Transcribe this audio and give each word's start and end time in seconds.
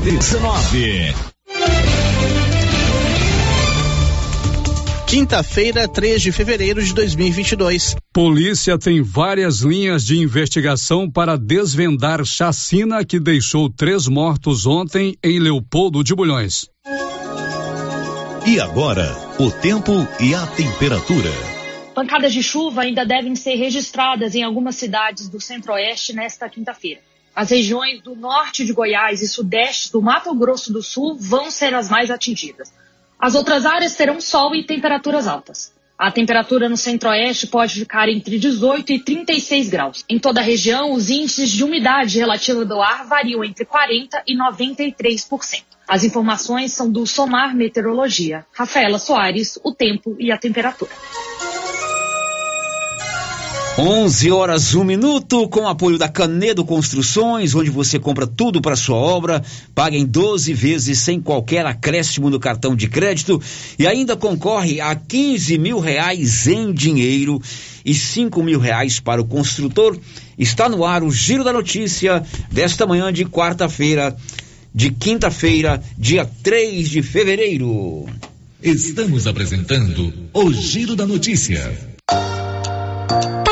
19. 0.00 1.14
Quinta-feira, 5.06 5.86
3 5.86 6.22
de 6.22 6.32
fevereiro 6.32 6.82
de 6.82 6.94
2022. 6.94 7.96
Polícia 8.10 8.78
tem 8.78 9.02
várias 9.02 9.60
linhas 9.60 10.06
de 10.06 10.16
investigação 10.16 11.10
para 11.10 11.36
desvendar 11.36 12.24
chacina 12.24 13.04
que 13.04 13.20
deixou 13.20 13.68
três 13.68 14.08
mortos 14.08 14.66
ontem 14.66 15.18
em 15.22 15.38
Leopoldo 15.38 16.02
de 16.02 16.14
Bulhões. 16.14 16.66
E 18.46 18.58
agora, 18.58 19.14
o 19.38 19.50
tempo 19.50 19.92
e 20.18 20.34
a 20.34 20.46
temperatura. 20.46 21.30
Pancadas 21.94 22.32
de 22.32 22.42
chuva 22.42 22.82
ainda 22.82 23.04
devem 23.04 23.36
ser 23.36 23.56
registradas 23.56 24.34
em 24.34 24.42
algumas 24.42 24.76
cidades 24.76 25.28
do 25.28 25.38
centro-oeste 25.38 26.14
nesta 26.14 26.48
quinta-feira. 26.48 27.09
As 27.40 27.48
regiões 27.48 28.02
do 28.02 28.14
norte 28.14 28.66
de 28.66 28.72
Goiás 28.74 29.22
e 29.22 29.26
sudeste 29.26 29.90
do 29.90 30.02
Mato 30.02 30.34
Grosso 30.34 30.70
do 30.70 30.82
Sul 30.82 31.16
vão 31.18 31.50
ser 31.50 31.74
as 31.74 31.88
mais 31.88 32.10
atingidas. 32.10 32.70
As 33.18 33.34
outras 33.34 33.64
áreas 33.64 33.96
terão 33.96 34.20
sol 34.20 34.54
e 34.54 34.62
temperaturas 34.62 35.26
altas. 35.26 35.72
A 35.96 36.10
temperatura 36.10 36.68
no 36.68 36.76
centro-oeste 36.76 37.46
pode 37.46 37.76
ficar 37.76 38.10
entre 38.10 38.38
18 38.38 38.92
e 38.92 38.98
36 38.98 39.70
graus. 39.70 40.04
Em 40.06 40.18
toda 40.18 40.40
a 40.40 40.44
região, 40.44 40.92
os 40.92 41.08
índices 41.08 41.50
de 41.50 41.64
umidade 41.64 42.18
relativa 42.18 42.62
do 42.62 42.78
ar 42.82 43.06
variam 43.06 43.42
entre 43.42 43.64
40 43.64 44.22
e 44.26 44.36
93%. 44.36 45.62
As 45.88 46.04
informações 46.04 46.74
são 46.74 46.92
do 46.92 47.06
Somar 47.06 47.56
Meteorologia. 47.56 48.44
Rafaela 48.52 48.98
Soares, 48.98 49.58
o 49.64 49.72
tempo 49.72 50.14
e 50.18 50.30
a 50.30 50.36
temperatura. 50.36 50.90
11 53.82 54.30
horas, 54.30 54.74
um 54.74 54.84
minuto, 54.84 55.48
com 55.48 55.66
apoio 55.66 55.96
da 55.96 56.06
Canedo 56.06 56.66
Construções, 56.66 57.54
onde 57.54 57.70
você 57.70 57.98
compra 57.98 58.26
tudo 58.26 58.60
para 58.60 58.76
sua 58.76 58.96
obra, 58.96 59.42
paga 59.74 59.96
em 59.96 60.04
12 60.04 60.52
vezes 60.52 60.98
sem 60.98 61.18
qualquer 61.18 61.64
acréscimo 61.64 62.28
no 62.28 62.38
cartão 62.38 62.76
de 62.76 62.90
crédito 62.90 63.40
e 63.78 63.86
ainda 63.86 64.18
concorre 64.18 64.82
a 64.82 64.94
15 64.94 65.56
mil 65.56 65.80
reais 65.80 66.46
em 66.46 66.74
dinheiro 66.74 67.40
e 67.82 67.94
5 67.94 68.42
mil 68.42 68.60
reais 68.60 69.00
para 69.00 69.22
o 69.22 69.24
construtor. 69.24 69.98
Está 70.38 70.68
no 70.68 70.84
ar 70.84 71.02
o 71.02 71.10
Giro 71.10 71.42
da 71.42 71.52
Notícia 71.52 72.22
desta 72.52 72.86
manhã 72.86 73.10
de 73.10 73.24
quarta-feira, 73.24 74.14
de 74.74 74.90
quinta-feira, 74.90 75.82
dia 75.96 76.28
3 76.42 76.86
de 76.86 77.00
fevereiro. 77.00 78.04
Estamos 78.62 79.26
apresentando 79.26 80.12
o 80.34 80.52
Giro 80.52 80.94
da 80.94 81.06
Notícia. 81.06 81.88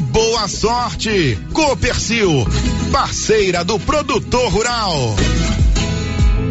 boa 0.00 0.48
sorte. 0.48 1.38
Copercil, 1.52 2.46
parceira 2.90 3.64
do 3.64 3.78
produtor 3.78 4.50
rural. 4.52 5.16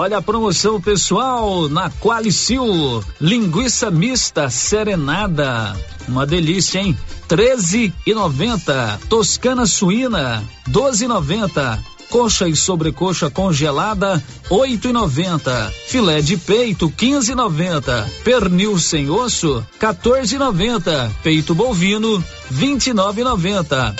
Olha 0.00 0.18
a 0.18 0.22
promoção 0.22 0.80
pessoal 0.80 1.68
na 1.68 1.90
Qualicil. 1.90 3.02
Linguiça 3.20 3.90
mista 3.90 4.48
serenada. 4.48 5.76
Uma 6.06 6.24
delícia, 6.24 6.78
hein? 6.78 6.96
13 7.26 7.92
e 8.06 8.14
90. 8.14 9.00
Toscana 9.08 9.66
suína, 9.66 10.44
12 10.68 11.04
e 11.04 11.08
90. 11.08 11.82
Coxa 12.10 12.48
e 12.48 12.54
sobrecoxa 12.54 13.28
congelada, 13.28 14.22
8 14.48 14.86
e 14.86 14.92
90. 14.92 15.74
Filé 15.88 16.20
de 16.20 16.36
peito, 16.36 16.88
15 16.88 17.32
e 17.32 17.34
90. 17.34 18.08
Pernil 18.22 18.78
sem 18.78 19.10
osso, 19.10 19.66
14 19.80 20.36
e 20.36 20.38
90. 20.38 21.10
Peito 21.24 21.56
bovino, 21.56 22.22
29 22.48 23.20
e 23.20 23.24
90. 23.24 23.96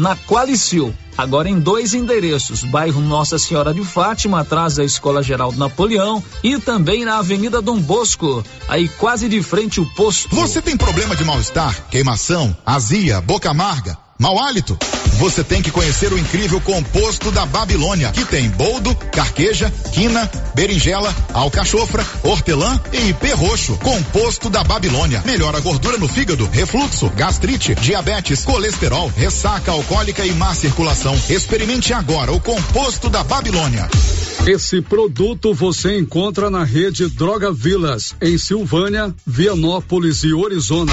Na 0.00 0.16
Qualicil, 0.16 0.94
agora 1.16 1.46
em 1.46 1.60
dois 1.60 1.92
endereços, 1.92 2.64
bairro 2.64 3.02
Nossa 3.02 3.38
Senhora 3.38 3.74
de 3.74 3.84
Fátima, 3.84 4.40
atrás 4.40 4.76
da 4.76 4.82
Escola 4.82 5.22
Geral 5.22 5.52
do 5.52 5.58
Napoleão 5.58 6.24
e 6.42 6.58
também 6.58 7.04
na 7.04 7.18
Avenida 7.18 7.60
Dom 7.60 7.78
Bosco, 7.78 8.42
aí 8.66 8.88
quase 8.88 9.28
de 9.28 9.42
frente 9.42 9.78
o 9.78 9.84
posto. 9.84 10.34
Você 10.34 10.62
tem 10.62 10.74
problema 10.74 11.14
de 11.14 11.22
mal-estar, 11.22 11.86
queimação, 11.90 12.56
azia, 12.64 13.20
boca 13.20 13.50
amarga? 13.50 14.09
Mau 14.20 14.38
hálito? 14.38 14.78
Você 15.18 15.42
tem 15.42 15.62
que 15.62 15.70
conhecer 15.70 16.12
o 16.12 16.18
incrível 16.18 16.60
composto 16.60 17.30
da 17.30 17.46
Babilônia, 17.46 18.12
que 18.12 18.22
tem 18.26 18.50
boldo, 18.50 18.94
carqueja, 18.94 19.72
quina, 19.92 20.30
berinjela, 20.54 21.14
alcachofra, 21.32 22.06
hortelã 22.22 22.78
e 22.92 23.14
perroxo. 23.14 23.78
Composto 23.78 24.50
da 24.50 24.62
Babilônia. 24.62 25.22
Melhora 25.24 25.56
a 25.56 25.60
gordura 25.62 25.96
no 25.96 26.06
fígado, 26.06 26.46
refluxo, 26.52 27.08
gastrite, 27.16 27.74
diabetes, 27.76 28.44
colesterol, 28.44 29.10
ressaca 29.16 29.72
alcoólica 29.72 30.22
e 30.26 30.32
má 30.32 30.54
circulação. 30.54 31.18
Experimente 31.30 31.94
agora 31.94 32.30
o 32.30 32.40
composto 32.40 33.08
da 33.08 33.24
Babilônia. 33.24 33.88
Esse 34.46 34.82
produto 34.82 35.54
você 35.54 35.98
encontra 35.98 36.50
na 36.50 36.62
rede 36.62 37.08
Droga 37.08 37.50
Vilas, 37.50 38.14
em 38.20 38.36
Silvânia, 38.36 39.14
Vianópolis 39.26 40.24
e 40.24 40.34
Orizona. 40.34 40.92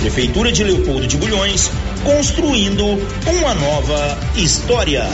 Prefeitura 0.00 0.52
de 0.52 0.62
Leopoldo 0.62 1.06
de 1.06 1.16
Bulhões, 1.16 1.70
construindo 2.04 2.84
uma 2.84 3.54
nova 3.54 4.18
história. 4.36 5.04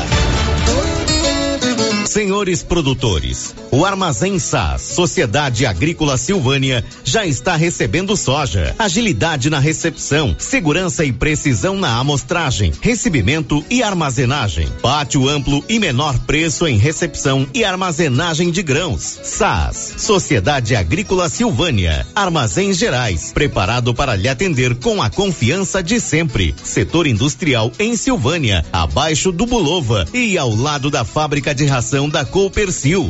Senhores 2.07 2.63
produtores, 2.63 3.55
o 3.71 3.85
Armazém 3.85 4.39
SAS, 4.39 4.83
Sociedade 4.83 5.65
Agrícola 5.65 6.17
Silvânia, 6.17 6.85
já 7.03 7.27
está 7.27 7.57
recebendo 7.57 8.17
soja. 8.17 8.75
Agilidade 8.79 9.49
na 9.49 9.59
recepção, 9.59 10.37
segurança 10.39 11.05
e 11.05 11.13
precisão 11.13 11.77
na 11.77 11.97
amostragem, 11.99 12.73
recebimento 12.81 13.65
e 13.71 13.83
armazenagem. 13.83 14.69
Pátio 14.83 15.29
amplo 15.29 15.65
e 15.69 15.79
menor 15.79 16.19
preço 16.21 16.67
em 16.67 16.77
recepção 16.77 17.49
e 17.55 17.65
armazenagem 17.65 18.51
de 18.51 18.63
grãos. 18.63 19.19
SAS, 19.23 19.95
Sociedade 19.97 20.77
Agrícola 20.77 21.29
Silvânia, 21.29 22.07
Armazéns 22.15 22.77
Gerais, 22.77 23.33
preparado 23.33 23.95
para 23.95 24.15
lhe 24.15 24.29
atender 24.29 24.77
com 24.77 25.03
a 25.03 25.09
confiança 25.09 25.83
de 25.83 25.99
sempre. 25.99 26.55
Setor 26.63 27.07
industrial 27.07 27.73
em 27.79 27.97
Silvânia, 27.97 28.65
abaixo 28.73 29.33
do 29.33 29.47
Bulova 29.47 30.07
e 30.13 30.37
ao 30.37 30.55
lado 30.55 30.91
da 30.91 31.05
fábrica 31.05 31.55
de 31.55 31.65
ração 31.65 31.94
da 32.11 32.25
Coopercil. 32.25 33.09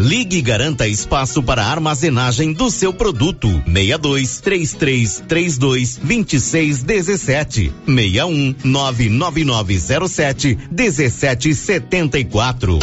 Ligue 0.00 0.36
e 0.36 0.42
garanta 0.42 0.86
espaço 0.86 1.42
para 1.42 1.64
armazenagem 1.64 2.52
do 2.52 2.70
seu 2.70 2.92
produto. 2.92 3.48
62 3.66 4.40
3332 4.40 5.96
2617 5.96 7.72
61 7.84 8.54
99907 8.62 10.56
1774. 10.70 12.78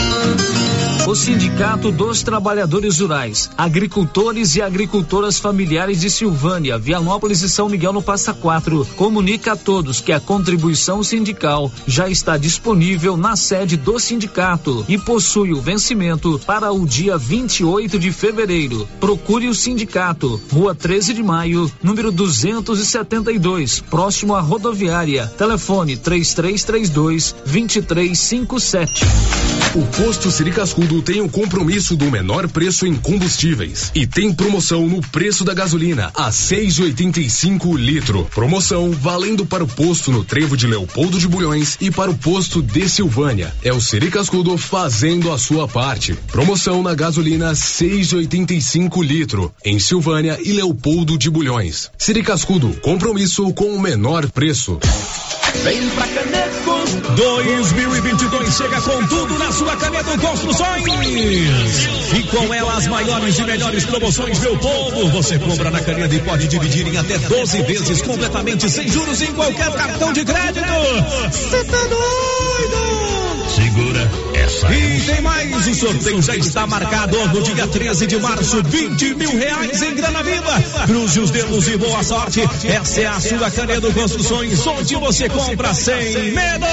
O 1.08 1.16
Sindicato 1.16 1.92
dos 1.92 2.24
Trabalhadores 2.24 3.00
Rurais, 3.00 3.52
Agricultores 3.56 4.56
e 4.56 4.62
Agricultoras 4.64 5.38
Familiares 5.38 6.02
de 6.02 6.10
Silvânia, 6.10 6.80
Vianópolis 6.80 7.44
e 7.44 7.50
São 7.50 7.70
Miguel 7.70 7.94
no 7.94 8.02
Passa 8.02 8.34
Quatro, 8.34 8.84
comunica 8.96 9.52
a 9.52 9.56
todos 9.56 10.02
que 10.02 10.12
a 10.12 10.20
contribuição 10.20 11.04
sindical 11.04 11.72
já 11.86 12.10
está 12.10 12.38
disponível 12.38 13.16
na 13.16 13.36
sede 13.36 13.78
do 13.78 14.00
sindicato 14.00 14.84
e 14.90 14.98
possui 14.98 15.54
o 15.54 15.62
vencimento 15.62 16.42
para 16.44 16.72
o 16.72 16.88
dia 16.88 17.20
28 17.20 18.00
de 18.00 18.12
fevereiro. 18.12 18.88
Procure 19.00 19.48
o 19.48 19.54
sindicato, 19.54 20.42
Rua 20.52 20.74
13 20.74 21.14
de 21.14 21.22
Maio, 21.22 21.72
número 21.84 22.12
272, 22.12 23.80
próximo 23.80 24.34
à 24.34 24.42
rodoviária. 24.42 25.32
Telefone 25.38 25.98
3332 25.98 27.36
2357. 27.46 29.65
O 29.76 29.86
posto 29.88 30.32
Siricascudo 30.32 31.02
tem 31.02 31.20
o 31.20 31.28
compromisso 31.28 31.98
do 31.98 32.10
menor 32.10 32.48
preço 32.48 32.88
em 32.88 32.96
combustíveis 32.96 33.92
e 33.94 34.08
tem 34.08 34.34
promoção 34.34 34.88
no 34.88 35.02
preço 35.02 35.44
da 35.44 35.54
gasolina 35.54 36.14
a 36.16 36.30
6,85 36.30 37.78
litro. 37.78 38.26
Promoção 38.34 38.92
valendo 38.92 39.46
para 39.46 39.66
o 39.66 39.68
posto 39.68 40.14
no 40.14 40.24
Trevo 40.24 40.56
de 40.56 40.66
Leopoldo 40.66 41.20
de 41.20 41.28
Bulhões 41.28 41.78
e 41.82 41.92
para 41.92 42.10
o 42.10 42.16
posto 42.18 42.62
de 42.62 42.88
Silvânia. 42.88 43.54
É 43.62 43.74
o 43.74 43.82
Siricascudo 43.82 44.58
fazendo 44.58 45.30
a 45.30 45.38
sua 45.38 45.68
parte. 45.68 46.14
Promoção 46.32 46.82
na 46.82 46.96
gasolina 46.96 47.52
6,85 47.52 49.04
litro 49.04 49.54
em 49.66 49.78
Silvânia 49.78 50.40
e 50.42 50.54
Leopoldo 50.54 51.18
de 51.18 51.30
Bulhões. 51.30 51.92
Siricascudo, 51.98 52.70
compromisso 52.82 53.54
com 53.54 53.76
o 53.76 53.82
menor 53.82 54.32
preço. 54.32 54.80
Vem 55.66 55.90
pra 55.90 56.08
Caneco 56.08 56.75
2022 57.16 58.56
chega 58.56 58.82
com 58.82 59.08
tudo 59.08 59.38
na 59.40 59.52
sua 59.52 59.76
Caneco 59.76 60.20
Construções. 60.20 60.84
E 62.14 62.24
com 62.24 62.54
ela 62.54 62.78
as 62.78 62.88
maiores 62.88 63.38
e 63.40 63.44
melhores 63.44 63.86
promoções 63.86 64.40
meu 64.40 64.58
povo. 64.58 65.10
Você 65.10 65.40
compra 65.40 65.72
na 65.72 65.82
Caneco 65.82 66.14
e 66.14 66.20
pode 66.20 66.48
dividir 66.48 66.88
em 66.88 66.98
até 66.98 67.18
12 67.18 67.62
vezes 67.64 68.02
completamente 68.02 68.70
sem 68.70 68.88
juros 68.88 69.22
em 69.22 69.34
qualquer 69.34 69.72
cartão 69.72 70.14
de 70.14 70.24
crédito. 70.24 70.66
Você 71.32 71.64
tá 71.64 71.78
doido? 71.78 72.85
E 74.64 75.02
tem 75.02 75.22
mais, 75.22 75.68
o 75.68 75.76
sorteio 75.76 76.22
já 76.22 76.36
está 76.36 76.66
marcado 76.66 77.18
no 77.28 77.42
dia 77.42 77.68
13 77.68 78.08
de 78.08 78.18
março, 78.18 78.64
20 78.64 79.16
mil 79.16 79.38
reais 79.38 79.82
em 79.82 79.96
grana 79.96 80.24
viva. 80.24 80.64
Cruze 80.86 81.20
os 81.20 81.30
dedos 81.32 81.68
e 81.68 81.78
boa 81.78 82.04
sorte. 82.04 82.42
Essa 82.64 83.02
é 83.02 83.06
a 83.06 83.20
sua 83.20 83.52
Canedo 83.52 83.92
Construções, 83.94 84.66
onde 84.66 84.96
você 84.96 85.28
compra 85.30 85.74
sem 85.74 86.32
medo. 86.32 86.66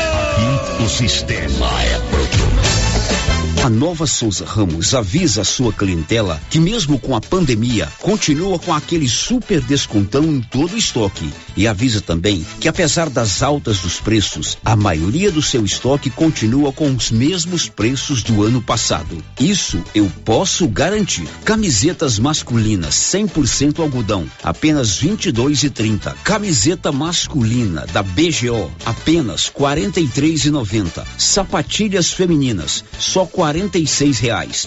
O 0.84 0.88
sistema 0.88 1.82
é 1.82 2.00
pronto. 2.10 2.81
A 3.62 3.70
Nova 3.70 4.08
Souza 4.08 4.44
Ramos 4.44 4.92
avisa 4.92 5.42
a 5.42 5.44
sua 5.44 5.72
clientela 5.72 6.40
que 6.50 6.58
mesmo 6.58 6.98
com 6.98 7.14
a 7.14 7.20
pandemia, 7.20 7.88
continua 8.00 8.58
com 8.58 8.74
aquele 8.74 9.08
super 9.08 9.60
descontão 9.60 10.24
em 10.24 10.40
todo 10.40 10.72
o 10.72 10.76
estoque. 10.76 11.32
E 11.56 11.68
avisa 11.68 12.00
também 12.00 12.44
que 12.58 12.66
apesar 12.66 13.08
das 13.08 13.40
altas 13.40 13.78
dos 13.78 14.00
preços, 14.00 14.58
a 14.64 14.74
maioria 14.74 15.30
do 15.30 15.40
seu 15.40 15.64
estoque 15.64 16.10
continua 16.10 16.72
com 16.72 16.92
os 16.92 17.12
mesmos 17.12 17.68
preços 17.68 18.24
do 18.24 18.42
ano 18.42 18.60
passado. 18.60 19.22
Isso 19.38 19.80
eu 19.94 20.10
posso 20.24 20.66
garantir. 20.66 21.28
Camisetas 21.44 22.18
masculinas 22.18 22.96
100% 22.96 23.78
algodão, 23.78 24.26
apenas 24.42 24.96
22 24.96 25.62
e 25.62 25.70
30. 25.70 26.16
Camiseta 26.24 26.90
masculina 26.90 27.86
da 27.92 28.02
BGO, 28.02 28.72
apenas 28.84 29.48
43 29.48 30.46
e 30.46 30.50
90. 30.50 31.06
Sapatilhas 31.16 32.12
femininas, 32.12 32.82
só 32.98 33.24
46 33.52 34.18
reais. 34.18 34.66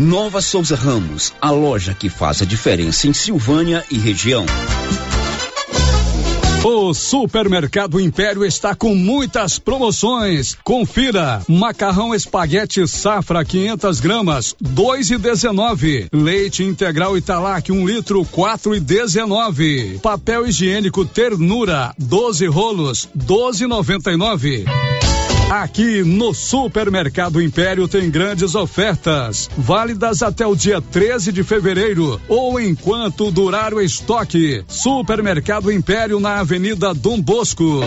Nova 0.00 0.42
Souza 0.42 0.74
Ramos, 0.74 1.32
a 1.40 1.52
loja 1.52 1.94
que 1.94 2.08
faz 2.08 2.42
a 2.42 2.44
diferença 2.44 3.06
em 3.06 3.12
Silvânia 3.12 3.84
e 3.88 3.98
região. 3.98 4.44
O 6.64 6.92
Supermercado 6.92 8.00
Império 8.00 8.44
está 8.44 8.74
com 8.74 8.96
muitas 8.96 9.60
promoções. 9.60 10.56
Confira: 10.64 11.40
macarrão 11.48 12.12
espaguete 12.12 12.84
safra 12.88 13.44
500 13.44 14.00
gramas, 14.00 14.56
dois 14.60 15.08
e 15.12 15.16
dezenove. 15.16 16.08
Leite 16.12 16.64
integral 16.64 17.16
Italac 17.16 17.70
um 17.70 17.86
litro, 17.86 18.24
quatro 18.24 18.74
e 18.74 18.80
dezenove. 18.80 20.00
Papel 20.02 20.48
higiênico 20.48 21.04
Ternura, 21.04 21.94
12 21.96 22.46
rolos, 22.48 23.08
doze 23.14 23.68
noventa 23.68 24.10
e 24.10 24.16
nove. 24.16 24.64
Aqui 25.50 26.04
no 26.04 26.32
Supermercado 26.32 27.42
Império 27.42 27.88
tem 27.88 28.08
grandes 28.08 28.54
ofertas, 28.54 29.50
válidas 29.58 30.22
até 30.22 30.46
o 30.46 30.54
dia 30.54 30.80
13 30.80 31.32
de 31.32 31.42
fevereiro 31.42 32.20
ou 32.28 32.60
enquanto 32.60 33.32
durar 33.32 33.74
o 33.74 33.80
estoque. 33.80 34.62
Supermercado 34.68 35.72
Império 35.72 36.20
na 36.20 36.38
Avenida 36.38 36.94
Dom 36.94 37.20
Bosco. 37.20 37.80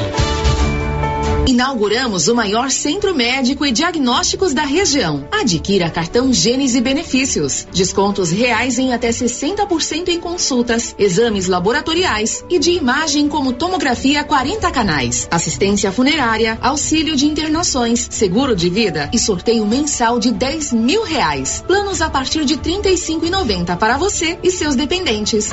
Inauguramos 1.45 2.29
o 2.29 2.35
maior 2.35 2.71
centro 2.71 3.13
médico 3.13 3.65
e 3.65 3.71
diagnósticos 3.71 4.53
da 4.53 4.63
região. 4.63 5.27
Adquira 5.29 5.89
cartão 5.89 6.31
Gênese 6.31 6.79
Benefícios. 6.79 7.67
Descontos 7.73 8.31
reais 8.31 8.79
em 8.79 8.93
até 8.93 9.09
60% 9.09 10.07
em 10.07 10.21
consultas, 10.21 10.95
exames 10.97 11.47
laboratoriais 11.47 12.45
e 12.50 12.57
de 12.57 12.71
imagem 12.71 13.27
como 13.27 13.51
tomografia 13.51 14.23
40 14.23 14.71
canais. 14.71 15.27
Assistência 15.29 15.91
funerária, 15.91 16.57
auxílio 16.62 17.13
de 17.13 17.25
internações, 17.25 18.07
seguro 18.09 18.55
de 18.55 18.69
vida 18.69 19.09
e 19.12 19.19
sorteio 19.19 19.65
mensal 19.65 20.19
de 20.19 20.31
10 20.31 20.71
mil 20.71 21.03
reais. 21.03 21.62
Planos 21.67 22.01
a 22.01 22.09
partir 22.09 22.45
de 22.45 22.53
R$ 22.53 22.62
35,90 22.62 23.77
para 23.77 23.97
você 23.97 24.39
e 24.41 24.50
seus 24.50 24.77
dependentes. 24.77 25.50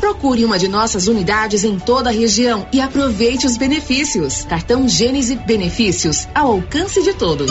Procure 0.00 0.44
uma 0.44 0.58
de 0.58 0.68
nossas 0.68 1.08
unidades 1.08 1.64
em 1.64 1.76
toda 1.78 2.10
a 2.10 2.12
região 2.12 2.66
e 2.72 2.80
aproveite 2.80 3.46
os 3.46 3.56
benefícios. 3.56 4.44
Cartão 4.44 4.88
Gênese 4.88 5.07
Benefícios 5.46 6.28
ao 6.34 6.52
alcance 6.52 7.02
de 7.02 7.14
todos. 7.14 7.50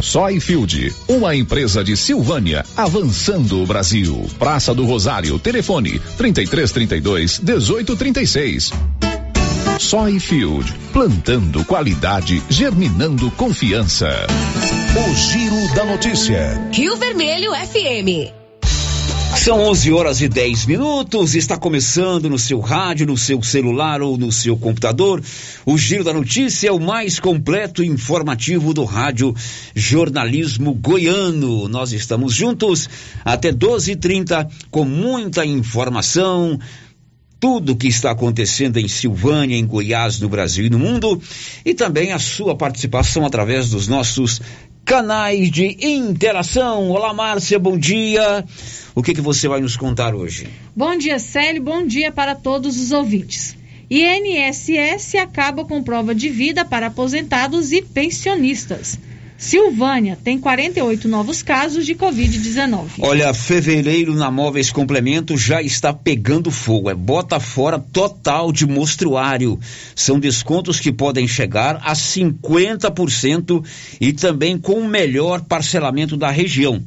Soyfield, 0.00 0.94
uma 1.08 1.34
empresa 1.34 1.82
de 1.82 1.96
Silvânia, 1.96 2.64
avançando 2.76 3.62
o 3.62 3.66
Brasil. 3.66 4.26
Praça 4.38 4.74
do 4.74 4.84
Rosário, 4.84 5.38
telefone 5.38 6.00
3332 6.16 7.40
1836. 7.40 8.72
Soy 9.78 10.18
Field, 10.18 10.72
plantando 10.92 11.64
qualidade, 11.64 12.42
germinando 12.48 13.30
confiança. 13.32 14.08
O 14.96 15.14
Giro 15.14 15.74
da 15.74 15.84
Notícia. 15.84 16.68
Rio 16.72 16.96
Vermelho 16.96 17.52
FM. 17.54 18.37
São 19.48 19.62
11 19.62 19.92
horas 19.94 20.20
e 20.20 20.28
10 20.28 20.66
minutos. 20.66 21.34
Está 21.34 21.56
começando 21.56 22.28
no 22.28 22.38
seu 22.38 22.60
rádio, 22.60 23.06
no 23.06 23.16
seu 23.16 23.42
celular 23.42 24.02
ou 24.02 24.18
no 24.18 24.30
seu 24.30 24.58
computador. 24.58 25.22
O 25.64 25.78
Giro 25.78 26.04
da 26.04 26.12
Notícia 26.12 26.68
é 26.68 26.70
o 26.70 26.78
mais 26.78 27.18
completo 27.18 27.82
e 27.82 27.86
informativo 27.86 28.74
do 28.74 28.84
rádio 28.84 29.34
Jornalismo 29.74 30.74
Goiano. 30.74 31.66
Nós 31.66 31.92
estamos 31.92 32.34
juntos 32.34 32.90
até 33.24 33.50
12h30 33.50 34.50
com 34.70 34.84
muita 34.84 35.46
informação. 35.46 36.60
Tudo 37.40 37.72
o 37.72 37.76
que 37.76 37.88
está 37.88 38.10
acontecendo 38.10 38.76
em 38.76 38.86
Silvânia, 38.86 39.56
em 39.56 39.64
Goiás, 39.64 40.20
no 40.20 40.28
Brasil 40.28 40.66
e 40.66 40.70
no 40.70 40.78
mundo, 40.78 41.22
e 41.64 41.72
também 41.72 42.12
a 42.12 42.18
sua 42.18 42.54
participação 42.54 43.24
através 43.24 43.70
dos 43.70 43.88
nossos 43.88 44.42
canais 44.88 45.50
de 45.50 45.76
interação. 45.82 46.88
Olá, 46.88 47.12
Márcia, 47.12 47.58
bom 47.58 47.76
dia. 47.76 48.42
O 48.94 49.02
que, 49.02 49.12
que 49.12 49.20
você 49.20 49.46
vai 49.46 49.60
nos 49.60 49.76
contar 49.76 50.14
hoje? 50.14 50.48
Bom 50.74 50.96
dia, 50.96 51.18
Célio. 51.18 51.62
Bom 51.62 51.86
dia 51.86 52.10
para 52.10 52.34
todos 52.34 52.80
os 52.80 52.90
ouvintes. 52.90 53.54
INSS 53.90 55.16
acaba 55.16 55.62
com 55.66 55.82
prova 55.82 56.14
de 56.14 56.30
vida 56.30 56.64
para 56.64 56.86
aposentados 56.86 57.70
e 57.70 57.82
pensionistas. 57.82 58.98
Silvânia 59.38 60.18
tem 60.22 60.36
48 60.36 61.06
novos 61.06 61.42
casos 61.42 61.86
de 61.86 61.94
Covid-19. 61.94 62.86
Olha, 62.98 63.32
fevereiro 63.32 64.12
na 64.12 64.32
Móveis 64.32 64.72
Complemento 64.72 65.38
já 65.38 65.62
está 65.62 65.92
pegando 65.92 66.50
fogo. 66.50 66.90
É 66.90 66.94
bota 66.94 67.38
fora 67.38 67.78
total 67.78 68.50
de 68.50 68.66
mostruário. 68.66 69.56
São 69.94 70.18
descontos 70.18 70.80
que 70.80 70.92
podem 70.92 71.28
chegar 71.28 71.80
a 71.84 71.92
50% 71.92 73.64
e 74.00 74.12
também 74.12 74.58
com 74.58 74.72
o 74.72 74.88
melhor 74.88 75.42
parcelamento 75.42 76.16
da 76.16 76.30
região. 76.30 76.82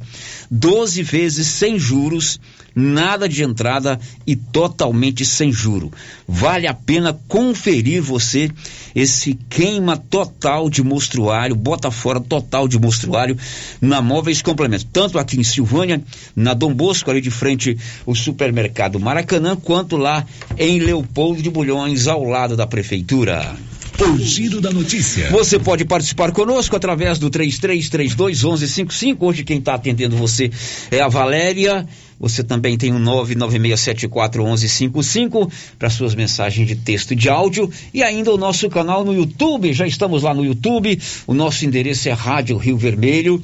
12 0.50 1.02
vezes 1.02 1.46
sem 1.46 1.78
juros 1.78 2.38
nada 2.74 3.28
de 3.28 3.42
entrada 3.42 3.98
e 4.26 4.36
totalmente 4.36 5.24
sem 5.24 5.52
juro. 5.52 5.92
Vale 6.26 6.66
a 6.66 6.74
pena 6.74 7.18
conferir 7.28 8.02
você 8.02 8.50
esse 8.94 9.34
queima 9.48 9.96
total 9.96 10.68
de 10.68 10.82
mostruário, 10.82 11.56
bota 11.56 11.90
fora 11.90 12.20
total 12.20 12.68
de 12.68 12.78
mostruário 12.78 13.36
na 13.80 14.02
Móveis 14.02 14.42
Complemento, 14.42 14.86
tanto 14.92 15.18
aqui 15.18 15.38
em 15.38 15.44
Silvânia, 15.44 16.02
na 16.36 16.54
Dom 16.54 16.74
Bosco, 16.74 17.10
ali 17.10 17.20
de 17.20 17.30
frente 17.30 17.76
o 18.04 18.14
supermercado 18.14 19.00
Maracanã, 19.00 19.56
quanto 19.56 19.96
lá 19.96 20.24
em 20.58 20.78
Leopoldo 20.78 21.42
de 21.42 21.50
Bulhões, 21.50 22.06
ao 22.06 22.24
lado 22.24 22.56
da 22.56 22.66
prefeitura. 22.66 23.56
O 24.02 24.18
giro 24.18 24.60
da 24.60 24.70
notícia. 24.72 25.30
Você 25.30 25.60
pode 25.60 25.84
participar 25.84 26.32
conosco 26.32 26.74
através 26.74 27.20
do 27.20 27.30
3332 27.30 28.42
1155. 28.42 29.24
Hoje 29.24 29.44
quem 29.44 29.58
está 29.58 29.74
atendendo 29.74 30.16
você 30.16 30.50
é 30.90 31.00
a 31.00 31.06
Valéria. 31.06 31.86
Você 32.18 32.42
também 32.42 32.76
tem 32.76 32.90
o 32.90 32.96
um 32.96 33.04
996741155 33.04 35.48
para 35.78 35.88
suas 35.88 36.16
mensagens 36.16 36.66
de 36.66 36.74
texto 36.74 37.12
e 37.12 37.16
de 37.16 37.28
áudio 37.28 37.70
e 37.94 38.02
ainda 38.02 38.32
o 38.32 38.36
nosso 38.36 38.68
canal 38.68 39.04
no 39.04 39.14
YouTube. 39.14 39.72
Já 39.72 39.86
estamos 39.86 40.24
lá 40.24 40.34
no 40.34 40.44
YouTube. 40.44 40.98
O 41.24 41.32
nosso 41.32 41.64
endereço 41.64 42.08
é 42.08 42.12
Rádio 42.12 42.56
Rio 42.56 42.76
Vermelho. 42.76 43.40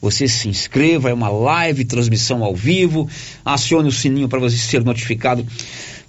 Você 0.00 0.26
se 0.26 0.48
inscreva, 0.48 1.10
é 1.10 1.14
uma 1.14 1.28
live, 1.28 1.84
transmissão 1.84 2.42
ao 2.42 2.56
vivo. 2.56 3.06
Acione 3.44 3.88
o 3.88 3.92
sininho 3.92 4.28
para 4.28 4.40
você 4.40 4.56
ser 4.56 4.82
notificado 4.82 5.46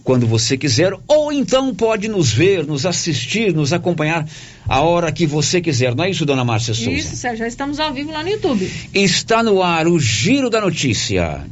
quando 0.04 0.26
você 0.26 0.58
quiser, 0.58 0.94
ou 1.08 1.32
então 1.32 1.74
pode 1.74 2.08
nos 2.08 2.32
ver, 2.32 2.66
nos 2.66 2.86
assistir, 2.86 3.54
nos 3.54 3.74
acompanhar 3.74 4.28
a 4.68 4.82
hora 4.82 5.12
que 5.12 5.28
você 5.28 5.62
quiser. 5.62 5.96
Não 5.96 6.04
é 6.04 6.10
isso, 6.10 6.26
dona 6.26 6.44
Márcia 6.44 6.74
Souza? 6.74 6.92
Isso, 6.92 7.16
Sérgio, 7.16 7.40
já 7.40 7.48
estamos 7.48 7.80
ao 7.80 7.94
vivo 7.94 8.12
lá 8.12 8.24
no 8.24 8.30
YouTube. 8.30 8.70
Está 8.94 9.44
no 9.44 9.62
ar 9.62 9.88
o 9.88 10.00
Giro 10.00 10.50
da 10.50 10.62
Notícia. 10.62 11.46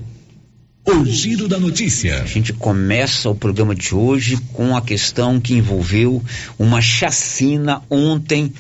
O 0.86 1.06
Giro 1.06 1.48
da 1.48 1.60
Notícia. 1.60 2.22
A 2.22 2.26
gente 2.26 2.54
começa 2.54 3.30
o 3.30 3.36
programa 3.36 3.76
de 3.76 3.94
hoje 3.94 4.38
com 4.54 4.76
a 4.76 4.82
questão 4.82 5.40
que 5.40 5.54
envolveu 5.54 6.24
uma 6.58 6.82
chacina 6.82 7.82
ontem 7.90 8.54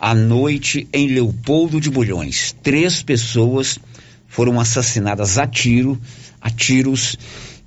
à 0.00 0.14
noite 0.14 0.88
em 0.92 1.06
Leopoldo 1.08 1.80
de 1.80 1.88
Bulhões. 1.88 2.54
Três 2.62 3.02
pessoas 3.02 3.78
foram 4.26 4.58
assassinadas 4.58 5.38
a 5.38 5.46
tiro, 5.46 5.98
a 6.40 6.50
tiros 6.50 7.16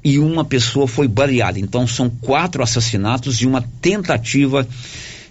e 0.03 0.19
uma 0.19 0.43
pessoa 0.43 0.87
foi 0.87 1.07
baleada. 1.07 1.59
Então 1.59 1.85
são 1.87 2.09
quatro 2.09 2.63
assassinatos 2.63 3.41
e 3.41 3.45
uma 3.45 3.63
tentativa 3.81 4.67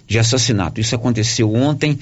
de 0.07 0.19
assassinato. 0.19 0.79
Isso 0.79 0.95
aconteceu 0.95 1.53
ontem 1.53 1.97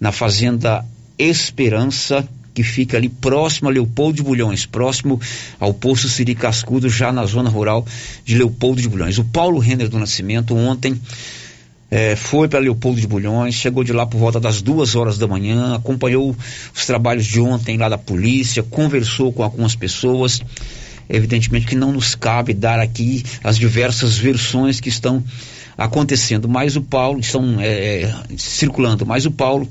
na 0.00 0.12
fazenda 0.12 0.84
Esperança, 1.16 2.28
que 2.52 2.62
fica 2.62 2.96
ali 2.96 3.08
próximo 3.08 3.68
a 3.68 3.72
Leopoldo 3.72 4.16
de 4.16 4.22
Bulhões, 4.22 4.66
próximo 4.66 5.20
ao 5.60 5.72
Poço 5.72 6.08
Siri 6.08 6.34
Cascudo, 6.34 6.88
já 6.88 7.12
na 7.12 7.24
zona 7.24 7.48
rural 7.48 7.86
de 8.24 8.36
Leopoldo 8.36 8.82
de 8.82 8.88
Bulhões. 8.88 9.18
O 9.18 9.24
Paulo 9.24 9.58
Renner 9.58 9.88
do 9.88 9.98
Nascimento 9.98 10.56
ontem 10.56 11.00
é, 11.90 12.16
foi 12.16 12.48
para 12.48 12.58
Leopoldo 12.58 13.00
de 13.00 13.06
Bulhões, 13.06 13.54
chegou 13.54 13.84
de 13.84 13.92
lá 13.92 14.06
por 14.06 14.18
volta 14.18 14.40
das 14.40 14.60
duas 14.60 14.96
horas 14.96 15.18
da 15.18 15.28
manhã, 15.28 15.76
acompanhou 15.76 16.36
os 16.74 16.86
trabalhos 16.86 17.26
de 17.26 17.40
ontem 17.40 17.76
lá 17.76 17.88
da 17.88 17.98
polícia, 17.98 18.62
conversou 18.62 19.32
com 19.32 19.42
algumas 19.44 19.76
pessoas 19.76 20.40
Evidentemente 21.08 21.66
que 21.66 21.76
não 21.76 21.92
nos 21.92 22.14
cabe 22.14 22.54
dar 22.54 22.80
aqui 22.80 23.22
as 23.42 23.58
diversas 23.58 24.16
versões 24.16 24.80
que 24.80 24.88
estão 24.88 25.22
acontecendo, 25.76 26.48
mas 26.48 26.76
o 26.76 26.82
Paulo, 26.82 27.20
estão 27.20 27.60
é, 27.60 28.02
é 28.02 28.14
circulando, 28.36 29.04
mas 29.04 29.26
o 29.26 29.30
Paulo 29.30 29.68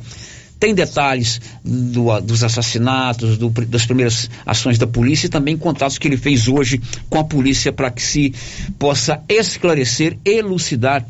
tem 0.64 0.74
detalhes 0.74 1.42
do, 1.62 2.22
dos 2.22 2.42
assassinatos, 2.42 3.38
do, 3.38 3.50
das 3.50 3.86
primeiras 3.86 4.30
ações 4.46 4.78
da 4.78 4.88
polícia 4.88 5.28
e 5.28 5.30
também 5.30 5.58
contatos 5.58 5.98
que 5.98 6.08
ele 6.08 6.16
fez 6.16 6.48
hoje 6.48 6.82
com 7.10 7.20
a 7.20 7.24
polícia 7.24 7.74
para 7.74 7.92
que 7.92 8.02
se 8.02 8.34
possa 8.80 9.22
esclarecer, 9.28 10.18
elucidar 10.24 11.06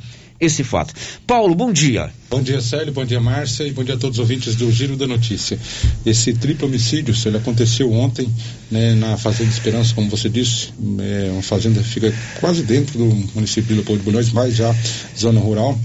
esse 0.45 0.63
fato. 0.63 0.93
Paulo, 1.25 1.55
bom 1.55 1.71
dia. 1.71 2.11
Bom 2.29 2.41
dia, 2.41 2.59
Célio, 2.61 2.91
bom 2.91 3.05
dia, 3.05 3.19
Márcia, 3.19 3.63
e 3.63 3.71
bom 3.71 3.83
dia 3.83 3.95
a 3.95 3.97
todos 3.97 4.17
os 4.17 4.21
ouvintes 4.21 4.55
do 4.55 4.71
Giro 4.71 4.95
da 4.95 5.05
Notícia. 5.05 5.57
Esse 6.05 6.33
triplo 6.33 6.67
homicídio, 6.67 7.15
ele 7.25 7.37
aconteceu 7.37 7.91
ontem, 7.93 8.27
né, 8.71 8.95
na 8.95 9.17
Fazenda 9.17 9.49
Esperança, 9.51 9.93
como 9.93 10.09
você 10.09 10.29
disse, 10.29 10.73
é 10.99 11.29
uma 11.31 11.41
fazenda 11.41 11.81
que 11.81 11.87
fica 11.87 12.13
quase 12.39 12.63
dentro 12.63 12.97
do 12.97 13.05
município 13.35 13.69
de 13.69 13.73
Leopoldo 13.75 13.99
de 13.99 14.05
Bulhões, 14.05 14.31
mas 14.31 14.55
já 14.55 14.75
zona 15.17 15.39
rural, 15.39 15.79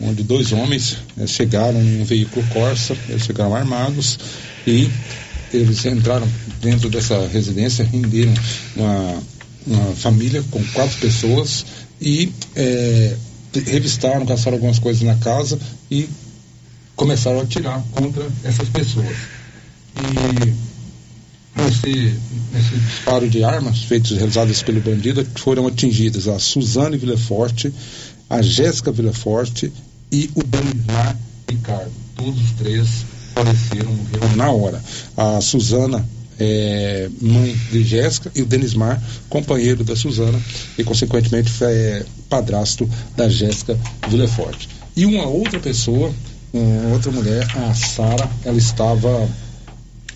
onde 0.00 0.22
dois 0.22 0.52
homens 0.52 0.98
né, 1.16 1.26
chegaram 1.26 1.80
em 1.80 2.02
um 2.02 2.04
veículo 2.04 2.44
Corsa, 2.48 2.96
eles 3.08 3.24
chegaram 3.24 3.54
armados 3.54 4.18
e 4.66 4.88
eles 5.52 5.84
entraram 5.86 6.28
dentro 6.60 6.90
dessa 6.90 7.26
residência, 7.28 7.84
renderam 7.84 8.34
uma, 8.74 9.22
uma 9.66 9.94
família 9.94 10.42
com 10.50 10.62
quatro 10.72 10.98
pessoas 10.98 11.64
e 12.00 12.30
é, 12.56 13.16
revistaram, 13.60 14.26
caçaram 14.26 14.56
algumas 14.56 14.78
coisas 14.78 15.02
na 15.02 15.16
casa 15.16 15.58
e 15.90 16.08
começaram 16.96 17.40
a 17.40 17.42
atirar 17.42 17.82
contra 17.92 18.26
essas 18.44 18.68
pessoas. 18.68 19.16
E 19.96 20.64
nesse, 21.60 22.18
nesse 22.52 22.76
disparo 22.76 23.28
de 23.28 23.44
armas 23.44 23.84
feitos 23.84 24.12
realizados 24.12 24.62
pelo 24.62 24.80
bandido 24.80 25.26
foram 25.36 25.66
atingidas 25.66 26.28
a 26.28 26.38
Suzane 26.38 26.96
Villaforte, 26.96 27.72
a 28.28 28.42
Jéssica 28.42 28.90
Villaforte 28.90 29.72
e 30.10 30.30
o 30.34 30.42
Danimar 30.42 31.16
Ricardo. 31.48 31.92
Todos 32.16 32.40
os 32.40 32.52
três 32.52 32.88
faleceram, 33.34 33.92
morreram 33.92 34.36
na 34.36 34.50
hora. 34.50 34.82
A 35.16 35.40
Suzana 35.40 36.06
é, 36.38 37.08
mãe 37.20 37.56
de 37.70 37.82
Jéssica, 37.82 38.30
e 38.34 38.42
o 38.42 38.46
Denismar, 38.46 39.02
companheiro 39.28 39.84
da 39.84 39.96
Suzana, 39.96 40.40
e 40.76 40.84
consequentemente 40.84 41.52
é, 41.62 42.04
padrasto 42.28 42.88
da 43.16 43.28
Jéssica 43.28 43.78
Villefort. 44.08 44.66
E 44.96 45.06
uma 45.06 45.26
outra 45.26 45.58
pessoa, 45.58 46.12
uma 46.52 46.92
outra 46.92 47.10
mulher, 47.10 47.46
a 47.56 47.74
Sara, 47.74 48.28
ela 48.44 48.58
estava 48.58 49.28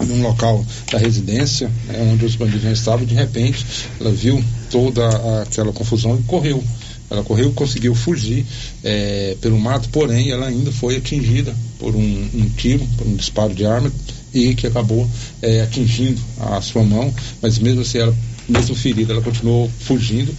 num 0.06 0.22
local 0.22 0.64
da 0.92 0.98
residência, 0.98 1.70
né, 1.87 2.10
onde 2.12 2.25
os 2.25 2.37
bandidos 2.37 2.62
já 2.62 2.72
estavam, 2.72 3.04
de 3.04 3.14
repente 3.14 3.64
ela 4.00 4.12
viu 4.12 4.42
toda 4.70 5.42
aquela 5.42 5.72
confusão 5.72 6.16
e 6.16 6.22
correu. 6.22 6.62
Ela 7.10 7.25
correu, 7.25 7.50
conseguiu 7.52 7.94
fugir 7.94 8.44
é, 8.84 9.34
pelo 9.40 9.58
mato, 9.58 9.88
porém 9.88 10.30
ela 10.30 10.46
ainda 10.46 10.70
foi 10.70 10.96
atingida 10.96 11.56
por 11.78 11.96
um, 11.96 12.28
um 12.34 12.48
tiro, 12.54 12.87
por 12.98 13.06
um 13.06 13.16
disparo 13.16 13.54
de 13.54 13.64
arma, 13.64 13.90
e 14.32 14.54
que 14.54 14.66
acabou 14.66 15.08
é, 15.42 15.62
atingindo 15.62 16.20
a 16.38 16.61
sua 16.61 16.82
mão, 16.82 17.12
mas 17.40 17.58
mesmo 17.58 17.80
assim 17.80 17.99
ela, 17.99 18.14
mesmo 18.49 18.75
ferida, 18.75 19.12
ela 19.12 19.23
continuou 19.23 19.70
fugindo, 19.80 20.35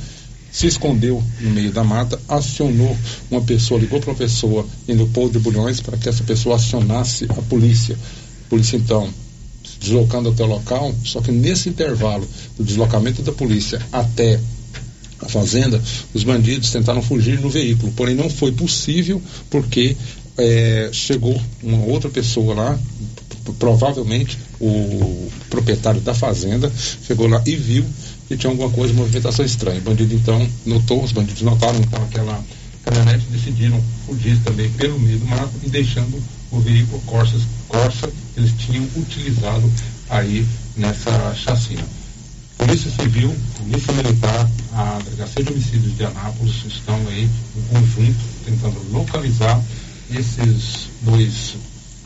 se 0.51 0.67
escondeu 0.67 1.23
no 1.41 1.49
meio 1.51 1.71
da 1.71 1.83
mata, 1.83 2.19
acionou 2.27 2.97
uma 3.29 3.41
pessoa, 3.41 3.79
ligou 3.79 3.99
para 3.99 4.11
uma 4.11 4.17
pessoa 4.17 4.65
em 4.87 4.93
Leopoldo 4.93 5.37
de 5.37 5.39
Bulhões 5.39 5.79
para 5.79 5.97
que 5.97 6.09
essa 6.09 6.23
pessoa 6.23 6.55
acionasse 6.55 7.25
a 7.29 7.41
polícia. 7.43 7.95
A 8.45 8.49
polícia 8.49 8.75
então 8.75 9.09
deslocando 9.79 10.29
até 10.29 10.43
o 10.43 10.47
local, 10.47 10.93
só 11.03 11.21
que 11.21 11.31
nesse 11.31 11.69
intervalo 11.69 12.27
do 12.57 12.63
deslocamento 12.63 13.21
da 13.21 13.31
polícia 13.31 13.81
até 13.91 14.39
a 15.21 15.27
fazenda, 15.27 15.81
os 16.13 16.23
bandidos 16.23 16.71
tentaram 16.71 17.01
fugir 17.01 17.39
no 17.39 17.49
veículo, 17.49 17.91
porém 17.93 18.15
não 18.15 18.29
foi 18.29 18.51
possível 18.51 19.21
porque 19.49 19.95
é, 20.37 20.89
chegou 20.93 21.39
uma 21.61 21.83
outra 21.85 22.09
pessoa 22.09 22.53
lá, 22.53 22.79
provavelmente 23.53 24.37
o 24.59 25.29
proprietário 25.49 26.01
da 26.01 26.13
fazenda, 26.13 26.71
chegou 27.03 27.27
lá 27.27 27.41
e 27.45 27.55
viu 27.55 27.85
que 28.27 28.37
tinha 28.37 28.51
alguma 28.51 28.69
coisa, 28.69 28.93
movimentação 28.93 29.43
estranha. 29.43 29.79
O 29.79 29.83
bandido 29.83 30.13
então 30.13 30.47
notou, 30.65 31.03
os 31.03 31.11
bandidos 31.11 31.41
notaram 31.41 31.79
então 31.79 32.03
aquela 32.03 32.43
caminhonete 32.83 33.25
decidiram 33.31 33.81
fugir 34.05 34.37
também 34.43 34.69
pelo 34.71 34.99
meio 34.99 35.19
do 35.19 35.25
mato 35.25 35.51
e 35.63 35.69
deixando 35.69 36.21
o 36.51 36.59
veículo 36.59 37.01
Corsa, 37.05 37.37
Corsa 37.67 38.07
que 38.07 38.39
eles 38.39 38.53
tinham 38.57 38.87
utilizado 38.95 39.71
aí 40.09 40.45
nessa 40.75 41.33
chacina. 41.35 41.83
Polícia 42.57 42.91
Civil, 42.91 43.33
Polícia 43.57 43.93
Militar, 43.93 44.49
a 44.73 44.99
Delegacia 45.03 45.43
de 45.43 45.53
Homicídios 45.53 45.95
de 45.95 46.03
Anápolis 46.03 46.55
estão 46.67 46.95
aí 47.07 47.23
em 47.55 47.61
conjunto 47.73 48.19
tentando 48.45 48.91
localizar 48.91 49.61
esses 50.11 50.89
dois, 51.01 51.55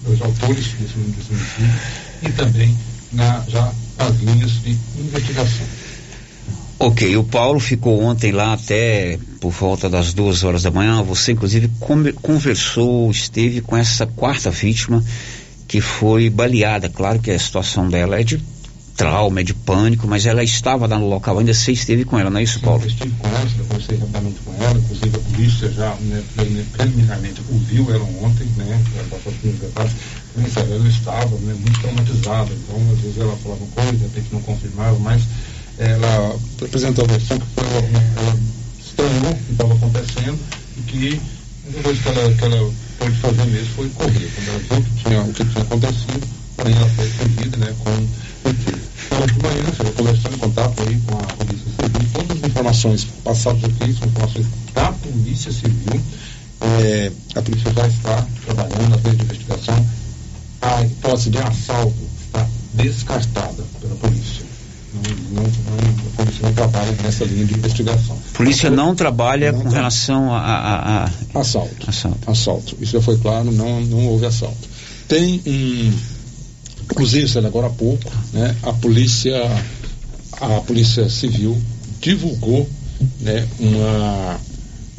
dois 0.05 0.21
autores 0.21 0.65
desse, 0.65 0.97
desse 0.97 1.31
homicídio 1.31 1.79
e 2.21 2.29
também 2.31 2.77
na, 3.11 3.43
já 3.47 3.71
as 3.97 4.15
linhas 4.17 4.51
de 4.63 4.77
investigação. 4.97 5.65
Ok, 6.79 7.15
o 7.15 7.23
Paulo 7.23 7.59
ficou 7.59 8.01
ontem 8.03 8.31
lá 8.31 8.53
até 8.53 9.17
por 9.39 9.51
volta 9.51 9.89
das 9.89 10.13
duas 10.13 10.43
horas 10.43 10.63
da 10.63 10.71
manhã. 10.71 11.01
Você, 11.03 11.31
inclusive, 11.31 11.69
conversou, 12.21 13.09
esteve 13.09 13.61
com 13.61 13.77
essa 13.77 14.05
quarta 14.05 14.51
vítima 14.51 15.03
que 15.67 15.79
foi 15.79 16.29
baleada. 16.29 16.89
Claro 16.89 17.19
que 17.19 17.31
a 17.31 17.39
situação 17.39 17.87
dela 17.87 18.19
é 18.19 18.23
de 18.23 18.37
trauma, 18.95 19.41
é 19.41 19.43
de 19.43 19.53
pânico, 19.53 20.07
mas 20.07 20.25
ela 20.25 20.43
estava 20.43 20.87
lá 20.87 20.97
no 20.97 21.07
local, 21.07 21.39
ainda 21.39 21.53
você 21.53 21.71
esteve 21.71 22.05
com 22.05 22.19
ela, 22.19 22.29
não 22.29 22.39
é 22.39 22.43
isso, 22.43 22.59
Paulo? 22.59 22.83
Eu 22.83 22.87
estive 22.87 23.11
com 23.17 23.27
ela, 23.27 23.49
conversei 23.67 23.97
rapidamente 23.97 24.39
com 24.45 24.63
ela, 24.63 24.77
inclusive 24.77 25.17
a 25.17 25.19
polícia 25.19 25.71
já 25.71 25.95
né, 26.01 26.23
preliminarmente 26.71 27.41
ouviu 27.51 27.93
ela 27.93 28.05
ontem, 28.21 28.47
né? 28.57 28.81
Ela 28.97 29.89
mas 30.35 30.57
ela 30.57 30.87
estava 30.87 31.35
né, 31.37 31.53
muito 31.53 31.79
traumatizada, 31.79 32.51
então 32.53 32.91
às 32.91 32.99
vezes 32.99 33.17
ela 33.17 33.35
falava 33.37 33.65
coisa, 33.73 33.91
de 33.91 34.03
repente 34.03 34.27
não 34.31 34.41
confirmava, 34.41 34.97
mas 34.99 35.23
ela 35.77 36.35
apresentou 36.61 37.05
a 37.05 37.07
versão 37.07 37.39
que 37.39 37.45
foi 37.55 37.63
ela 37.65 38.39
estranhou 38.79 39.31
o 39.31 39.35
que 39.35 39.51
estava 39.51 39.73
acontecendo 39.73 40.39
e 40.77 40.81
que 40.81 41.21
a 41.67 41.83
coisa 41.83 42.01
que 42.01 42.09
ela, 42.09 42.33
que 42.33 42.45
ela 42.45 42.73
pôde 42.99 43.15
fazer 43.17 43.45
mesmo 43.45 43.73
foi 43.75 43.89
correr. 43.89 44.29
Quando 44.35 44.49
ela 44.49 44.59
viu 44.59 44.77
o 44.77 45.33
que 45.33 45.45
tinha 45.45 45.63
acontecido, 45.63 46.27
porém 46.55 46.75
ela 46.75 46.89
foi 46.89 47.07
fugida 47.07 47.57
né, 47.57 47.75
com 47.83 48.07
Então, 48.45 49.25
de 49.25 49.41
manhã, 49.41 49.63
vai 49.77 49.91
conversando 49.93 50.35
em 50.35 50.39
contato 50.39 50.83
aí 50.83 50.99
com 51.07 51.15
a 51.15 51.23
Polícia 51.33 51.65
Civil, 51.65 52.09
todas 52.13 52.43
as 52.43 52.49
informações 52.49 53.07
passadas 53.23 53.63
aqui 53.63 53.93
são 53.93 54.07
informações 54.07 54.45
da 54.73 54.91
Polícia 54.91 55.51
Civil. 55.51 56.01
É, 56.61 57.11
a 57.35 57.41
polícia 57.41 57.71
já 57.73 57.87
está 57.87 58.25
trabalhando 58.45 58.89
na 58.89 58.97
vez 58.97 59.17
de 59.17 59.23
investigação. 59.23 59.85
A 60.61 60.83
hipótese 60.83 61.29
de 61.29 61.37
assalto 61.39 61.95
está 62.25 62.47
descartada 62.73 63.63
pela 63.81 63.95
polícia. 63.95 64.45
Não, 64.93 65.01
não, 65.31 65.43
não, 65.43 66.07
a 66.13 66.15
polícia 66.17 66.43
não 66.43 66.53
trabalha 66.53 66.91
nessa 67.03 67.25
linha 67.25 67.45
de 67.45 67.53
investigação. 67.55 68.17
A 68.33 68.37
polícia 68.37 68.69
não 68.69 68.95
trabalha 68.95 69.51
com 69.51 69.61
tra... 69.61 69.71
relação 69.71 70.33
a, 70.33 70.39
a, 70.39 71.05
a, 71.05 71.39
Assalto. 71.39 71.89
assalto. 71.89 72.31
Assalto. 72.31 72.77
Isso 72.79 72.93
já 72.93 73.01
foi 73.01 73.17
claro, 73.17 73.51
não, 73.51 73.81
não 73.81 74.07
houve 74.07 74.25
assalto. 74.25 74.69
Tem 75.07 75.41
um. 75.45 75.93
Inclusive, 76.91 77.39
agora 77.39 77.67
há 77.67 77.71
pouco, 77.71 78.11
né, 78.31 78.55
a 78.63 78.73
polícia, 78.73 79.35
a 80.33 80.61
polícia 80.61 81.09
civil 81.09 81.59
divulgou 82.01 82.69
né, 83.19 83.47
uma, 83.59 84.39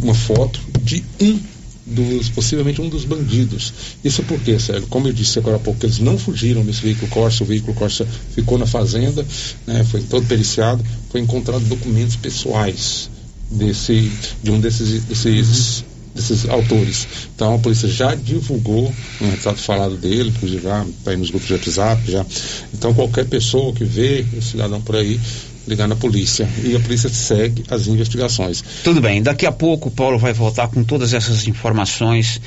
uma 0.00 0.14
foto 0.14 0.60
de 0.82 1.04
um 1.20 1.38
dos, 1.86 2.30
possivelmente 2.30 2.80
um 2.80 2.88
dos 2.88 3.04
bandidos. 3.04 3.72
Isso 4.02 4.22
porque, 4.22 4.58
Sérgio, 4.58 4.88
como 4.88 5.08
eu 5.08 5.12
disse 5.12 5.38
agora 5.38 5.56
há 5.56 5.60
pouco, 5.60 5.84
eles 5.84 5.98
não 5.98 6.18
fugiram 6.18 6.64
desse 6.64 6.80
veículo 6.80 7.08
Corsa, 7.08 7.44
o 7.44 7.46
veículo 7.46 7.74
Corsa 7.74 8.06
ficou 8.34 8.58
na 8.58 8.66
fazenda, 8.66 9.24
né, 9.66 9.84
foi 9.84 10.00
todo 10.02 10.26
periciado, 10.26 10.84
foi 11.10 11.20
encontrado 11.20 11.64
documentos 11.66 12.16
pessoais 12.16 13.11
desse, 13.50 14.11
de 14.42 14.50
um 14.50 14.61
desses, 14.61 15.04
desses, 15.04 15.85
desses 16.14 16.48
autores. 16.48 17.07
Então 17.35 17.55
a 17.55 17.59
polícia 17.59 17.88
já 17.88 18.14
divulgou 18.14 18.92
um 19.20 19.31
retrato 19.31 19.59
falado 19.59 19.96
dele, 19.96 20.31
inclusive 20.31 20.62
já 20.62 20.85
está 20.85 21.11
aí 21.11 21.16
nos 21.16 21.31
grupos 21.31 21.48
de 21.48 21.55
WhatsApp, 21.55 22.11
já. 22.11 22.24
Então 22.72 22.94
qualquer 22.94 23.27
pessoa 23.27 23.72
que 23.72 23.85
vê 23.85 24.24
esse 24.37 24.50
cidadão 24.53 24.81
por 24.81 24.96
aí 24.96 25.20
ligar 25.66 25.88
na 25.88 25.96
polícia 25.96 26.48
e 26.62 26.77
a 26.77 26.81
polícia 26.81 27.09
segue 27.09 27.64
as 27.70 27.87
investigações. 27.87 28.62
Tudo 28.83 29.00
bem, 29.00 29.22
daqui 29.22 29.46
a 29.46 29.53
pouco 29.53 29.88
o 29.88 29.90
Paulo 29.90 30.18
vai 30.18 30.33
voltar 30.33 30.68
com 30.68 30.85
todas 30.85 31.14
essas 31.14 31.48
informações 31.48 32.40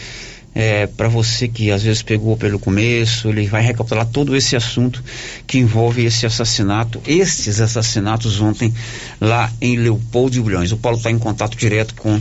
é, 0.59 0.87
para 0.87 1.07
você 1.07 1.47
que 1.47 1.69
às 1.69 1.83
vezes 1.83 2.01
pegou 2.01 2.35
pelo 2.35 2.57
começo, 2.57 3.29
ele 3.29 3.45
vai 3.45 3.61
recapitular 3.61 4.07
todo 4.07 4.35
esse 4.35 4.55
assunto 4.55 5.03
que 5.45 5.59
envolve 5.59 6.03
esse 6.03 6.25
assassinato, 6.25 6.99
esses 7.05 7.61
assassinatos 7.61 8.41
ontem 8.41 8.73
lá 9.21 9.51
em 9.61 9.77
Leopoldo 9.77 10.31
de 10.31 10.41
Bulhões. 10.41 10.71
O 10.71 10.77
Paulo 10.77 10.97
está 10.97 11.11
em 11.11 11.19
contato 11.19 11.55
direto 11.55 11.93
com 11.93 12.19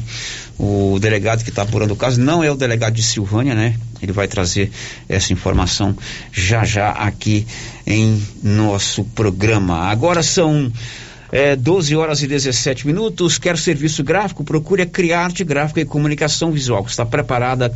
o 0.58 0.98
delegado 1.00 1.44
que 1.44 1.48
está 1.48 1.62
apurando 1.62 1.92
o 1.92 1.96
caso, 1.96 2.20
não 2.20 2.44
é 2.44 2.50
o 2.50 2.54
delegado 2.54 2.92
de 2.92 3.02
Silvânia, 3.02 3.54
né? 3.54 3.74
Ele 4.02 4.12
vai 4.12 4.28
trazer 4.28 4.70
essa 5.08 5.32
informação 5.32 5.96
já 6.30 6.62
já 6.62 6.90
aqui 6.90 7.46
em 7.86 8.22
nosso 8.42 9.02
programa. 9.02 9.88
Agora 9.88 10.22
são 10.22 10.70
é, 11.32 11.56
12 11.56 11.96
horas 11.96 12.22
e 12.22 12.26
17 12.26 12.86
minutos. 12.86 13.38
Quer 13.38 13.56
serviço 13.56 14.04
gráfico? 14.04 14.44
Procure 14.44 14.82
a 14.82 14.86
Criarte 14.86 15.42
Gráfica 15.42 15.80
e 15.80 15.84
Comunicação 15.86 16.52
Visual, 16.52 16.84
que 16.84 16.90
está 16.90 17.06
preparada 17.06 17.72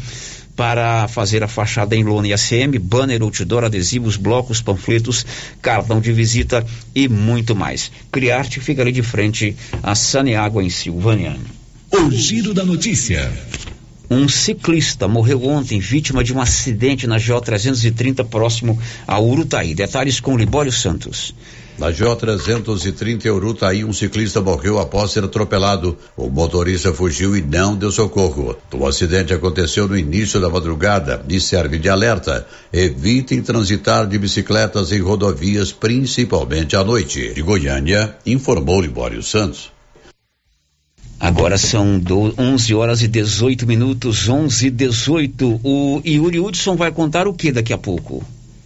para 0.56 1.08
fazer 1.08 1.42
a 1.42 1.48
fachada 1.48 1.96
em 1.96 2.04
lona 2.04 2.28
e 2.28 2.32
ACM, 2.32 2.78
banner, 2.78 3.22
outdoor, 3.22 3.64
adesivos, 3.64 4.16
blocos, 4.16 4.60
panfletos, 4.60 5.24
cartão 5.62 6.00
de 6.00 6.12
visita 6.12 6.64
e 6.94 7.08
muito 7.08 7.56
mais. 7.56 7.90
Criarte 8.12 8.60
fica 8.60 8.82
ali 8.82 8.92
de 8.92 9.02
frente 9.02 9.56
a 9.82 9.94
Saneágua, 9.94 10.62
em 10.62 10.70
Silvânia. 10.70 11.36
O 11.92 12.10
giro 12.10 12.54
da 12.54 12.64
notícia. 12.64 13.32
Um 14.10 14.28
ciclista 14.28 15.06
morreu 15.06 15.44
ontem 15.44 15.78
vítima 15.78 16.24
de 16.24 16.34
um 16.34 16.40
acidente 16.40 17.06
na 17.06 17.16
GO 17.16 17.40
330 17.40 18.24
próximo 18.24 18.76
a 19.06 19.20
Urutaí. 19.20 19.72
Detalhes 19.72 20.18
com 20.18 20.36
Libório 20.36 20.72
Santos. 20.72 21.32
Na 21.80 21.90
GO 21.90 22.14
330 22.14 23.26
em 23.26 23.30
Urutaí, 23.30 23.86
um 23.86 23.92
ciclista 23.94 24.38
morreu 24.38 24.78
após 24.78 25.12
ser 25.12 25.24
atropelado. 25.24 25.96
O 26.14 26.28
motorista 26.28 26.92
fugiu 26.92 27.34
e 27.34 27.40
não 27.40 27.74
deu 27.74 27.90
socorro. 27.90 28.54
O 28.70 28.86
acidente 28.86 29.32
aconteceu 29.32 29.88
no 29.88 29.96
início 29.96 30.38
da 30.38 30.50
madrugada 30.50 31.24
e 31.26 31.40
serve 31.40 31.78
de 31.78 31.88
alerta. 31.88 32.46
Evitem 32.70 33.40
transitar 33.40 34.06
de 34.06 34.18
bicicletas 34.18 34.92
em 34.92 35.00
rodovias, 35.00 35.72
principalmente 35.72 36.76
à 36.76 36.84
noite. 36.84 37.32
De 37.32 37.40
Goiânia, 37.40 38.14
informou 38.26 38.82
Libório 38.82 39.22
Santos. 39.22 39.72
Agora 41.18 41.56
são 41.56 41.98
do, 41.98 42.34
11 42.38 42.74
horas 42.74 43.00
e 43.00 43.08
18 43.08 43.66
minutos, 43.66 44.28
11 44.28 44.66
e 44.66 44.70
18. 44.70 45.60
O 45.64 46.02
Yuri 46.04 46.40
Hudson 46.40 46.76
vai 46.76 46.92
contar 46.92 47.26
o 47.26 47.32
que 47.32 47.50
daqui 47.50 47.72
a 47.72 47.78
pouco? 47.78 48.22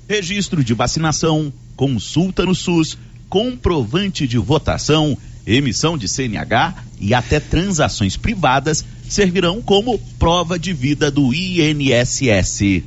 Registro 0.09 0.63
de 0.63 0.75
vacinação, 0.75 1.53
consulta 1.77 2.45
no 2.45 2.55
SUS, 2.55 2.99
comprovante 3.29 4.27
de 4.27 4.39
votação, 4.39 5.17
emissão 5.47 5.97
de 5.97 6.07
CNH 6.09 6.75
e 7.01 7.15
até 7.15 7.41
transações 7.41 8.17
privadas 8.17 8.85
servirão 9.09 9.63
como 9.63 9.99
prova 10.19 10.59
de 10.59 10.73
vida 10.73 11.11
do 11.11 11.33
INSS. 11.33 12.83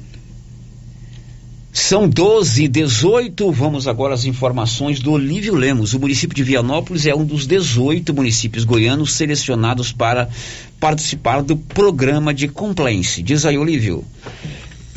São 1.73 2.09
12 2.09 2.63
e 2.63 2.67
18. 2.67 3.51
Vamos 3.51 3.87
agora 3.87 4.15
às 4.15 4.25
informações 4.25 4.99
do 4.99 5.11
Olívio 5.11 5.53
Lemos. 5.53 5.93
O 5.93 5.99
município 5.99 6.35
de 6.35 6.43
Vianópolis 6.43 7.05
é 7.05 7.13
um 7.13 7.23
dos 7.23 7.45
18 7.45 8.13
municípios 8.15 8.63
goianos 8.63 9.13
selecionados 9.13 9.91
para 9.91 10.27
participar 10.79 11.43
do 11.43 11.55
programa 11.55 12.33
de 12.33 12.47
compliance. 12.47 13.21
Diz 13.21 13.45
aí, 13.45 13.57
Olívio. 13.57 14.03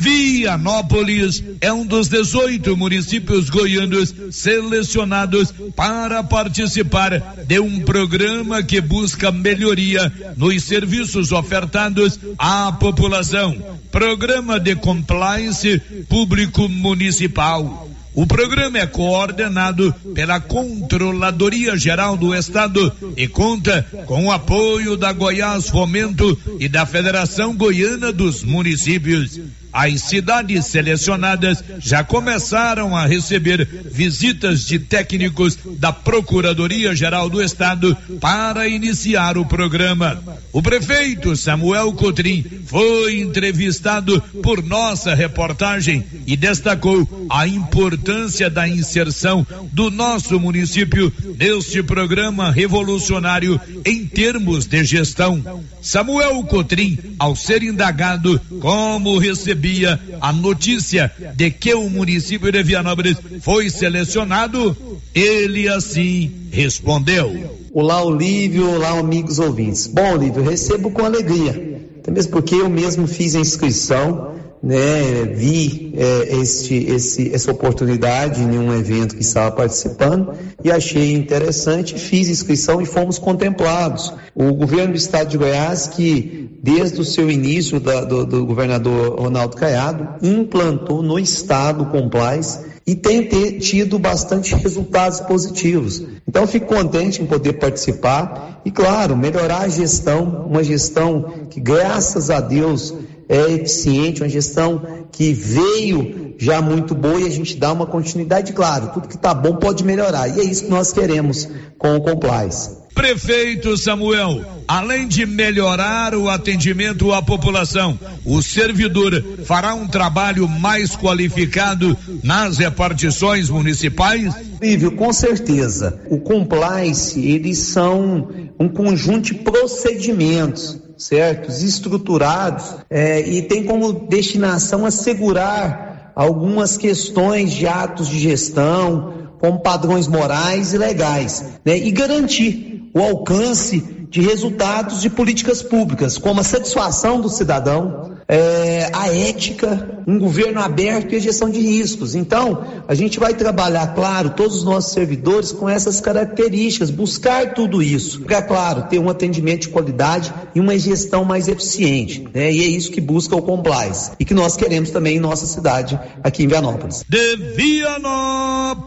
Vianópolis 0.01 1.43
é 1.61 1.71
um 1.71 1.85
dos 1.85 2.07
18 2.07 2.75
municípios 2.75 3.51
goianos 3.51 4.11
selecionados 4.31 5.53
para 5.75 6.23
participar 6.23 7.19
de 7.45 7.59
um 7.59 7.81
programa 7.81 8.63
que 8.63 8.81
busca 8.81 9.31
melhoria 9.31 10.11
nos 10.35 10.63
serviços 10.63 11.31
ofertados 11.31 12.19
à 12.35 12.71
população. 12.71 13.55
Programa 13.91 14.59
de 14.59 14.75
Compliance 14.75 15.79
Público 16.09 16.67
Municipal. 16.67 17.87
O 18.15 18.25
programa 18.25 18.79
é 18.79 18.87
coordenado 18.87 19.93
pela 20.15 20.39
Controladoria 20.39 21.77
Geral 21.77 22.17
do 22.17 22.33
Estado 22.33 22.91
e 23.15 23.27
conta 23.27 23.85
com 24.07 24.25
o 24.25 24.31
apoio 24.31 24.97
da 24.97 25.13
Goiás 25.13 25.69
Fomento 25.69 26.35
e 26.59 26.67
da 26.67 26.87
Federação 26.87 27.55
Goiana 27.55 28.11
dos 28.11 28.43
Municípios. 28.43 29.39
As 29.73 30.01
cidades 30.01 30.65
selecionadas 30.65 31.63
já 31.79 32.03
começaram 32.03 32.95
a 32.95 33.05
receber 33.05 33.67
visitas 33.91 34.65
de 34.65 34.79
técnicos 34.79 35.57
da 35.77 35.93
Procuradoria 35.93 36.95
Geral 36.95 37.29
do 37.29 37.41
Estado 37.41 37.95
para 38.19 38.67
iniciar 38.67 39.37
o 39.37 39.45
programa. 39.45 40.21
O 40.51 40.61
prefeito 40.61 41.35
Samuel 41.35 41.93
Cotrim 41.93 42.43
foi 42.65 43.19
entrevistado 43.19 44.21
por 44.43 44.61
nossa 44.61 45.15
reportagem 45.15 46.03
e 46.27 46.35
destacou 46.35 47.27
a 47.29 47.47
importância 47.47 48.49
da 48.49 48.67
inserção 48.67 49.47
do 49.71 49.89
nosso 49.89 50.39
município 50.39 51.11
neste 51.37 51.81
programa 51.81 52.51
revolucionário 52.51 53.59
em 53.85 54.05
termos 54.05 54.65
de 54.65 54.83
gestão. 54.83 55.63
Samuel 55.81 56.43
Cotrim, 56.43 56.97
ao 57.17 57.35
ser 57.35 57.63
indagado 57.63 58.39
como 58.59 59.17
recebia 59.61 59.99
a 60.19 60.33
notícia 60.33 61.11
de 61.35 61.51
que 61.51 61.73
o 61.73 61.89
município 61.89 62.51
de 62.51 62.63
Vianópolis 62.63 63.17
foi 63.41 63.69
selecionado, 63.69 64.75
ele 65.13 65.67
assim 65.67 66.31
respondeu. 66.51 67.59
Olá, 67.73 68.03
Olívio, 68.03 68.69
olá, 68.69 68.97
amigos 68.99 69.39
ouvintes. 69.39 69.87
Bom, 69.87 70.13
Olívio, 70.13 70.43
recebo 70.43 70.89
com 70.91 71.05
alegria, 71.05 71.87
até 71.99 72.11
mesmo 72.11 72.31
porque 72.31 72.55
eu 72.55 72.69
mesmo 72.69 73.07
fiz 73.07 73.35
a 73.35 73.39
inscrição 73.39 74.31
né, 74.63 75.25
vi 75.33 75.93
é, 75.97 76.35
este, 76.39 76.75
esse, 76.75 77.33
essa 77.33 77.51
oportunidade 77.51 78.41
em 78.41 78.59
um 78.59 78.77
evento 78.77 79.15
que 79.15 79.21
estava 79.21 79.51
participando 79.51 80.33
e 80.63 80.71
achei 80.71 81.13
interessante, 81.15 81.97
fiz 81.97 82.29
inscrição 82.29 82.79
e 82.79 82.85
fomos 82.85 83.17
contemplados. 83.17 84.13
O 84.35 84.53
governo 84.53 84.93
do 84.93 84.97
estado 84.97 85.29
de 85.29 85.37
Goiás, 85.37 85.87
que 85.87 86.40
desde 86.61 87.01
o 87.01 87.05
seu 87.05 87.29
início 87.29 87.79
da, 87.79 88.03
do, 88.03 88.25
do, 88.25 88.45
governador 88.45 89.19
Ronaldo 89.19 89.55
Caiado, 89.55 90.07
implantou 90.21 91.01
no 91.01 91.17
estado 91.17 91.85
compliance 91.85 92.59
e 92.85 92.95
tem 92.95 93.27
ter, 93.27 93.59
tido 93.59 93.97
bastante 93.97 94.53
resultados 94.55 95.19
positivos. 95.21 96.03
Então, 96.27 96.45
fico 96.45 96.67
contente 96.67 97.21
em 97.21 97.25
poder 97.25 97.53
participar 97.53 98.61
e, 98.63 98.71
claro, 98.71 99.17
melhorar 99.17 99.61
a 99.61 99.67
gestão, 99.69 100.45
uma 100.47 100.63
gestão 100.63 101.47
que, 101.49 101.59
graças 101.59 102.29
a 102.29 102.39
Deus, 102.39 102.93
é 103.27 103.53
eficiente, 103.53 104.21
uma 104.21 104.29
gestão 104.29 104.81
que 105.11 105.33
veio 105.33 106.20
já 106.41 106.59
muito 106.59 106.95
boa 106.95 107.21
e 107.21 107.27
a 107.27 107.29
gente 107.29 107.55
dá 107.55 107.71
uma 107.71 107.85
continuidade, 107.85 108.51
claro, 108.51 108.89
tudo 108.91 109.07
que 109.07 109.15
está 109.15 109.31
bom 109.31 109.57
pode 109.57 109.83
melhorar. 109.83 110.27
E 110.27 110.39
é 110.39 110.43
isso 110.43 110.63
que 110.63 110.71
nós 110.71 110.91
queremos 110.91 111.47
com 111.77 111.95
o 111.95 112.01
Compliance. 112.01 112.81
Prefeito 112.95 113.77
Samuel, 113.77 114.43
além 114.67 115.07
de 115.07 115.23
melhorar 115.25 116.15
o 116.15 116.27
atendimento 116.29 117.13
à 117.13 117.21
população, 117.21 117.97
o 118.25 118.41
servidor 118.41 119.23
fará 119.45 119.75
um 119.75 119.87
trabalho 119.87 120.47
mais 120.47 120.95
qualificado 120.95 121.95
nas 122.23 122.57
repartições 122.57 123.47
municipais? 123.47 124.33
Lívio, 124.59 124.91
com 124.93 125.13
certeza. 125.13 126.01
O 126.09 126.19
compliance, 126.19 127.19
eles 127.23 127.59
são 127.59 128.29
um 128.59 128.67
conjunto 128.67 129.27
de 129.27 129.35
procedimentos 129.35 130.81
certos, 130.97 131.63
estruturados, 131.63 132.75
é, 132.89 133.21
e 133.21 133.41
tem 133.41 133.63
como 133.63 133.91
destinação 134.07 134.85
assegurar 134.85 135.90
algumas 136.15 136.77
questões 136.77 137.51
de 137.51 137.67
atos 137.67 138.07
de 138.07 138.19
gestão, 138.19 139.13
como 139.39 139.59
padrões 139.59 140.07
morais 140.07 140.73
e 140.73 140.77
legais, 140.77 141.45
né, 141.65 141.77
e 141.77 141.89
garantir 141.91 142.89
o 142.93 142.99
alcance 142.99 144.00
de 144.11 144.21
resultados 144.21 145.01
de 145.01 145.09
políticas 145.09 145.63
públicas, 145.63 146.17
como 146.17 146.41
a 146.41 146.43
satisfação 146.43 147.21
do 147.21 147.29
cidadão, 147.29 148.11
é, 148.27 148.89
a 148.91 149.07
ética, 149.07 150.01
um 150.05 150.19
governo 150.19 150.59
aberto 150.59 151.13
e 151.13 151.15
a 151.15 151.19
gestão 151.19 151.49
de 151.49 151.61
riscos. 151.61 152.13
Então, 152.13 152.61
a 152.89 152.93
gente 152.93 153.17
vai 153.17 153.33
trabalhar, 153.33 153.95
claro, 153.95 154.31
todos 154.31 154.57
os 154.57 154.65
nossos 154.65 154.91
servidores 154.91 155.53
com 155.53 155.69
essas 155.69 156.01
características, 156.01 156.89
buscar 156.89 157.53
tudo 157.53 157.81
isso, 157.81 158.19
para, 158.23 158.41
claro, 158.41 158.83
ter 158.89 158.99
um 158.99 159.09
atendimento 159.09 159.61
de 159.61 159.69
qualidade 159.69 160.33
e 160.53 160.59
uma 160.59 160.77
gestão 160.77 161.23
mais 161.23 161.47
eficiente. 161.47 162.27
Né? 162.33 162.51
E 162.51 162.65
é 162.65 162.67
isso 162.67 162.91
que 162.91 162.99
busca 162.99 163.33
o 163.33 163.41
Compliance 163.41 164.11
e 164.19 164.25
que 164.25 164.33
nós 164.33 164.57
queremos 164.57 164.89
também 164.89 165.15
em 165.15 165.21
nossa 165.21 165.45
cidade, 165.45 165.97
aqui 166.21 166.43
em 166.43 166.47
Vianópolis. 166.47 167.05
De 167.07 167.37
Vianópolis, 167.55 168.81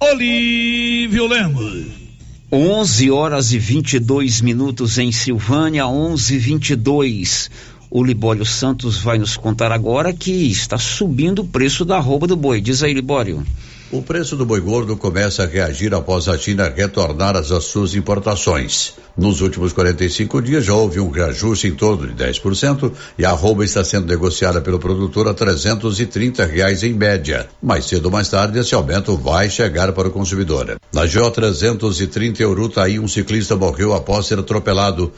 Olívio 0.00 1.26
Lemos. 1.26 2.05
11 2.50 3.10
horas 3.10 3.52
e 3.52 3.58
22 3.58 4.40
minutos 4.40 4.98
em 4.98 5.10
Silvânia, 5.10 5.88
11 5.88 6.38
22 6.38 7.50
O 7.90 8.04
Libório 8.04 8.46
Santos 8.46 8.98
vai 8.98 9.18
nos 9.18 9.36
contar 9.36 9.72
agora 9.72 10.12
que 10.12 10.30
está 10.30 10.78
subindo 10.78 11.40
o 11.40 11.46
preço 11.46 11.84
da 11.84 11.98
roupa 11.98 12.28
do 12.28 12.36
boi. 12.36 12.60
Diz 12.60 12.84
aí, 12.84 12.94
Libório. 12.94 13.44
O 13.92 14.02
preço 14.02 14.34
do 14.36 14.44
boi 14.44 14.60
gordo 14.60 14.96
começa 14.96 15.44
a 15.44 15.46
reagir 15.46 15.94
após 15.94 16.26
a 16.26 16.36
China 16.36 16.68
retornar 16.68 17.36
às 17.36 17.46
suas 17.64 17.94
importações. 17.94 18.94
Nos 19.16 19.40
últimos 19.40 19.72
45 19.72 20.42
dias 20.42 20.64
já 20.64 20.74
houve 20.74 20.98
um 20.98 21.08
reajuste 21.08 21.68
em 21.68 21.74
torno 21.74 22.04
de 22.04 22.24
10% 22.24 22.90
e 23.16 23.24
a 23.24 23.30
arroba 23.30 23.64
está 23.64 23.84
sendo 23.84 24.08
negociada 24.08 24.60
pelo 24.60 24.80
produtor 24.80 25.28
a 25.28 25.34
330 25.34 26.44
reais 26.44 26.82
em 26.82 26.94
média. 26.94 27.48
Mais 27.62 27.84
cedo 27.84 28.06
ou 28.06 28.10
mais 28.10 28.28
tarde 28.28 28.58
esse 28.58 28.74
aumento 28.74 29.16
vai 29.16 29.48
chegar 29.48 29.92
para 29.92 30.08
o 30.08 30.10
consumidor. 30.10 30.80
Na 30.92 31.06
GO 31.06 31.30
330 31.30 32.42
Eurutaí, 32.42 32.98
um 32.98 33.06
ciclista 33.06 33.54
morreu 33.54 33.94
após 33.94 34.26
ser 34.26 34.40
atropelado 34.40 35.12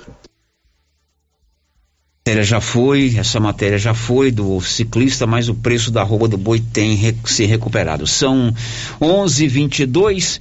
matéria 2.29 2.45
já 2.45 2.61
foi, 2.61 3.15
essa 3.17 3.41
matéria 3.41 3.79
já 3.79 3.95
foi 3.95 4.31
do 4.31 4.61
ciclista, 4.61 5.27
mas 5.27 5.49
o 5.49 5.55
preço 5.55 5.91
da 5.91 6.03
roupa 6.03 6.29
do 6.29 6.37
boi 6.37 6.61
tem 6.61 6.95
rec 6.95 7.27
se 7.27 7.47
recuperado. 7.47 8.07
São 8.07 8.55
11:22. 9.01 10.39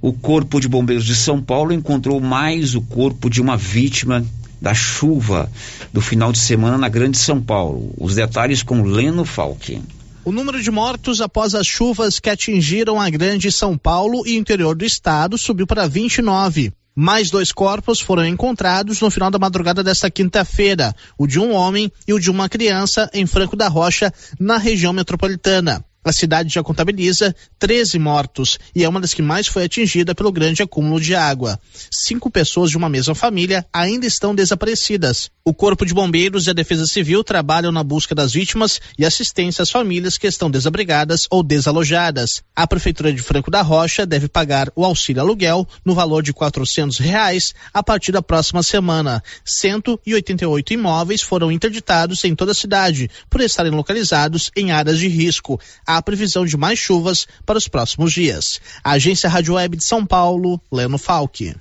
O 0.00 0.14
Corpo 0.14 0.58
de 0.58 0.66
Bombeiros 0.66 1.04
de 1.04 1.14
São 1.14 1.38
Paulo 1.38 1.70
encontrou 1.70 2.18
mais 2.18 2.74
o 2.74 2.80
corpo 2.80 3.28
de 3.28 3.42
uma 3.42 3.58
vítima 3.58 4.24
da 4.58 4.72
chuva 4.72 5.52
do 5.92 6.00
final 6.00 6.32
de 6.32 6.38
semana 6.38 6.78
na 6.78 6.88
Grande 6.88 7.18
São 7.18 7.42
Paulo. 7.42 7.92
Os 7.98 8.14
detalhes 8.14 8.62
com 8.62 8.82
Leno 8.82 9.26
Falque. 9.26 9.82
O 10.24 10.32
número 10.32 10.62
de 10.62 10.70
mortos 10.70 11.20
após 11.20 11.54
as 11.54 11.66
chuvas 11.66 12.18
que 12.18 12.30
atingiram 12.30 12.98
a 12.98 13.10
Grande 13.10 13.52
São 13.52 13.76
Paulo 13.76 14.26
e 14.26 14.34
interior 14.34 14.74
do 14.74 14.84
estado 14.86 15.36
subiu 15.36 15.66
para 15.66 15.86
29. 15.86 16.72
Mais 16.94 17.30
dois 17.30 17.52
corpos 17.52 18.00
foram 18.00 18.26
encontrados 18.26 19.00
no 19.00 19.10
final 19.10 19.30
da 19.30 19.38
madrugada 19.38 19.82
desta 19.82 20.10
quinta-feira, 20.10 20.94
o 21.16 21.26
de 21.26 21.40
um 21.40 21.52
homem 21.52 21.90
e 22.06 22.12
o 22.12 22.20
de 22.20 22.30
uma 22.30 22.48
criança 22.48 23.08
em 23.14 23.26
Franco 23.26 23.56
da 23.56 23.68
Rocha, 23.68 24.12
na 24.38 24.58
região 24.58 24.92
metropolitana. 24.92 25.84
A 26.04 26.12
cidade 26.12 26.52
já 26.52 26.64
contabiliza 26.64 27.34
13 27.60 27.96
mortos 27.96 28.58
e 28.74 28.82
é 28.82 28.88
uma 28.88 29.00
das 29.00 29.14
que 29.14 29.22
mais 29.22 29.46
foi 29.46 29.64
atingida 29.64 30.16
pelo 30.16 30.32
grande 30.32 30.60
acúmulo 30.60 31.00
de 31.00 31.14
água. 31.14 31.60
Cinco 31.92 32.28
pessoas 32.28 32.70
de 32.70 32.76
uma 32.76 32.88
mesma 32.88 33.14
família 33.14 33.64
ainda 33.72 34.04
estão 34.04 34.34
desaparecidas. 34.34 35.30
O 35.44 35.54
Corpo 35.54 35.86
de 35.86 35.94
Bombeiros 35.94 36.46
e 36.46 36.50
a 36.50 36.52
Defesa 36.52 36.86
Civil 36.86 37.22
trabalham 37.22 37.70
na 37.70 37.84
busca 37.84 38.16
das 38.16 38.32
vítimas 38.32 38.80
e 38.98 39.04
assistência 39.04 39.62
às 39.62 39.70
famílias 39.70 40.18
que 40.18 40.26
estão 40.26 40.50
desabrigadas 40.50 41.22
ou 41.30 41.42
desalojadas. 41.42 42.42
A 42.54 42.66
Prefeitura 42.66 43.12
de 43.12 43.22
Franco 43.22 43.50
da 43.50 43.62
Rocha 43.62 44.04
deve 44.04 44.28
pagar 44.28 44.72
o 44.74 44.84
auxílio 44.84 45.22
aluguel 45.22 45.66
no 45.84 45.94
valor 45.94 46.22
de 46.22 46.32
quatrocentos 46.32 46.98
reais 46.98 47.54
a 47.72 47.82
partir 47.82 48.10
da 48.10 48.22
próxima 48.22 48.62
semana. 48.62 49.22
188 49.44 50.74
imóveis 50.74 51.22
foram 51.22 51.50
interditados 51.50 52.24
em 52.24 52.34
toda 52.34 52.50
a 52.50 52.56
cidade 52.56 53.08
por 53.30 53.40
estarem 53.40 53.72
localizados 53.72 54.50
em 54.56 54.72
áreas 54.72 54.98
de 54.98 55.06
risco 55.06 55.60
há 55.96 56.02
previsão 56.02 56.44
de 56.44 56.56
mais 56.56 56.78
chuvas 56.78 57.26
para 57.44 57.58
os 57.58 57.68
próximos 57.68 58.12
dias. 58.12 58.60
A 58.82 58.92
Agência 58.92 59.28
Rádio 59.28 59.54
Web 59.54 59.76
de 59.76 59.84
São 59.84 60.04
Paulo, 60.04 60.60
Leno 60.70 60.98
Falque. 60.98 61.54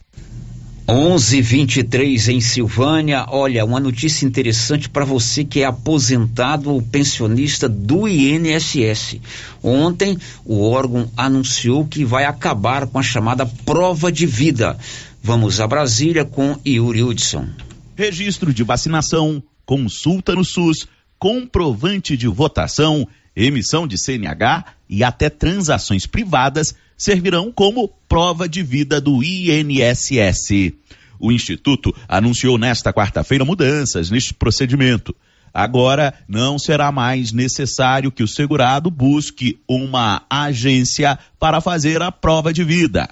11:23 0.87 2.27
em 2.27 2.41
Silvânia. 2.41 3.25
Olha, 3.29 3.63
uma 3.63 3.79
notícia 3.79 4.25
interessante 4.25 4.89
para 4.89 5.05
você 5.05 5.45
que 5.45 5.61
é 5.61 5.65
aposentado 5.65 6.69
ou 6.69 6.81
pensionista 6.81 7.69
do 7.69 8.07
INSS. 8.07 9.21
Ontem, 9.63 10.17
o 10.43 10.61
órgão 10.69 11.09
anunciou 11.15 11.85
que 11.85 12.03
vai 12.03 12.25
acabar 12.25 12.87
com 12.87 12.99
a 12.99 13.03
chamada 13.03 13.45
prova 13.45 14.11
de 14.11 14.25
vida. 14.25 14.77
Vamos 15.23 15.61
a 15.61 15.67
Brasília 15.67 16.25
com 16.25 16.59
Yuri 16.67 17.03
Hudson. 17.03 17.47
Registro 17.95 18.53
de 18.53 18.63
vacinação, 18.63 19.41
consulta 19.65 20.35
no 20.35 20.43
SUS, 20.43 20.87
comprovante 21.17 22.17
de 22.17 22.27
votação 22.27 23.07
emissão 23.35 23.87
de 23.87 23.97
CNH 23.97 24.65
e 24.89 25.03
até 25.03 25.29
transações 25.29 26.05
privadas 26.05 26.75
servirão 26.97 27.51
como 27.51 27.87
prova 28.07 28.47
de 28.47 28.61
vida 28.61 29.01
do 29.01 29.23
INSS. 29.23 30.73
O 31.19 31.31
Instituto 31.31 31.95
anunciou 32.07 32.57
nesta 32.57 32.91
quarta-feira 32.91 33.45
mudanças 33.45 34.09
neste 34.09 34.33
procedimento. 34.33 35.15
Agora 35.53 36.13
não 36.27 36.57
será 36.57 36.91
mais 36.91 37.31
necessário 37.31 38.11
que 38.11 38.23
o 38.23 38.27
segurado 38.27 38.89
busque 38.89 39.59
uma 39.67 40.23
agência 40.29 41.19
para 41.39 41.59
fazer 41.59 42.01
a 42.01 42.11
prova 42.11 42.53
de 42.53 42.63
vida. 42.63 43.09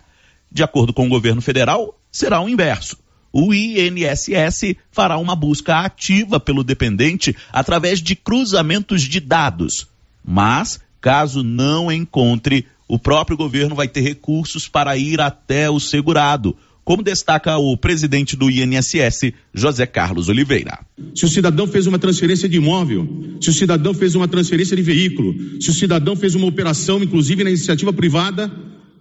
De 0.52 0.64
acordo 0.64 0.94
com 0.94 1.06
o 1.06 1.10
governo 1.10 1.42
federal, 1.42 2.00
será 2.12 2.42
o 2.42 2.50
inverso. 2.50 2.98
o 3.32 3.54
INSS 3.54 4.76
fará 4.92 5.18
uma 5.18 5.36
busca 5.36 5.82
ativa 5.82 6.40
pelo 6.40 6.64
dependente 6.64 7.36
através 7.54 8.02
de 8.02 8.16
cruzamentos 8.16 9.04
de 9.04 9.20
dados. 9.20 9.88
Mas, 10.24 10.80
caso 11.02 11.44
não 11.44 11.92
encontre, 11.92 12.66
o 12.88 12.98
próprio 12.98 13.38
governo 13.38 13.76
vai 13.76 13.88
ter 13.88 14.02
recursos 14.02 14.68
para 14.68 14.98
ir 14.98 15.22
até 15.22 15.70
o 15.70 15.80
segurado, 15.80 16.56
como 16.84 17.04
destaca 17.04 17.56
o 17.58 17.78
presidente 17.78 18.36
do 18.36 18.50
INSS, 18.50 19.32
José 19.54 19.86
Carlos 19.86 20.28
Oliveira. 20.28 20.80
Se 21.14 21.24
o 21.24 21.30
cidadão 21.30 21.68
fez 21.68 21.86
uma 21.86 22.00
transferência 22.00 22.50
de 22.50 22.58
imóvel, 22.58 23.38
se 23.40 23.52
o 23.52 23.54
cidadão 23.54 23.94
fez 23.94 24.16
uma 24.16 24.28
transferência 24.28 24.76
de 24.76 24.82
veículo, 24.82 25.36
se 25.62 25.70
o 25.70 25.74
cidadão 25.74 26.16
fez 26.16 26.34
uma 26.34 26.48
operação, 26.48 27.04
inclusive 27.04 27.44
na 27.44 27.52
iniciativa 27.52 27.94
privada, 27.94 28.52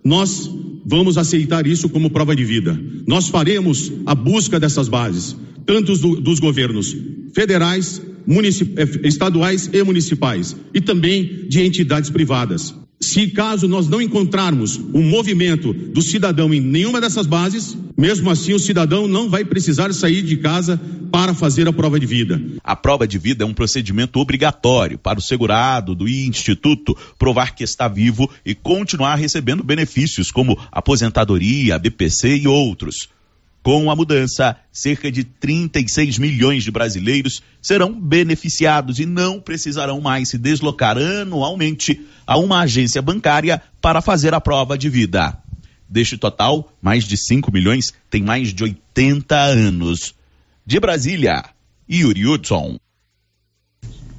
nós 0.04 0.50
vamos 0.84 1.18
aceitar 1.18 1.66
isso 1.66 1.88
como 1.88 2.10
prova 2.10 2.34
de 2.34 2.44
vida. 2.44 2.78
Nós 3.06 3.28
faremos 3.28 3.92
a 4.06 4.14
busca 4.14 4.58
dessas 4.58 4.88
bases, 4.88 5.36
tanto 5.66 5.96
do, 5.96 6.20
dos 6.20 6.40
governos 6.40 6.96
federais, 7.34 8.00
eh, 8.26 9.06
estaduais 9.06 9.68
e 9.72 9.82
municipais, 9.82 10.56
e 10.72 10.80
também 10.80 11.46
de 11.48 11.60
entidades 11.60 12.10
privadas. 12.10 12.74
Se 13.00 13.28
caso 13.28 13.68
nós 13.68 13.88
não 13.88 14.02
encontrarmos 14.02 14.76
o 14.76 15.00
movimento 15.00 15.72
do 15.72 16.02
cidadão 16.02 16.52
em 16.52 16.60
nenhuma 16.60 17.00
dessas 17.00 17.26
bases, 17.26 17.76
mesmo 17.96 18.28
assim 18.28 18.52
o 18.54 18.58
cidadão 18.58 19.06
não 19.06 19.28
vai 19.28 19.44
precisar 19.44 19.92
sair 19.92 20.22
de 20.22 20.36
casa 20.36 20.80
para 21.10 21.32
fazer 21.32 21.68
a 21.68 21.72
prova 21.72 21.98
de 21.98 22.06
vida. 22.06 22.40
A 22.62 22.74
prova 22.74 23.06
de 23.06 23.16
vida 23.16 23.44
é 23.44 23.46
um 23.46 23.54
procedimento 23.54 24.18
obrigatório 24.18 24.98
para 24.98 25.18
o 25.18 25.22
segurado 25.22 25.94
do 25.94 26.08
instituto 26.08 26.96
provar 27.18 27.54
que 27.54 27.62
está 27.62 27.86
vivo 27.86 28.28
e 28.44 28.54
continuar 28.54 29.14
recebendo 29.14 29.62
benefícios 29.62 30.30
como 30.32 30.58
aposentadoria, 30.72 31.78
BPC 31.78 32.38
e 32.38 32.48
outros. 32.48 33.08
Com 33.68 33.90
a 33.90 33.94
mudança, 33.94 34.56
cerca 34.72 35.12
de 35.12 35.24
36 35.24 36.16
milhões 36.16 36.64
de 36.64 36.70
brasileiros 36.70 37.42
serão 37.60 37.92
beneficiados 37.92 38.98
e 38.98 39.04
não 39.04 39.38
precisarão 39.38 40.00
mais 40.00 40.30
se 40.30 40.38
deslocar 40.38 40.96
anualmente 40.96 42.00
a 42.26 42.38
uma 42.38 42.60
agência 42.60 43.02
bancária 43.02 43.60
para 43.78 44.00
fazer 44.00 44.32
a 44.32 44.40
prova 44.40 44.78
de 44.78 44.88
vida. 44.88 45.36
Deste 45.86 46.16
total, 46.16 46.72
mais 46.80 47.04
de 47.04 47.18
5 47.18 47.52
milhões 47.52 47.92
têm 48.08 48.22
mais 48.22 48.54
de 48.54 48.62
80 48.62 49.36
anos. 49.36 50.14
De 50.64 50.80
Brasília, 50.80 51.44
Yuri 51.90 52.26
Hudson. 52.26 52.78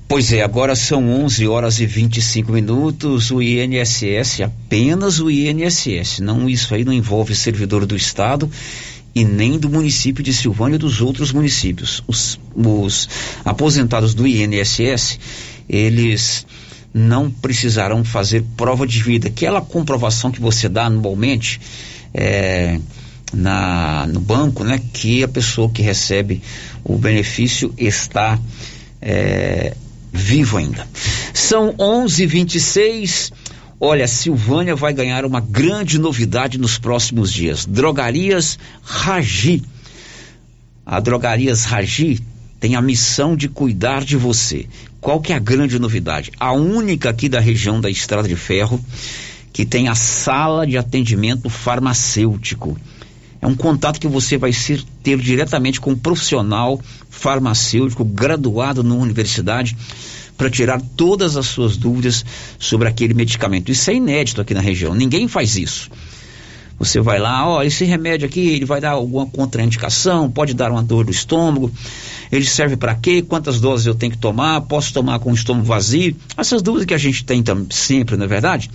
Pois 0.08 0.32
é, 0.32 0.44
agora 0.44 0.76
são 0.76 1.10
11 1.24 1.48
horas 1.48 1.80
e 1.80 1.88
25 1.88 2.52
minutos. 2.52 3.32
O 3.32 3.42
INSS, 3.42 4.42
apenas 4.42 5.20
o 5.20 5.30
INSS, 5.30 6.20
não 6.20 6.48
isso 6.48 6.74
aí 6.76 6.86
não 6.86 6.94
envolve 6.94 7.36
servidor 7.36 7.88
do 7.88 7.96
Estado 7.96 8.48
e 9.14 9.24
nem 9.24 9.58
do 9.58 9.70
município 9.70 10.24
de 10.24 10.34
Silvânia 10.34 10.76
e 10.76 10.80
dos 10.80 11.02
outros 11.02 11.32
municípios. 11.32 12.04
Os, 12.08 12.40
os 12.56 13.10
aposentados 13.44 14.14
do 14.14 14.28
INSS, 14.28 15.20
eles 15.68 16.46
não 16.94 17.30
precisarão 17.30 18.04
fazer 18.04 18.44
prova 18.58 18.86
de 18.86 19.02
vida. 19.02 19.28
Aquela 19.28 19.62
comprovação 19.62 20.32
que 20.32 20.42
você 20.42 20.68
dá 20.68 20.86
anualmente 20.86 21.60
é, 22.14 22.80
na, 23.34 24.08
no 24.08 24.20
banco, 24.20 24.64
né, 24.64 24.82
que 24.94 25.24
a 25.24 25.28
pessoa 25.28 25.70
que 25.70 25.82
recebe 25.82 26.42
o 26.84 26.98
benefício 26.98 27.74
está 27.78 28.40
é, 29.02 29.76
vivo 30.12 30.58
ainda. 30.58 30.88
São 31.34 31.74
11:26 31.74 33.32
Olha, 33.82 34.08
Silvânia 34.10 34.76
vai 34.76 34.94
ganhar 34.94 35.24
uma 35.24 35.40
grande 35.40 35.98
novidade 35.98 36.58
nos 36.58 36.78
próximos 36.78 37.32
dias. 37.32 37.66
Drogarias 37.66 38.60
Ragi. 38.84 39.64
A 40.86 41.00
Drogarias 41.00 41.64
Ragi 41.64 42.20
tem 42.60 42.76
a 42.76 42.82
missão 42.82 43.38
de 43.38 43.48
cuidar 43.48 44.04
de 44.04 44.18
você. 44.18 44.68
Qual 45.00 45.22
que 45.22 45.32
é 45.32 45.36
a 45.38 45.40
grande 45.40 45.80
novidade? 45.80 46.32
A 46.38 46.52
única 46.52 47.10
aqui 47.10 47.30
da 47.30 47.40
região 47.40 47.80
da 47.80 47.90
Estrada 47.90 48.28
de 48.28 48.36
Ferro 48.36 48.84
que 49.54 49.66
tem 49.66 49.88
a 49.88 49.96
sala 49.96 50.68
de 50.68 50.78
atendimento 50.78 51.50
farmacêutico. 51.50 52.78
É 53.42 53.48
um 53.48 53.56
contato 53.56 54.00
que 54.00 54.08
você 54.08 54.38
vai 54.38 54.52
ser, 54.52 54.84
ter 55.02 55.18
diretamente 55.18 55.80
com 55.80 55.92
um 55.92 55.98
profissional 55.98 56.80
farmacêutico 57.10 58.04
graduado 58.04 58.84
na 58.84 58.96
universidade 58.96 59.76
para 60.40 60.50
tirar 60.50 60.82
todas 60.96 61.36
as 61.36 61.48
suas 61.48 61.76
dúvidas 61.76 62.24
sobre 62.58 62.88
aquele 62.88 63.14
medicamento. 63.14 63.70
Isso 63.70 63.92
é 63.92 63.96
inédito 63.96 64.40
aqui 64.40 64.54
na 64.54 64.62
região, 64.62 64.96
ninguém 64.96 65.28
faz 65.28 65.58
isso. 65.58 65.92
Você 66.80 67.02
vai 67.02 67.20
lá, 67.20 67.46
ó, 67.46 67.62
esse 67.62 67.84
remédio 67.84 68.26
aqui, 68.26 68.40
ele 68.40 68.64
vai 68.64 68.80
dar 68.80 68.92
alguma 68.92 69.26
contraindicação, 69.26 70.32
pode 70.32 70.54
dar 70.54 70.72
uma 70.72 70.82
dor 70.82 71.04
no 71.04 71.12
estômago, 71.12 71.70
ele 72.32 72.46
serve 72.46 72.78
para 72.78 72.96
quê? 72.96 73.22
Quantas 73.22 73.60
doses 73.60 73.86
eu 73.86 73.94
tenho 73.94 74.14
que 74.14 74.18
tomar? 74.18 74.62
Posso 74.62 74.94
tomar 74.94 75.20
com 75.20 75.30
o 75.30 75.36
estômago 75.36 75.66
vazio? 75.66 76.16
Essas 76.38 76.62
dúvidas 76.62 76.86
que 76.86 76.94
a 76.94 76.98
gente 76.98 77.26
tem 77.26 77.44
sempre, 77.70 78.16
não 78.16 78.24
é 78.24 78.28
verdade? 78.30 78.72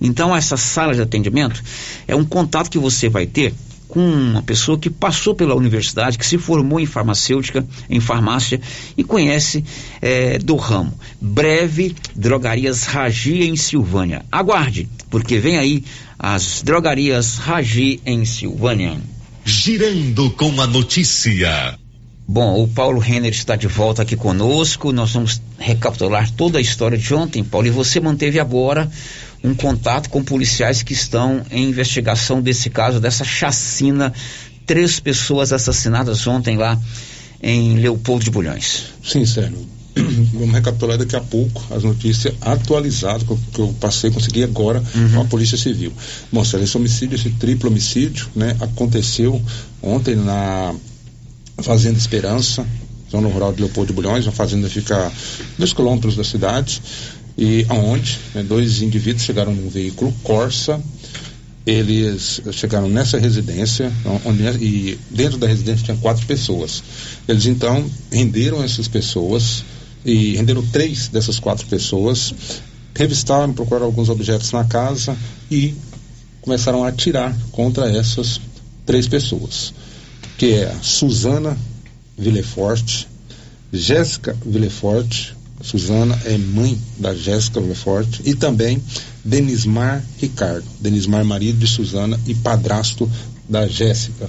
Então, 0.00 0.34
essa 0.34 0.56
sala 0.56 0.94
de 0.94 1.02
atendimento 1.02 1.62
é 2.08 2.16
um 2.16 2.24
contato 2.24 2.70
que 2.70 2.78
você 2.78 3.10
vai 3.10 3.26
ter 3.26 3.52
com 3.92 4.00
uma 4.00 4.40
pessoa 4.40 4.78
que 4.78 4.88
passou 4.88 5.34
pela 5.34 5.54
universidade, 5.54 6.16
que 6.16 6.24
se 6.24 6.38
formou 6.38 6.80
em 6.80 6.86
farmacêutica, 6.86 7.62
em 7.90 8.00
farmácia 8.00 8.58
e 8.96 9.04
conhece 9.04 9.62
é, 10.00 10.38
do 10.38 10.56
ramo. 10.56 10.94
Breve, 11.20 11.94
Drogarias 12.16 12.84
Ragi 12.84 13.42
em 13.42 13.54
Silvânia. 13.54 14.24
Aguarde, 14.32 14.88
porque 15.10 15.38
vem 15.38 15.58
aí 15.58 15.84
as 16.18 16.62
Drogarias 16.62 17.36
Ragi 17.36 18.00
em 18.06 18.24
Silvânia. 18.24 18.96
Girando 19.44 20.30
com 20.30 20.58
a 20.62 20.66
notícia. 20.66 21.78
Bom, 22.26 22.62
o 22.62 22.68
Paulo 22.68 22.98
Renner 22.98 23.32
está 23.32 23.56
de 23.56 23.66
volta 23.66 24.00
aqui 24.00 24.16
conosco. 24.16 24.90
Nós 24.90 25.12
vamos 25.12 25.42
recapitular 25.58 26.30
toda 26.30 26.56
a 26.56 26.62
história 26.62 26.96
de 26.96 27.12
ontem, 27.12 27.44
Paulo. 27.44 27.66
E 27.66 27.70
você 27.70 28.00
manteve 28.00 28.40
agora 28.40 28.90
um 29.42 29.54
contato 29.54 30.08
com 30.08 30.22
policiais 30.22 30.82
que 30.82 30.92
estão 30.92 31.42
em 31.50 31.68
investigação 31.68 32.40
desse 32.40 32.70
caso, 32.70 33.00
dessa 33.00 33.24
chacina. 33.24 34.12
Três 34.64 35.00
pessoas 35.00 35.52
assassinadas 35.52 36.26
ontem 36.26 36.56
lá 36.56 36.78
em 37.42 37.76
Leopoldo 37.76 38.24
de 38.24 38.30
Bulhões. 38.30 38.84
Sim, 39.04 39.26
Sérgio. 39.26 39.58
Vamos 40.32 40.54
recapitular 40.54 40.96
daqui 40.96 41.16
a 41.16 41.20
pouco 41.20 41.62
as 41.70 41.82
notícias 41.82 42.34
atualizadas 42.40 43.26
que 43.52 43.58
eu 43.58 43.74
passei, 43.80 44.10
consegui 44.10 44.42
agora 44.42 44.82
uhum. 44.94 45.10
com 45.12 45.20
a 45.22 45.24
Polícia 45.24 45.58
Civil. 45.58 45.92
Bom, 46.32 46.44
Sérgio, 46.44 46.64
esse 46.64 46.76
homicídio, 46.76 47.16
esse 47.16 47.30
triplo 47.30 47.68
homicídio, 47.68 48.28
né, 48.34 48.56
aconteceu 48.60 49.42
ontem 49.82 50.14
na 50.14 50.74
Fazenda 51.58 51.98
Esperança, 51.98 52.64
zona 53.10 53.28
rural 53.28 53.52
de 53.52 53.60
Leopoldo 53.60 53.88
de 53.88 53.92
Bulhões, 53.92 54.24
uma 54.24 54.32
fazenda 54.32 54.66
que 54.68 54.74
fica 54.74 55.12
dois 55.58 55.72
quilômetros 55.72 56.16
da 56.16 56.24
cidade 56.24 56.80
e 57.36 57.64
aonde 57.68 58.18
né, 58.34 58.42
dois 58.42 58.82
indivíduos 58.82 59.24
chegaram 59.24 59.54
num 59.54 59.68
veículo 59.68 60.12
Corsa. 60.22 60.80
Eles 61.64 62.40
chegaram 62.50 62.88
nessa 62.88 63.18
residência 63.18 63.92
onde, 64.24 64.42
e 64.64 64.98
dentro 65.08 65.38
da 65.38 65.46
residência 65.46 65.84
tinha 65.84 65.96
quatro 65.96 66.26
pessoas. 66.26 66.82
Eles 67.28 67.46
então 67.46 67.88
renderam 68.10 68.64
essas 68.64 68.88
pessoas 68.88 69.64
e 70.04 70.34
renderam 70.34 70.66
três 70.66 71.06
dessas 71.06 71.38
quatro 71.38 71.64
pessoas 71.68 72.34
revistaram, 72.94 73.52
procuraram 73.52 73.86
alguns 73.86 74.08
objetos 74.08 74.52
na 74.52 74.64
casa 74.64 75.16
e 75.50 75.74
começaram 76.40 76.84
a 76.84 76.88
atirar 76.88 77.36
contra 77.50 77.90
essas 77.90 78.40
três 78.84 79.06
pessoas 79.06 79.72
que 80.36 80.52
é 80.54 80.74
Suzana 80.82 81.56
Villefort 82.18 83.06
Jéssica 83.72 84.36
Villefort 84.44 85.32
Suzana 85.62 86.18
é 86.24 86.36
mãe 86.36 86.78
da 86.98 87.14
Jéssica 87.14 87.60
Lefort 87.60 88.20
e 88.24 88.34
também 88.34 88.82
Denismar 89.24 90.04
Ricardo. 90.18 90.64
Denismar, 90.80 91.24
marido 91.24 91.58
de 91.58 91.66
Suzana 91.66 92.18
e 92.26 92.34
padrasto 92.34 93.10
da 93.48 93.66
Jéssica. 93.66 94.28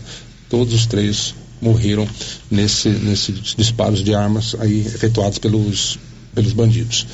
Todos 0.49 0.73
os 0.73 0.85
três 0.85 1.33
morreram 1.61 2.07
nesse, 2.51 2.89
nesses 2.89 3.55
disparos 3.55 4.03
de 4.03 4.13
armas 4.13 4.55
aí 4.59 4.79
efetuados 4.81 5.39
pelos, 5.39 5.97
pelos 6.35 6.53
bandidos. 6.53 7.07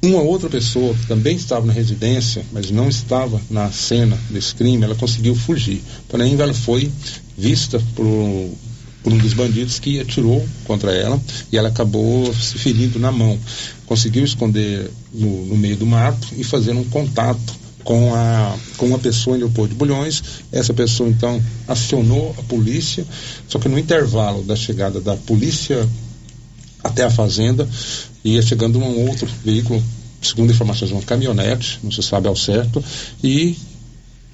Uma 0.00 0.22
outra 0.22 0.48
pessoa 0.48 0.94
que 0.94 1.06
também 1.06 1.36
estava 1.36 1.66
na 1.66 1.72
residência, 1.72 2.44
mas 2.52 2.70
não 2.70 2.88
estava 2.88 3.40
na 3.50 3.70
cena 3.72 4.16
desse 4.30 4.54
crime, 4.54 4.84
ela 4.84 4.94
conseguiu 4.94 5.34
fugir. 5.34 5.82
Porém, 6.08 6.40
ela 6.40 6.54
foi 6.54 6.90
vista 7.36 7.82
por 7.96 8.52
por 9.02 9.12
um 9.12 9.18
dos 9.18 9.32
bandidos 9.32 9.78
que 9.78 10.00
atirou 10.00 10.46
contra 10.64 10.92
ela 10.92 11.20
e 11.52 11.56
ela 11.56 11.68
acabou 11.68 12.32
se 12.34 12.58
ferindo 12.58 12.98
na 12.98 13.12
mão. 13.12 13.38
Conseguiu 13.86 14.24
esconder 14.24 14.90
no, 15.12 15.46
no 15.46 15.56
meio 15.56 15.76
do 15.76 15.86
mato 15.86 16.28
e 16.36 16.44
fazer 16.44 16.72
um 16.72 16.84
contato 16.84 17.58
com 17.84 18.14
a 18.14 18.56
com 18.76 18.86
uma 18.86 18.98
pessoa 18.98 19.36
em 19.36 19.40
Leopoldo 19.40 19.70
de 19.70 19.76
Bulhões. 19.76 20.22
Essa 20.52 20.74
pessoa 20.74 21.08
então 21.08 21.42
acionou 21.66 22.34
a 22.38 22.42
polícia, 22.42 23.06
só 23.48 23.58
que 23.58 23.68
no 23.68 23.78
intervalo 23.78 24.42
da 24.42 24.54
chegada 24.54 25.00
da 25.00 25.16
polícia 25.16 25.88
até 26.82 27.04
a 27.04 27.10
fazenda 27.10 27.68
ia 28.24 28.42
chegando 28.42 28.78
um 28.78 29.08
outro 29.08 29.28
veículo, 29.44 29.82
segundo 30.20 30.52
informações, 30.52 30.90
uma 30.90 31.02
caminhonete, 31.02 31.80
não 31.82 31.90
se 31.90 32.02
sabe 32.02 32.28
ao 32.28 32.36
certo, 32.36 32.84
e 33.22 33.56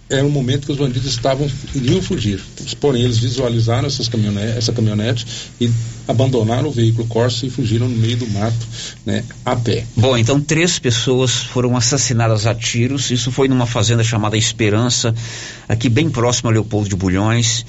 era 0.09 0.25
um 0.25 0.31
momento 0.31 0.67
que 0.67 0.73
os 0.73 0.79
bandidos 0.79 1.07
estavam 1.07 1.51
iriam 1.75 2.03
fugir. 2.03 2.41
Porém, 2.81 3.03
eles 3.03 3.19
visualizaram 3.19 3.87
essas 3.87 4.09
caminhonete, 4.09 4.59
essa 4.59 4.73
caminhonete 4.73 5.27
e 5.61 5.71
abandonaram 6.07 6.69
o 6.69 6.73
veículo 6.73 7.07
Corsa 7.07 7.47
e 7.47 7.51
fugiram 7.51 7.89
no 7.89 7.97
meio 7.97 8.17
do 8.19 8.29
mato, 8.29 8.67
né, 9.07 9.25
a 9.45 9.57
pé. 9.57 9.85
Bom, 9.97 10.17
então 10.17 10.41
três 10.41 10.79
pessoas 10.79 11.33
foram 11.33 11.77
assassinadas 11.77 12.47
a 12.47 12.55
tiros. 12.55 13.11
Isso 13.11 13.33
foi 13.33 13.49
numa 13.49 13.67
fazenda 13.67 14.05
chamada 14.05 14.37
Esperança, 14.37 15.15
aqui 15.69 15.89
bem 15.89 16.11
próximo 16.11 16.51
a 16.51 16.53
Leopoldo 16.53 16.89
de 16.89 16.97
Bulhões. 16.97 17.65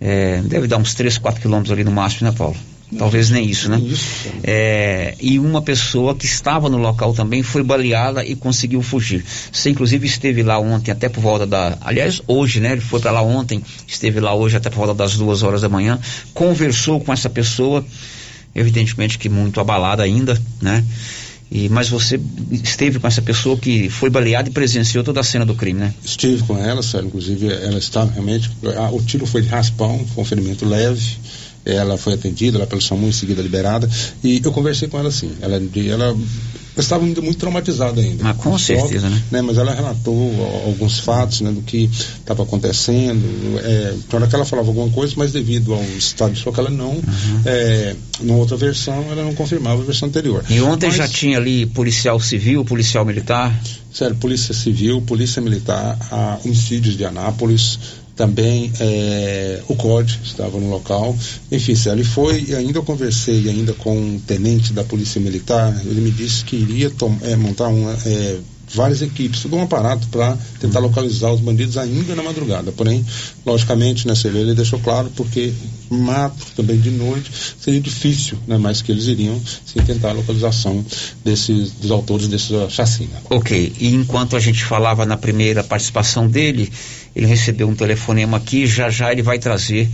É, 0.00 0.42
deve 0.42 0.66
dar 0.66 0.76
uns 0.76 0.94
3, 0.94 1.18
4 1.18 1.40
quilômetros 1.40 1.72
ali 1.72 1.82
no 1.82 1.90
máximo, 1.90 2.28
né, 2.28 2.36
Paulo? 2.36 2.56
Talvez 2.98 3.30
nem 3.30 3.48
isso, 3.48 3.68
né? 3.68 3.78
Isso. 3.78 4.28
É, 4.42 5.14
e 5.20 5.38
uma 5.38 5.62
pessoa 5.62 6.14
que 6.14 6.26
estava 6.26 6.68
no 6.68 6.78
local 6.78 7.12
também 7.12 7.42
foi 7.42 7.62
baleada 7.62 8.24
e 8.24 8.34
conseguiu 8.34 8.82
fugir. 8.82 9.24
Você 9.52 9.70
inclusive 9.70 10.06
esteve 10.06 10.42
lá 10.42 10.58
ontem 10.58 10.90
até 10.90 11.08
por 11.08 11.20
volta 11.20 11.46
da, 11.46 11.76
aliás 11.80 12.22
hoje, 12.26 12.60
né? 12.60 12.72
Ele 12.72 12.80
foi 12.80 13.00
para 13.00 13.10
lá 13.10 13.22
ontem, 13.22 13.62
esteve 13.86 14.20
lá 14.20 14.34
hoje 14.34 14.56
até 14.56 14.70
por 14.70 14.78
volta 14.78 14.94
das 14.94 15.16
duas 15.16 15.42
horas 15.42 15.62
da 15.62 15.68
manhã, 15.68 15.98
conversou 16.32 17.00
com 17.00 17.12
essa 17.12 17.28
pessoa, 17.28 17.84
evidentemente 18.54 19.18
que 19.18 19.28
muito 19.28 19.60
abalada 19.60 20.02
ainda, 20.02 20.40
né? 20.60 20.84
E, 21.50 21.68
mas 21.68 21.88
você 21.88 22.20
esteve 22.50 22.98
com 22.98 23.06
essa 23.06 23.22
pessoa 23.22 23.56
que 23.56 23.88
foi 23.88 24.10
baleada 24.10 24.48
e 24.48 24.52
presenciou 24.52 25.04
toda 25.04 25.20
a 25.20 25.22
cena 25.22 25.46
do 25.46 25.54
crime, 25.54 25.78
né? 25.78 25.94
Estive 26.04 26.42
com 26.42 26.58
ela, 26.58 26.82
sério, 26.82 27.06
inclusive 27.06 27.46
ela 27.46 27.78
está 27.78 28.04
realmente. 28.04 28.50
ah, 28.76 28.90
o 28.90 29.00
tiro 29.00 29.24
foi 29.24 29.42
de 29.42 29.48
raspão, 29.48 30.04
um 30.16 30.24
ferimento 30.24 30.66
leve. 30.66 31.16
Ela 31.64 31.96
foi 31.96 32.14
atendida 32.14 32.58
lá 32.58 32.66
pelo 32.66 32.80
SAMU, 32.80 33.08
em 33.08 33.12
seguida 33.12 33.40
liberada. 33.40 33.88
E 34.22 34.40
eu 34.44 34.52
conversei 34.52 34.88
com 34.88 34.98
ela 34.98 35.08
assim. 35.08 35.30
Ela, 35.40 35.56
ela 35.56 36.16
estava 36.76 37.04
ainda 37.04 37.20
muito 37.22 37.38
traumatizada 37.38 38.00
ainda. 38.00 38.22
Mas 38.24 38.36
com 38.36 38.58
certeza, 38.58 39.08
né? 39.08 39.42
Mas 39.42 39.56
ela 39.56 39.74
relatou 39.74 40.30
alguns 40.66 40.98
fatos 40.98 41.40
né, 41.40 41.50
do 41.50 41.62
que 41.62 41.88
estava 42.18 42.42
acontecendo. 42.42 43.24
É, 43.60 43.94
hora 44.12 44.26
que 44.26 44.34
ela 44.34 44.44
falava 44.44 44.68
alguma 44.68 44.90
coisa, 44.90 45.14
mas 45.16 45.32
devido 45.32 45.72
ao 45.74 45.82
estado 45.96 46.32
de 46.32 46.40
choque, 46.40 46.60
ela 46.60 46.70
não. 46.70 46.90
Uhum. 46.90 47.02
É, 47.44 47.96
numa 48.20 48.38
outra 48.38 48.56
versão, 48.56 49.04
ela 49.10 49.22
não 49.22 49.34
confirmava 49.34 49.82
a 49.82 49.84
versão 49.84 50.08
anterior. 50.08 50.44
E 50.48 50.60
ontem 50.60 50.86
Mas- 50.86 50.96
já 50.96 51.08
tinha 51.08 51.38
ali 51.38 51.66
policial 51.66 52.20
civil, 52.20 52.64
policial 52.64 53.04
militar. 53.04 53.58
Sério, 53.92 54.16
Polícia 54.16 54.52
Civil, 54.52 55.00
Polícia 55.02 55.40
Militar, 55.40 55.96
a 56.10 56.38
homicídios 56.44 56.96
de 56.96 57.04
Anápolis, 57.04 57.78
também 58.16 58.72
é, 58.78 59.62
o 59.68 59.74
COD 59.74 60.20
estava 60.22 60.58
no 60.58 60.70
local. 60.70 61.16
Enfim, 61.50 61.74
ele 61.90 62.04
foi, 62.04 62.44
e 62.48 62.54
ainda 62.54 62.78
eu 62.78 62.82
conversei 62.82 63.48
ainda 63.48 63.72
com 63.72 63.96
um 63.96 64.18
tenente 64.20 64.72
da 64.72 64.84
Polícia 64.84 65.20
Militar, 65.20 65.74
ele 65.84 66.00
me 66.00 66.10
disse 66.10 66.44
que 66.44 66.56
iria 66.56 66.92
é, 67.22 67.36
montar 67.36 67.68
uma, 67.68 67.92
é, 68.06 68.38
várias 68.72 69.02
equipes, 69.02 69.42
todo 69.42 69.56
um 69.56 69.62
aparato 69.62 70.06
para 70.08 70.36
tentar 70.60 70.80
localizar 70.80 71.32
os 71.32 71.40
bandidos 71.40 71.76
ainda 71.76 72.14
na 72.14 72.22
madrugada. 72.22 72.72
Porém, 72.72 73.04
logicamente, 73.44 74.06
né, 74.06 74.14
Celê, 74.14 74.40
ele 74.40 74.54
deixou 74.54 74.78
claro 74.78 75.10
porque 75.16 75.52
mato 75.90 76.46
também 76.56 76.78
de 76.78 76.90
noite 76.90 77.30
seria 77.60 77.80
difícil, 77.80 78.38
né, 78.46 78.58
mas 78.58 78.82
que 78.82 78.90
eles 78.90 79.06
iriam 79.06 79.40
sim 79.64 79.80
tentar 79.84 80.10
a 80.10 80.12
localização 80.12 80.84
desses 81.24 81.72
dos 81.72 81.90
autores 81.90 82.28
dessa 82.28 82.68
chacina. 82.68 83.22
Ok, 83.30 83.72
e 83.78 83.94
enquanto 83.94 84.36
a 84.36 84.40
gente 84.40 84.64
falava 84.64 85.04
na 85.04 85.16
primeira 85.16 85.62
participação 85.62 86.28
dele, 86.28 86.72
ele 87.14 87.26
recebeu 87.26 87.68
um 87.68 87.74
telefonema 87.74 88.36
aqui, 88.36 88.66
já 88.66 88.90
já 88.90 89.12
ele 89.12 89.22
vai 89.22 89.38
trazer 89.38 89.88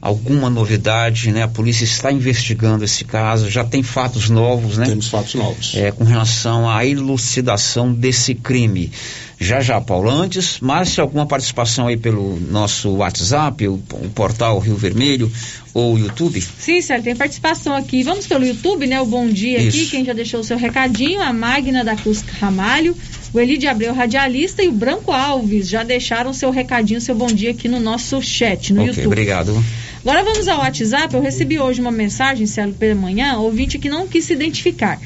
alguma 0.00 0.48
novidade, 0.50 1.32
né? 1.32 1.42
A 1.42 1.48
polícia 1.48 1.84
está 1.84 2.12
investigando 2.12 2.84
esse 2.84 3.04
caso, 3.04 3.50
já 3.50 3.64
tem 3.64 3.82
fatos 3.82 4.28
novos, 4.28 4.76
né? 4.78 4.86
Temos 4.86 5.08
fatos 5.08 5.34
novos. 5.34 5.74
É, 5.74 5.90
com 5.90 6.04
relação 6.04 6.68
à 6.68 6.84
elucidação 6.84 7.92
desse 7.92 8.34
crime. 8.34 8.90
Já 9.38 9.60
já, 9.60 9.78
Paulo, 9.80 10.08
antes, 10.08 10.60
Márcia, 10.60 11.02
alguma 11.02 11.26
participação 11.26 11.86
aí 11.86 11.96
pelo 11.96 12.40
nosso 12.40 12.90
WhatsApp, 12.90 13.68
o, 13.68 13.74
o 13.74 14.10
portal 14.14 14.58
Rio 14.58 14.76
Vermelho 14.76 15.30
ou 15.74 15.94
o 15.94 15.98
YouTube? 15.98 16.40
Sim, 16.40 16.80
Célio, 16.80 17.04
tem 17.04 17.14
participação 17.14 17.76
aqui. 17.76 18.02
Vamos 18.02 18.26
pelo 18.26 18.46
YouTube, 18.46 18.86
né? 18.86 18.98
O 18.98 19.04
Bom 19.04 19.28
Dia 19.28 19.58
aqui, 19.58 19.82
Isso. 19.82 19.90
quem 19.90 20.06
já 20.06 20.14
deixou 20.14 20.40
o 20.40 20.44
seu 20.44 20.56
recadinho, 20.56 21.20
a 21.20 21.34
Magna 21.34 21.84
da 21.84 21.94
Cruz 21.94 22.24
Ramalho, 22.40 22.96
o 23.36 23.40
Eli 23.40 23.58
de 23.58 23.66
Abreu 23.66 23.92
Radialista 23.92 24.62
e 24.62 24.68
o 24.68 24.72
Branco 24.72 25.12
Alves 25.12 25.68
já 25.68 25.82
deixaram 25.82 26.32
seu 26.32 26.50
recadinho, 26.50 27.02
seu 27.02 27.14
bom 27.14 27.26
dia 27.26 27.50
aqui 27.50 27.68
no 27.68 27.78
nosso 27.78 28.22
chat, 28.22 28.72
no 28.72 28.80
ok, 28.80 28.88
YouTube. 28.88 29.06
obrigado. 29.08 29.64
Agora 30.00 30.24
vamos 30.24 30.48
ao 30.48 30.60
WhatsApp. 30.60 31.12
Eu 31.12 31.20
recebi 31.20 31.58
hoje 31.58 31.78
uma 31.78 31.90
mensagem, 31.90 32.46
Célio, 32.46 32.72
pela 32.72 32.94
manhã, 32.94 33.36
ouvinte 33.36 33.78
que 33.78 33.90
não 33.90 34.08
quis 34.08 34.24
se 34.24 34.32
identificar. 34.32 34.98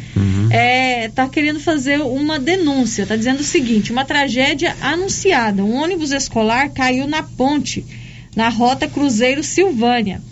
É, 0.48 1.08
tá 1.08 1.28
querendo 1.28 1.58
fazer 1.58 2.00
uma 2.02 2.38
denúncia, 2.38 3.04
tá 3.04 3.16
dizendo 3.16 3.40
o 3.40 3.44
seguinte: 3.44 3.90
uma 3.90 4.04
tragédia 4.04 4.76
anunciada. 4.80 5.64
Um 5.64 5.74
ônibus 5.74 6.12
escolar 6.12 6.70
caiu 6.70 7.08
na 7.08 7.24
ponte, 7.24 7.84
na 8.36 8.48
rota 8.48 8.86
Cruzeiro 8.86 9.42
Silvânia. 9.42 10.22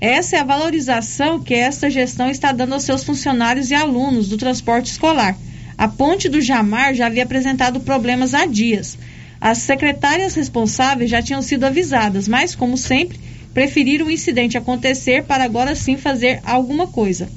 Essa 0.00 0.36
é 0.36 0.40
a 0.40 0.44
valorização 0.44 1.38
que 1.38 1.54
esta 1.54 1.88
gestão 1.88 2.28
está 2.28 2.50
dando 2.50 2.72
aos 2.72 2.82
seus 2.82 3.04
funcionários 3.04 3.70
e 3.70 3.74
alunos 3.74 4.28
do 4.28 4.36
transporte 4.36 4.90
escolar. 4.90 5.36
A 5.76 5.88
ponte 5.88 6.28
do 6.28 6.40
Jamar 6.40 6.94
já 6.94 7.06
havia 7.06 7.24
apresentado 7.24 7.80
problemas 7.80 8.34
há 8.34 8.46
dias. 8.46 8.96
As 9.40 9.58
secretárias 9.58 10.34
responsáveis 10.34 11.10
já 11.10 11.20
tinham 11.20 11.42
sido 11.42 11.64
avisadas, 11.64 12.28
mas, 12.28 12.54
como 12.54 12.76
sempre, 12.76 13.18
preferiram 13.52 14.06
o 14.06 14.10
incidente 14.10 14.56
acontecer 14.56 15.24
para 15.24 15.44
agora 15.44 15.74
sim 15.74 15.96
fazer 15.96 16.40
alguma 16.44 16.86
coisa. 16.86 17.28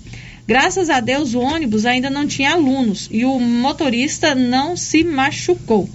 Graças 0.47 0.89
a 0.89 1.01
Deus, 1.01 1.33
o 1.33 1.41
ônibus 1.41 1.85
ainda 1.85 2.09
não 2.09 2.25
tinha 2.25 2.51
alunos 2.51 3.09
e 3.11 3.25
o 3.25 3.37
motorista 3.39 4.33
não 4.33 4.77
se 4.77 5.03
machucou. 5.03 5.89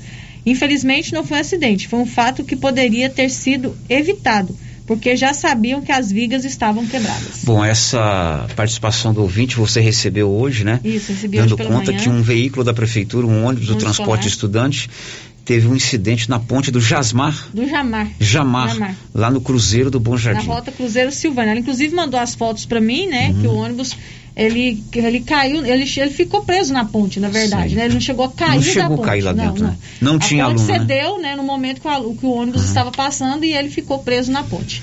Infelizmente, 0.44 1.14
não 1.14 1.24
foi 1.24 1.38
um 1.38 1.40
acidente, 1.40 1.88
foi 1.88 2.00
um 2.00 2.07
fato 2.07 2.44
que 2.44 2.57
poderia 2.57 3.09
ter 3.09 3.31
sido 3.31 3.76
evitado, 3.88 4.55
porque 4.96 5.16
já 5.16 5.33
sabiam 5.35 5.81
que 5.81 5.90
as 5.92 6.11
vigas 6.12 6.44
estavam 6.44 6.87
quebradas. 6.87 7.42
Bom, 7.44 7.64
essa 7.64 8.46
participação 8.57 9.12
do 9.12 9.22
ouvinte 9.22 9.57
você 9.57 9.81
recebeu 9.81 10.31
hoje, 10.31 10.64
né? 10.64 10.81
Isso, 10.85 11.12
recebi 11.12 11.38
Dando 11.38 11.55
hoje 11.55 11.64
conta 11.64 11.92
manhã. 11.92 12.02
que 12.02 12.09
um 12.09 12.22
veículo 12.22 12.64
da 12.64 12.74
prefeitura, 12.74 13.26
um 13.26 13.44
ônibus 13.44 13.66
do 13.68 13.74
Um 13.74 13.78
transporte 13.78 14.28
escolar. 14.28 14.68
estudante, 14.68 14.90
teve 15.44 15.66
um 15.66 15.74
incidente 15.74 16.28
na 16.31 16.38
ponte 16.38 16.70
do 16.70 16.81
Jasmar, 16.81 17.48
Do 17.52 17.66
Jamar. 17.68 18.09
Jamar, 18.20 18.68
Jamar. 18.74 18.94
lá 19.14 19.31
no 19.31 19.40
Cruzeiro 19.40 19.90
do 19.90 19.98
Bom 19.98 20.12
Na 20.12 20.16
Jardim. 20.18 20.46
rota 20.46 20.70
Cruzeiro 20.70 21.11
Silvânia. 21.11 21.50
Ela 21.52 21.61
inclusive 21.61 21.94
mandou 21.94 22.18
as 22.20 22.35
fotos 22.35 22.64
para 22.64 22.81
mim, 22.81 23.07
né? 23.09 23.35
Que 23.40 23.46
o 23.46 23.55
ônibus 23.55 23.96
ele, 24.34 24.82
ele 24.94 25.20
caiu, 25.20 25.64
ele, 25.64 25.84
ele 25.96 26.10
ficou 26.10 26.42
preso 26.42 26.72
na 26.72 26.84
ponte, 26.84 27.20
na 27.20 27.28
verdade, 27.28 27.70
Sim. 27.70 27.76
né? 27.76 27.84
Ele 27.84 27.94
não 27.94 28.00
chegou 28.00 28.24
a 28.24 28.30
cair 28.30 28.50
Não 28.50 28.56
da 28.58 28.62
chegou 28.62 28.94
a 28.94 28.96
ponte. 28.96 29.06
cair 29.06 29.22
lá 29.22 29.32
não, 29.32 29.44
dentro, 29.44 29.64
não. 29.64 29.70
né? 29.70 29.76
Não 30.00 30.16
a 30.16 30.18
tinha 30.18 30.44
aluno, 30.44 30.66
né? 30.66 30.78
cedeu, 30.78 31.18
né? 31.18 31.36
No 31.36 31.42
momento 31.42 31.80
que 31.80 31.88
o, 31.88 32.14
que 32.14 32.26
o 32.26 32.30
ônibus 32.30 32.64
estava 32.64 32.90
passando 32.90 33.44
e 33.44 33.52
ele 33.54 33.68
ficou 33.68 33.98
preso 33.98 34.32
na 34.32 34.42
ponte. 34.42 34.82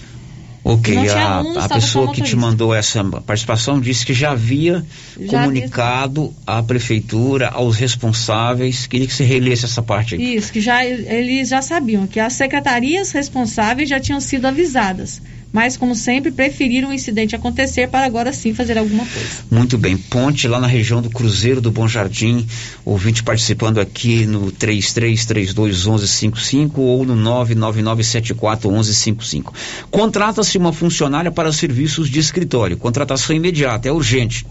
Ok, 0.61 0.95
a, 1.09 1.37
alunos, 1.37 1.63
a 1.63 1.69
pessoa 1.69 2.11
que 2.11 2.21
te 2.21 2.35
mandou 2.35 2.75
essa 2.75 3.03
participação 3.03 3.79
disse 3.79 4.05
que 4.05 4.13
já 4.13 4.31
havia 4.31 4.85
Já 5.17 5.39
comunicado 5.41 6.33
à 6.45 6.61
prefeitura, 6.61 7.47
aos 7.47 7.77
responsáveis. 7.77 8.85
Queria 8.85 9.07
que 9.07 9.13
você 9.13 9.23
relesse 9.23 9.65
essa 9.65 9.81
parte 9.81 10.15
aí. 10.15 10.35
Isso, 10.35 10.51
que 10.51 10.59
já 10.59 10.85
eles 10.85 11.49
já 11.49 11.61
sabiam 11.61 12.05
que 12.05 12.19
as 12.19 12.33
secretarias 12.33 13.11
responsáveis 13.11 13.89
já 13.89 13.99
tinham 13.99 14.19
sido 14.19 14.45
avisadas. 14.45 15.21
Mas, 15.51 15.75
como 15.75 15.95
sempre, 15.95 16.31
preferiram 16.31 16.89
o 16.89 16.93
incidente 16.93 17.35
acontecer 17.35 17.89
para 17.89 18.05
agora 18.05 18.31
sim 18.31 18.53
fazer 18.53 18.77
alguma 18.77 19.03
coisa. 19.05 19.29
Muito 19.49 19.75
bem, 19.77 19.97
ponte 19.97 20.47
lá 20.47 20.59
na 20.59 20.67
região 20.67 21.01
do 21.01 21.09
Cruzeiro 21.09 21.59
do 21.59 21.71
Bom 21.71 21.87
Jardim, 21.87 22.45
ouvinte 22.85 23.23
participando 23.23 23.79
aqui 23.79 24.27
no 24.27 24.51
33321155 24.51 26.77
ou 26.77 27.03
no 27.03 27.15
999741155. 27.15 29.51
Contrata-se 29.89 30.55
uma 30.57 30.71
funcionária 30.71 31.31
para 31.31 31.51
serviços 31.51 32.07
de 32.09 32.19
escritório, 32.19 32.77
contratação 32.77 33.35
imediata, 33.35 33.89
é 33.89 33.91
urgente. 33.91 34.45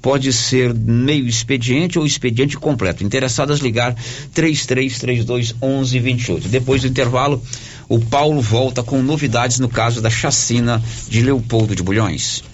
Pode 0.00 0.32
ser 0.32 0.72
meio 0.72 1.26
expediente 1.26 1.98
ou 1.98 2.06
expediente 2.06 2.56
completo. 2.56 3.04
Interessadas 3.04 3.58
ligar 3.58 3.94
33321128. 4.34 6.48
Depois 6.48 6.80
do 6.82 6.88
intervalo, 6.88 7.42
o 7.88 7.98
Paulo 7.98 8.40
volta 8.40 8.82
com 8.82 9.02
novidades 9.02 9.58
no 9.58 9.68
caso 9.68 10.00
da 10.00 10.10
chacina 10.10 10.82
de 11.08 11.22
Leopoldo 11.22 11.74
de 11.74 11.82
Bulhões. 11.82 12.44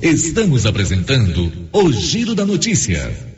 Estamos 0.00 0.64
apresentando 0.64 1.52
o 1.72 1.92
Giro 1.92 2.34
da 2.34 2.46
Notícia. 2.46 3.30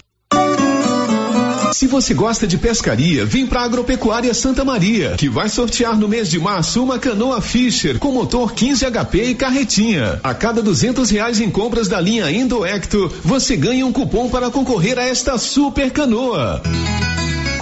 Se 1.73 1.87
você 1.88 2.14
gosta 2.14 2.47
de 2.47 2.59
pescaria, 2.59 3.25
vem 3.25 3.47
pra 3.47 3.62
Agropecuária 3.62 4.33
Santa 4.33 4.64
Maria, 4.64 5.16
que 5.18 5.29
vai 5.29 5.49
sortear 5.49 5.99
no 5.99 6.07
mês 6.07 6.29
de 6.29 6.38
março 6.38 6.81
uma 6.81 6.99
canoa 6.99 7.40
Fisher 7.40 7.99
com 7.99 8.12
motor 8.12 8.53
15 8.53 8.85
HP 8.85 9.25
e 9.25 9.35
carretinha. 9.35 10.21
A 10.23 10.35
cada 10.35 10.62
duzentos 10.62 11.11
reais 11.11 11.41
em 11.41 11.51
compras 11.51 11.89
da 11.89 12.01
linha 12.01 12.30
Indoecto, 12.30 13.12
você 13.24 13.57
ganha 13.57 13.85
um 13.85 13.91
cupom 13.93 14.28
para 14.28 14.51
concorrer 14.51 14.99
a 14.99 15.03
esta 15.03 15.37
super 15.39 15.91
canoa. 15.91 16.62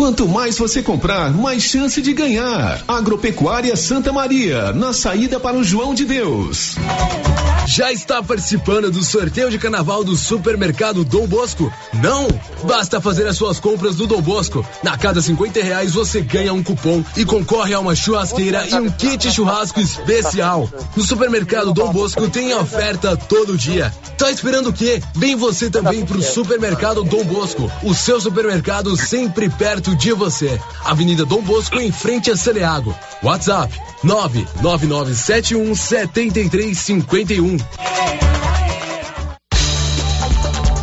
Quanto 0.01 0.27
mais 0.27 0.57
você 0.57 0.83
comprar, 0.83 1.31
mais 1.31 1.63
chance 1.63 2.01
de 2.01 2.15
ganhar. 2.15 2.83
Agropecuária 2.89 3.77
Santa 3.77 4.11
Maria, 4.11 4.73
na 4.73 4.95
saída 4.95 5.39
para 5.39 5.59
o 5.59 5.63
João 5.63 5.93
de 5.93 6.07
Deus. 6.07 6.75
Já 7.73 7.93
está 7.93 8.21
participando 8.21 8.91
do 8.91 9.01
sorteio 9.01 9.49
de 9.49 9.57
carnaval 9.57 10.03
do 10.03 10.16
Supermercado 10.16 11.05
Dom 11.05 11.25
Bosco? 11.29 11.73
Não? 12.03 12.27
Basta 12.64 13.01
fazer 13.01 13.29
as 13.29 13.37
suas 13.37 13.61
compras 13.61 13.95
no 13.95 14.09
Dom 14.09 14.21
Bosco. 14.21 14.66
Na 14.83 14.99
cada 14.99 15.23
50 15.23 15.62
reais 15.62 15.95
você 15.95 16.21
ganha 16.21 16.53
um 16.53 16.64
cupom 16.64 17.05
e 17.16 17.25
concorre 17.25 17.73
a 17.73 17.79
uma 17.79 17.95
churrasqueira 17.95 18.66
e 18.66 18.75
um 18.75 18.91
kit 18.91 19.31
churrasco 19.31 19.79
especial. 19.79 20.68
No 20.97 21.05
Supermercado 21.05 21.73
Dom 21.73 21.93
Bosco 21.93 22.29
tem 22.29 22.53
oferta 22.55 23.16
todo 23.16 23.57
dia. 23.57 23.95
Tá 24.18 24.33
esperando 24.33 24.71
o 24.71 24.73
quê? 24.73 25.01
Vem 25.14 25.37
você 25.37 25.71
também 25.71 26.05
pro 26.05 26.21
Supermercado 26.21 27.05
Dom 27.05 27.23
Bosco. 27.23 27.71
O 27.85 27.95
seu 27.95 28.21
supermercado 28.21 28.97
sempre 28.97 29.49
perto 29.49 29.95
de 29.95 30.12
você. 30.12 30.61
Avenida 30.85 31.25
Dom 31.25 31.41
Bosco 31.41 31.79
em 31.79 31.93
frente 31.93 32.33
a 32.33 32.37
Saneago. 32.37 32.93
WhatsApp 33.23 33.73
99971 34.03 35.75
7351. 35.77 37.60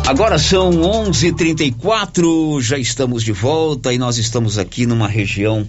Agora 0.08 0.38
são 0.38 0.70
11:34, 0.70 2.62
já 2.62 2.78
estamos 2.78 3.22
de 3.22 3.32
volta 3.32 3.92
e 3.92 3.98
nós 3.98 4.16
estamos 4.16 4.56
aqui 4.56 4.86
numa 4.86 5.06
região 5.06 5.68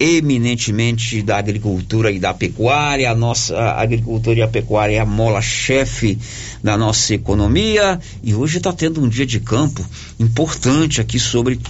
eminentemente 0.00 1.22
da 1.22 1.38
agricultura 1.38 2.10
e 2.10 2.18
da 2.18 2.34
pecuária. 2.34 3.08
A 3.08 3.14
nossa 3.14 3.56
agricultura 3.74 4.40
e 4.40 4.42
a 4.42 4.48
pecuária 4.48 4.96
é 4.96 4.98
a 4.98 5.06
mola-chefe 5.06 6.18
da 6.60 6.76
nossa 6.76 7.14
economia 7.14 8.00
e 8.20 8.34
hoje 8.34 8.58
está 8.58 8.72
tendo 8.72 9.00
um 9.00 9.08
dia 9.08 9.24
de 9.24 9.38
campo 9.38 9.86
importante 10.18 11.00
aqui 11.00 11.20
sobre 11.20 11.60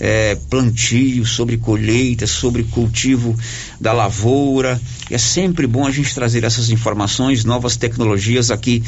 é, 0.00 0.36
plantio, 0.48 1.24
sobre 1.24 1.56
colheita, 1.56 2.26
sobre 2.26 2.64
cultivo 2.64 3.36
da 3.80 3.92
lavoura. 3.92 4.80
E 5.10 5.14
é 5.14 5.18
sempre 5.18 5.66
bom 5.66 5.86
a 5.86 5.90
gente 5.90 6.14
trazer 6.14 6.44
essas 6.44 6.70
informações, 6.70 7.44
novas 7.44 7.76
tecnologias 7.76 8.50
aqui 8.50 8.82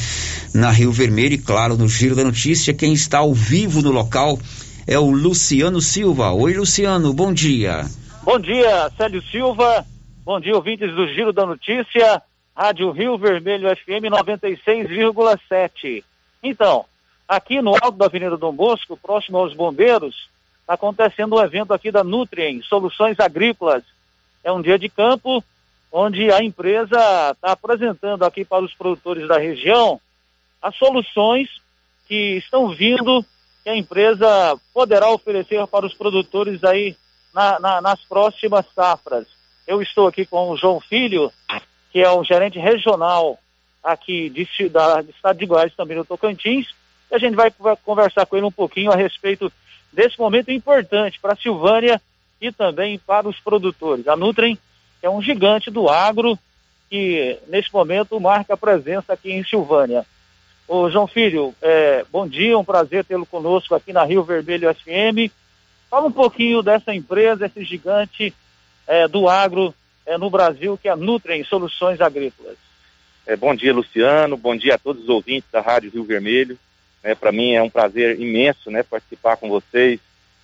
na 0.54 0.70
Rio 0.70 0.92
Vermelho 0.92 1.34
e, 1.34 1.38
claro, 1.38 1.76
no 1.76 1.88
Giro 1.88 2.14
da 2.14 2.24
Notícia. 2.24 2.74
Quem 2.74 2.92
está 2.92 3.18
ao 3.18 3.34
vivo 3.34 3.82
no 3.82 3.90
local 3.90 4.38
é 4.86 4.98
o 4.98 5.11
Luciano 5.11 5.80
Silva. 5.80 6.32
Oi, 6.32 6.54
Luciano, 6.54 7.12
bom 7.12 7.32
dia. 7.32 7.84
Bom 8.22 8.38
dia, 8.38 8.90
Célio 8.96 9.22
Silva. 9.22 9.84
Bom 10.24 10.40
dia, 10.40 10.54
ouvintes 10.54 10.94
do 10.94 11.06
Giro 11.08 11.32
da 11.32 11.44
Notícia. 11.46 12.22
Rádio 12.56 12.90
Rio 12.90 13.16
Vermelho 13.16 13.68
FM 13.74 14.11
96,7. 14.12 16.04
Então, 16.42 16.84
aqui 17.26 17.62
no 17.62 17.70
alto 17.70 17.92
da 17.92 18.06
Avenida 18.06 18.36
Dom 18.36 18.52
Bosco, 18.52 18.96
próximo 18.96 19.38
aos 19.38 19.54
bombeiros, 19.54 20.28
está 20.71 20.75
acontecendo 20.75 21.35
um 21.35 21.43
evento 21.43 21.75
aqui 21.75 21.91
da 21.91 22.05
Nutrien, 22.05 22.62
Soluções 22.62 23.18
Agrícolas. 23.18 23.83
É 24.45 24.53
um 24.53 24.62
dia 24.62 24.79
de 24.79 24.89
campo 24.89 25.43
onde 25.91 26.31
a 26.31 26.45
empresa 26.45 26.97
está 27.33 27.53
apresentando 27.53 28.25
aqui 28.25 28.45
para 28.45 28.64
os 28.64 28.73
produtores 28.75 29.27
da 29.27 29.37
região 29.37 30.01
as 30.62 30.77
soluções 30.77 31.49
que 32.07 32.37
estão 32.37 32.68
vindo 32.68 33.25
que 33.64 33.71
a 33.71 33.77
empresa 33.77 34.57
poderá 34.73 35.11
oferecer 35.11 35.66
para 35.66 35.87
os 35.87 35.95
produtores 35.95 36.62
aí 36.62 36.97
na, 37.35 37.59
na, 37.59 37.81
nas 37.81 38.01
próximas 38.05 38.64
safras. 38.75 39.27
Eu 39.66 39.83
estou 39.83 40.07
aqui 40.07 40.25
com 40.25 40.51
o 40.51 40.57
João 40.57 40.81
Filho, 40.81 41.33
que 41.91 42.01
é 42.01 42.11
o 42.11 42.23
gerente 42.23 42.59
regional 42.59 43.39
aqui 43.83 44.31
de, 44.31 44.68
da, 44.68 45.03
do 45.03 45.11
estado 45.11 45.39
de 45.39 45.47
Goiás, 45.47 45.75
também 45.75 45.97
no 45.97 46.05
Tocantins, 46.05 46.68
e 47.11 47.14
a 47.14 47.18
gente 47.18 47.35
vai, 47.35 47.51
vai 47.59 47.77
conversar 47.77 48.27
com 48.27 48.37
ele 48.37 48.47
um 48.47 48.53
pouquinho 48.53 48.93
a 48.93 48.97
respeito 48.97 49.51
desse 49.93 50.18
momento 50.18 50.51
importante 50.51 51.18
para 51.20 51.32
a 51.32 51.36
Silvânia 51.36 52.01
e 52.41 52.51
também 52.51 52.99
para 52.99 53.28
os 53.28 53.38
produtores. 53.38 54.07
A 54.09 54.16
Nutrem 54.16 54.59
é 55.03 55.11
um 55.11 55.22
gigante 55.22 55.70
do 55.70 55.88
agro 55.88 56.38
que, 56.88 57.38
nesse 57.49 57.72
momento, 57.72 58.20
marca 58.20 58.55
a 58.55 58.57
presença 58.57 59.12
aqui 59.12 59.30
em 59.32 59.45
Silvânia. 59.45 60.05
Ô, 60.66 60.88
João 60.91 61.07
Filho, 61.07 61.55
é, 61.61 62.05
bom 62.11 62.26
dia, 62.26 62.57
um 62.57 62.64
prazer 62.64 63.05
tê-lo 63.05 63.26
conosco 63.26 63.74
aqui 63.74 63.93
na 63.93 64.05
Rio 64.05 64.22
Vermelho 64.22 64.72
FM. 64.74 65.32
Fala 65.91 66.07
um 66.07 66.12
pouquinho 66.12 66.62
dessa 66.62 66.95
empresa, 66.95 67.47
esse 67.47 67.64
gigante 67.64 68.32
é, 68.86 69.09
do 69.09 69.28
agro 69.28 69.74
é, 70.07 70.16
no 70.16 70.30
Brasil, 70.30 70.78
que 70.80 70.88
é 70.88 70.93
a 70.93 70.97
Nutrem 70.97 71.45
Soluções 71.45 72.01
Agrícolas. 72.01 72.57
É, 73.26 73.36
bom 73.36 73.55
dia, 73.55 73.72
Luciano. 73.72 74.36
Bom 74.36 74.57
dia 74.57 74.74
a 74.74 74.78
todos 74.78 75.03
os 75.03 75.09
ouvintes 75.09 75.51
da 75.51 75.61
Rádio 75.61 75.91
Rio 75.91 76.05
Vermelho. 76.05 76.59
É, 77.03 77.14
Para 77.14 77.32
mim 77.32 77.53
é 77.53 77.62
um 77.62 77.70
prazer 77.70 78.20
imenso 78.20 78.70
né, 78.70 78.82
participar 78.82 79.36
com 79.36 79.48
vocês 79.48 79.98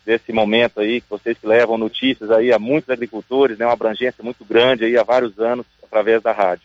desse 0.04 0.32
momento 0.32 0.80
aí, 0.80 1.00
que 1.00 1.10
vocês 1.10 1.36
que 1.36 1.46
levam 1.46 1.76
notícias 1.76 2.30
aí 2.30 2.52
a 2.52 2.58
muitos 2.58 2.88
agricultores, 2.88 3.58
né, 3.58 3.66
uma 3.66 3.72
abrangência 3.72 4.22
muito 4.22 4.44
grande 4.44 4.84
aí 4.84 4.96
há 4.96 5.02
vários 5.02 5.38
anos 5.38 5.66
através 5.82 6.22
da 6.22 6.32
rádio. 6.32 6.64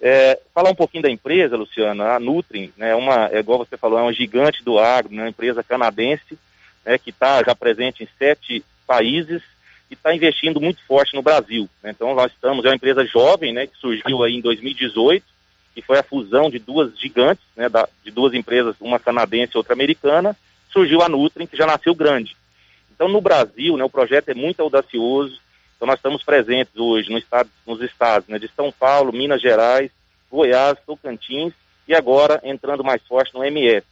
É, 0.00 0.40
falar 0.52 0.70
um 0.70 0.74
pouquinho 0.74 1.04
da 1.04 1.10
empresa, 1.10 1.56
Luciano, 1.56 2.02
a 2.02 2.18
Nutrim, 2.18 2.72
né, 2.76 2.94
uma, 2.94 3.28
é 3.28 3.38
igual 3.38 3.58
você 3.58 3.76
falou, 3.76 3.98
é 3.98 4.02
uma 4.02 4.12
gigante 4.12 4.64
do 4.64 4.78
agro, 4.78 5.14
né, 5.14 5.22
uma 5.22 5.28
empresa 5.28 5.62
canadense, 5.62 6.38
né, 6.84 6.98
que 6.98 7.10
está 7.10 7.42
já 7.44 7.54
presente 7.54 8.02
em 8.02 8.08
sete 8.18 8.64
países 8.86 9.42
e 9.90 9.94
está 9.94 10.14
investindo 10.14 10.60
muito 10.60 10.82
forte 10.86 11.14
no 11.14 11.22
Brasil. 11.22 11.68
Né? 11.82 11.90
Então 11.90 12.14
nós 12.14 12.32
estamos, 12.32 12.64
é 12.64 12.68
uma 12.68 12.74
empresa 12.74 13.04
jovem, 13.04 13.52
né, 13.52 13.66
que 13.66 13.76
surgiu 13.76 14.24
aí 14.24 14.34
em 14.34 14.40
2018, 14.40 15.24
que 15.74 15.82
foi 15.82 15.98
a 15.98 16.02
fusão 16.02 16.50
de 16.50 16.58
duas 16.58 16.98
gigantes, 16.98 17.44
né, 17.56 17.68
da, 17.68 17.88
de 18.04 18.10
duas 18.10 18.34
empresas, 18.34 18.76
uma 18.80 18.98
canadense 18.98 19.52
e 19.54 19.58
outra 19.58 19.72
americana, 19.72 20.36
surgiu 20.70 21.02
a 21.02 21.08
Nutrim, 21.08 21.46
que 21.46 21.56
já 21.56 21.66
nasceu 21.66 21.94
grande. 21.94 22.36
Então 22.94 23.08
no 23.08 23.20
Brasil, 23.20 23.76
né, 23.76 23.84
o 23.84 23.90
projeto 23.90 24.28
é 24.28 24.34
muito 24.34 24.60
audacioso, 24.60 25.40
então 25.76 25.86
nós 25.86 25.98
estamos 25.98 26.22
presentes 26.22 26.76
hoje 26.76 27.10
no 27.10 27.18
estado, 27.18 27.50
nos 27.66 27.80
estados 27.80 28.28
né, 28.28 28.38
de 28.38 28.48
São 28.48 28.70
Paulo, 28.70 29.12
Minas 29.12 29.40
Gerais, 29.40 29.90
Goiás, 30.30 30.78
Tocantins 30.86 31.52
e 31.86 31.94
agora 31.94 32.40
entrando 32.44 32.84
mais 32.84 33.02
forte 33.02 33.34
no 33.34 33.44
MS. 33.44 33.84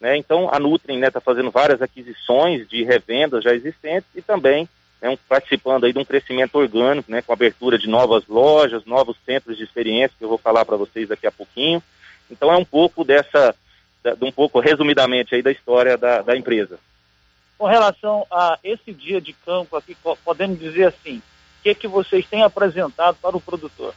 Né? 0.00 0.16
Então, 0.16 0.48
a 0.52 0.58
Nutrim 0.58 0.96
está 0.96 1.18
né, 1.18 1.22
fazendo 1.24 1.50
várias 1.50 1.82
aquisições 1.82 2.68
de 2.68 2.84
revendas 2.84 3.42
já 3.42 3.54
existentes 3.54 4.08
e 4.14 4.22
também 4.22 4.68
né, 5.00 5.08
um, 5.08 5.16
participando 5.28 5.84
aí 5.84 5.92
de 5.92 5.98
um 5.98 6.04
crescimento 6.04 6.56
orgânico, 6.56 7.10
né, 7.10 7.22
com 7.22 7.32
abertura 7.32 7.78
de 7.78 7.88
novas 7.88 8.26
lojas, 8.26 8.84
novos 8.84 9.16
centros 9.24 9.56
de 9.56 9.64
experiência, 9.64 10.16
que 10.18 10.24
eu 10.24 10.28
vou 10.28 10.38
falar 10.38 10.64
para 10.64 10.76
vocês 10.76 11.08
daqui 11.08 11.26
a 11.26 11.32
pouquinho. 11.32 11.82
Então, 12.30 12.52
é 12.52 12.56
um 12.56 12.64
pouco 12.64 13.04
dessa, 13.04 13.54
da, 14.02 14.14
de 14.14 14.24
um 14.24 14.32
pouco 14.32 14.60
resumidamente 14.60 15.34
aí 15.34 15.42
da 15.42 15.52
história 15.52 15.96
da, 15.96 16.22
da 16.22 16.36
empresa. 16.36 16.78
Com 17.56 17.66
relação 17.66 18.26
a 18.30 18.58
esse 18.62 18.92
dia 18.92 19.20
de 19.20 19.32
campo 19.32 19.76
aqui, 19.76 19.96
podemos 20.24 20.58
dizer 20.58 20.86
assim, 20.86 21.18
o 21.18 21.62
que, 21.62 21.74
que 21.74 21.88
vocês 21.88 22.26
têm 22.26 22.42
apresentado 22.42 23.16
para 23.20 23.36
o 23.36 23.40
produtor? 23.40 23.94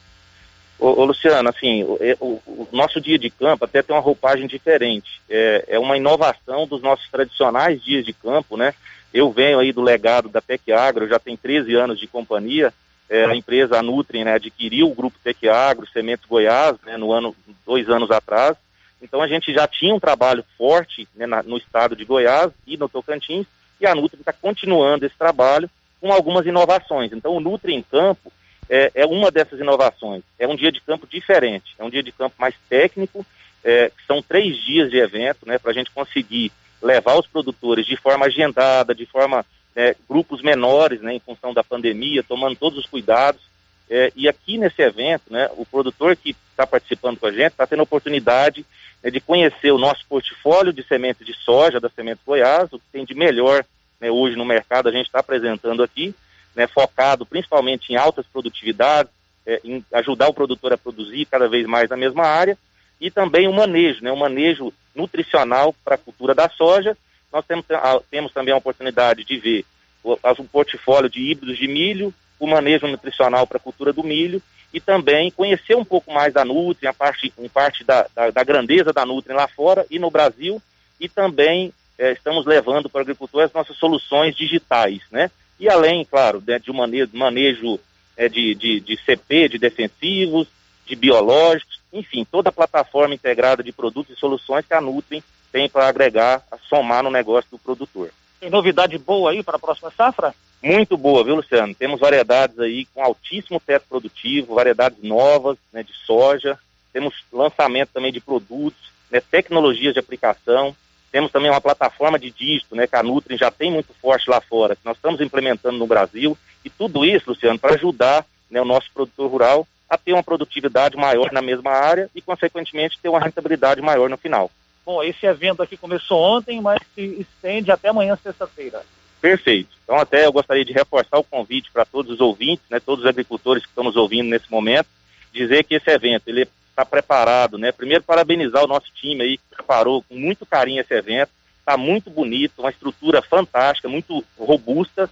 Ô, 0.82 1.00
ô, 1.00 1.06
Luciano, 1.06 1.48
assim, 1.48 1.84
o, 1.84 2.00
o, 2.20 2.42
o, 2.48 2.68
nosso 2.72 3.00
dia 3.00 3.20
de 3.20 3.30
campo 3.30 3.66
até 3.66 3.84
tem 3.84 3.96
uma 3.96 4.02
roupagem 4.02 4.48
diferente. 4.48 5.22
É, 5.30 5.66
é, 5.68 5.80
uma 5.80 5.96
inovação 5.96 6.66
dos 6.66 6.82
nossos 6.82 7.08
tradicionais 7.12 7.84
dias 7.84 8.04
de 8.04 8.14
campo, 8.14 8.58
né? 8.58 8.74
Eu 9.14 9.32
venho 9.32 9.60
aí 9.60 9.74
do 9.74 9.82
legado 9.82 10.30
da 10.30 10.42
Tec 10.42 10.70
Agro, 10.72 11.08
já 11.08 11.20
tem 11.20 11.36
13 11.36 11.76
anos 11.76 12.00
de 12.00 12.08
companhia. 12.08 12.74
É, 13.10 13.26
a 13.26 13.36
empresa 13.36 13.78
a 13.78 13.84
né, 13.84 14.34
adquiriu 14.34 14.90
o 14.90 14.96
grupo 14.96 15.18
Tec 15.22 15.46
Agro, 15.46 15.86
Sementes 15.92 16.26
Goiás, 16.26 16.78
né, 16.86 16.96
no 16.96 17.12
ano, 17.12 17.36
dois 17.66 17.90
anos 17.90 18.10
atrás. 18.10 18.56
Então 19.02 19.22
a 19.22 19.28
gente 19.28 19.54
já 19.54 19.68
tinha 19.68 19.94
um 19.94 20.00
trabalho 20.00 20.46
forte 20.58 21.08
né, 21.14 21.26
na, 21.26 21.44
no 21.44 21.58
estado 21.58 21.96
de 21.96 22.06
Goiás 22.06 22.52
e 22.66 22.78
no 22.78 22.88
Tocantins, 22.88 23.46
e 23.82 23.86
a 23.86 23.94
Nutri 23.94 24.20
está 24.20 24.32
continuando 24.32 25.06
esse 25.06 25.18
trabalho 25.18 25.70
com 26.00 26.14
algumas 26.14 26.46
inovações. 26.46 27.12
Então 27.12 27.36
o 27.36 27.42
Nutri 27.42 27.74
em 27.74 27.82
campo 27.82 28.32
é, 28.70 28.92
é, 28.96 29.06
uma 29.06 29.30
dessas 29.30 29.60
inovações. 29.60 30.24
É 30.40 30.48
um 30.48 30.56
dia 30.56 30.72
de 30.72 30.80
campo 30.80 31.06
diferente, 31.06 31.76
é 31.78 31.84
um 31.84 31.90
dia 31.90 32.02
de 32.02 32.12
campo 32.14 32.36
mais 32.40 32.56
técnico, 32.70 33.26
é, 33.64 33.92
são 34.08 34.22
três 34.22 34.56
dias 34.58 34.90
de 34.90 34.98
evento, 34.98 35.46
né, 35.46 35.58
para 35.58 35.72
a 35.72 35.74
gente 35.74 35.92
conseguir 35.92 36.52
levar 36.82 37.18
os 37.18 37.28
produtores 37.28 37.86
de 37.86 37.96
forma 37.96 38.26
agendada, 38.26 38.96
de 38.96 39.06
forma 39.06 39.46
é, 39.76 39.96
grupos 40.10 40.42
menores, 40.42 41.02
né, 41.02 41.14
em 41.14 41.20
função 41.20 41.54
da 41.54 41.64
pandemia, 41.64 42.24
tomando 42.24 42.56
todos 42.56 42.80
os 42.80 42.86
cuidados. 42.86 43.42
É, 43.90 44.12
e 44.16 44.28
aqui 44.28 44.58
nesse 44.58 44.82
evento, 44.82 45.24
né, 45.30 45.50
o 45.58 45.66
produtor 45.66 46.16
que 46.16 46.36
está 46.50 46.66
participando 46.66 47.20
com 47.20 47.28
a 47.28 47.32
gente 47.32 47.52
está 47.52 47.68
tendo 47.68 47.82
a 47.82 47.84
oportunidade 47.84 48.66
né, 49.04 49.10
de 49.10 49.20
conhecer 49.20 49.72
o 49.72 49.78
nosso 49.78 50.06
portfólio 50.08 50.72
de 50.72 50.84
sementes 50.84 51.26
de 51.26 51.34
soja 51.34 51.80
da 51.80 51.90
Semente 51.90 52.22
Goiás, 52.26 52.72
o 52.72 52.80
que 52.80 52.86
tem 52.92 53.06
de 53.06 53.14
melhor 53.14 53.66
né, 54.00 54.10
hoje 54.10 54.36
no 54.36 54.46
mercado 54.46 54.90
a 54.90 54.92
gente 54.92 55.06
está 55.06 55.20
apresentando 55.20 55.84
aqui, 55.84 56.16
né, 56.56 56.68
focado 56.68 57.26
principalmente 57.26 57.92
em 57.92 57.96
altas 57.96 58.26
produtividades, 58.26 59.12
é, 59.46 59.60
em 59.64 59.84
ajudar 59.94 60.28
o 60.28 60.34
produtor 60.34 60.74
a 60.74 60.78
produzir 60.78 61.26
cada 61.26 61.48
vez 61.48 61.66
mais 61.66 61.90
na 61.90 61.98
mesma 61.98 62.24
área, 62.24 62.58
e 63.00 63.10
também 63.10 63.48
o 63.48 63.54
manejo, 63.54 64.04
né, 64.04 64.12
o 64.12 64.18
manejo 64.18 64.74
nutricional 64.96 65.76
para 65.84 65.96
a 65.96 65.98
cultura 65.98 66.34
da 66.34 66.50
soja. 66.50 66.98
Nós 67.32 67.46
temos, 67.46 67.66
temos 68.10 68.34
também 68.34 68.54
a 68.54 68.58
oportunidade 68.58 69.24
de 69.24 69.38
ver 69.38 69.66
o 70.04 70.44
portfólio 70.46 71.10
de 71.10 71.20
híbridos 71.22 71.58
de 71.58 71.68
milho, 71.68 72.14
o 72.40 72.48
manejo 72.48 72.88
nutricional 72.88 73.46
para 73.46 73.58
a 73.58 73.62
cultura 73.62 73.94
do 73.94 74.04
milho 74.04 74.42
e 74.74 74.80
também 74.80 75.30
conhecer 75.32 75.76
um 75.76 75.86
pouco 75.86 76.12
mais 76.14 76.34
da 76.34 76.46
Nutri, 76.46 76.88
a 76.88 76.94
parte, 76.94 77.32
em 77.38 77.50
parte 77.50 77.84
da, 77.84 78.08
da, 78.16 78.32
da, 78.32 78.44
grandeza 78.44 78.94
da 78.94 79.06
Nutri 79.06 79.34
lá 79.34 79.48
fora 79.48 79.86
e 79.90 80.00
no 80.00 80.10
Brasil, 80.10 80.62
e 81.00 81.10
também 81.10 81.74
é, 81.98 82.14
estamos 82.14 82.46
levando 82.46 82.90
para 82.90 83.00
o 83.00 83.02
agricultor 83.02 83.44
as 83.44 83.54
nossas 83.54 83.76
soluções 83.78 84.36
digitais, 84.36 85.02
né? 85.12 85.30
E 85.60 85.70
além, 85.70 86.06
claro, 86.06 86.42
né, 86.46 86.58
de 86.58 86.72
um 86.72 86.74
manejo, 86.74 87.10
manejo 87.14 87.80
é, 88.16 88.28
de, 88.30 88.56
de, 88.56 88.80
de 88.80 88.98
CP, 88.98 89.50
de 89.50 89.60
defensivos, 89.60 90.48
de 90.86 90.96
biológicos, 90.96 91.81
enfim, 91.92 92.26
toda 92.30 92.50
a 92.50 92.54
plataforma 92.54 93.14
integrada 93.14 93.64
de 93.64 93.72
produtos 93.72 94.16
e 94.16 94.20
soluções 94.20 94.66
que 94.66 94.74
a 94.74 94.82
Nutrim 94.82 95.24
tem 95.52 95.70
para 95.70 95.88
agregar, 95.88 96.42
a 96.50 96.58
somar 96.58 97.04
no 97.04 97.12
negócio 97.12 97.52
do 97.52 97.60
produtor. 97.60 98.12
Tem 98.40 98.50
novidade 98.50 98.98
boa 98.98 99.32
aí 99.32 99.44
para 99.44 99.58
a 99.58 99.60
próxima 99.60 99.92
safra? 99.92 100.34
Muito 100.64 100.96
boa, 100.96 101.24
viu, 101.24 101.36
Luciano? 101.36 101.76
Temos 101.76 102.00
variedades 102.00 102.58
aí 102.60 102.86
com 102.94 103.04
altíssimo 103.04 103.60
teto 103.60 103.86
produtivo, 103.90 104.56
variedades 104.56 105.04
novas 105.04 105.58
né, 105.74 105.84
de 105.84 105.94
soja, 106.06 106.58
temos 106.94 107.14
lançamento 107.32 107.90
também 107.94 108.12
de 108.12 108.20
produtos, 108.20 108.92
né, 109.10 109.20
tecnologias 109.20 109.94
de 109.94 110.00
aplicação, 110.00 110.76
temos 111.12 111.32
também 111.32 111.50
uma 111.50 111.60
plataforma 111.60 112.18
de 112.18 112.32
dígito, 112.32 112.76
né, 112.76 112.88
que 112.88 112.96
a 112.96 113.04
Nutri 113.04 113.38
já 113.38 113.52
tem 113.52 113.72
muito 113.72 113.94
forte 114.02 114.30
lá 114.30 114.40
fora, 114.40 114.76
que 114.76 114.86
nós 114.86 114.98
estamos 114.98 115.20
implementando 115.20 115.78
no 115.78 115.88
Brasil, 115.88 116.38
e 116.64 116.70
tudo 116.70 117.04
isso, 117.04 117.30
Luciano, 117.30 117.60
para 117.60 117.76
ajudar 117.76 118.26
né, 118.50 118.62
o 118.62 118.66
nosso 118.66 118.90
produtor 118.94 119.30
rural 119.30 119.68
a 119.92 119.98
ter 119.98 120.14
uma 120.14 120.24
produtividade 120.24 120.96
maior 120.96 121.34
na 121.34 121.42
mesma 121.42 121.72
área 121.72 122.10
e, 122.16 122.22
consequentemente, 122.22 122.98
ter 122.98 123.10
uma 123.10 123.20
rentabilidade 123.20 123.82
maior 123.82 124.10
no 124.10 124.16
final. 124.16 124.50
Bom, 124.86 125.04
esse 125.04 125.26
evento 125.26 125.62
aqui 125.62 125.76
começou 125.76 126.18
ontem, 126.18 126.62
mas 126.62 126.80
se 126.96 127.02
estende 127.20 127.72
até 127.72 127.90
amanhã, 127.90 128.16
sexta-feira. 128.16 128.84
Perfeito. 129.20 129.70
Então, 129.84 129.98
até 129.98 130.26
eu 130.26 130.32
gostaria 130.32 130.64
de 130.64 130.72
reforçar 130.72 131.20
o 131.20 131.26
convite 131.26 131.70
para 131.74 131.84
todos 131.84 132.14
os 132.14 132.22
ouvintes, 132.22 132.64
né, 132.70 132.80
todos 132.80 133.04
os 133.04 133.10
agricultores 133.10 133.64
que 133.64 133.70
estão 133.70 133.84
nos 133.84 133.98
ouvindo 133.98 134.30
nesse 134.30 134.50
momento, 134.50 134.88
dizer 135.34 135.66
que 135.66 135.76
esse 135.76 135.92
evento 135.92 136.24
ele 136.26 136.48
está 136.70 136.86
preparado, 136.86 137.58
né? 137.58 137.74
Primeiro 137.74 138.02
parabenizar 138.02 138.64
o 138.64 138.68
nosso 138.68 138.88
time 138.96 139.22
aí 139.22 139.38
que 139.38 139.56
preparou 139.58 140.02
com 140.04 140.16
muito 140.16 140.46
carinho 140.46 140.80
esse 140.80 140.94
evento. 140.94 141.32
Está 141.60 141.76
muito 141.76 142.10
bonito, 142.10 142.60
uma 142.60 142.70
estrutura 142.70 143.22
fantástica, 143.22 143.90
muito 143.90 144.24
robusta, 144.40 145.10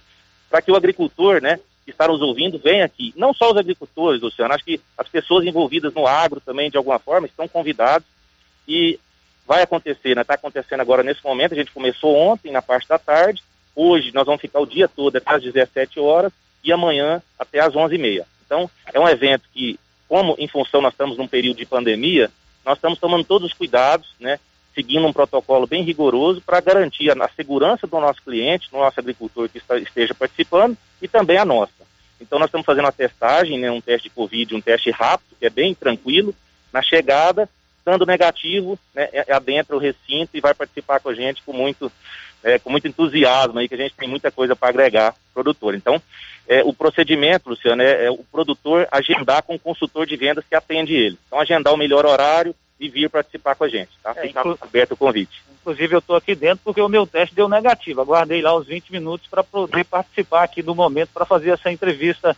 para 0.48 0.62
que 0.62 0.72
o 0.72 0.76
agricultor, 0.76 1.42
né, 1.42 1.60
que 1.84 1.90
está 1.90 2.08
nos 2.08 2.20
ouvindo, 2.20 2.58
venha 2.58 2.84
aqui. 2.84 3.12
Não 3.16 3.32
só 3.32 3.50
os 3.50 3.56
agricultores, 3.56 4.20
Luciano, 4.20 4.54
acho 4.54 4.64
que 4.64 4.80
as 4.96 5.08
pessoas 5.08 5.44
envolvidas 5.44 5.92
no 5.94 6.06
agro 6.06 6.40
também, 6.40 6.70
de 6.70 6.76
alguma 6.76 6.98
forma, 6.98 7.26
estão 7.26 7.48
convidados 7.48 8.06
e 8.66 8.98
vai 9.46 9.62
acontecer, 9.62 10.14
né? 10.14 10.22
Está 10.22 10.34
acontecendo 10.34 10.80
agora 10.80 11.02
nesse 11.02 11.24
momento. 11.24 11.52
A 11.52 11.56
gente 11.56 11.72
começou 11.72 12.14
ontem, 12.16 12.52
na 12.52 12.62
parte 12.62 12.88
da 12.88 12.98
tarde. 12.98 13.42
Hoje 13.74 14.12
nós 14.14 14.26
vamos 14.26 14.40
ficar 14.40 14.60
o 14.60 14.66
dia 14.66 14.86
todo 14.88 15.16
até 15.16 15.34
às 15.34 15.42
17 15.42 15.98
horas 15.98 16.32
e 16.62 16.72
amanhã 16.72 17.22
até 17.38 17.60
às 17.60 17.74
11h30. 17.74 18.24
Então, 18.44 18.70
é 18.92 19.00
um 19.00 19.08
evento 19.08 19.44
que 19.52 19.78
como 20.08 20.34
em 20.38 20.48
função 20.48 20.80
nós 20.80 20.92
estamos 20.92 21.16
num 21.16 21.28
período 21.28 21.58
de 21.58 21.64
pandemia, 21.64 22.30
nós 22.64 22.76
estamos 22.76 22.98
tomando 22.98 23.24
todos 23.24 23.48
os 23.48 23.56
cuidados, 23.56 24.08
né, 24.18 24.40
seguindo 24.80 25.06
um 25.06 25.12
protocolo 25.12 25.66
bem 25.66 25.82
rigoroso 25.82 26.40
para 26.40 26.58
garantir 26.60 27.10
a, 27.10 27.24
a, 27.24 27.28
segurança 27.28 27.86
do 27.86 28.00
nosso 28.00 28.22
cliente, 28.22 28.70
do 28.70 28.78
nosso 28.78 28.98
agricultor 28.98 29.46
que 29.50 29.58
está, 29.58 29.76
esteja 29.76 30.14
participando 30.14 30.74
e 31.02 31.06
também 31.06 31.36
a 31.36 31.44
nossa. 31.44 31.72
Então 32.18 32.38
nós 32.38 32.48
estamos 32.48 32.64
fazendo 32.64 32.88
a 32.88 32.92
testagem, 32.92 33.58
né, 33.58 33.70
um 33.70 33.80
teste 33.80 34.08
de 34.08 34.14
Covid, 34.14 34.54
um 34.54 34.60
teste 34.60 34.90
rápido, 34.90 35.36
que 35.38 35.44
é 35.44 35.50
bem 35.50 35.74
tranquilo. 35.74 36.34
Na 36.72 36.80
chegada, 36.80 37.46
estando 37.78 38.06
negativo, 38.06 38.78
né, 38.94 39.08
é, 39.12 39.24
é 39.28 39.32
adentra 39.34 39.76
o 39.76 39.78
recinto 39.78 40.30
e 40.34 40.40
vai 40.40 40.54
participar 40.54 40.98
com 41.00 41.10
a 41.10 41.14
gente 41.14 41.42
com 41.42 41.52
muito, 41.52 41.92
é, 42.42 42.58
com 42.58 42.70
muito 42.70 42.88
entusiasmo 42.88 43.58
aí, 43.58 43.68
que 43.68 43.74
a 43.74 43.78
gente 43.78 43.94
tem 43.94 44.08
muita 44.08 44.30
coisa 44.30 44.56
para 44.56 44.70
agregar 44.70 45.14
produtor. 45.34 45.74
Então, 45.74 46.00
é, 46.48 46.62
o 46.64 46.72
procedimento, 46.72 47.50
Luciano, 47.50 47.82
é, 47.82 48.06
é, 48.06 48.10
o 48.10 48.24
produtor 48.32 48.88
agendar 48.90 49.42
com 49.42 49.56
o 49.56 49.58
consultor 49.58 50.06
de 50.06 50.16
vendas 50.16 50.44
que 50.48 50.54
atende 50.54 50.94
ele. 50.94 51.18
Então, 51.26 51.38
agendar 51.38 51.74
o 51.74 51.78
melhor 51.78 52.06
horário 52.06 52.54
e 52.80 52.88
vir 52.88 53.10
participar 53.10 53.54
com 53.54 53.64
a 53.64 53.68
gente, 53.68 53.90
tá? 54.02 54.14
É, 54.16 54.22
Fica 54.22 54.42
aberto 54.60 54.92
o 54.92 54.96
convite. 54.96 55.42
Inclusive, 55.60 55.94
eu 55.94 55.98
estou 55.98 56.16
aqui 56.16 56.34
dentro 56.34 56.60
porque 56.64 56.80
o 56.80 56.88
meu 56.88 57.06
teste 57.06 57.34
deu 57.34 57.46
negativo. 57.46 58.00
Aguardei 58.00 58.40
lá 58.40 58.56
os 58.56 58.66
20 58.66 58.90
minutos 58.90 59.28
para 59.28 59.44
poder 59.44 59.84
participar 59.84 60.42
aqui 60.42 60.62
do 60.62 60.74
momento 60.74 61.10
para 61.12 61.26
fazer 61.26 61.50
essa 61.50 61.70
entrevista 61.70 62.34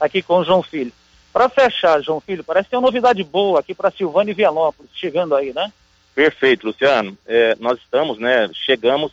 aqui 0.00 0.20
com 0.20 0.38
o 0.38 0.44
João 0.44 0.62
Filho. 0.62 0.92
Para 1.32 1.48
fechar, 1.48 2.02
João 2.02 2.20
Filho, 2.20 2.42
parece 2.42 2.64
que 2.64 2.70
tem 2.70 2.78
uma 2.78 2.86
novidade 2.86 3.22
boa 3.22 3.60
aqui 3.60 3.74
para 3.74 3.92
Silvânia 3.92 4.32
e 4.32 4.34
Vianópolis, 4.34 4.90
chegando 4.94 5.36
aí, 5.36 5.52
né? 5.52 5.72
Perfeito, 6.14 6.66
Luciano. 6.66 7.16
É, 7.26 7.56
nós 7.60 7.78
estamos, 7.78 8.18
né, 8.18 8.50
chegamos, 8.52 9.12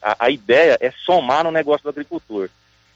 a, 0.00 0.26
a 0.26 0.30
ideia 0.30 0.78
é 0.80 0.90
somar 1.04 1.44
no 1.44 1.50
negócio 1.50 1.82
do 1.82 1.90
agricultor. 1.90 2.48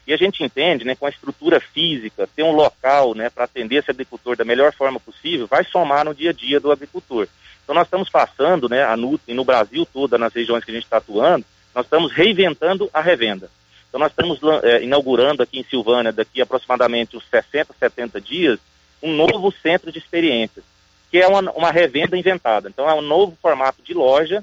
E 0.07 0.13
a 0.13 0.17
gente 0.17 0.41
entende, 0.41 0.85
né, 0.85 0.95
com 0.95 1.05
a 1.05 1.09
estrutura 1.09 1.59
física, 1.59 2.29
ter 2.33 2.41
um 2.41 2.53
local, 2.53 3.13
né, 3.13 3.29
para 3.29 3.43
atender 3.43 3.75
esse 3.75 3.91
agricultor 3.91 4.37
da 4.37 4.45
melhor 4.45 4.73
forma 4.73 5.01
possível, 5.01 5.47
vai 5.47 5.65
somar 5.65 6.05
no 6.05 6.15
dia 6.15 6.29
a 6.29 6.33
dia 6.33 6.61
do 6.61 6.71
agricultor. 6.71 7.27
Então 7.61 7.75
nós 7.75 7.85
estamos 7.85 8.09
passando, 8.09 8.69
né, 8.69 8.85
a 8.85 8.95
Nutri 8.95 9.33
no 9.33 9.43
Brasil 9.43 9.85
toda, 9.85 10.17
nas 10.17 10.33
regiões 10.33 10.63
que 10.63 10.71
a 10.71 10.73
gente 10.73 10.85
está 10.85 10.97
atuando, 10.97 11.45
nós 11.75 11.85
estamos 11.85 12.13
reinventando 12.13 12.89
a 12.93 13.01
revenda. 13.01 13.51
Então 13.89 13.99
nós 13.99 14.09
estamos 14.09 14.39
é, 14.63 14.81
inaugurando 14.81 15.43
aqui 15.43 15.59
em 15.59 15.65
Silvânia, 15.65 16.13
daqui 16.13 16.41
aproximadamente 16.41 17.17
uns 17.17 17.25
60, 17.29 17.75
70 17.77 18.21
dias, 18.21 18.59
um 19.03 19.13
novo 19.13 19.51
centro 19.61 19.91
de 19.91 19.99
experiências, 19.99 20.63
que 21.11 21.17
é 21.17 21.27
uma, 21.27 21.41
uma 21.51 21.69
revenda 21.69 22.17
inventada. 22.17 22.69
Então 22.69 22.89
é 22.89 22.93
um 22.93 23.01
novo 23.01 23.37
formato 23.41 23.83
de 23.83 23.93
loja 23.93 24.41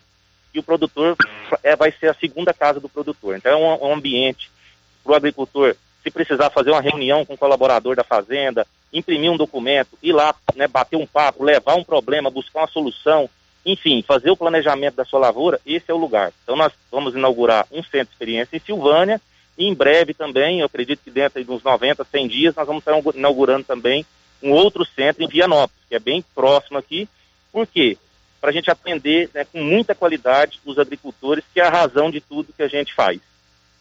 e 0.53 0.59
o 0.59 0.63
produtor 0.63 1.17
é, 1.63 1.75
vai 1.75 1.91
ser 1.91 2.09
a 2.09 2.15
segunda 2.15 2.53
casa 2.53 2.79
do 2.79 2.89
produtor. 2.89 3.37
Então 3.37 3.51
é 3.51 3.57
um, 3.57 3.89
um 3.89 3.95
ambiente 3.95 4.53
para 5.05 5.13
o 5.13 5.17
agricultor, 5.17 5.77
se 6.03 6.11
precisar 6.11 6.51
fazer 6.51 6.71
uma 6.71 6.81
reunião 6.81 7.25
com 7.25 7.35
o 7.35 7.39
colaborador 7.39 7.95
da 7.95 8.03
fazenda, 8.03 8.67
imprimir 8.93 9.31
um 9.31 9.37
documento, 9.37 9.99
ir 10.03 10.13
lá, 10.13 10.35
né, 10.57 10.67
bater 10.67 10.97
um 10.97 11.07
papo, 11.07 11.45
levar 11.45 11.75
um 11.75 11.85
problema, 11.85 12.31
buscar 12.31 12.61
uma 12.61 12.69
solução, 12.69 13.29
enfim, 13.65 14.03
fazer 14.03 14.31
o 14.31 14.37
planejamento 14.37 14.97
da 14.97 15.05
sua 15.05 15.21
lavoura, 15.21 15.61
esse 15.65 15.91
é 15.91 15.95
o 15.95 15.99
lugar. 15.99 16.33
Então 16.43 16.57
nós 16.57 16.73
vamos 16.91 17.15
inaugurar 17.15 17.67
um 17.71 17.83
centro 17.83 18.07
de 18.07 18.13
experiência 18.13 18.57
em 18.57 18.61
Silvânia 18.61 19.21
e 19.57 19.67
em 19.67 19.75
breve 19.75 20.15
também, 20.15 20.61
eu 20.61 20.67
acredito 20.67 21.01
que 21.03 21.11
dentro 21.11 21.43
de 21.43 21.51
uns 21.51 21.63
90, 21.63 22.05
100 22.05 22.29
dias, 22.29 22.55
nós 22.55 22.67
vamos 22.67 22.83
estar 22.83 22.99
inaugurando 23.17 23.65
também 23.65 24.05
um 24.43 24.51
outro 24.51 24.85
centro 24.85 25.23
em 25.23 25.29
Vianópolis, 25.29 25.83
que 25.89 25.95
é 25.95 25.99
bem 25.99 26.25
próximo 26.35 26.77
aqui. 26.77 27.09
Por 27.53 27.67
quê? 27.67 27.97
Para 28.41 28.51
a 28.51 28.53
gente 28.53 28.71
atender 28.71 29.31
né, 29.33 29.45
com 29.45 29.63
muita 29.63 29.95
qualidade 29.95 30.61
os 30.67 30.79
agricultores, 30.79 31.45
que 31.53 31.61
é 31.61 31.65
a 31.65 31.71
razão 31.71 32.11
de 32.11 32.21
tudo 32.21 32.53
que 32.55 32.63
a 32.63 32.69
gente 32.69 32.93
faz. 32.93 33.21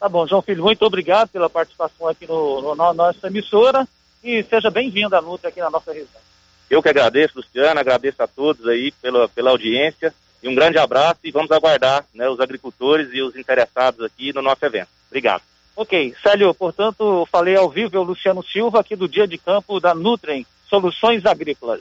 Tá 0.03 0.09
bom, 0.09 0.27
João 0.27 0.41
Filho, 0.41 0.61
muito 0.61 0.83
obrigado 0.83 1.29
pela 1.29 1.49
participação 1.49 2.09
aqui 2.09 2.27
no, 2.27 2.61
no 2.61 2.75
na 2.75 2.93
nossa 2.93 3.27
emissora 3.27 3.87
e 4.21 4.43
seja 4.43 4.69
bem-vindo 4.69 5.15
à 5.15 5.21
Nutri 5.21 5.47
aqui 5.47 5.61
na 5.61 5.69
nossa 5.69 5.93
região. 5.93 6.21
Eu 6.69 6.83
que 6.83 6.89
agradeço, 6.89 7.37
Luciano, 7.37 7.79
agradeço 7.79 8.21
a 8.21 8.27
todos 8.27 8.67
aí 8.67 8.91
pela, 9.01 9.29
pela 9.29 9.51
audiência 9.51 10.13
e 10.43 10.49
um 10.49 10.55
grande 10.55 10.77
abraço 10.77 11.21
e 11.23 11.31
vamos 11.31 11.49
aguardar 11.51 12.03
né, 12.13 12.27
os 12.27 12.41
agricultores 12.41 13.11
e 13.13 13.21
os 13.21 13.37
interessados 13.37 14.03
aqui 14.03 14.33
no 14.33 14.41
nosso 14.41 14.65
evento. 14.65 14.89
Obrigado. 15.07 15.41
Ok, 15.73 16.13
Célio, 16.21 16.53
portanto, 16.53 17.25
falei 17.31 17.55
ao 17.55 17.69
vivo, 17.69 17.95
é 17.95 17.99
o 17.99 18.03
Luciano 18.03 18.43
Silva, 18.43 18.81
aqui 18.81 18.97
do 18.97 19.07
Dia 19.07 19.25
de 19.25 19.37
Campo 19.37 19.79
da 19.79 19.95
Nutrem, 19.95 20.45
Soluções 20.69 21.25
Agrícolas. 21.25 21.79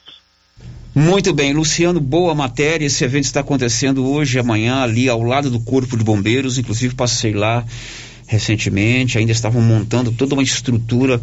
Muito 0.94 1.32
bem, 1.32 1.52
Luciano, 1.52 2.00
boa 2.00 2.36
matéria. 2.36 2.86
Esse 2.86 3.02
evento 3.02 3.24
está 3.24 3.40
acontecendo 3.40 4.08
hoje, 4.08 4.38
amanhã, 4.38 4.80
ali 4.80 5.08
ao 5.08 5.22
lado 5.22 5.50
do 5.50 5.58
Corpo 5.58 5.96
de 5.96 6.04
Bombeiros. 6.04 6.56
Inclusive, 6.56 6.94
passei 6.94 7.32
lá 7.32 7.64
recentemente, 8.32 9.18
ainda 9.18 9.32
estavam 9.32 9.60
montando 9.60 10.10
toda 10.10 10.34
uma 10.34 10.42
estrutura 10.42 11.20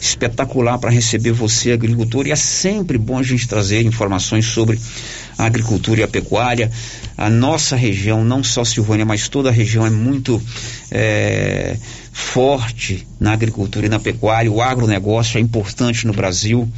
espetacular 0.00 0.78
para 0.78 0.90
receber 0.90 1.32
você, 1.32 1.72
agricultor, 1.72 2.26
e 2.26 2.32
é 2.32 2.36
sempre 2.36 2.96
bom 2.98 3.18
a 3.18 3.22
gente 3.22 3.46
trazer 3.46 3.82
informações 3.82 4.46
sobre 4.46 4.78
a 5.36 5.44
agricultura 5.44 6.00
e 6.00 6.02
a 6.02 6.08
pecuária. 6.08 6.70
A 7.16 7.28
nossa 7.28 7.76
região, 7.76 8.24
não 8.24 8.42
só 8.42 8.64
Silvânia, 8.64 9.04
mas 9.04 9.28
toda 9.28 9.50
a 9.50 9.52
região 9.52 9.86
é 9.86 9.90
muito 9.90 10.42
é, 10.90 11.76
forte 12.12 13.06
na 13.20 13.32
agricultura 13.32 13.86
e 13.86 13.88
na 13.88 14.00
pecuária. 14.00 14.50
O 14.50 14.62
agronegócio 14.62 15.38
é 15.38 15.40
importante 15.40 16.06
no 16.06 16.12
Brasil 16.12 16.68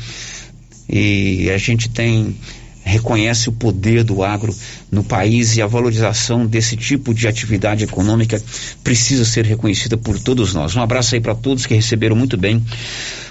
e 0.89 1.51
a 1.51 1.59
gente 1.59 1.89
tem 1.89 2.37
reconhece 2.89 3.49
o 3.49 3.53
poder 3.53 4.03
do 4.03 4.23
agro 4.23 4.55
no 4.91 5.05
país 5.05 5.57
e 5.57 5.63
a 5.63 5.67
valorização 5.67 6.47
desse 6.47 6.77
tipo 6.77 7.13
de 7.13 7.29
atividade 7.29 7.85
econômica 7.85 8.43
precisa 8.83 9.25
ser 9.25 9.45
reconhecida 9.45 9.97
por 9.97 10.19
todos 10.19 10.55
nós. 10.55 10.75
Um 10.75 10.81
abraço 10.81 11.15
aí 11.15 11.21
para 11.21 11.35
todos 11.35 11.67
que 11.67 11.75
receberam 11.75 12.17
muito 12.17 12.37
bem 12.37 12.65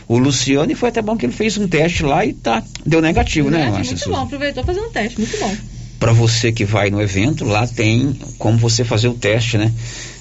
o 0.07 0.17
Luciano 0.17 0.71
e 0.71 0.75
foi 0.75 0.89
até 0.89 1.01
bom 1.01 1.17
que 1.17 1.25
ele 1.25 1.33
fez 1.33 1.57
um 1.57 1.67
teste 1.67 2.03
lá 2.03 2.23
e 2.23 2.33
tá 2.33 2.63
deu 2.85 3.01
negativo, 3.01 3.49
né, 3.49 3.69
Márcia? 3.69 3.95
Muito 3.95 4.09
bom, 4.09 4.23
aproveitou 4.23 4.63
fazer 4.63 4.79
um 4.79 4.91
teste, 4.91 5.19
muito 5.19 5.37
bom. 5.39 5.55
Para 5.99 6.13
você 6.13 6.51
que 6.51 6.63
vai 6.63 6.91
no 6.91 7.01
evento, 7.01 7.43
lá 7.43 7.65
tem 7.65 8.15
como 8.37 8.59
você 8.59 8.83
fazer 8.83 9.07
o 9.07 9.15
teste, 9.15 9.57
né? 9.57 9.73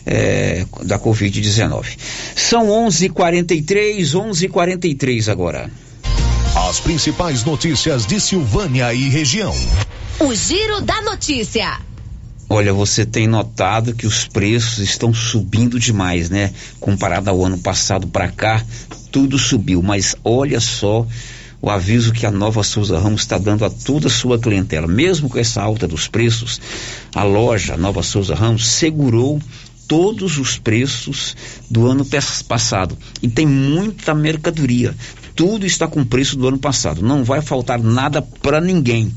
É, 0.06 0.64
da 0.84 0.98
Covid-19. 0.98 1.98
São 2.34 2.68
11:43, 2.68 4.14
11:43 4.14 5.28
agora. 5.28 5.68
As 6.56 6.80
principais 6.80 7.44
notícias 7.44 8.06
de 8.06 8.18
Silvânia 8.18 8.92
e 8.94 9.10
região. 9.10 9.54
O 10.18 10.34
Giro 10.34 10.80
da 10.80 11.02
Notícia. 11.02 11.78
Olha, 12.48 12.72
você 12.72 13.04
tem 13.04 13.26
notado 13.26 13.94
que 13.94 14.06
os 14.06 14.26
preços 14.26 14.78
estão 14.78 15.12
subindo 15.12 15.78
demais, 15.78 16.30
né? 16.30 16.54
Comparado 16.80 17.28
ao 17.28 17.44
ano 17.44 17.58
passado 17.58 18.06
para 18.06 18.28
cá, 18.28 18.64
tudo 19.12 19.38
subiu. 19.38 19.82
Mas 19.82 20.16
olha 20.24 20.58
só 20.58 21.06
o 21.60 21.68
aviso 21.68 22.10
que 22.10 22.24
a 22.24 22.30
Nova 22.30 22.62
Souza 22.62 22.98
Ramos 22.98 23.20
está 23.20 23.36
dando 23.36 23.62
a 23.66 23.70
toda 23.70 24.08
a 24.08 24.10
sua 24.10 24.38
clientela. 24.38 24.86
Mesmo 24.86 25.28
com 25.28 25.38
essa 25.38 25.60
alta 25.62 25.86
dos 25.86 26.08
preços, 26.08 26.58
a 27.14 27.22
loja 27.22 27.76
Nova 27.76 28.02
Souza 28.02 28.34
Ramos 28.34 28.66
segurou 28.66 29.38
todos 29.86 30.38
os 30.38 30.56
preços 30.56 31.36
do 31.70 31.86
ano 31.86 32.04
passado. 32.48 32.96
E 33.22 33.28
tem 33.28 33.46
muita 33.46 34.14
mercadoria 34.14 34.96
Tudo 35.36 35.66
está 35.66 35.86
com 35.86 36.02
preço 36.02 36.34
do 36.34 36.48
ano 36.48 36.58
passado. 36.58 37.02
Não 37.02 37.22
vai 37.22 37.42
faltar 37.42 37.78
nada 37.78 38.22
para 38.22 38.58
ninguém. 38.58 39.12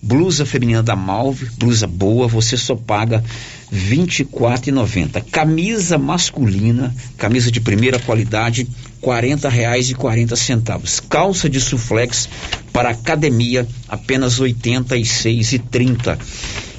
Blusa 0.00 0.46
feminina 0.46 0.82
da 0.82 0.96
Malve, 0.96 1.50
blusa 1.58 1.86
boa, 1.86 2.26
você 2.26 2.56
só 2.56 2.74
paga 2.74 3.22
R$ 3.70 3.96
24,90. 3.96 5.22
Camisa 5.30 5.98
masculina, 5.98 6.94
camisa 7.18 7.50
de 7.50 7.60
primeira 7.60 7.98
qualidade, 7.98 8.62
R$ 9.02 9.06
40,40. 9.06 11.02
Calça 11.10 11.50
de 11.50 11.60
suflex 11.60 12.26
para 12.72 12.90
academia, 12.90 13.68
apenas 13.86 14.38
R$ 14.38 14.50
86,30. 14.54 16.18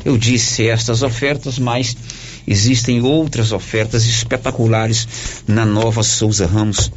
Eu 0.03 0.17
disse 0.17 0.67
estas 0.67 1.03
ofertas, 1.03 1.59
mas 1.59 1.95
existem 2.47 3.01
outras 3.01 3.51
ofertas 3.51 4.07
espetaculares 4.07 5.07
na 5.47 5.65
Nova 5.65 6.01
Souza 6.01 6.47
Ramos 6.47 6.91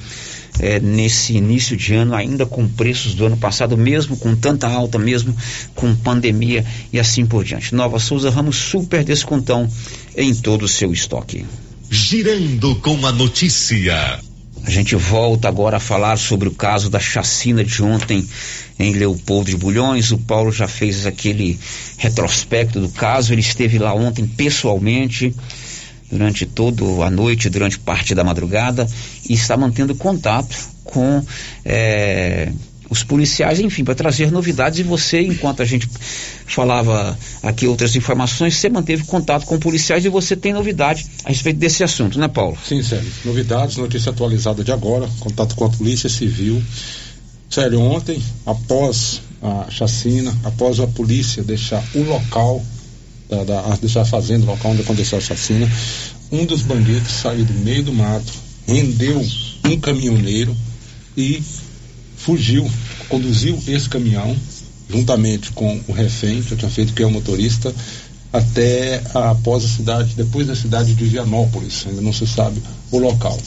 é, 0.60 0.78
nesse 0.80 1.34
início 1.34 1.76
de 1.76 1.94
ano, 1.94 2.14
ainda 2.14 2.46
com 2.46 2.68
preços 2.68 3.14
do 3.14 3.26
ano 3.26 3.36
passado, 3.36 3.76
mesmo 3.76 4.16
com 4.16 4.34
tanta 4.34 4.68
alta, 4.68 4.98
mesmo 4.98 5.34
com 5.74 5.94
pandemia 5.94 6.64
e 6.92 6.98
assim 6.98 7.26
por 7.26 7.44
diante. 7.44 7.74
Nova 7.74 7.98
Souza 7.98 8.30
Ramos, 8.30 8.56
super 8.56 9.04
descontão 9.04 9.68
em 10.16 10.34
todo 10.34 10.62
o 10.62 10.68
seu 10.68 10.92
estoque. 10.92 11.44
Girando 11.90 12.76
com 12.76 13.06
a 13.06 13.12
notícia. 13.12 14.20
A 14.64 14.70
gente 14.70 14.94
volta 14.94 15.48
agora 15.48 15.78
a 15.78 15.80
falar 15.80 16.16
sobre 16.16 16.48
o 16.48 16.52
caso 16.52 16.88
da 16.88 17.00
chacina 17.00 17.64
de 17.64 17.82
ontem 17.82 18.26
em 18.78 18.92
Leopoldo 18.92 19.50
de 19.50 19.56
Bulhões. 19.56 20.12
O 20.12 20.18
Paulo 20.18 20.52
já 20.52 20.68
fez 20.68 21.04
aquele 21.04 21.58
retrospecto 21.98 22.80
do 22.80 22.88
caso. 22.88 23.32
Ele 23.32 23.40
esteve 23.40 23.78
lá 23.78 23.92
ontem 23.92 24.24
pessoalmente 24.24 25.34
durante 26.12 26.44
toda 26.44 26.84
a 27.04 27.10
noite, 27.10 27.48
durante 27.48 27.78
parte 27.78 28.14
da 28.14 28.22
madrugada, 28.22 28.86
e 29.28 29.32
está 29.32 29.56
mantendo 29.56 29.94
contato 29.94 30.54
com 30.84 31.24
é, 31.64 32.52
os 32.90 33.02
policiais, 33.02 33.58
enfim, 33.58 33.82
para 33.82 33.94
trazer 33.94 34.30
novidades. 34.30 34.80
E 34.80 34.82
você, 34.82 35.22
enquanto 35.22 35.62
a 35.62 35.64
gente 35.64 35.88
falava 36.46 37.18
aqui 37.42 37.66
outras 37.66 37.96
informações, 37.96 38.56
você 38.56 38.68
manteve 38.68 39.04
contato 39.04 39.46
com 39.46 39.58
policiais 39.58 40.04
e 40.04 40.10
você 40.10 40.36
tem 40.36 40.52
novidade 40.52 41.06
a 41.24 41.30
respeito 41.30 41.58
desse 41.58 41.82
assunto, 41.82 42.18
né, 42.18 42.28
Paulo? 42.28 42.58
Sim, 42.68 42.82
Sérgio. 42.82 43.10
Novidades, 43.24 43.78
notícia 43.78 44.10
atualizada 44.10 44.62
de 44.62 44.70
agora, 44.70 45.08
contato 45.18 45.56
com 45.56 45.64
a 45.64 45.70
Polícia 45.70 46.10
Civil. 46.10 46.62
Sério, 47.48 47.80
ontem, 47.80 48.22
após 48.44 49.22
a 49.42 49.70
chacina, 49.70 50.34
após 50.44 50.78
a 50.78 50.86
polícia 50.86 51.42
deixar 51.42 51.82
o 51.94 52.02
local 52.02 52.62
da, 53.32 53.44
da, 53.44 53.76
deixar 53.76 54.02
a 54.02 54.04
fazenda, 54.04 54.44
local 54.44 54.72
onde 54.72 54.82
aconteceu 54.82 55.16
a 55.16 55.20
chacina, 55.20 55.70
um 56.30 56.44
dos 56.44 56.62
bandidos 56.62 57.10
saiu 57.10 57.44
do 57.44 57.54
meio 57.54 57.82
do 57.82 57.92
mato, 57.92 58.32
rendeu 58.66 59.24
um 59.64 59.80
caminhoneiro 59.80 60.54
e 61.16 61.42
fugiu, 62.16 62.70
conduziu 63.08 63.58
esse 63.66 63.88
caminhão, 63.88 64.36
juntamente 64.88 65.50
com 65.52 65.80
o 65.88 65.92
refém, 65.92 66.42
que 66.42 66.52
eu 66.52 66.58
tinha 66.58 66.70
feito, 66.70 66.92
que 66.92 67.02
é 67.02 67.06
o 67.06 67.10
motorista, 67.10 67.74
até 68.32 69.02
após 69.14 69.64
a 69.64 69.68
cidade, 69.68 70.14
depois 70.14 70.46
da 70.46 70.54
cidade 70.54 70.94
de 70.94 71.04
Vianópolis, 71.04 71.86
ainda 71.86 72.00
não 72.00 72.12
se 72.12 72.26
sabe 72.26 72.62
o 72.90 72.98
local. 72.98 73.38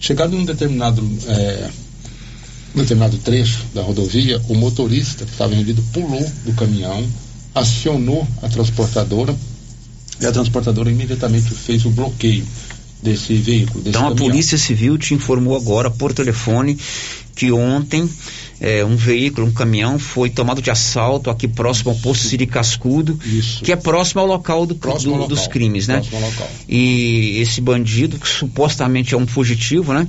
Chegado 0.00 0.34
em 0.34 0.40
um 0.40 0.44
determinado, 0.44 1.02
é, 1.28 1.70
determinado 2.74 3.18
trecho 3.18 3.64
da 3.74 3.82
rodovia, 3.82 4.40
o 4.48 4.54
motorista 4.54 5.24
que 5.24 5.32
estava 5.32 5.54
rendido 5.54 5.82
pulou 5.92 6.24
do 6.44 6.52
caminhão, 6.54 7.06
acionou 7.54 8.26
a 8.42 8.48
transportadora 8.48 9.34
e 10.20 10.26
a 10.26 10.32
transportadora 10.32 10.90
imediatamente 10.90 11.50
fez 11.54 11.84
o 11.84 11.90
bloqueio 11.90 12.44
desse 13.02 13.34
veículo. 13.34 13.78
Desse 13.84 13.90
então 13.90 14.02
caminhão. 14.08 14.26
a 14.26 14.30
Polícia 14.30 14.58
Civil 14.58 14.98
te 14.98 15.14
informou 15.14 15.56
agora 15.56 15.90
por 15.90 16.12
telefone 16.12 16.76
que 17.34 17.52
ontem 17.52 18.08
é, 18.60 18.84
um 18.84 18.96
veículo, 18.96 19.46
um 19.46 19.52
caminhão, 19.52 19.96
foi 20.00 20.28
tomado 20.28 20.60
de 20.60 20.68
assalto 20.70 21.30
aqui 21.30 21.46
próximo 21.46 21.90
ao 21.92 21.96
posto 21.98 22.26
Siri 22.26 22.44
Cascudo, 22.48 23.16
Isso. 23.24 23.62
que 23.62 23.70
é 23.70 23.76
próximo 23.76 24.20
ao 24.20 24.26
local, 24.26 24.66
do, 24.66 24.74
Próximo 24.74 25.12
do- 25.12 25.14
ao 25.14 25.20
local. 25.28 25.36
dos 25.36 25.46
crimes, 25.46 25.86
né? 25.86 25.94
Próximo 26.00 26.16
ao 26.16 26.30
local. 26.30 26.50
E 26.68 27.38
esse 27.40 27.60
bandido, 27.60 28.18
que 28.18 28.26
supostamente 28.28 29.14
é 29.14 29.16
um 29.16 29.28
fugitivo, 29.28 29.92
né? 29.92 30.08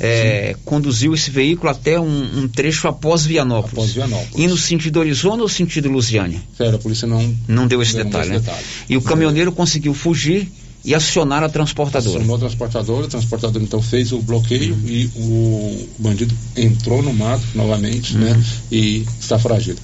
É, 0.00 0.54
conduziu 0.64 1.12
esse 1.12 1.30
veículo 1.30 1.70
até 1.70 1.98
um, 1.98 2.42
um 2.42 2.48
trecho 2.48 2.86
após 2.86 3.26
Vianópolis. 3.26 3.72
Após 3.72 3.92
Vianópolis. 3.92 4.34
E 4.36 4.46
no 4.46 4.56
sentido 4.56 5.00
Arizona 5.00 5.42
ou 5.42 5.48
sentido 5.48 5.88
Lusiânia? 5.88 6.40
Sério, 6.56 6.76
a 6.76 6.78
polícia 6.78 7.06
não, 7.08 7.34
Não 7.48 7.66
deu 7.66 7.82
esse 7.82 7.96
não 7.96 8.04
detalhe, 8.04 8.30
deu 8.30 8.32
né? 8.32 8.36
esse 8.36 8.46
detalhe. 8.46 8.64
E 8.88 8.96
o 8.96 9.02
caminhoneiro 9.02 9.50
conseguiu 9.50 9.92
fugir 9.94 10.48
e 10.84 10.94
acionar 10.94 11.42
a 11.42 11.48
transportadora. 11.48 12.16
Acionou 12.18 12.36
a 12.36 12.38
transportadora, 12.38 13.06
a 13.06 13.08
transportadora 13.08 13.64
então 13.64 13.82
fez 13.82 14.12
o 14.12 14.20
bloqueio 14.20 14.78
e 14.86 15.10
o 15.16 15.88
bandido 15.98 16.32
entrou 16.56 17.02
no 17.02 17.12
mato 17.12 17.42
novamente, 17.54 18.16
né? 18.16 18.40
E 18.70 19.04
está 19.20 19.38
foragido. 19.38 19.80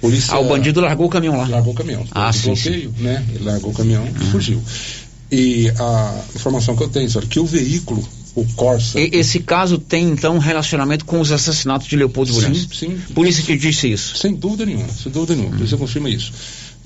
Polícia, 0.00 0.34
Ah, 0.34 0.40
o 0.40 0.48
bandido 0.48 0.82
largou 0.82 1.06
o 1.06 1.08
caminhão 1.08 1.38
lá. 1.38 1.48
Largou 1.48 1.72
o 1.72 1.76
caminhão. 1.76 2.06
Ah, 2.10 2.30
sim, 2.30 2.48
bloqueio, 2.48 2.94
né? 2.98 3.24
Ele 3.34 3.44
largou 3.44 3.70
o 3.70 3.74
caminhão 3.74 4.06
e 4.06 4.24
fugiu. 4.26 4.62
E 5.32 5.70
a 5.78 6.20
informação 6.36 6.76
que 6.76 6.82
eu 6.82 6.88
tenho, 6.88 7.08
senhor, 7.10 7.26
que 7.26 7.40
o 7.40 7.46
veículo, 7.46 8.06
o 8.34 8.44
Corsa. 8.54 9.00
E- 9.00 9.10
esse 9.12 9.40
caso 9.40 9.78
tem 9.78 10.08
então 10.08 10.36
um 10.36 10.38
relacionamento 10.38 11.04
com 11.04 11.20
os 11.20 11.30
assassinatos 11.30 11.86
de 11.86 11.96
Leopoldo 11.96 12.32
Sim, 12.32 12.40
Bulhões? 12.40 12.68
sim. 12.72 12.98
Polícia 13.14 13.42
te 13.44 13.56
disse 13.56 13.90
isso? 13.90 14.16
Sem 14.16 14.34
dúvida 14.34 14.66
nenhuma, 14.66 14.88
sem 14.88 15.10
dúvida 15.12 15.34
nenhuma. 15.34 15.54
A 15.54 15.56
polícia 15.58 15.78
confirma 15.78 16.10
isso. 16.10 16.32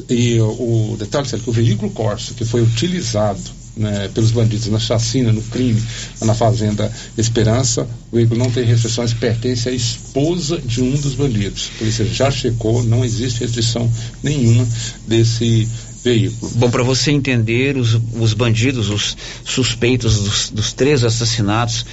E 0.08 0.38
o, 0.40 0.92
o 0.92 0.96
detalhe 0.98 1.26
é 1.32 1.38
que 1.38 1.50
o 1.50 1.52
veículo 1.52 1.90
Corsa, 1.90 2.34
que 2.34 2.44
foi 2.44 2.62
utilizado 2.62 3.40
né, 3.76 4.10
pelos 4.12 4.32
bandidos 4.32 4.66
na 4.66 4.78
chacina, 4.78 5.32
no 5.32 5.40
crime, 5.42 5.82
na 6.22 6.34
fazenda 6.34 6.92
Esperança, 7.16 7.88
o 8.10 8.16
veículo 8.16 8.38
não 8.38 8.50
tem 8.50 8.64
restrições, 8.64 9.12
pertence 9.14 9.68
à 9.68 9.72
esposa 9.72 10.58
de 10.58 10.82
um 10.82 10.96
dos 10.96 11.14
bandidos. 11.14 11.70
A 11.76 11.78
polícia 11.78 12.04
já 12.04 12.30
checou, 12.30 12.82
não 12.82 13.04
existe 13.04 13.40
restrição 13.40 13.90
nenhuma 14.22 14.66
desse 15.06 15.68
veículo. 16.08 16.52
Bom, 16.56 16.70
para 16.70 16.82
você 16.82 17.10
entender, 17.10 17.76
os, 17.76 17.98
os 18.18 18.34
bandidos, 18.34 18.90
os 18.90 19.16
suspeitos 19.44 20.18
dos, 20.18 20.50
dos 20.50 20.72
três 20.72 21.04
assassinatos, 21.04 21.84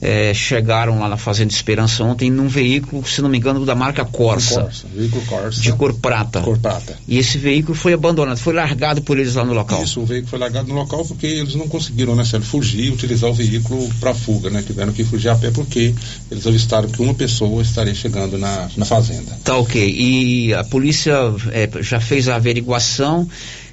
eh, 0.00 0.32
chegaram 0.34 0.98
lá 0.98 1.08
na 1.08 1.16
Fazenda 1.16 1.52
Esperança 1.52 2.04
ontem 2.04 2.30
num 2.30 2.48
veículo, 2.48 3.06
se 3.06 3.22
não 3.22 3.28
me 3.28 3.38
engano, 3.38 3.64
da 3.64 3.74
marca 3.74 4.04
Corsa, 4.04 4.62
Corsa, 4.62 4.86
veículo 4.94 5.24
Corsa. 5.26 5.60
de 5.60 5.72
cor 5.72 5.94
prata. 5.94 6.40
Cor 6.40 6.58
prata. 6.58 6.98
E 7.08 7.18
esse 7.18 7.38
veículo 7.38 7.74
foi 7.74 7.92
abandonado, 7.92 8.38
foi 8.38 8.52
largado 8.52 9.02
por 9.02 9.18
eles 9.18 9.34
lá 9.34 9.44
no 9.44 9.52
local. 9.52 9.82
Isso, 9.82 10.00
o 10.00 10.06
veículo 10.06 10.30
foi 10.30 10.38
largado 10.38 10.68
no 10.68 10.74
local 10.74 11.04
porque 11.04 11.26
eles 11.26 11.54
não 11.54 11.68
conseguiram, 11.68 12.14
né, 12.14 12.24
Sérgio, 12.24 12.48
fugir 12.48 12.84
e 12.86 12.90
utilizar 12.90 13.30
o 13.30 13.34
veículo 13.34 13.88
para 14.00 14.14
fuga, 14.14 14.50
né? 14.50 14.62
Tiveram 14.66 14.92
que 14.92 15.04
fugir 15.04 15.28
a 15.28 15.36
pé 15.36 15.50
porque 15.50 15.94
eles 16.30 16.46
avistaram 16.46 16.88
que 16.88 17.00
uma 17.00 17.14
pessoa 17.14 17.62
estaria 17.62 17.94
chegando 17.94 18.38
na, 18.38 18.68
na 18.76 18.84
fazenda. 18.84 19.36
Tá 19.42 19.56
ok. 19.56 19.94
E 19.96 20.54
a 20.54 20.64
polícia 20.64 21.14
eh, 21.52 21.68
já 21.80 22.00
fez 22.00 22.28
a 22.28 22.36
averiguação. 22.36 23.28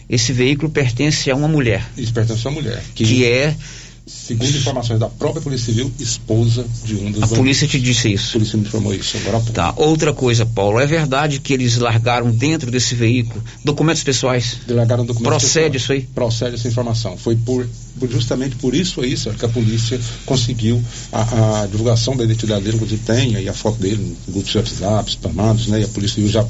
Esse 0.09 0.33
veículo 0.33 0.69
pertence 0.69 1.31
a 1.31 1.35
uma 1.35 1.47
mulher, 1.47 1.89
Isso 1.97 2.13
pertence 2.13 2.45
a 2.45 2.49
uma 2.49 2.61
mulher, 2.61 2.83
que, 2.93 3.05
que 3.05 3.25
é. 3.25 3.55
Segundo 4.05 4.49
informações 4.49 4.99
da 4.99 5.07
própria 5.07 5.41
Polícia 5.41 5.67
Civil, 5.67 5.91
esposa 5.99 6.65
de 6.83 6.95
um 6.95 7.11
dos 7.11 7.23
A 7.23 7.27
polícia 7.27 7.67
te 7.67 7.79
disse 7.79 8.11
isso. 8.11 8.29
A 8.29 8.33
polícia 8.33 8.57
me 8.57 8.65
informou 8.65 8.93
isso 8.93 9.17
agora 9.17 9.37
há 9.37 9.39
pouco. 9.39 9.53
Tá. 9.53 9.73
Outra 9.77 10.13
coisa, 10.13 10.45
Paulo, 10.45 10.79
é 10.79 10.85
verdade 10.85 11.39
que 11.39 11.53
eles 11.53 11.77
largaram 11.77 12.29
dentro 12.31 12.69
desse 12.69 12.95
veículo 12.95 13.43
documentos 13.63 14.03
pessoais? 14.03 14.57
Largaram 14.67 15.05
documentos 15.05 15.29
Procede 15.29 15.71
pessoais. 15.71 15.81
isso 15.81 15.91
aí? 15.93 16.01
Procede 16.13 16.55
essa 16.55 16.67
informação. 16.67 17.17
Foi 17.17 17.35
por, 17.35 17.67
por 17.99 18.09
justamente 18.09 18.55
por 18.57 18.75
isso 18.75 19.01
aí, 19.01 19.15
Sérgio, 19.15 19.39
que 19.39 19.45
a 19.45 19.49
polícia 19.49 19.99
conseguiu 20.25 20.81
a, 21.11 21.61
a 21.61 21.67
divulgação 21.67 22.15
da 22.15 22.23
identidade 22.23 22.63
dele, 22.63 22.75
inclusive 22.75 23.01
tem 23.05 23.35
aí 23.35 23.47
a 23.47 23.53
foto 23.53 23.79
dele 23.79 24.15
no 24.27 24.33
grupo 24.33 24.49
de 24.49 24.57
WhatsApp, 24.57 25.09
spamados, 25.11 25.67
né? 25.67 25.81
E 25.81 25.83
a 25.83 25.87
polícia 25.87 26.15
Civil 26.15 26.29
já 26.29 26.45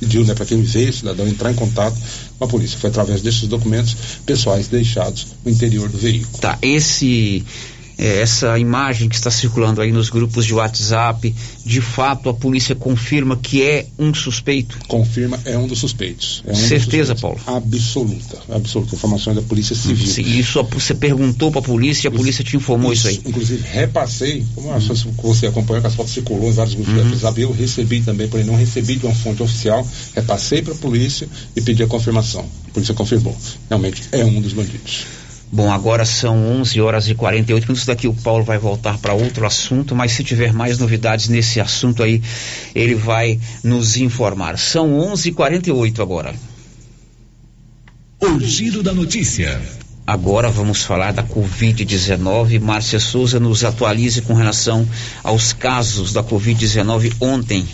pediu, 0.00 0.24
né, 0.24 0.34
para 0.34 0.46
quem 0.46 0.60
esse 0.62 0.92
cidadão 0.92 1.26
entrar 1.26 1.50
em 1.50 1.54
contato 1.54 1.96
com 2.38 2.44
a 2.44 2.48
polícia. 2.48 2.78
Foi 2.78 2.90
através 2.90 3.22
desses 3.22 3.46
documentos 3.48 3.96
pessoais 4.26 4.68
deixados 4.68 5.26
no 5.44 5.50
interior 5.50 5.88
do 5.88 5.98
veículo. 5.98 6.38
Tá, 6.38 6.58
esse 6.62 7.44
é, 7.96 8.20
essa 8.20 8.58
imagem 8.58 9.08
que 9.08 9.14
está 9.14 9.30
circulando 9.30 9.80
aí 9.80 9.92
nos 9.92 10.10
grupos 10.10 10.44
de 10.44 10.54
WhatsApp, 10.54 11.34
de 11.64 11.80
fato 11.80 12.28
a 12.28 12.34
polícia 12.34 12.74
confirma 12.74 13.36
que 13.36 13.62
é 13.62 13.86
um 13.98 14.12
suspeito? 14.12 14.78
Confirma, 14.88 15.38
é 15.44 15.56
um 15.56 15.66
dos 15.66 15.78
suspeitos. 15.78 16.42
É 16.46 16.50
um 16.50 16.52
dos 16.54 16.62
Certeza, 16.62 17.14
suspeitos. 17.14 17.48
Absoluta, 17.48 18.38
absoluta. 18.50 18.94
Informações 18.94 19.36
da 19.36 19.42
Polícia 19.42 19.74
Civil. 19.74 20.06
Se 20.06 20.22
isso 20.22 20.62
você 20.64 20.94
perguntou 20.94 21.50
para 21.50 21.60
a 21.60 21.64
polícia 21.64 22.08
e 22.08 22.08
a 22.08 22.10
polícia 22.10 22.44
te 22.44 22.56
informou 22.56 22.92
isso, 22.92 23.08
aí. 23.08 23.20
Inclusive, 23.24 23.62
repassei, 23.70 24.44
como 24.54 24.72
que 24.80 25.22
você 25.22 25.46
acompanhou, 25.46 25.80
que 25.80 25.86
as 25.86 25.94
fotos 25.94 26.12
circulou 26.12 26.48
em 26.48 26.52
vários 26.52 26.74
grupos 26.74 26.94
Uhum. 26.94 27.02
de 27.02 27.08
WhatsApp, 27.14 27.40
eu 27.40 27.52
recebi 27.52 28.00
também, 28.00 28.28
porém 28.28 28.44
não 28.46 28.56
recebi 28.56 28.96
de 28.96 29.06
uma 29.06 29.14
fonte 29.14 29.42
oficial, 29.42 29.86
repassei 30.14 30.62
para 30.62 30.74
a 30.74 30.76
polícia 30.76 31.28
e 31.56 31.60
pedi 31.60 31.82
a 31.82 31.86
confirmação. 31.86 32.46
A 32.68 32.70
polícia 32.72 32.94
confirmou. 32.94 33.36
Realmente 33.68 34.02
é 34.12 34.24
um 34.24 34.40
dos 34.40 34.52
bandidos. 34.52 35.06
Bom, 35.54 35.72
agora 35.72 36.04
são 36.04 36.36
11 36.48 36.80
horas 36.80 37.08
e 37.08 37.14
48 37.14 37.62
minutos. 37.62 37.86
Daqui 37.86 38.08
o 38.08 38.12
Paulo 38.12 38.42
vai 38.42 38.58
voltar 38.58 38.98
para 38.98 39.14
outro 39.14 39.46
assunto, 39.46 39.94
mas 39.94 40.10
se 40.10 40.24
tiver 40.24 40.52
mais 40.52 40.80
novidades 40.80 41.28
nesse 41.28 41.60
assunto 41.60 42.02
aí, 42.02 42.20
ele 42.74 42.96
vai 42.96 43.38
nos 43.62 43.96
informar. 43.96 44.58
São 44.58 44.98
11 44.98 45.28
e 45.28 45.32
48 45.32 46.02
agora. 46.02 46.34
O 48.18 48.40
Giro 48.40 48.82
da 48.82 48.92
Notícia. 48.92 49.62
Agora 50.04 50.50
vamos 50.50 50.82
falar 50.82 51.12
da 51.12 51.22
Covid-19. 51.22 52.58
Márcia 52.58 52.98
Souza 52.98 53.38
nos 53.38 53.62
atualize 53.62 54.22
com 54.22 54.34
relação 54.34 54.84
aos 55.22 55.52
casos 55.52 56.12
da 56.12 56.24
Covid-19 56.24 57.14
ontem 57.20 57.64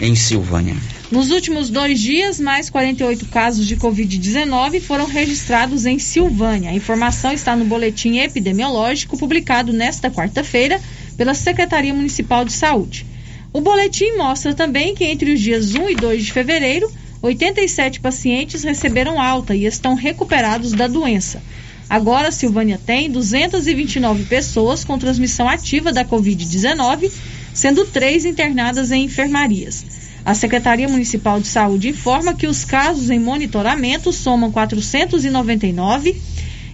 em 0.00 0.14
Silvânia. 0.14 0.76
Nos 1.10 1.30
últimos 1.30 1.68
dois 1.68 2.00
dias, 2.00 2.40
mais 2.40 2.70
48 2.70 3.26
casos 3.26 3.66
de 3.66 3.76
Covid-19 3.76 4.80
foram 4.80 5.06
registrados 5.06 5.84
em 5.84 5.98
Silvânia. 5.98 6.70
A 6.70 6.74
informação 6.74 7.32
está 7.32 7.54
no 7.54 7.64
boletim 7.64 8.18
epidemiológico 8.18 9.18
publicado 9.18 9.72
nesta 9.72 10.10
quarta-feira 10.10 10.80
pela 11.16 11.34
Secretaria 11.34 11.92
Municipal 11.92 12.44
de 12.44 12.52
Saúde. 12.52 13.04
O 13.52 13.60
boletim 13.60 14.16
mostra 14.16 14.54
também 14.54 14.94
que 14.94 15.04
entre 15.04 15.32
os 15.32 15.40
dias 15.40 15.74
1 15.74 15.90
e 15.90 15.94
2 15.96 16.24
de 16.24 16.32
fevereiro, 16.32 16.90
87 17.20 18.00
pacientes 18.00 18.62
receberam 18.62 19.20
alta 19.20 19.54
e 19.54 19.66
estão 19.66 19.94
recuperados 19.94 20.72
da 20.72 20.86
doença. 20.86 21.42
Agora, 21.90 22.30
Silvânia 22.30 22.80
tem 22.86 23.10
229 23.10 24.24
pessoas 24.26 24.84
com 24.84 24.96
transmissão 24.96 25.48
ativa 25.48 25.92
da 25.92 26.04
Covid-19, 26.04 27.10
sendo 27.52 27.84
três 27.84 28.24
internadas 28.24 28.90
em 28.90 29.04
enfermarias. 29.04 29.84
A 30.24 30.34
Secretaria 30.34 30.88
Municipal 30.88 31.40
de 31.40 31.46
Saúde 31.46 31.88
informa 31.88 32.34
que 32.34 32.46
os 32.46 32.64
casos 32.64 33.10
em 33.10 33.18
monitoramento 33.18 34.12
somam 34.12 34.52
499 34.52 36.20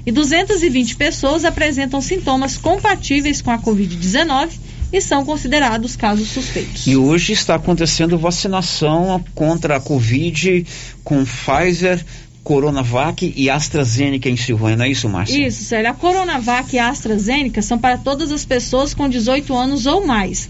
e 0.04 0.12
220 0.12 0.96
pessoas 0.96 1.44
apresentam 1.44 2.00
sintomas 2.00 2.56
compatíveis 2.56 3.40
com 3.40 3.50
a 3.50 3.58
Covid-19 3.58 4.50
e 4.92 5.00
são 5.00 5.24
considerados 5.24 5.96
casos 5.96 6.28
suspeitos. 6.28 6.86
E 6.86 6.96
hoje 6.96 7.32
está 7.32 7.56
acontecendo 7.56 8.16
vacinação 8.18 9.22
contra 9.34 9.76
a 9.76 9.80
Covid 9.80 10.64
com 11.02 11.24
Pfizer, 11.24 12.04
Coronavac 12.44 13.32
e 13.36 13.50
AstraZeneca 13.50 14.28
em 14.28 14.36
Silvânia, 14.36 14.76
não 14.76 14.84
é 14.84 14.90
isso, 14.90 15.08
Márcia? 15.08 15.48
Isso, 15.48 15.64
Célia. 15.64 15.90
A 15.90 15.94
Coronavac 15.94 16.74
e 16.74 16.78
a 16.78 16.88
AstraZeneca 16.88 17.60
são 17.60 17.76
para 17.76 17.98
todas 17.98 18.30
as 18.30 18.44
pessoas 18.44 18.94
com 18.94 19.08
18 19.08 19.52
anos 19.56 19.86
ou 19.86 20.06
mais. 20.06 20.48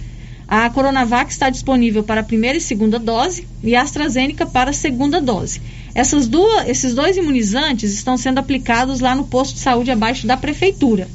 A 0.49 0.71
Coronavac 0.71 1.33
está 1.33 1.51
disponível 1.51 2.05
para 2.05 2.21
a 2.21 2.25
primeira 2.25 2.57
e 2.57 2.61
segunda 2.61 3.01
dose 3.01 3.49
e 3.65 3.75
a 3.75 3.83
AstraZeneca 3.83 4.47
para 4.47 4.71
a 4.71 4.73
segunda 4.73 5.21
dose. 5.21 5.61
Essas 5.93 6.29
duas, 6.29 6.69
esses 6.69 6.95
dois 6.95 7.17
imunizantes 7.17 7.93
estão 7.93 8.17
sendo 8.17 8.39
aplicados 8.39 9.01
lá 9.01 9.15
no 9.15 9.25
posto 9.25 9.55
de 9.55 9.61
saúde 9.61 9.91
abaixo 9.91 10.25
da 10.27 10.37
prefeitura. 10.37 11.09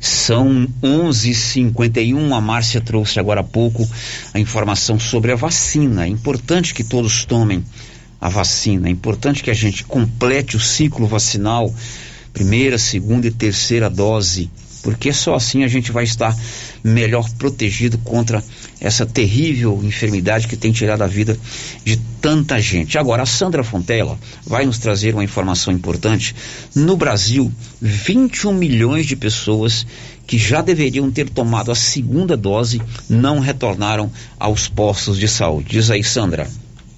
São 0.02 0.68
11:51. 0.84 2.34
A 2.36 2.42
Márcia 2.42 2.82
trouxe 2.82 3.20
agora 3.20 3.40
há 3.40 3.44
pouco 3.44 3.88
a 4.34 4.40
informação 4.40 5.00
sobre 5.00 5.32
a 5.32 5.36
vacina. 5.36 6.06
É 6.06 6.10
importante 6.10 6.74
que 6.74 6.84
todos 6.84 7.24
tomem 7.24 7.64
a 8.20 8.28
vacina. 8.28 8.88
É 8.88 8.92
importante 8.92 9.42
que 9.44 9.52
a 9.52 9.54
gente 9.54 9.86
complete 9.86 10.58
o 10.58 10.60
ciclo 10.60 11.08
vacinal, 11.08 11.74
primeira, 12.34 12.78
segunda 12.78 13.28
e 13.28 13.32
terceira 13.32 13.90
dose 13.90 14.50
porque 14.82 15.14
só 15.14 15.36
assim 15.36 15.64
a 15.64 15.68
gente 15.68 15.92
vai 15.92 16.04
estar 16.04 16.36
melhor 16.84 17.30
protegido 17.38 17.98
contra 18.00 18.44
essa 18.80 19.06
terrível 19.06 19.80
enfermidade 19.84 20.48
que 20.48 20.58
tem 20.58 20.72
tirado 20.72 21.04
a 21.04 21.08
vida 21.08 21.38
de 21.84 21.98
tanta 22.20 22.60
gente. 22.60 22.98
Agora, 22.98 23.24
a 23.24 23.26
Sandra 23.26 23.64
Fontela 23.64 24.18
vai 24.46 24.66
nos 24.66 24.80
trazer 24.80 25.14
uma 25.14 25.24
informação 25.24 25.74
importante. 25.74 26.36
No 26.76 26.98
Brasil, 26.98 27.52
21 27.82 28.54
milhões 28.54 29.06
de 29.06 29.16
pessoas 29.16 29.86
que 30.26 30.38
já 30.38 30.62
deveriam 30.62 31.12
ter 31.12 31.30
tomado 31.30 31.72
a 31.72 31.76
segunda 31.76 32.38
dose 32.38 32.82
não 33.10 33.40
retornaram 33.40 34.12
aos 34.40 34.68
postos 34.68 35.18
de 35.18 35.28
saúde. 35.28 35.70
Diz 35.72 35.92
aí, 35.92 36.04
Sandra. 36.04 36.48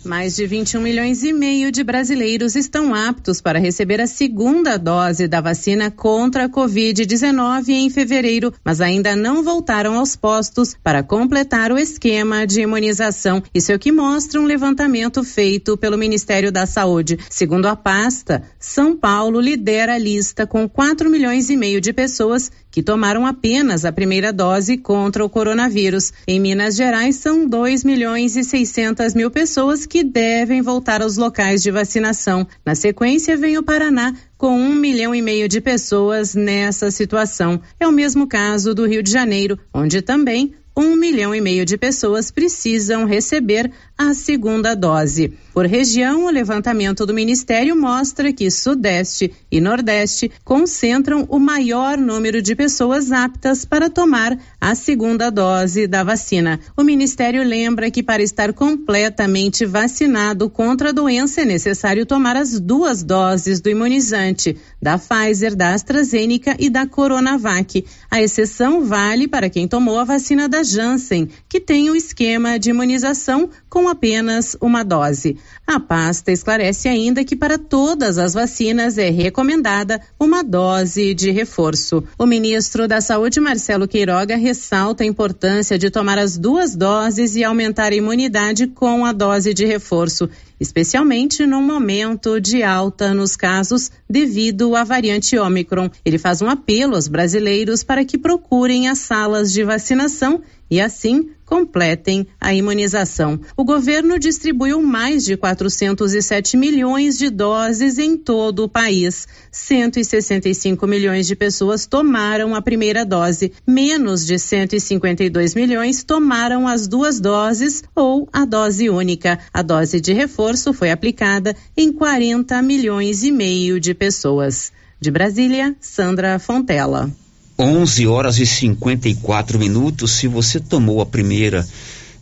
Mais 0.05 0.35
de 0.35 0.45
21 0.45 0.81
milhões 0.81 1.23
e 1.23 1.31
meio 1.31 1.71
de 1.71 1.81
brasileiros 1.81 2.55
estão 2.55 2.93
aptos 2.93 3.39
para 3.39 3.57
receber 3.57 4.01
a 4.01 4.07
segunda 4.07 4.77
dose 4.77 5.29
da 5.29 5.39
vacina 5.39 5.89
contra 5.89 6.45
a 6.45 6.49
Covid-19 6.49 7.69
em 7.69 7.89
fevereiro, 7.89 8.53
mas 8.65 8.81
ainda 8.81 9.15
não 9.15 9.41
voltaram 9.41 9.97
aos 9.97 10.17
postos 10.17 10.75
para 10.83 11.01
completar 11.03 11.71
o 11.71 11.77
esquema 11.77 12.45
de 12.45 12.61
imunização. 12.61 13.41
Isso 13.53 13.71
é 13.71 13.75
o 13.75 13.79
que 13.79 13.93
mostra 13.93 14.41
um 14.41 14.45
levantamento 14.45 15.23
feito 15.23 15.77
pelo 15.77 15.97
Ministério 15.97 16.51
da 16.51 16.65
Saúde. 16.65 17.17
Segundo 17.29 17.67
a 17.67 17.75
pasta, 17.75 18.43
São 18.59 18.97
Paulo 18.97 19.39
lidera 19.39 19.93
a 19.93 19.97
lista 19.97 20.45
com 20.45 20.67
4 20.67 21.09
milhões 21.09 21.49
e 21.49 21.55
meio 21.55 21.79
de 21.79 21.93
pessoas 21.93 22.51
que 22.73 22.81
tomaram 22.81 23.23
apenas 23.23 23.85
a 23.85 23.91
primeira 23.91 24.33
dose 24.33 24.77
contra 24.77 25.23
o 25.23 25.29
coronavírus. 25.29 26.11
Em 26.27 26.39
Minas 26.39 26.75
Gerais, 26.75 27.17
são 27.17 27.47
2 27.47 27.83
milhões 27.83 28.35
e 28.35 28.43
600 28.43 29.13
mil 29.13 29.29
pessoas 29.29 29.85
que 29.85 29.92
devem 30.01 30.61
voltar 30.61 31.01
aos 31.01 31.17
locais 31.17 31.61
de 31.61 31.69
vacinação. 31.69 32.47
Na 32.65 32.73
sequência, 32.73 33.35
vem 33.35 33.57
o 33.57 33.63
Paraná, 33.63 34.15
com 34.37 34.57
um 34.57 34.73
milhão 34.73 35.13
e 35.13 35.21
meio 35.21 35.49
de 35.49 35.59
pessoas 35.59 36.33
nessa 36.33 36.89
situação. 36.89 37.59
É 37.77 37.85
o 37.85 37.91
mesmo 37.91 38.25
caso 38.25 38.73
do 38.73 38.87
Rio 38.87 39.03
de 39.03 39.11
Janeiro, 39.11 39.59
onde 39.73 40.01
também 40.01 40.55
um 40.75 40.95
milhão 40.95 41.35
e 41.35 41.39
meio 41.39 41.65
de 41.65 41.77
pessoas 41.77 42.31
precisam 42.31 43.05
receber 43.05 43.71
a 43.97 44.13
segunda 44.13 44.75
dose. 44.75 45.33
Por 45.53 45.67
região, 45.67 46.25
o 46.25 46.31
levantamento 46.31 47.05
do 47.05 47.13
Ministério 47.13 47.79
mostra 47.79 48.33
que 48.33 48.49
Sudeste 48.49 49.31
e 49.51 49.61
Nordeste 49.61 50.31
concentram 50.43 51.27
o 51.29 51.37
maior 51.37 51.95
número 51.95 52.41
de 52.41 52.55
pessoas 52.55 53.11
aptas 53.11 53.63
para 53.63 53.87
tomar 53.87 54.35
a 54.59 54.73
segunda 54.73 55.29
dose 55.29 55.85
da 55.85 56.03
vacina. 56.03 56.59
O 56.75 56.83
Ministério 56.83 57.43
lembra 57.43 57.91
que 57.91 58.01
para 58.01 58.23
estar 58.23 58.51
completamente 58.51 59.63
vacinado 59.65 60.49
contra 60.49 60.89
a 60.89 60.93
doença 60.93 61.41
é 61.41 61.45
necessário 61.45 62.05
tomar 62.05 62.35
as 62.35 62.59
duas 62.59 63.03
doses 63.03 63.61
do 63.61 63.69
imunizante, 63.69 64.57
da 64.81 64.97
Pfizer, 64.97 65.55
da 65.55 65.75
AstraZeneca 65.75 66.55
e 66.57 66.67
da 66.67 66.87
Coronavac. 66.87 67.85
A 68.09 68.21
exceção 68.21 68.83
vale 68.83 69.27
para 69.27 69.49
quem 69.49 69.67
tomou 69.67 69.99
a 69.99 70.03
vacina 70.03 70.49
da 70.49 70.62
Janssen, 70.63 71.29
que 71.47 71.59
tem 71.59 71.89
o 71.89 71.95
esquema 71.95 72.57
de 72.57 72.69
imunização 72.69 73.49
com 73.69 73.87
apenas 73.87 74.55
uma 74.61 74.83
dose. 74.83 75.37
A 75.65 75.79
pasta 75.79 76.31
esclarece 76.31 76.87
ainda 76.87 77.23
que 77.23 77.35
para 77.35 77.57
todas 77.57 78.17
as 78.17 78.33
vacinas 78.33 78.97
é 78.97 79.09
recomendada 79.09 80.01
uma 80.19 80.43
dose 80.43 81.13
de 81.13 81.31
reforço. 81.31 82.03
O 82.17 82.25
ministro 82.25 82.87
da 82.87 83.01
Saúde, 83.01 83.39
Marcelo 83.39 83.87
Queiroga, 83.87 84.35
ressalta 84.35 85.03
a 85.03 85.07
importância 85.07 85.77
de 85.77 85.89
tomar 85.89 86.17
as 86.17 86.37
duas 86.37 86.75
doses 86.75 87.35
e 87.35 87.43
aumentar 87.43 87.91
a 87.91 87.95
imunidade 87.95 88.67
com 88.67 89.05
a 89.05 89.11
dose 89.11 89.53
de 89.53 89.65
reforço 89.65 90.29
especialmente 90.63 91.45
no 91.45 91.61
momento 91.61 92.39
de 92.39 92.63
alta 92.63 93.13
nos 93.13 93.35
casos 93.35 93.91
devido 94.09 94.77
à 94.77 94.83
variante 94.85 95.37
Ômicron. 95.37 95.89
Ele 96.05 96.17
faz 96.17 96.41
um 96.41 96.49
apelo 96.49 96.95
aos 96.95 97.09
brasileiros 97.09 97.83
para 97.83 98.05
que 98.05 98.17
procurem 98.17 98.87
as 98.87 98.99
salas 98.99 99.51
de 99.51 99.61
vacinação 99.63 100.41
e 100.73 100.81
assim 100.81 101.29
completem 101.45 102.25
a 102.41 102.51
imunização. 102.51 103.39
O 103.55 103.63
governo 103.63 104.17
distribuiu 104.17 104.81
mais 104.81 105.23
de 105.23 105.37
407 105.37 106.57
milhões 106.57 107.15
de 107.15 107.29
doses 107.29 107.99
em 107.99 108.17
todo 108.17 108.63
o 108.63 108.67
país. 108.69 109.27
165 109.51 110.87
milhões 110.87 111.27
de 111.27 111.35
pessoas 111.35 111.85
tomaram 111.85 112.55
a 112.55 112.61
primeira 112.61 113.05
dose, 113.05 113.51
menos 113.67 114.25
de 114.25 114.39
152 114.39 115.53
milhões 115.53 116.03
tomaram 116.03 116.67
as 116.67 116.87
duas 116.87 117.19
doses 117.19 117.83
ou 117.95 118.27
a 118.33 118.43
dose 118.43 118.89
única. 118.89 119.37
A 119.53 119.61
dose 119.61 120.01
de 120.01 120.11
reforço 120.11 120.73
foi 120.73 120.89
aplicada 120.89 121.55
em 121.77 121.93
40 121.93 122.59
milhões 122.63 123.23
e 123.23 123.31
meio 123.31 123.79
de 123.79 123.93
pessoas. 123.93 124.71
De 124.99 125.11
Brasília, 125.11 125.75
Sandra 125.79 126.39
Fontela. 126.39 127.11
11 127.57 128.07
horas 128.07 128.39
e 128.39 128.45
54 128.45 129.59
minutos. 129.59 130.11
Se 130.11 130.27
você 130.27 130.59
tomou 130.59 131.01
a 131.01 131.05
primeira 131.05 131.67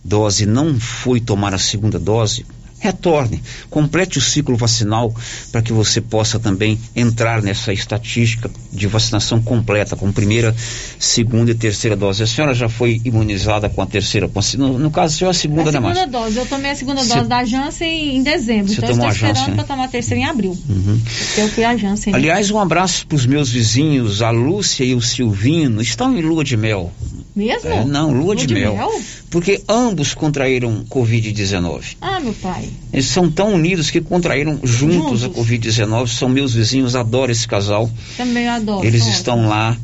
dose 0.04 0.46
não 0.46 0.80
foi 0.80 1.20
tomar 1.20 1.54
a 1.54 1.60
segunda 1.60 2.00
dose, 2.00 2.46
retorne, 2.82 3.42
complete 3.70 4.18
o 4.18 4.22
ciclo 4.22 4.58
vacinal 4.58 5.14
para 5.52 5.62
que 5.62 5.72
você 5.72 6.02
possa 6.02 6.40
também 6.40 6.80
entrar 6.96 7.42
nessa 7.42 7.72
estatística 7.72 8.50
de 8.72 8.88
vacinação 8.88 9.40
completa, 9.42 9.96
com 9.96 10.12
primeira, 10.12 10.54
segunda 11.00 11.52
e 11.52 11.56
terceira 11.56 11.96
dose. 11.96 12.24
A 12.24 12.28
senhora 12.28 12.54
já 12.56 12.68
foi 12.68 13.00
imunizada 13.06 13.70
com 13.70 13.82
a 13.82 13.86
terceira, 13.86 14.30
no, 14.58 14.80
no 14.80 14.92
caso, 14.92 15.14
a 15.14 15.18
senhora 15.18 15.36
é 15.36 15.38
a 15.38 15.40
segunda, 15.40 15.62
a 15.70 15.80
né, 15.80 15.94
Segunda 15.94 16.08
dose, 16.08 16.38
eu 16.38 16.46
tomei 16.46 16.72
a 16.72 16.76
segunda 16.76 17.06
dose 17.06 17.28
da 17.28 17.46
Janssen 17.46 18.18
em 18.18 18.24
dezembro, 18.24 18.74
então 18.74 18.90
eu 18.90 18.96
estou 18.96 19.10
esperando 19.10 19.36
Janssen, 19.38 19.56
para 19.56 19.64
tomar 19.64 19.84
a 19.86 19.88
terceira 19.88 20.24
em 20.24 20.26
abril. 20.26 20.58
Uhum. 20.68 21.00
Eu 21.38 21.48
fui 21.50 21.64
a 21.64 21.78
Janssen. 21.78 22.16
Aliás, 22.16 22.50
um 22.50 22.60
abraço 22.60 23.06
para 23.06 23.16
os 23.16 23.28
meus 23.28 23.50
vizinhos, 23.50 24.24
a 24.24 24.32
Lúcia 24.32 24.84
e 24.84 24.96
o 24.96 25.02
Silvino, 25.02 25.82
estão 25.82 26.18
em 26.18 26.22
lua 26.22 26.44
de 26.44 26.58
mel. 26.58 26.92
Mesmo? 27.36 27.70
É, 27.70 27.86
não, 27.86 28.12
lua, 28.12 28.24
lua 28.24 28.36
de, 28.36 28.48
de 28.48 28.54
mel. 28.56 28.76
mel. 28.76 29.02
Porque 29.30 29.64
ambos 29.68 30.14
contraíram 30.14 30.84
Covid-19. 30.90 31.98
Ah, 32.02 32.20
meu 32.20 32.34
pai. 32.34 32.71
Eles 32.94 33.06
são 33.06 33.32
tão 33.32 33.54
unidos 33.54 33.90
que 33.90 34.02
contraíram 34.02 34.60
juntos, 34.64 35.22
juntos. 35.22 35.24
a 35.24 35.30
Covid-19. 35.30 36.08
São 36.08 36.28
meus 36.28 36.54
vizinhos, 36.54 36.96
adoro 36.96 37.32
esse 37.32 37.48
casal. 37.48 37.90
Também 38.18 38.48
adoro. 38.48 38.86
Eles 38.86 39.06
estão 39.08 39.48
lá 39.48 39.78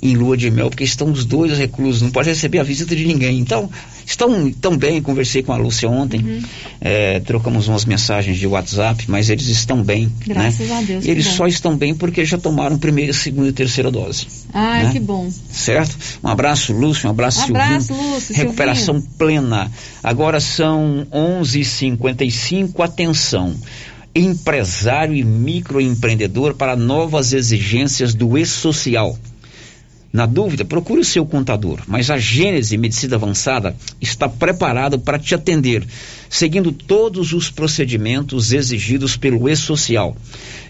em 0.00 0.14
lua 0.14 0.36
de 0.36 0.50
mel, 0.50 0.70
porque 0.70 0.84
estão 0.84 1.10
os 1.10 1.24
dois 1.24 1.58
reclusos, 1.58 2.02
não 2.02 2.10
pode 2.10 2.28
receber 2.28 2.60
a 2.60 2.62
visita 2.62 2.94
de 2.94 3.04
ninguém. 3.04 3.38
Então, 3.38 3.68
estão 4.06 4.50
tão 4.52 4.76
bem, 4.76 5.02
conversei 5.02 5.42
com 5.42 5.52
a 5.52 5.56
Lúcia 5.56 5.88
ontem, 5.88 6.20
uhum. 6.20 6.42
é, 6.80 7.20
trocamos 7.20 7.66
umas 7.68 7.84
mensagens 7.84 8.38
de 8.38 8.46
WhatsApp, 8.46 9.04
mas 9.08 9.28
eles 9.28 9.48
estão 9.48 9.82
bem. 9.82 10.04
Né? 10.04 10.12
Graças 10.28 10.68
né? 10.68 10.78
a 10.78 10.82
Deus. 10.82 11.04
Eles 11.04 11.26
só 11.26 11.46
estão 11.46 11.76
bem 11.76 11.94
porque 11.94 12.24
já 12.24 12.38
tomaram 12.38 12.78
primeira, 12.78 13.12
segunda 13.12 13.48
e 13.48 13.52
terceira 13.52 13.90
dose. 13.90 14.26
Ai, 14.52 14.84
né? 14.84 14.92
que 14.92 15.00
bom. 15.00 15.28
Certo? 15.50 15.96
Um 16.22 16.28
abraço, 16.28 16.72
Lúcio, 16.72 17.08
um 17.08 17.10
abraço, 17.10 17.40
um 17.40 17.44
abraço 17.44 17.92
Lúcio. 17.92 18.34
Recuperação 18.34 18.94
Silvinho. 18.94 19.14
plena. 19.18 19.70
Agora 20.02 20.38
são 20.38 21.06
11h55, 21.12 22.84
atenção 22.84 23.54
empresário 24.14 25.14
e 25.14 25.22
microempreendedor 25.22 26.54
para 26.54 26.74
novas 26.74 27.32
exigências 27.32 28.14
do 28.14 28.36
e-social. 28.36 29.16
Na 30.10 30.24
dúvida, 30.24 30.64
procure 30.64 31.02
o 31.02 31.04
seu 31.04 31.26
contador, 31.26 31.82
mas 31.86 32.10
a 32.10 32.16
Gênese 32.16 32.78
Medicina 32.78 33.16
Avançada 33.16 33.76
está 34.00 34.26
preparado 34.26 34.98
para 34.98 35.18
te 35.18 35.34
atender, 35.34 35.86
seguindo 36.30 36.72
todos 36.72 37.34
os 37.34 37.50
procedimentos 37.50 38.50
exigidos 38.52 39.18
pelo 39.18 39.46
E-Social. 39.48 40.16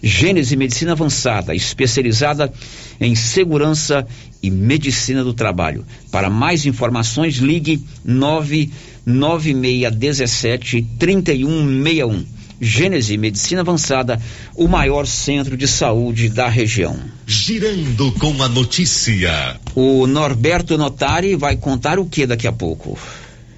Gênese 0.02 0.56
Medicina 0.56 0.90
Avançada, 0.92 1.54
especializada 1.54 2.52
em 3.00 3.14
segurança 3.14 4.04
e 4.42 4.50
medicina 4.50 5.22
do 5.22 5.32
trabalho. 5.32 5.84
Para 6.10 6.28
mais 6.28 6.66
informações, 6.66 7.36
ligue 7.36 7.80
99617 8.04 10.84
3161. 10.98 12.37
Gênese 12.60 13.16
Medicina 13.16 13.60
Avançada, 13.60 14.20
o 14.56 14.66
maior 14.66 15.06
centro 15.06 15.56
de 15.56 15.68
saúde 15.68 16.28
da 16.28 16.48
região. 16.48 16.98
Girando 17.26 18.10
com 18.12 18.42
a 18.42 18.48
notícia. 18.48 19.60
O 19.74 20.06
Norberto 20.06 20.76
Notari 20.76 21.36
vai 21.36 21.56
contar 21.56 21.98
o 21.98 22.06
que 22.06 22.26
daqui 22.26 22.46
a 22.46 22.52
pouco? 22.52 22.98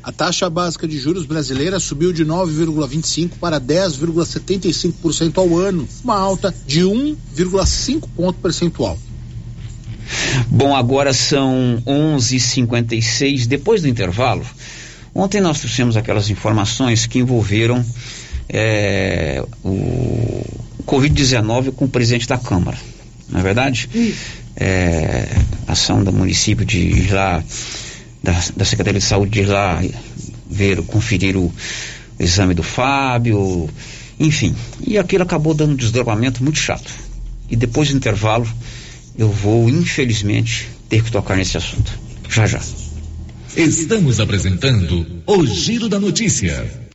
A 0.02 0.12
taxa 0.12 0.48
básica 0.48 0.88
de 0.88 0.98
juros 0.98 1.26
brasileira 1.26 1.78
subiu 1.78 2.12
de 2.12 2.24
9,25 2.24 3.32
para 3.40 3.60
10,75% 3.60 5.38
ao 5.38 5.58
ano, 5.58 5.86
uma 6.02 6.18
alta 6.18 6.54
de 6.66 6.80
1,5 6.80 8.08
ponto 8.16 8.38
percentual. 8.40 8.98
Bom, 10.48 10.74
agora 10.74 11.12
são 11.12 11.82
11:56 11.86 13.46
depois 13.46 13.82
do 13.82 13.88
intervalo. 13.88 14.44
Ontem 15.14 15.40
nós 15.40 15.58
trouxemos 15.60 15.96
aquelas 15.96 16.30
informações 16.30 17.06
que 17.06 17.18
envolveram 17.18 17.84
é, 18.52 19.42
o 19.64 20.44
Covid-19 20.84 21.72
com 21.72 21.84
o 21.84 21.88
presidente 21.88 22.26
da 22.26 22.36
Câmara, 22.36 22.76
não 23.28 23.40
é 23.40 23.42
verdade? 23.42 23.88
É, 24.56 25.28
ação 25.68 26.02
do 26.02 26.12
município 26.12 26.64
de 26.64 26.78
ir 26.78 27.12
lá, 27.12 27.42
da, 28.22 28.32
da 28.56 28.64
Secretaria 28.64 28.98
de 28.98 29.06
Saúde 29.06 29.30
de 29.30 29.40
ir 29.40 29.46
lá 29.46 29.80
ver, 30.50 30.82
conferir 30.82 31.36
o 31.36 31.52
exame 32.18 32.52
do 32.52 32.62
Fábio, 32.62 33.70
enfim. 34.18 34.54
E 34.84 34.98
aquilo 34.98 35.22
acabou 35.22 35.54
dando 35.54 35.72
um 35.72 35.76
desdobramento 35.76 36.42
muito 36.42 36.58
chato. 36.58 36.92
E 37.48 37.56
depois 37.56 37.88
do 37.88 37.96
intervalo, 37.96 38.46
eu 39.16 39.30
vou, 39.30 39.70
infelizmente, 39.70 40.68
ter 40.88 41.04
que 41.04 41.10
tocar 41.10 41.36
nesse 41.36 41.56
assunto. 41.56 41.98
Já 42.28 42.46
já. 42.46 42.60
Estamos 43.56 44.20
apresentando 44.20 45.22
o 45.26 45.46
Giro 45.46 45.88
da 45.88 45.98
Notícia. 45.98 46.90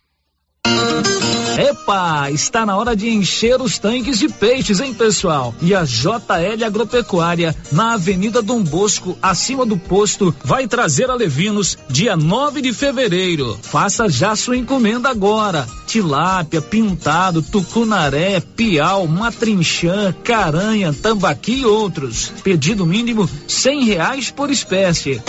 Epa, 1.57 2.29
está 2.31 2.65
na 2.65 2.75
hora 2.75 2.95
de 2.95 3.09
encher 3.09 3.61
os 3.61 3.79
tanques 3.79 4.19
de 4.19 4.27
peixes, 4.27 4.79
hein, 4.81 4.93
pessoal? 4.93 5.55
E 5.61 5.73
a 5.73 5.83
JL 5.83 6.63
Agropecuária, 6.65 7.55
na 7.71 7.93
Avenida 7.93 8.41
Dom 8.41 8.61
Bosco, 8.61 9.17
acima 9.21 9.65
do 9.65 9.77
posto, 9.77 10.35
vai 10.43 10.67
trazer 10.67 11.09
a 11.09 11.15
Levinos 11.15 11.77
dia 11.89 12.17
9 12.17 12.61
de 12.61 12.73
fevereiro. 12.73 13.57
Faça 13.61 14.09
já 14.09 14.35
sua 14.35 14.57
encomenda 14.57 15.09
agora. 15.09 15.67
Tilápia, 15.87 16.61
pintado, 16.61 17.41
tucunaré, 17.41 18.41
piau, 18.41 19.07
matrinchã, 19.07 20.13
caranha, 20.23 20.93
tambaqui 20.93 21.59
e 21.59 21.65
outros. 21.65 22.33
Pedido 22.43 22.85
mínimo 22.85 23.29
cem 23.47 23.85
reais 23.85 24.29
por 24.29 24.51
espécie. 24.51 25.21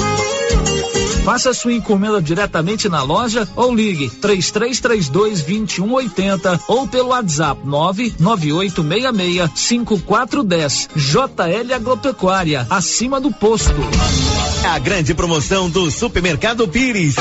Faça 1.26 1.52
sua 1.52 1.72
encomenda 1.72 2.22
diretamente 2.22 2.88
na 2.88 3.02
loja 3.02 3.48
ou 3.56 3.74
ligue 3.74 4.08
3332 4.08 5.40
2180 5.42 6.60
ou 6.68 6.86
pelo 6.86 7.08
WhatsApp 7.08 7.60
99866 7.64 9.50
5410. 9.56 10.88
JL 10.94 11.74
Agropecuária, 11.74 12.64
acima 12.70 13.20
do 13.20 13.32
posto. 13.32 13.74
A 14.72 14.78
grande 14.78 15.14
promoção 15.14 15.68
do 15.68 15.90
Supermercado 15.90 16.68
Pires. 16.68 17.16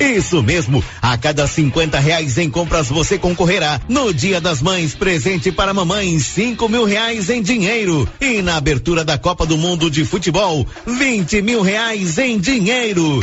Isso 0.00 0.42
mesmo, 0.42 0.82
a 1.02 1.16
cada 1.16 1.46
50 1.46 1.98
reais 1.98 2.38
em 2.38 2.48
compras 2.48 2.88
você 2.88 3.18
concorrerá 3.18 3.80
no 3.88 4.12
Dia 4.14 4.40
das 4.40 4.62
Mães 4.62 4.94
presente 4.94 5.50
para 5.50 5.74
mamães 5.74 6.26
cinco 6.26 6.68
mil 6.68 6.84
reais 6.84 7.28
em 7.30 7.42
dinheiro 7.42 8.08
e 8.20 8.40
na 8.42 8.56
abertura 8.56 9.04
da 9.04 9.18
Copa 9.18 9.44
do 9.44 9.58
Mundo 9.58 9.90
de 9.90 10.04
Futebol 10.04 10.66
20 10.86 11.42
mil 11.42 11.62
reais 11.62 12.18
em 12.18 12.38
dinheiro. 12.38 13.20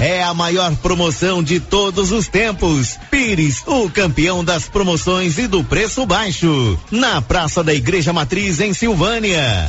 É 0.00 0.22
a 0.22 0.32
maior 0.32 0.74
promoção 0.76 1.42
de 1.42 1.60
todos 1.60 2.12
os 2.12 2.28
tempos. 2.28 2.98
Pires, 3.10 3.62
o 3.66 3.90
campeão 3.90 4.44
das 4.44 4.68
promoções 4.68 5.38
e 5.38 5.46
do 5.46 5.62
preço 5.64 6.06
baixo. 6.06 6.78
Na 6.90 7.20
Praça 7.20 7.62
da 7.62 7.74
Igreja 7.74 8.12
Matriz 8.12 8.60
em 8.60 8.72
Silvânia. 8.72 9.68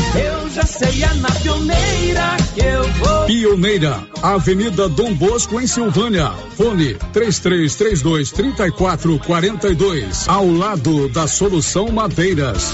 Eu 0.15 0.49
já 0.49 0.63
sei, 0.63 1.03
é 1.03 1.13
na 1.15 1.29
pioneira 1.31 2.37
que 2.53 2.61
eu 2.61 2.83
vou. 2.83 3.25
Pioneira, 3.25 4.03
Avenida 4.21 4.89
Dom 4.89 5.13
Bosco, 5.13 5.59
em 5.59 5.67
Silvânia. 5.67 6.31
Fone 6.57 6.95
3332 7.13 8.31
3442. 8.31 10.27
Ao 10.27 10.45
lado 10.45 11.07
da 11.09 11.27
Solução 11.27 11.89
Madeiras. 11.91 12.73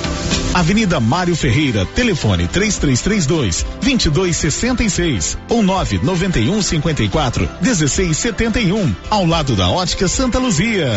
Avenida 0.53 0.99
Mário 0.99 1.35
Ferreira, 1.35 1.85
telefone 1.85 2.47
3332 2.47 3.65
2266 3.81 5.37
ou 5.49 5.63
991 5.63 6.61
54 6.61 7.49
1671, 7.61 8.95
ao 9.09 9.25
lado 9.25 9.55
da 9.55 9.69
Ótica 9.69 10.07
Santa 10.07 10.39
Luzia. 10.39 10.89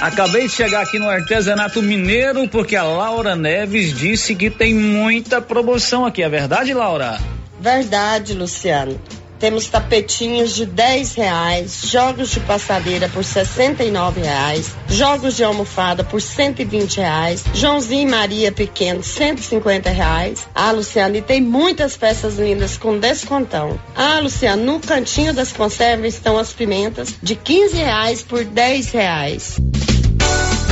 Acabei 0.00 0.46
de 0.46 0.52
chegar 0.52 0.82
aqui 0.82 0.98
no 0.98 1.08
artesanato 1.08 1.82
mineiro 1.82 2.46
porque 2.48 2.76
a 2.76 2.84
Laura 2.84 3.34
Neves 3.34 3.96
disse 3.96 4.34
que 4.34 4.50
tem 4.50 4.74
muita 4.74 5.40
promoção 5.40 6.04
aqui. 6.04 6.22
É 6.22 6.28
verdade, 6.28 6.74
Laura? 6.74 7.18
Verdade, 7.58 8.34
Luciano. 8.34 9.00
Temos 9.38 9.66
tapetinhos 9.66 10.54
de 10.54 10.64
10 10.64 11.14
reais, 11.14 11.82
jogos 11.84 12.30
de 12.30 12.40
passadeira 12.40 13.08
por 13.08 13.24
69 13.24 14.20
reais, 14.20 14.72
jogos 14.88 15.36
de 15.36 15.44
almofada 15.44 16.02
por 16.02 16.20
120 16.20 16.96
reais, 16.96 17.44
Joãozinho 17.52 18.08
e 18.08 18.10
Maria 18.10 18.52
Pequeno 18.52 19.02
150 19.02 19.90
reais. 19.90 20.46
Ah, 20.54 20.72
Luciano, 20.72 21.16
e 21.16 21.22
tem 21.22 21.40
muitas 21.40 21.96
peças 21.96 22.36
lindas 22.36 22.76
com 22.76 22.98
descontão. 22.98 23.78
Ah, 23.94 24.20
Luciano, 24.20 24.64
no 24.64 24.80
cantinho 24.80 25.34
das 25.34 25.52
conservas 25.52 26.14
estão 26.14 26.38
as 26.38 26.52
pimentas 26.52 27.14
de 27.22 27.34
15 27.34 27.76
reais 27.76 28.22
por 28.22 28.44
10 28.44 28.90
reais. 28.90 29.56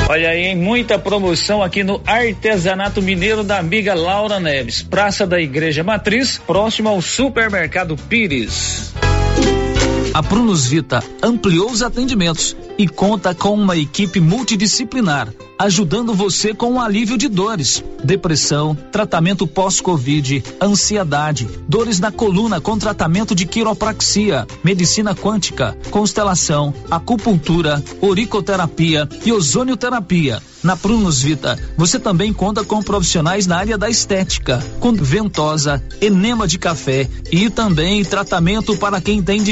Olha 0.06 0.28
aí, 0.28 0.54
muita 0.54 0.98
promoção 0.98 1.62
aqui 1.62 1.82
no 1.82 1.98
Artesanato 2.06 3.00
Mineiro 3.00 3.42
da 3.42 3.58
amiga 3.58 3.94
Laura 3.94 4.38
Neves, 4.38 4.82
Praça 4.82 5.26
da 5.26 5.40
Igreja 5.40 5.82
Matriz, 5.82 6.36
próximo 6.36 6.90
ao 6.90 7.00
Supermercado 7.00 7.96
Pires. 7.96 8.92
A 10.14 10.22
Prunus 10.22 10.64
Vita 10.66 11.02
ampliou 11.20 11.68
os 11.68 11.82
atendimentos 11.82 12.56
e 12.78 12.86
conta 12.86 13.34
com 13.34 13.52
uma 13.52 13.76
equipe 13.76 14.20
multidisciplinar, 14.20 15.28
ajudando 15.58 16.14
você 16.14 16.54
com 16.54 16.74
o 16.74 16.80
alívio 16.80 17.18
de 17.18 17.28
dores, 17.28 17.82
depressão, 18.04 18.76
tratamento 18.92 19.44
pós-Covid, 19.44 20.44
ansiedade, 20.62 21.48
dores 21.68 21.98
na 21.98 22.12
coluna 22.12 22.60
com 22.60 22.78
tratamento 22.78 23.34
de 23.34 23.44
quiropraxia, 23.44 24.46
medicina 24.62 25.16
quântica, 25.16 25.76
constelação, 25.90 26.72
acupuntura, 26.88 27.82
oricoterapia 28.00 29.08
e 29.26 29.32
ozonioterapia. 29.32 30.40
Na 30.62 30.76
Prunus 30.76 31.20
Vita, 31.20 31.58
você 31.76 31.98
também 31.98 32.32
conta 32.32 32.64
com 32.64 32.82
profissionais 32.82 33.46
na 33.46 33.58
área 33.58 33.76
da 33.76 33.90
estética, 33.90 34.64
com 34.80 34.94
ventosa, 34.94 35.82
enema 36.00 36.48
de 36.48 36.58
café 36.58 37.06
e 37.30 37.50
também 37.50 38.02
tratamento 38.02 38.74
para 38.78 38.98
quem 38.98 39.22
tem 39.22 39.42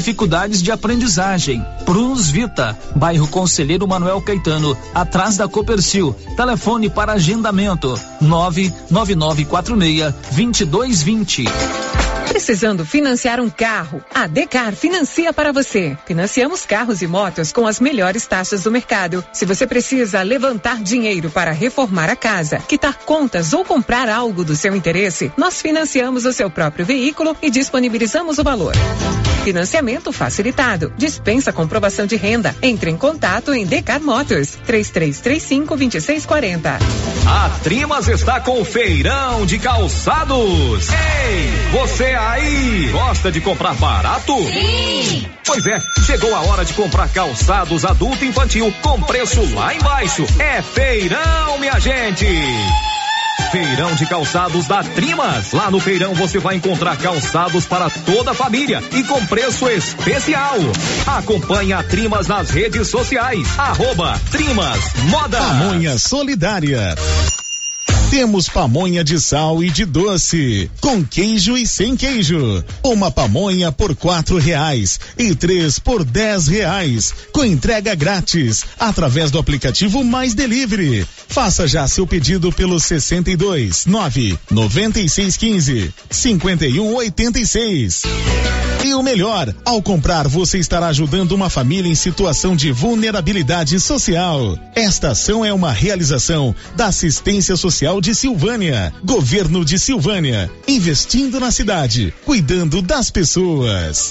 de 0.60 0.72
aprendizagem. 0.72 1.64
Prunus 1.84 2.28
Vita, 2.28 2.76
bairro 2.96 3.28
Conselheiro 3.28 3.86
Manuel 3.86 4.20
Caetano, 4.20 4.76
atrás 4.92 5.36
da 5.36 5.46
Copercil. 5.46 6.14
Telefone 6.36 6.90
para 6.90 7.12
agendamento: 7.12 7.98
99946 8.20 10.14
2220. 10.32 11.44
Precisando 12.32 12.84
financiar 12.84 13.40
um 13.40 13.50
carro? 13.50 14.02
A 14.14 14.26
Decar 14.26 14.74
financia 14.74 15.34
para 15.34 15.52
você. 15.52 15.96
Financiamos 16.06 16.64
carros 16.64 17.02
e 17.02 17.06
motos 17.06 17.52
com 17.52 17.66
as 17.66 17.78
melhores 17.78 18.26
taxas 18.26 18.62
do 18.62 18.70
mercado. 18.70 19.22
Se 19.34 19.44
você 19.44 19.66
precisa 19.66 20.22
levantar 20.22 20.82
dinheiro 20.82 21.28
para 21.30 21.52
reformar 21.52 22.08
a 22.08 22.16
casa, 22.16 22.58
quitar 22.58 23.00
contas 23.04 23.52
ou 23.52 23.64
comprar 23.66 24.08
algo 24.08 24.44
do 24.44 24.56
seu 24.56 24.74
interesse, 24.74 25.30
nós 25.36 25.60
financiamos 25.60 26.24
o 26.24 26.32
seu 26.32 26.50
próprio 26.50 26.86
veículo 26.86 27.36
e 27.42 27.50
disponibilizamos 27.50 28.38
o 28.38 28.42
valor. 28.42 28.72
Financiamento 29.42 30.12
facilitado. 30.12 30.92
Dispensa 30.96 31.52
comprovação 31.52 32.06
de 32.06 32.16
renda. 32.16 32.54
Entre 32.62 32.90
em 32.90 32.96
contato 32.96 33.52
em 33.52 33.66
Decar 33.66 34.00
Motors 34.00 34.56
3335 34.64 35.76
2640. 35.76 36.78
A 37.26 37.50
Trimas 37.62 38.08
está 38.08 38.40
com 38.40 38.60
o 38.60 38.64
feirão 38.64 39.44
de 39.44 39.58
calçados. 39.58 40.88
Ei, 40.90 41.50
você 41.72 42.04
aí, 42.04 42.88
gosta 42.92 43.32
de 43.32 43.40
comprar 43.40 43.74
barato? 43.74 44.34
Sim! 44.46 45.26
Pois 45.44 45.66
é, 45.66 45.80
chegou 46.06 46.34
a 46.34 46.40
hora 46.42 46.64
de 46.64 46.72
comprar 46.74 47.08
calçados 47.08 47.84
adulto 47.84 48.24
e 48.24 48.28
infantil 48.28 48.72
com 48.80 49.00
preço 49.02 49.42
lá 49.54 49.74
embaixo. 49.74 50.24
É 50.38 50.62
feirão, 50.62 51.58
minha 51.58 51.78
gente! 51.80 52.26
Feirão 53.52 53.94
de 53.94 54.06
calçados 54.06 54.66
da 54.66 54.82
Trimas. 54.82 55.52
Lá 55.52 55.70
no 55.70 55.78
feirão 55.78 56.14
você 56.14 56.38
vai 56.38 56.56
encontrar 56.56 56.96
calçados 56.96 57.66
para 57.66 57.90
toda 57.90 58.30
a 58.30 58.34
família 58.34 58.82
e 58.92 59.04
com 59.04 59.26
preço 59.26 59.68
especial. 59.68 60.56
Acompanhe 61.06 61.74
a 61.74 61.82
Trimas 61.82 62.26
nas 62.26 62.48
redes 62.48 62.88
sociais. 62.88 63.46
Arroba 63.58 64.18
Trimas 64.30 64.94
Moda. 65.10 65.36
Pamonha 65.36 65.98
Solidária. 65.98 66.94
Temos 68.12 68.46
pamonha 68.46 69.02
de 69.02 69.18
sal 69.18 69.64
e 69.64 69.70
de 69.70 69.86
doce, 69.86 70.70
com 70.82 71.02
queijo 71.02 71.56
e 71.56 71.66
sem 71.66 71.96
queijo. 71.96 72.62
Uma 72.84 73.10
pamonha 73.10 73.72
por 73.72 73.96
quatro 73.96 74.36
reais 74.36 75.00
e 75.16 75.34
três 75.34 75.78
por 75.78 76.04
dez 76.04 76.46
reais, 76.46 77.14
com 77.32 77.42
entrega 77.42 77.94
grátis 77.94 78.66
através 78.78 79.30
do 79.30 79.38
aplicativo 79.38 80.04
Mais 80.04 80.34
Delivery. 80.34 81.06
Faça 81.26 81.66
já 81.66 81.88
seu 81.88 82.06
pedido 82.06 82.52
pelo 82.52 82.78
62 82.78 83.86
9 83.86 84.38
96 84.50 85.36
15 85.38 85.94
51 86.10 86.94
86. 86.94 88.02
E 88.84 88.94
o 88.94 89.02
melhor, 89.02 89.54
ao 89.64 89.80
comprar 89.80 90.26
você 90.26 90.58
estará 90.58 90.88
ajudando 90.88 91.32
uma 91.32 91.48
família 91.48 91.88
em 91.88 91.94
situação 91.94 92.56
de 92.56 92.72
vulnerabilidade 92.72 93.78
social. 93.78 94.58
Esta 94.74 95.10
ação 95.10 95.44
é 95.44 95.52
uma 95.52 95.70
realização 95.70 96.52
da 96.74 96.86
Assistência 96.86 97.56
Social 97.56 98.01
de 98.02 98.16
Silvânia, 98.16 98.92
Governo 99.04 99.64
de 99.64 99.78
Silvânia, 99.78 100.50
investindo 100.66 101.38
na 101.38 101.52
cidade, 101.52 102.12
cuidando 102.24 102.82
das 102.82 103.12
pessoas. 103.12 104.10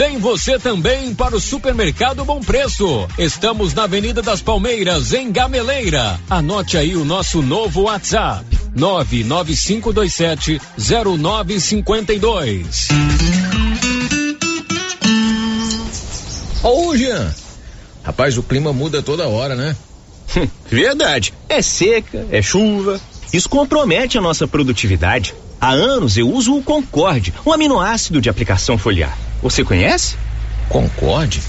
Vem 0.00 0.16
você 0.16 0.58
também 0.58 1.14
para 1.14 1.36
o 1.36 1.40
Supermercado 1.40 2.24
Bom 2.24 2.40
Preço. 2.40 3.06
Estamos 3.18 3.74
na 3.74 3.82
Avenida 3.82 4.22
das 4.22 4.40
Palmeiras, 4.40 5.12
em 5.12 5.30
Gameleira. 5.30 6.18
Anote 6.30 6.78
aí 6.78 6.96
o 6.96 7.04
nosso 7.04 7.42
novo 7.42 7.82
WhatsApp: 7.82 8.46
99527 8.74 10.58
0952. 10.78 12.88
Ô, 16.62 16.96
Jean. 16.96 17.34
Rapaz, 18.02 18.38
o 18.38 18.42
clima 18.42 18.72
muda 18.72 19.02
toda 19.02 19.28
hora, 19.28 19.54
né? 19.54 19.76
Verdade. 20.70 21.34
É 21.46 21.60
seca, 21.60 22.26
é 22.30 22.40
chuva, 22.40 22.98
Isso 23.34 23.50
compromete 23.50 24.16
a 24.16 24.22
nossa 24.22 24.48
produtividade. 24.48 25.34
Há 25.60 25.72
anos 25.72 26.16
eu 26.16 26.26
uso 26.26 26.56
o 26.56 26.62
Concorde, 26.62 27.34
um 27.44 27.52
aminoácido 27.52 28.18
de 28.18 28.30
aplicação 28.30 28.78
foliar. 28.78 29.29
Você 29.42 29.64
conhece? 29.64 30.16
Concorde? 30.68 31.40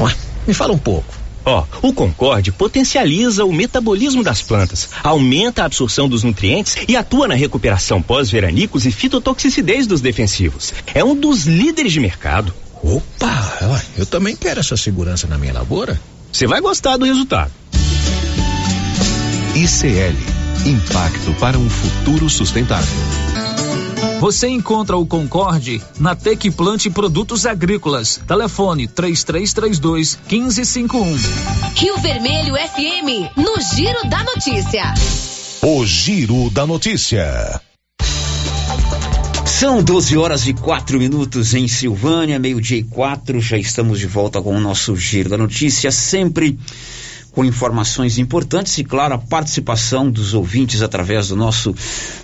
Ué, 0.00 0.14
me 0.46 0.54
fala 0.54 0.72
um 0.72 0.78
pouco. 0.78 1.22
Ó, 1.44 1.64
oh, 1.82 1.88
o 1.88 1.92
Concorde 1.92 2.52
potencializa 2.52 3.44
o 3.44 3.52
metabolismo 3.52 4.22
das 4.22 4.42
plantas, 4.42 4.90
aumenta 5.02 5.62
a 5.62 5.66
absorção 5.66 6.08
dos 6.08 6.22
nutrientes 6.22 6.76
e 6.86 6.96
atua 6.96 7.26
na 7.26 7.34
recuperação 7.34 8.00
pós-veranicos 8.00 8.86
e 8.86 8.92
fitotoxicidez 8.92 9.86
dos 9.86 10.00
defensivos. 10.00 10.72
É 10.94 11.02
um 11.02 11.16
dos 11.16 11.44
líderes 11.44 11.92
de 11.92 11.98
mercado. 11.98 12.54
Opa, 12.82 13.82
eu 13.96 14.06
também 14.06 14.36
quero 14.36 14.60
essa 14.60 14.76
segurança 14.76 15.26
na 15.26 15.36
minha 15.36 15.52
lavoura. 15.52 16.00
Você 16.32 16.46
vai 16.46 16.60
gostar 16.60 16.96
do 16.96 17.04
resultado. 17.04 17.50
ICL 19.54 20.42
Impacto 20.64 21.34
para 21.40 21.58
um 21.58 21.68
futuro 21.68 22.30
sustentável. 22.30 23.31
Você 24.22 24.46
encontra 24.46 24.96
o 24.96 25.04
Concorde 25.04 25.82
na 25.98 26.14
Tec 26.14 26.48
Plante 26.52 26.88
Produtos 26.88 27.44
Agrícolas. 27.44 28.20
Telefone 28.24 28.86
3332 28.86 30.16
1551. 30.30 31.16
Rio 31.74 31.98
Vermelho 31.98 32.54
FM, 32.54 33.36
no 33.36 33.60
Giro 33.74 34.08
da 34.08 34.22
Notícia. 34.22 34.94
O 35.60 35.84
Giro 35.84 36.48
da 36.50 36.64
Notícia. 36.64 37.60
São 39.44 39.82
12 39.82 40.16
horas 40.16 40.46
e 40.46 40.54
4 40.54 41.00
minutos 41.00 41.52
em 41.52 41.66
Silvânia, 41.66 42.38
meio-dia 42.38 42.78
e 42.78 42.84
quatro. 42.84 43.40
Já 43.40 43.58
estamos 43.58 43.98
de 43.98 44.06
volta 44.06 44.40
com 44.40 44.54
o 44.54 44.60
nosso 44.60 44.94
Giro 44.94 45.30
da 45.30 45.36
Notícia, 45.36 45.90
sempre 45.90 46.56
com 47.32 47.44
informações 47.44 48.18
importantes 48.18 48.78
e, 48.78 48.84
claro, 48.84 49.14
a 49.14 49.18
participação 49.18 50.08
dos 50.10 50.34
ouvintes 50.34 50.82
através 50.82 51.28
do 51.28 51.36
nosso 51.36 51.74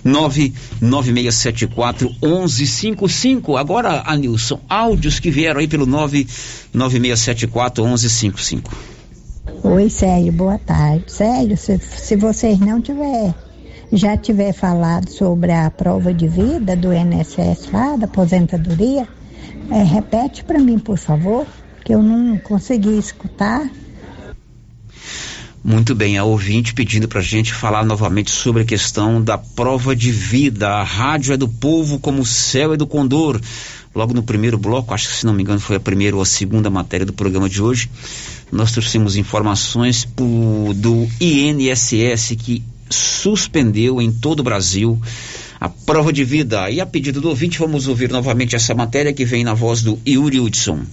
99674 0.03 2.09
1155. 2.21 3.57
Agora, 3.57 4.03
Anilson, 4.05 4.59
áudios 4.69 5.19
que 5.19 5.31
vieram 5.31 5.59
aí 5.59 5.67
pelo 5.67 5.87
99674 5.87 7.83
1155. 7.83 8.71
Oi, 9.63 9.89
Célio, 9.89 10.31
boa 10.31 10.59
tarde. 10.59 11.11
Célio, 11.11 11.57
se, 11.57 11.79
se 11.79 12.15
vocês 12.15 12.59
não 12.59 12.79
tiver 12.79 13.33
já 13.91 14.15
tiver 14.15 14.53
falado 14.53 15.09
sobre 15.09 15.51
a 15.51 15.69
prova 15.71 16.13
de 16.13 16.27
vida 16.27 16.75
do 16.75 16.93
INSS 16.93 17.71
lá, 17.71 17.95
da 17.95 18.05
aposentadoria, 18.05 19.07
é, 19.71 19.83
repete 19.83 20.43
para 20.43 20.59
mim, 20.59 20.77
por 20.77 20.97
favor, 20.97 21.45
que 21.83 21.93
eu 21.93 22.01
não 22.01 22.37
consegui 22.37 22.97
escutar. 22.97 23.69
Muito 25.63 25.93
bem, 25.93 26.17
a 26.17 26.23
ouvinte 26.23 26.73
pedindo 26.73 27.07
para 27.07 27.19
a 27.19 27.23
gente 27.23 27.53
falar 27.53 27.83
novamente 27.83 28.31
sobre 28.31 28.61
a 28.61 28.65
questão 28.65 29.21
da 29.21 29.37
prova 29.37 29.93
de 29.93 30.09
vida. 30.09 30.69
A 30.69 30.83
rádio 30.83 31.33
é 31.33 31.37
do 31.37 31.49
povo 31.49 31.99
como 31.99 32.21
o 32.21 32.25
céu 32.25 32.73
é 32.73 32.77
do 32.77 32.87
condor. 32.87 33.41
Logo 33.93 34.13
no 34.13 34.23
primeiro 34.23 34.57
bloco, 34.57 34.93
acho 34.93 35.09
que 35.09 35.15
se 35.15 35.25
não 35.25 35.33
me 35.33 35.43
engano 35.43 35.59
foi 35.59 35.75
a 35.75 35.79
primeira 35.79 36.15
ou 36.15 36.21
a 36.21 36.25
segunda 36.25 36.69
matéria 36.69 37.05
do 37.05 37.11
programa 37.11 37.49
de 37.49 37.61
hoje, 37.61 37.89
nós 38.49 38.71
trouxemos 38.71 39.17
informações 39.17 40.05
pro, 40.05 40.73
do 40.75 41.07
INSS 41.19 42.35
que 42.37 42.63
suspendeu 42.89 44.01
em 44.01 44.11
todo 44.11 44.39
o 44.39 44.43
Brasil 44.43 44.99
a 45.59 45.67
prova 45.67 46.13
de 46.13 46.23
vida. 46.23 46.69
E 46.69 46.79
a 46.79 46.85
pedido 46.85 47.19
do 47.19 47.27
ouvinte, 47.27 47.59
vamos 47.59 47.85
ouvir 47.85 48.09
novamente 48.09 48.55
essa 48.55 48.73
matéria 48.73 49.11
que 49.11 49.25
vem 49.25 49.43
na 49.43 49.53
voz 49.53 49.81
do 49.81 49.99
Yuri 50.07 50.39
Hudson. 50.39 50.83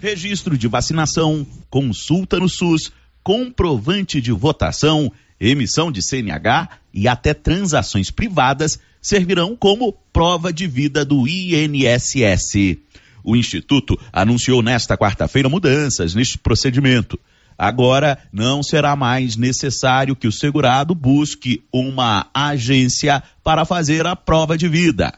Registro 0.00 0.56
de 0.56 0.68
vacinação, 0.68 1.44
consulta 1.68 2.38
no 2.38 2.48
SUS 2.48 2.92
comprovante 3.22 4.20
de 4.20 4.32
votação, 4.32 5.10
emissão 5.40 5.90
de 5.90 6.02
CNH 6.02 6.68
e 6.92 7.08
até 7.08 7.34
transações 7.34 8.10
privadas 8.10 8.78
servirão 9.00 9.56
como 9.56 9.92
prova 10.12 10.52
de 10.52 10.66
vida 10.66 11.04
do 11.04 11.26
INSS. 11.26 12.78
O 13.24 13.36
Instituto 13.36 13.98
anunciou 14.12 14.62
nesta 14.62 14.96
quarta-feira 14.96 15.48
mudanças 15.48 16.14
neste 16.14 16.38
procedimento. 16.38 17.18
Agora 17.56 18.18
não 18.32 18.62
será 18.62 18.96
mais 18.96 19.36
necessário 19.36 20.16
que 20.16 20.26
o 20.26 20.32
segurado 20.32 20.94
busque 20.94 21.62
uma 21.72 22.26
agência 22.34 23.22
para 23.44 23.64
fazer 23.64 24.06
a 24.06 24.16
prova 24.16 24.56
de 24.56 24.68
vida. 24.68 25.12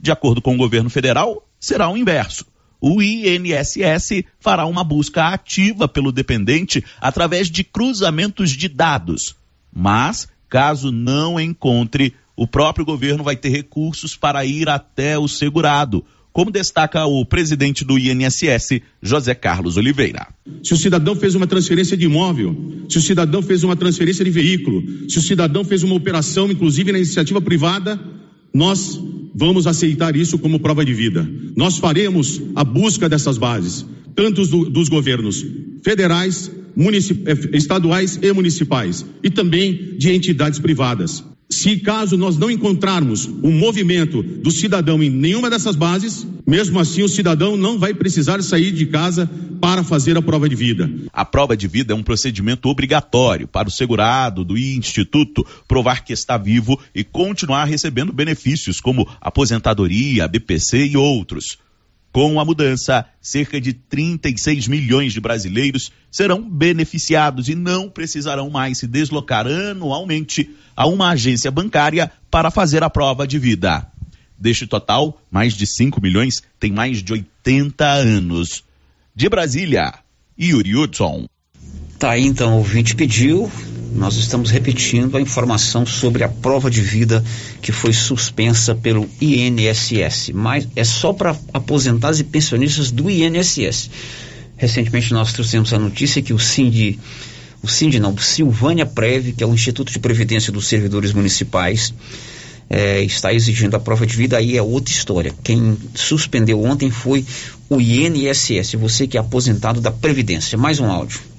De 0.00 0.10
acordo 0.10 0.42
com 0.42 0.54
o 0.54 0.58
governo 0.58 0.90
federal, 0.90 1.46
será 1.60 1.88
o 1.88 1.96
inverso 1.96 2.46
o 2.86 3.00
INSS 3.00 4.24
fará 4.38 4.66
uma 4.66 4.84
busca 4.84 5.28
ativa 5.28 5.88
pelo 5.88 6.12
dependente 6.12 6.84
através 7.00 7.50
de 7.50 7.64
cruzamentos 7.64 8.50
de 8.50 8.68
dados. 8.68 9.34
Mas, 9.74 10.28
caso 10.50 10.92
não 10.92 11.40
encontre, 11.40 12.12
o 12.36 12.46
próprio 12.46 12.84
governo 12.84 13.24
vai 13.24 13.36
ter 13.36 13.48
recursos 13.48 14.18
para 14.18 14.44
ir 14.44 14.68
até 14.68 15.18
o 15.18 15.26
segurado, 15.26 16.04
como 16.30 16.50
destaca 16.50 17.06
o 17.06 17.24
presidente 17.24 17.86
do 17.86 17.98
INSS, 17.98 18.82
José 19.00 19.34
Carlos 19.34 19.78
Oliveira. 19.78 20.28
Se 20.62 20.74
o 20.74 20.76
cidadão 20.76 21.16
fez 21.16 21.34
uma 21.34 21.46
transferência 21.46 21.96
de 21.96 22.04
imóvel, 22.04 22.84
se 22.90 22.98
o 22.98 23.00
cidadão 23.00 23.40
fez 23.40 23.64
uma 23.64 23.76
transferência 23.76 24.22
de 24.22 24.30
veículo, 24.30 25.08
se 25.08 25.18
o 25.18 25.22
cidadão 25.22 25.64
fez 25.64 25.82
uma 25.82 25.94
operação, 25.94 26.50
inclusive 26.50 26.92
na 26.92 26.98
iniciativa 26.98 27.40
privada, 27.40 27.98
nós 28.54 29.00
vamos 29.34 29.66
aceitar 29.66 30.14
isso 30.14 30.38
como 30.38 30.60
prova 30.60 30.84
de 30.84 30.94
vida. 30.94 31.28
Nós 31.56 31.76
faremos 31.78 32.40
a 32.54 32.62
busca 32.62 33.08
dessas 33.08 33.36
bases, 33.36 33.84
tanto 34.14 34.46
do, 34.46 34.70
dos 34.70 34.88
governos 34.88 35.44
federais, 35.82 36.50
eh, 36.78 37.56
estaduais 37.56 38.18
e 38.22 38.32
municipais, 38.32 39.04
e 39.24 39.30
também 39.30 39.96
de 39.98 40.12
entidades 40.12 40.60
privadas. 40.60 41.24
Se 41.54 41.76
caso 41.76 42.16
nós 42.16 42.36
não 42.36 42.50
encontrarmos 42.50 43.26
o 43.26 43.50
movimento 43.50 44.22
do 44.22 44.50
cidadão 44.50 45.00
em 45.00 45.08
nenhuma 45.08 45.48
dessas 45.48 45.76
bases, 45.76 46.26
mesmo 46.44 46.80
assim 46.80 47.04
o 47.04 47.08
cidadão 47.08 47.56
não 47.56 47.78
vai 47.78 47.94
precisar 47.94 48.42
sair 48.42 48.72
de 48.72 48.86
casa 48.86 49.30
para 49.60 49.84
fazer 49.84 50.16
a 50.16 50.20
prova 50.20 50.48
de 50.48 50.56
vida. 50.56 50.90
A 51.12 51.24
prova 51.24 51.56
de 51.56 51.68
vida 51.68 51.92
é 51.92 51.96
um 51.96 52.02
procedimento 52.02 52.68
obrigatório 52.68 53.46
para 53.46 53.68
o 53.68 53.70
segurado 53.70 54.44
do 54.44 54.58
instituto 54.58 55.46
provar 55.68 56.04
que 56.04 56.12
está 56.12 56.36
vivo 56.36 56.78
e 56.92 57.04
continuar 57.04 57.66
recebendo 57.66 58.12
benefícios 58.12 58.80
como 58.80 59.08
aposentadoria, 59.20 60.26
BPC 60.26 60.88
e 60.88 60.96
outros. 60.96 61.56
Com 62.14 62.38
a 62.38 62.44
mudança, 62.44 63.04
cerca 63.20 63.60
de 63.60 63.72
36 63.72 64.68
milhões 64.68 65.12
de 65.12 65.20
brasileiros 65.20 65.90
serão 66.12 66.48
beneficiados 66.48 67.48
e 67.48 67.56
não 67.56 67.90
precisarão 67.90 68.48
mais 68.48 68.78
se 68.78 68.86
deslocar 68.86 69.48
anualmente 69.48 70.48
a 70.76 70.86
uma 70.86 71.10
agência 71.10 71.50
bancária 71.50 72.12
para 72.30 72.52
fazer 72.52 72.84
a 72.84 72.88
prova 72.88 73.26
de 73.26 73.36
vida. 73.36 73.88
Deste 74.38 74.64
total, 74.64 75.20
mais 75.28 75.54
de 75.54 75.66
5 75.66 76.00
milhões 76.00 76.40
têm 76.60 76.70
mais 76.70 77.02
de 77.02 77.12
80 77.14 77.84
anos. 77.84 78.62
De 79.12 79.28
Brasília, 79.28 79.94
Yuri 80.40 80.76
Hudson. 80.76 81.26
Tá 81.98 82.12
aí 82.12 82.24
então, 82.24 82.54
o 82.54 82.58
ouvinte 82.58 82.94
pediu, 82.94 83.50
nós 83.94 84.16
estamos 84.16 84.50
repetindo 84.50 85.16
a 85.16 85.20
informação 85.20 85.86
sobre 85.86 86.24
a 86.24 86.28
prova 86.28 86.68
de 86.68 86.80
vida 86.80 87.24
que 87.62 87.70
foi 87.70 87.92
suspensa 87.92 88.74
pelo 88.74 89.08
INSS, 89.20 90.30
mas 90.34 90.66
é 90.74 90.82
só 90.82 91.12
para 91.12 91.36
aposentados 91.52 92.18
e 92.18 92.24
pensionistas 92.24 92.90
do 92.90 93.08
INSS. 93.08 93.90
Recentemente 94.56 95.12
nós 95.12 95.32
trouxemos 95.32 95.72
a 95.72 95.78
notícia 95.78 96.20
que 96.20 96.32
o 96.32 96.38
Sind, 96.38 96.98
o 97.62 97.68
Sind 97.68 97.98
não, 98.00 98.12
o 98.12 98.20
Silvânia 98.20 98.84
Prev, 98.84 99.32
que 99.32 99.44
é 99.44 99.46
o 99.46 99.54
Instituto 99.54 99.92
de 99.92 99.98
Previdência 100.00 100.52
dos 100.52 100.66
Servidores 100.66 101.12
Municipais, 101.12 101.94
é, 102.68 103.02
está 103.02 103.32
exigindo 103.32 103.76
a 103.76 103.80
prova 103.80 104.06
de 104.06 104.16
vida, 104.16 104.38
aí 104.38 104.56
é 104.56 104.62
outra 104.62 104.92
história. 104.92 105.32
Quem 105.42 105.76
suspendeu 105.94 106.62
ontem 106.62 106.90
foi 106.90 107.24
o 107.68 107.80
INSS, 107.80 108.74
você 108.74 109.06
que 109.06 109.16
é 109.16 109.20
aposentado 109.20 109.80
da 109.80 109.92
Previdência. 109.92 110.58
Mais 110.58 110.80
um 110.80 110.90
áudio. 110.90 111.33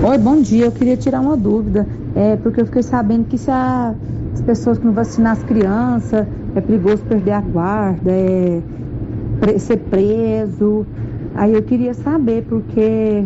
Oi, 0.00 0.16
bom 0.16 0.40
dia. 0.40 0.66
Eu 0.66 0.72
queria 0.72 0.96
tirar 0.96 1.20
uma 1.20 1.36
dúvida, 1.36 1.84
é, 2.14 2.36
porque 2.36 2.60
eu 2.60 2.66
fiquei 2.66 2.84
sabendo 2.84 3.24
que 3.24 3.36
se 3.36 3.50
a, 3.50 3.92
as 4.32 4.40
pessoas 4.42 4.78
que 4.78 4.86
não 4.86 4.92
vacinar 4.92 5.32
as 5.32 5.42
crianças, 5.42 6.24
é 6.54 6.60
perigoso 6.60 7.02
perder 7.02 7.32
a 7.32 7.40
guarda, 7.40 8.08
é, 8.08 8.62
pre, 9.40 9.58
ser 9.58 9.78
preso. 9.78 10.86
Aí 11.34 11.52
eu 11.52 11.62
queria 11.64 11.94
saber, 11.94 12.44
porque 12.48 13.24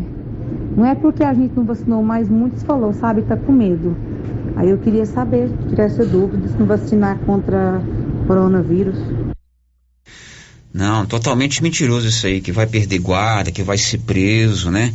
não 0.75 0.87
é 0.87 0.95
porque 0.95 1.23
a 1.23 1.35
gente 1.35 1.55
não 1.55 1.65
vacinou, 1.65 2.03
mas 2.03 2.31
muitos 2.31 2.63
falou, 2.63 2.95
sabe, 2.95 3.21
tá 3.21 3.37
com 3.37 3.53
medo. 3.53 3.95
Aí 4.57 4.71
eu 4.71 4.79
queria 4.79 5.05
saber, 5.05 5.51
tirar 5.69 5.85
essa 5.85 6.07
dúvida, 6.07 6.49
se 6.49 6.59
não 6.59 6.67
vacinar 6.67 7.19
contra 7.27 7.83
coronavírus. 8.27 8.97
Não, 10.75 11.05
totalmente 11.05 11.63
mentiroso 11.63 12.09
isso 12.09 12.27
aí, 12.27 12.41
que 12.41 12.51
vai 12.51 12.67
perder 12.67 12.99
guarda, 12.99 13.51
que 13.51 13.63
vai 13.63 13.77
ser 13.77 13.99
preso, 13.99 14.71
né? 14.71 14.91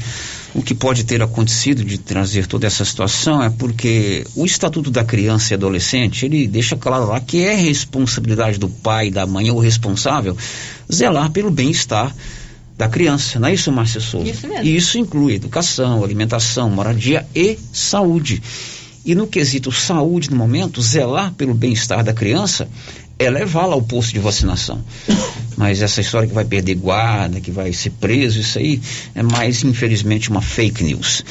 O 0.55 0.63
que 0.63 0.73
pode 0.73 1.03
ter 1.03 1.21
acontecido 1.21 1.85
de 1.85 1.99
trazer 1.99 2.47
toda 2.47 2.65
essa 2.65 2.83
situação 2.83 3.43
é 3.43 3.49
porque 3.49 4.25
o 4.35 4.43
Estatuto 4.43 4.89
da 4.89 5.03
Criança 5.03 5.53
e 5.53 5.55
Adolescente, 5.55 6.25
ele 6.25 6.47
deixa 6.47 6.75
claro 6.75 7.05
lá 7.05 7.19
que 7.19 7.43
é 7.43 7.53
responsabilidade 7.53 8.57
do 8.57 8.67
pai 8.67 9.09
e 9.09 9.11
da 9.11 9.27
mãe 9.27 9.51
ou 9.51 9.59
responsável 9.59 10.35
zelar 10.91 11.29
pelo 11.29 11.51
bem-estar 11.51 12.15
da 12.75 12.87
criança, 12.87 13.39
não 13.39 13.47
é 13.47 13.53
isso, 13.53 13.71
Márcia 13.71 13.99
Souza? 13.99 14.29
Isso 14.29 14.47
mesmo. 14.47 14.63
E 14.63 14.75
isso 14.75 14.97
inclui 14.97 15.35
educação, 15.35 16.03
alimentação, 16.03 16.69
moradia 16.69 17.25
e 17.35 17.57
saúde. 17.73 18.41
E 19.03 19.15
no 19.15 19.25
quesito 19.25 19.71
saúde, 19.71 20.29
no 20.29 20.35
momento, 20.35 20.81
zelar 20.81 21.33
pelo 21.33 21.53
bem-estar 21.53 22.03
da 22.03 22.13
criança 22.13 22.67
é 23.19 23.29
levá-la 23.29 23.73
ao 23.73 23.81
posto 23.81 24.13
de 24.13 24.19
vacinação. 24.19 24.83
Mas 25.55 25.81
essa 25.81 26.01
história 26.01 26.27
que 26.27 26.33
vai 26.33 26.45
perder 26.45 26.75
guarda, 26.75 27.41
que 27.41 27.49
vai 27.49 27.73
ser 27.73 27.89
preso, 27.91 28.39
isso 28.39 28.59
aí 28.59 28.79
é 29.15 29.23
mais, 29.23 29.63
infelizmente, 29.63 30.29
uma 30.29 30.41
fake 30.41 30.83
news. 30.83 31.23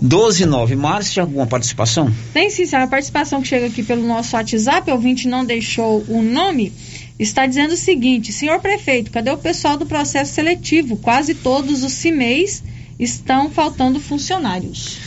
12 0.00 0.46
9 0.46 0.76
Márcio, 0.76 1.12
tinha 1.14 1.24
alguma 1.24 1.46
participação? 1.46 2.12
Tem 2.32 2.48
sim, 2.48 2.64
senhora. 2.64 2.86
A 2.86 2.88
participação 2.88 3.42
que 3.42 3.48
chega 3.48 3.66
aqui 3.66 3.82
pelo 3.82 4.06
nosso 4.06 4.36
WhatsApp, 4.36 4.88
o 4.88 4.94
ouvinte 4.94 5.26
não 5.26 5.44
deixou 5.44 6.04
o 6.06 6.22
nome, 6.22 6.72
está 7.18 7.44
dizendo 7.44 7.72
o 7.72 7.76
seguinte: 7.76 8.32
Senhor 8.32 8.60
prefeito, 8.60 9.10
cadê 9.10 9.30
o 9.30 9.38
pessoal 9.38 9.76
do 9.76 9.84
processo 9.84 10.32
seletivo? 10.32 10.96
Quase 10.96 11.34
todos 11.34 11.82
os 11.82 11.92
CIMEIs 11.92 12.62
estão 13.00 13.50
faltando 13.50 13.98
funcionários. 13.98 14.98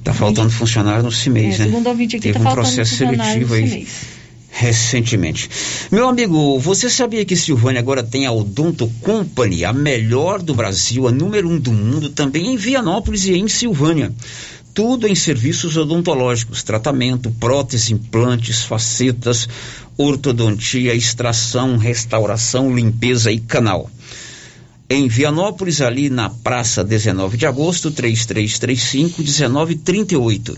Está 0.00 0.12
faltando 0.12 0.50
funcionário 0.50 1.02
no 1.04 1.12
CIMEIs, 1.12 1.54
É, 1.54 1.58
né? 1.60 1.64
segundo 1.66 1.86
ouvinte 1.86 2.16
aqui, 2.16 2.32
Teve 2.32 2.42
tá 2.42 2.50
um 2.50 2.52
processo 2.52 2.96
seletivo 2.96 3.54
aí 3.54 3.68
CIMEIs. 3.68 4.13
Recentemente. 4.54 5.50
Meu 5.90 6.08
amigo, 6.08 6.60
você 6.60 6.88
sabia 6.88 7.24
que 7.24 7.34
Silvânia 7.34 7.80
agora 7.80 8.04
tem 8.04 8.24
a 8.24 8.30
Odonto 8.30 8.86
Company, 9.02 9.64
a 9.64 9.72
melhor 9.72 10.40
do 10.40 10.54
Brasil, 10.54 11.08
a 11.08 11.12
número 11.12 11.48
um 11.48 11.58
do 11.58 11.72
mundo, 11.72 12.08
também 12.08 12.54
em 12.54 12.56
Vianópolis 12.56 13.24
e 13.24 13.32
em 13.32 13.48
Silvânia. 13.48 14.12
Tudo 14.72 15.08
em 15.08 15.14
serviços 15.14 15.76
odontológicos, 15.76 16.62
tratamento, 16.62 17.32
prótese, 17.32 17.92
implantes, 17.92 18.62
facetas, 18.62 19.48
ortodontia, 19.96 20.94
extração, 20.94 21.76
restauração, 21.76 22.74
limpeza 22.74 23.32
e 23.32 23.40
canal. 23.40 23.90
Em 24.88 25.08
Vianópolis, 25.08 25.80
ali 25.80 26.08
na 26.08 26.30
Praça 26.30 26.84
19 26.84 27.36
de 27.36 27.46
Agosto, 27.46 27.90
3335 27.90 29.20
1938. 29.20 30.56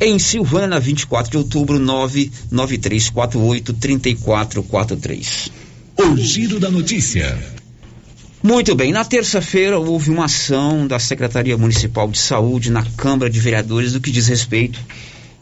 Em 0.00 0.18
Silvânia, 0.18 0.66
na 0.66 0.78
24 0.78 1.30
de 1.30 1.36
outubro, 1.36 1.78
99348 1.78 3.74
3443. 3.74 5.50
O 5.98 6.16
Giro 6.16 6.58
da 6.58 6.70
Notícia. 6.70 7.38
Muito 8.42 8.74
bem, 8.74 8.90
na 8.90 9.04
terça-feira 9.04 9.78
houve 9.78 10.10
uma 10.10 10.24
ação 10.24 10.86
da 10.86 10.98
Secretaria 10.98 11.58
Municipal 11.58 12.08
de 12.08 12.18
Saúde 12.18 12.70
na 12.70 12.82
Câmara 12.82 13.28
de 13.28 13.38
Vereadores 13.38 13.92
no 13.92 14.00
que 14.00 14.10
diz 14.10 14.26
respeito 14.28 14.80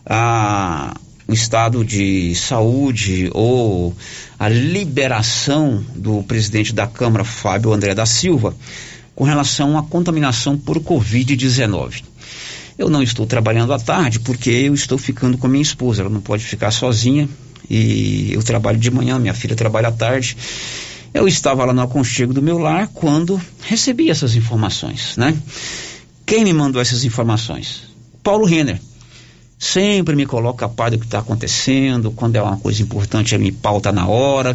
a 0.05 0.97
o 1.29 1.33
estado 1.35 1.85
de 1.85 2.35
saúde 2.35 3.31
ou 3.35 3.95
a 4.39 4.49
liberação 4.49 5.85
do 5.95 6.23
presidente 6.23 6.73
da 6.73 6.87
Câmara, 6.87 7.23
Fábio 7.23 7.71
André 7.71 7.95
da 7.95 8.07
Silva, 8.07 8.57
com 9.15 9.25
relação 9.25 9.77
à 9.77 9.83
contaminação 9.83 10.57
por 10.57 10.81
Covid-19. 10.81 12.08
Eu 12.79 12.89
não 12.89 13.03
estou 13.03 13.27
trabalhando 13.27 13.73
à 13.73 13.79
tarde 13.79 14.21
porque 14.21 14.51
eu 14.51 14.73
estou 14.73 14.97
ficando 14.97 15.37
com 15.37 15.49
a 15.49 15.51
minha 15.51 15.63
esposa, 15.63 16.03
ela 16.03 16.11
não 16.11 16.21
pode 16.21 16.45
ficar 16.45 16.71
sozinha 16.71 17.29
e 17.69 18.33
eu 18.33 18.43
trabalho 18.43 18.79
de 18.79 18.89
manhã, 18.89 19.19
minha 19.19 19.35
filha 19.35 19.57
trabalha 19.57 19.89
à 19.89 19.93
tarde. 19.93 20.37
Eu 21.13 21.27
estava 21.27 21.65
lá 21.65 21.73
no 21.73 21.83
aconchego 21.83 22.33
do 22.33 22.41
meu 22.41 22.57
lar 22.57 22.89
quando 22.95 23.41
recebi 23.63 24.11
essas 24.11 24.37
informações, 24.37 25.17
né? 25.17 25.37
Quem 26.25 26.45
me 26.45 26.53
mandou 26.53 26.81
essas 26.81 27.05
informações? 27.05 27.89
Paulo 28.23 28.45
Renner. 28.45 28.81
Sempre 29.59 30.15
me 30.15 30.25
coloca 30.25 30.67
a 30.67 30.69
par 30.69 30.93
do 30.93 30.99
que 31.01 31.05
está 31.05 31.19
acontecendo, 31.19 32.13
quando 32.13 32.37
é 32.37 32.43
uma 32.43 32.59
coisa 32.59 32.81
importante, 32.81 33.35
ele 33.35 33.43
me 33.43 33.51
pauta 33.53 33.91
na 33.91 34.07
hora. 34.07 34.55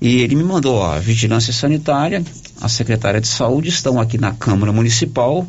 E 0.00 0.22
ele 0.22 0.34
me 0.34 0.44
mandou, 0.44 0.76
ó, 0.76 0.94
a 0.94 0.98
Vigilância 0.98 1.52
Sanitária, 1.52 2.24
a 2.58 2.68
Secretária 2.70 3.20
de 3.20 3.28
Saúde 3.28 3.68
estão 3.68 4.00
aqui 4.00 4.16
na 4.16 4.32
Câmara 4.32 4.72
Municipal, 4.72 5.46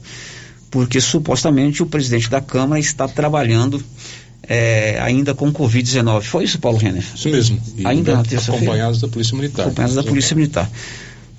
porque 0.70 1.02
supostamente 1.02 1.82
o 1.82 1.86
presidente 1.86 2.30
da 2.30 2.42
Câmara 2.42 2.80
está 2.80 3.08
trabalhando 3.08 3.84
é, 4.44 5.00
ainda 5.02 5.34
com 5.36 5.52
Covid-19. 5.52 6.22
Foi 6.24 6.44
isso, 6.44 6.60
Paulo 6.60 6.78
Renner? 6.78 7.04
Isso 7.16 7.30
mesmo. 7.30 7.62
E 7.78 7.86
ainda 7.86 8.16
na 8.16 8.24
terça-feira? 8.24 8.66
Acompanhados 8.66 9.02
da 9.02 9.08
Polícia 9.08 9.36
Militar. 9.36 9.62
Acompanhados 9.64 9.96
da 9.96 10.04
Polícia 10.04 10.36
Militar. 10.36 10.70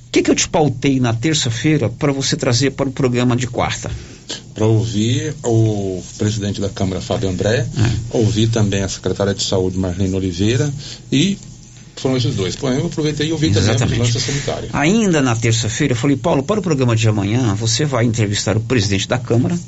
O 0.07 0.11
que, 0.13 0.23
que 0.23 0.31
eu 0.31 0.35
te 0.35 0.49
pautei 0.49 0.99
na 0.99 1.15
terça-feira 1.15 1.89
para 1.89 2.13
você 2.13 2.37
trazer 2.37 2.73
para 2.73 2.89
o 2.89 2.93
programa 2.93 3.37
de 3.37 3.47
quarta? 3.47 3.91
Para 4.55 4.67
ouvir 4.67 5.35
o 5.45 6.03
presidente 6.19 6.61
da 6.61 6.69
Câmara, 6.69 7.01
Fábio 7.01 7.29
André, 7.29 7.59
É. 7.61 8.17
ouvir 8.17 8.49
também 8.49 8.83
a 8.83 8.89
secretária 8.89 9.35
de 9.35 9.43
Saúde, 9.43 9.79
Marlene 9.79 10.15
Oliveira, 10.15 10.73
e 11.11 11.39
foram 12.01 12.17
esses 12.17 12.35
dois. 12.35 12.57
Porém, 12.57 12.79
eu 12.79 12.87
aproveitei 12.87 13.29
e 13.29 13.33
ouvi 13.33 13.49
também 13.49 13.71
a 13.71 13.73
Exatamente. 13.75 14.01
Vigilância 14.01 14.21
Sanitária. 14.21 14.69
Ainda 14.73 15.23
na 15.23 15.37
terça-feira, 15.37 15.93
eu 15.93 15.97
falei, 15.97 16.17
Paulo, 16.17 16.43
para 16.43 16.61
o 16.61 16.63
programa 16.63 16.97
de 16.97 17.09
amanhã, 17.09 17.55
você 17.55 17.85
vai 17.85 18.05
entrevistar 18.05 18.57
o 18.57 18.61
presidente 18.61 19.09
da 19.09 19.19
Câmara 19.19 19.59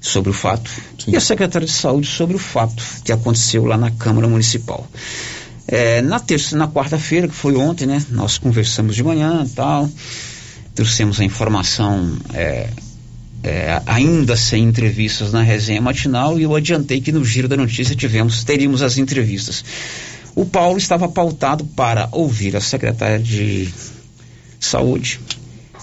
sobre 0.00 0.30
o 0.30 0.32
fato 0.32 0.70
e 1.06 1.16
a 1.16 1.20
secretária 1.20 1.66
de 1.66 1.72
Saúde 1.72 2.06
sobre 2.06 2.36
o 2.36 2.38
fato 2.38 2.82
que 3.04 3.12
aconteceu 3.12 3.64
lá 3.64 3.76
na 3.76 3.90
Câmara 3.90 4.28
Municipal. 4.28 4.86
É, 5.68 6.00
na 6.00 6.20
terça, 6.20 6.56
na 6.56 6.68
quarta-feira, 6.68 7.26
que 7.26 7.34
foi 7.34 7.56
ontem, 7.56 7.86
né? 7.86 8.04
Nós 8.10 8.38
conversamos 8.38 8.94
de 8.94 9.02
manhã 9.02 9.44
e 9.44 9.50
tal, 9.50 9.90
trouxemos 10.74 11.20
a 11.20 11.24
informação 11.24 12.16
é, 12.32 12.68
é, 13.42 13.82
ainda 13.86 14.36
sem 14.36 14.62
entrevistas 14.62 15.32
na 15.32 15.42
resenha 15.42 15.80
matinal 15.80 16.38
e 16.38 16.44
eu 16.44 16.54
adiantei 16.54 17.00
que 17.00 17.10
no 17.10 17.24
giro 17.24 17.48
da 17.48 17.56
notícia 17.56 17.96
tivemos, 17.96 18.44
teríamos 18.44 18.82
as 18.82 18.98
entrevistas. 18.98 19.64
O 20.36 20.44
Paulo 20.44 20.76
estava 20.76 21.08
pautado 21.08 21.64
para 21.64 22.10
ouvir 22.12 22.54
a 22.54 22.60
secretária 22.60 23.18
de 23.18 23.72
Saúde 24.60 25.18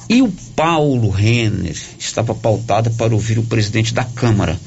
e 0.08 0.22
o 0.22 0.32
Paulo 0.56 1.10
Renner 1.10 1.76
estava 1.98 2.36
pautado 2.36 2.92
para 2.92 3.16
ouvir 3.16 3.40
o 3.40 3.44
presidente 3.44 3.96
da 3.96 4.04
Câmara. 4.04 4.60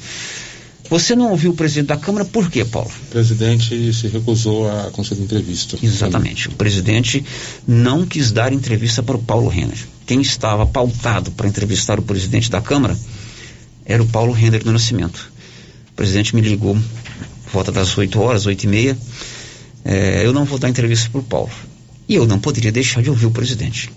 Você 0.89 1.15
não 1.15 1.31
ouviu 1.31 1.51
o 1.51 1.55
presidente 1.55 1.87
da 1.87 1.95
Câmara 1.95 2.25
por 2.25 2.49
quê, 2.51 2.65
Paulo? 2.65 2.91
O 3.07 3.11
presidente 3.11 3.93
se 3.93 4.09
recusou 4.09 4.69
a 4.69 4.91
conceder 4.91 5.23
entrevista. 5.23 5.77
Exatamente. 5.81 6.49
O 6.49 6.51
presidente 6.51 7.23
não 7.65 8.05
quis 8.05 8.29
dar 8.33 8.51
entrevista 8.51 9.01
para 9.01 9.15
o 9.15 9.23
Paulo 9.23 9.47
Renner. 9.47 9.79
Quem 10.05 10.19
estava 10.19 10.65
pautado 10.65 11.31
para 11.31 11.47
entrevistar 11.47 11.97
o 11.97 12.03
presidente 12.03 12.51
da 12.51 12.59
Câmara 12.59 12.97
era 13.85 14.03
o 14.03 14.07
Paulo 14.07 14.33
Renner 14.33 14.61
do 14.61 14.73
Nascimento. 14.73 15.31
O 15.91 15.95
presidente 15.95 16.35
me 16.35 16.41
ligou 16.41 16.77
volta 17.53 17.71
das 17.71 17.97
8 17.97 18.19
horas, 18.19 18.45
8 18.45 18.63
e 18.63 18.67
meia. 18.67 18.97
É, 19.83 20.25
eu 20.25 20.33
não 20.33 20.45
vou 20.45 20.59
dar 20.59 20.69
entrevista 20.69 21.09
para 21.09 21.19
o 21.19 21.23
Paulo. 21.23 21.51
E 22.07 22.15
eu 22.15 22.25
não 22.25 22.39
poderia 22.39 22.71
deixar 22.71 23.01
de 23.01 23.09
ouvir 23.09 23.25
o 23.25 23.31
presidente. 23.31 23.89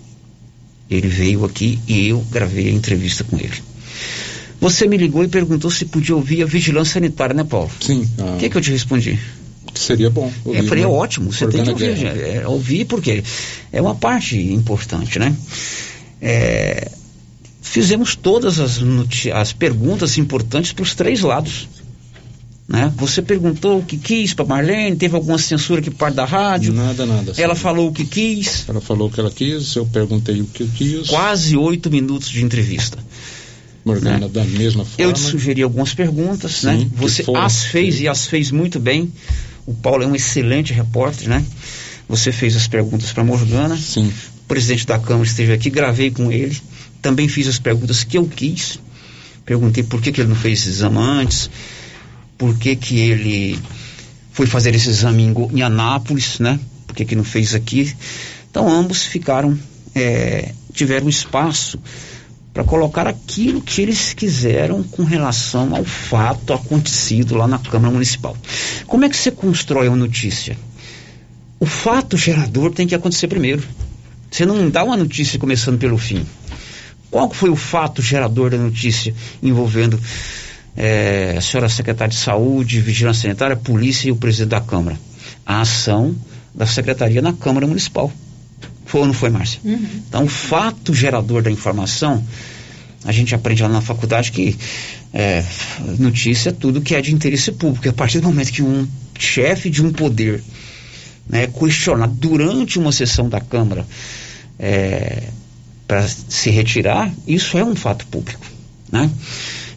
Ele 0.89 1.07
veio 1.07 1.45
aqui 1.45 1.79
e 1.87 2.09
eu 2.09 2.19
gravei 2.29 2.67
a 2.67 2.71
entrevista 2.71 3.23
com 3.23 3.37
ele. 3.37 3.53
Você 4.59 4.87
me 4.87 4.97
ligou 4.97 5.23
e 5.23 5.27
perguntou 5.27 5.71
se 5.71 5.85
podia 5.85 6.15
ouvir 6.15 6.43
a 6.43 6.45
vigilância 6.45 6.93
sanitária, 6.93 7.33
né, 7.33 7.43
Paulo? 7.43 7.71
Sim. 7.79 8.07
O 8.17 8.37
que, 8.37 8.49
que 8.49 8.57
eu 8.57 8.61
te 8.61 8.71
respondi? 8.71 9.17
Seria 9.73 10.09
bom. 10.09 10.31
Eu 10.45 10.63
falei, 10.65 10.83
é 10.83 10.87
ótimo, 10.87 11.31
você 11.31 11.47
tem 11.47 11.63
que 11.63 11.69
ouvir, 11.71 11.95
Guerra. 11.95 12.17
é, 12.17 12.47
ouvir 12.47 12.85
porque 12.85 13.23
é 13.71 13.81
uma 13.81 13.95
parte 13.95 14.37
importante, 14.37 15.17
né? 15.17 15.35
É, 16.21 16.91
fizemos 17.61 18.15
todas 18.15 18.59
as, 18.59 18.79
as 19.33 19.53
perguntas 19.53 20.17
importantes 20.17 20.73
para 20.73 20.83
os 20.83 20.93
três 20.93 21.21
lados. 21.21 21.67
Né? 22.71 22.89
Você 22.95 23.21
perguntou 23.21 23.79
o 23.79 23.83
que 23.83 23.97
quis 23.97 24.33
para 24.33 24.45
Marlene, 24.45 24.95
teve 24.95 25.13
alguma 25.13 25.37
censura 25.37 25.81
que 25.81 25.91
parte 25.91 26.15
da 26.15 26.23
rádio? 26.23 26.71
Nada, 26.71 27.05
nada. 27.05 27.33
Ela 27.35 27.53
falou 27.53 27.89
o 27.89 27.91
que 27.91 28.05
quis. 28.05 28.63
Ela 28.69 28.79
falou 28.79 29.09
o 29.09 29.11
que 29.11 29.19
ela 29.19 29.29
quis, 29.29 29.75
eu 29.75 29.85
perguntei 29.85 30.39
o 30.39 30.45
que 30.45 30.63
eu 30.63 30.69
quis. 30.73 31.09
Quase 31.09 31.57
oito 31.57 31.91
minutos 31.91 32.29
de 32.29 32.41
entrevista. 32.41 32.97
Morgana, 33.83 34.29
da 34.29 34.45
mesma 34.45 34.85
forma. 34.85 35.03
Eu 35.03 35.11
te 35.11 35.19
sugeri 35.19 35.61
algumas 35.61 35.93
perguntas, 35.93 36.59
Sim, 36.59 36.67
né? 36.67 36.87
Você 36.95 37.23
foram 37.23 37.41
as 37.41 37.65
fez 37.65 37.99
e 37.99 38.07
as 38.07 38.25
fez 38.25 38.51
muito 38.51 38.79
bem. 38.79 39.11
O 39.65 39.73
Paulo 39.73 40.03
é 40.03 40.07
um 40.07 40.15
excelente 40.15 40.71
repórter, 40.71 41.27
né? 41.27 41.43
Você 42.07 42.31
fez 42.31 42.55
as 42.55 42.69
perguntas 42.69 43.11
para 43.11 43.23
Morgana. 43.23 43.75
Sim. 43.75 44.07
O 44.07 44.47
presidente 44.47 44.87
da 44.87 44.97
Câmara 44.97 45.25
esteve 45.25 45.51
aqui, 45.51 45.69
gravei 45.69 46.09
com 46.09 46.31
ele. 46.31 46.55
Também 47.01 47.27
fiz 47.27 47.47
as 47.47 47.59
perguntas 47.59 48.05
que 48.05 48.17
eu 48.17 48.25
quis. 48.25 48.79
Perguntei 49.45 49.83
por 49.83 50.01
que, 50.01 50.11
que 50.11 50.21
ele 50.21 50.29
não 50.29 50.35
fez 50.35 50.59
esse 50.59 50.69
exame 50.69 50.97
antes, 50.99 51.49
por 52.41 52.57
que, 52.57 52.75
que 52.75 52.97
ele 52.99 53.59
foi 54.31 54.47
fazer 54.47 54.73
esse 54.73 54.89
exame 54.89 55.21
em, 55.21 55.59
em 55.59 55.61
Anápolis, 55.61 56.39
né? 56.39 56.59
Por 56.87 56.95
que, 56.95 57.05
que 57.05 57.15
não 57.15 57.23
fez 57.23 57.53
aqui? 57.53 57.95
Então 58.49 58.67
ambos 58.67 59.03
ficaram, 59.03 59.55
é, 59.93 60.51
tiveram 60.73 61.07
espaço 61.07 61.79
para 62.51 62.63
colocar 62.63 63.05
aquilo 63.05 63.61
que 63.61 63.79
eles 63.79 64.13
quiseram 64.13 64.81
com 64.81 65.03
relação 65.03 65.75
ao 65.75 65.83
fato 65.85 66.51
acontecido 66.51 67.35
lá 67.35 67.47
na 67.47 67.59
Câmara 67.59 67.93
Municipal. 67.93 68.35
Como 68.87 69.05
é 69.05 69.09
que 69.09 69.17
você 69.17 69.29
constrói 69.29 69.87
uma 69.87 69.95
notícia? 69.95 70.57
O 71.59 71.67
fato 71.67 72.17
gerador 72.17 72.71
tem 72.71 72.87
que 72.87 72.95
acontecer 72.95 73.27
primeiro. 73.27 73.61
Você 74.31 74.47
não 74.47 74.67
dá 74.67 74.83
uma 74.83 74.97
notícia 74.97 75.37
começando 75.37 75.77
pelo 75.77 75.99
fim. 75.99 76.25
Qual 77.11 77.31
foi 77.31 77.51
o 77.51 77.55
fato 77.55 78.01
gerador 78.01 78.49
da 78.49 78.57
notícia 78.57 79.13
envolvendo 79.43 79.99
eh, 80.75 81.35
a 81.37 81.41
senhora 81.41 81.69
secretária 81.69 82.13
de 82.13 82.19
Saúde, 82.19 82.81
Vigilância 82.81 83.23
Sanitária, 83.23 83.55
Polícia 83.55 84.09
e 84.09 84.11
o 84.11 84.15
presidente 84.15 84.49
da 84.49 84.61
Câmara? 84.61 84.99
A 85.45 85.61
ação 85.61 86.15
da 86.53 86.65
Secretaria 86.65 87.21
na 87.21 87.33
Câmara 87.33 87.67
Municipal. 87.67 88.11
Foi 88.85 89.01
ou 89.01 89.07
não 89.07 89.13
foi, 89.13 89.29
Márcia? 89.29 89.59
Então, 90.07 90.25
o 90.25 90.27
fato 90.27 90.93
gerador 90.93 91.41
da 91.41 91.49
informação 91.49 92.23
A 93.03 93.11
gente 93.11 93.33
aprende 93.33 93.63
lá 93.63 93.69
na 93.69 93.81
faculdade 93.81 94.31
que 94.31 94.55
é, 95.13 95.43
notícia 95.97 96.49
é 96.49 96.53
tudo 96.53 96.81
que 96.81 96.95
é 96.95 97.01
de 97.01 97.13
interesse 97.13 97.51
público. 97.51 97.89
A 97.89 97.93
partir 97.93 98.19
do 98.19 98.27
momento 98.27 98.51
que 98.51 98.61
um 98.61 98.87
chefe 99.17 99.69
de 99.69 99.83
um 99.83 99.91
poder 99.91 100.43
né, 101.27 101.47
questionar 101.47 102.07
durante 102.07 102.77
uma 102.77 102.91
sessão 102.91 103.27
da 103.27 103.39
Câmara 103.39 103.85
é, 104.59 105.23
para 105.87 106.07
se 106.07 106.49
retirar, 106.51 107.11
isso 107.27 107.57
é 107.57 107.65
um 107.65 107.75
fato 107.75 108.05
público. 108.07 108.45
Né? 108.91 109.09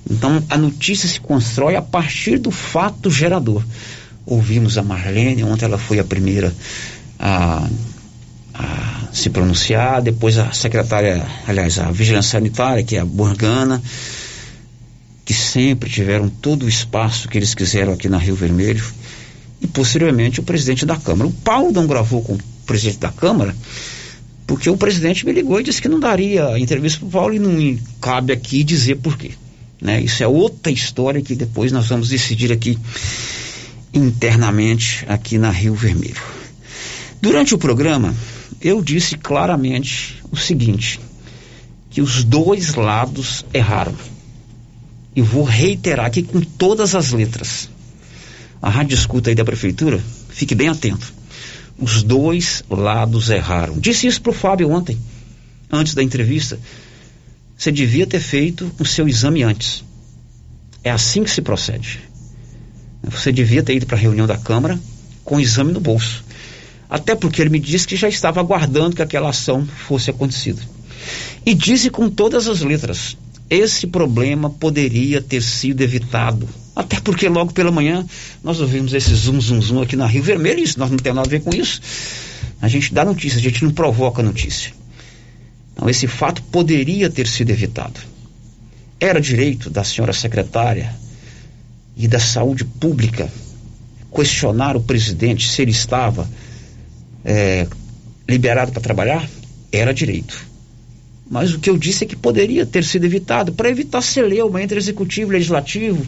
Então 0.09 0.43
a 0.48 0.56
notícia 0.59 1.09
se 1.09 1.20
constrói 1.20 1.76
a 1.76 1.82
partir 1.82 2.39
do 2.39 2.51
fato 2.51 3.10
gerador. 3.10 3.64
Ouvimos 4.26 4.78
a 4.78 4.82
Marlene, 4.82 5.44
ontem 5.44 5.64
ela 5.64 5.78
foi 5.78 5.98
a 5.98 6.05
primeira 6.05 6.52
a, 7.18 7.68
a 8.55 9.09
se 9.12 9.31
pronunciar, 9.31 10.02
depois 10.02 10.39
a 10.39 10.52
secretária, 10.52 11.26
aliás, 11.47 11.78
a 11.78 11.90
Vigilância 11.90 12.32
Sanitária, 12.32 12.82
que 12.82 12.97
é 12.97 13.01
a 13.01 13.05
Burgana, 13.05 13.82
que 15.24 15.32
sempre 15.32 15.89
tiveram 15.89 16.28
todo 16.28 16.64
o 16.64 16.68
espaço 16.68 17.28
que 17.28 17.39
eles 17.39 17.55
quiseram 17.55 17.93
aqui 17.93 18.09
na 18.09 18.18
Rio 18.18 18.35
Vermelho, 18.35 18.85
e 19.60 19.66
posteriormente 19.66 20.40
o 20.40 20.43
presidente 20.43 20.85
da 20.85 20.97
Câmara. 20.97 21.28
O 21.28 21.32
Paulo 21.32 21.72
não 21.72 21.86
gravou 21.86 22.22
com 22.22 22.35
o 22.35 22.39
presidente 22.66 22.98
da 22.98 23.10
Câmara, 23.10 23.55
porque 24.47 24.68
o 24.68 24.76
presidente 24.76 25.24
me 25.24 25.32
ligou 25.32 25.59
e 25.59 25.62
disse 25.62 25.81
que 25.81 25.89
não 25.89 25.98
daria 25.98 26.59
entrevista 26.59 26.98
para 27.01 27.09
o 27.09 27.10
Paulo 27.10 27.35
e 27.35 27.39
não 27.39 27.78
cabe 28.01 28.32
aqui 28.32 28.62
dizer 28.62 28.97
por 28.97 29.16
quê. 29.16 29.31
Né? 29.85 30.01
Isso 30.01 30.23
é 30.23 30.27
outra 30.27 30.73
história 30.73 31.20
que 31.20 31.35
depois 31.35 31.70
nós 31.70 31.89
vamos 31.89 32.09
decidir 32.09 32.51
aqui 32.51 32.78
internamente 33.93 35.05
aqui 35.06 35.36
na 35.36 35.51
Rio 35.51 35.74
Vermelho. 35.74 36.23
Durante 37.20 37.55
o 37.55 37.59
programa, 37.59 38.15
eu 38.62 38.81
disse 38.81 39.19
claramente 39.19 40.23
o 40.31 40.39
seguinte, 40.39 40.98
que 41.90 42.01
os 42.01 42.24
dois 42.24 42.74
lados 42.74 43.44
erraram. 43.52 43.94
E 45.15 45.20
vou 45.20 45.44
reiterar 45.44 46.06
aqui 46.06 46.23
com 46.23 46.40
todas 46.40 46.94
as 46.94 47.12
letras. 47.12 47.69
A 48.62 48.70
rádio 48.70 48.94
escuta 48.94 49.28
aí 49.28 49.35
da 49.35 49.44
prefeitura, 49.44 50.02
fique 50.31 50.55
bem 50.55 50.69
atento. 50.69 51.12
Os 51.78 52.02
dois 52.02 52.65
lados 52.70 53.28
erraram. 53.28 53.78
Disse 53.78 54.06
isso 54.06 54.23
para 54.23 54.31
o 54.31 54.35
Fábio 54.35 54.70
ontem, 54.70 54.98
antes 55.70 55.94
da 55.94 56.02
entrevista. 56.02 56.59
Você 57.56 57.70
devia 57.70 58.06
ter 58.06 58.20
feito 58.20 58.70
o 58.78 58.85
seu 58.85 59.09
exame 59.09 59.43
antes. 59.43 59.85
É 60.82 60.90
assim 60.90 61.22
que 61.24 61.31
se 61.31 61.40
procede. 61.40 62.01
Você 63.02 63.32
devia 63.32 63.62
ter 63.62 63.74
ido 63.74 63.86
para 63.86 63.97
a 63.97 64.01
reunião 64.01 64.26
da 64.26 64.36
Câmara 64.36 64.78
com 65.24 65.36
o 65.36 65.40
exame 65.40 65.72
no 65.72 65.81
bolso. 65.81 66.24
Até 66.89 67.14
porque 67.14 67.40
ele 67.40 67.51
me 67.51 67.59
disse 67.59 67.86
que 67.86 67.97
já 67.97 68.09
estava 68.09 68.40
aguardando 68.40 68.97
que 68.97 69.02
aquela 69.02 69.31
ação 69.31 69.66
fosse 69.66 70.10
acontecida. 70.10 70.62
E 71.44 71.55
disse 71.55 71.90
com 71.90 72.09
todas 72.09 72.47
as 72.47 72.60
letras: 72.60 73.16
esse 73.48 73.86
problema 73.86 74.51
poderia 74.51 75.20
ter 75.20 75.43
sido 75.43 75.81
evitado. 75.82 76.48
Até 76.74 76.98
porque 77.01 77.28
logo 77.28 77.52
pela 77.52 77.70
manhã 77.70 78.05
nós 78.43 78.60
ouvimos 78.60 78.93
esse 78.93 79.14
zum 79.14 79.40
zum 79.40 79.60
zum 79.60 79.81
aqui 79.82 79.97
na 79.97 80.06
Rio 80.06 80.22
Vermelho, 80.22 80.60
isso 80.60 80.78
nós 80.78 80.90
não 80.90 80.97
temos 80.97 81.16
nada 81.16 81.28
a 81.28 81.31
ver 81.31 81.40
com 81.40 81.55
isso. 81.55 81.81
A 82.60 82.68
gente 82.68 82.93
dá 82.93 83.05
notícia, 83.05 83.39
a 83.39 83.43
gente 83.43 83.62
não 83.62 83.70
provoca 83.70 84.22
notícia. 84.22 84.72
Então 85.75 85.91
esse 85.91 86.07
fato 86.07 86.43
poderia 86.45 87.11
ter 87.11 87.27
sido 87.27 87.51
evitado. 87.51 88.01
Era 88.99 89.21
direito 89.21 89.69
da 89.69 89.83
senhora 89.85 90.13
secretária 90.13 90.95
e 91.97 92.09
da 92.09 92.19
saúde 92.19 92.65
pública 92.65 93.29
questionar 94.15 94.77
o 94.77 94.81
presidente 94.81 95.49
se 95.49 95.61
ele 95.61 95.73
estava 95.73 96.29
é, 97.25 97.67
liberado 98.29 98.71
para 98.71 98.81
trabalhar? 98.81 99.29
Era 99.73 99.93
direito. 99.93 100.53
Mas 101.29 101.55
o 101.55 101.59
que 101.59 101.71
eu 101.71 101.79
disse 101.79 102.05
é 102.05 102.07
que 102.07 102.15
poderia 102.15 102.67
ter 102.67 102.85
sido 102.85 103.05
evitado 103.07 103.53
para 103.53 103.71
evitar 103.71 104.03
celeuma 104.03 104.63
entre 104.63 104.79
executivo 104.79 105.33
e 105.33 105.35
legislativo. 105.35 106.07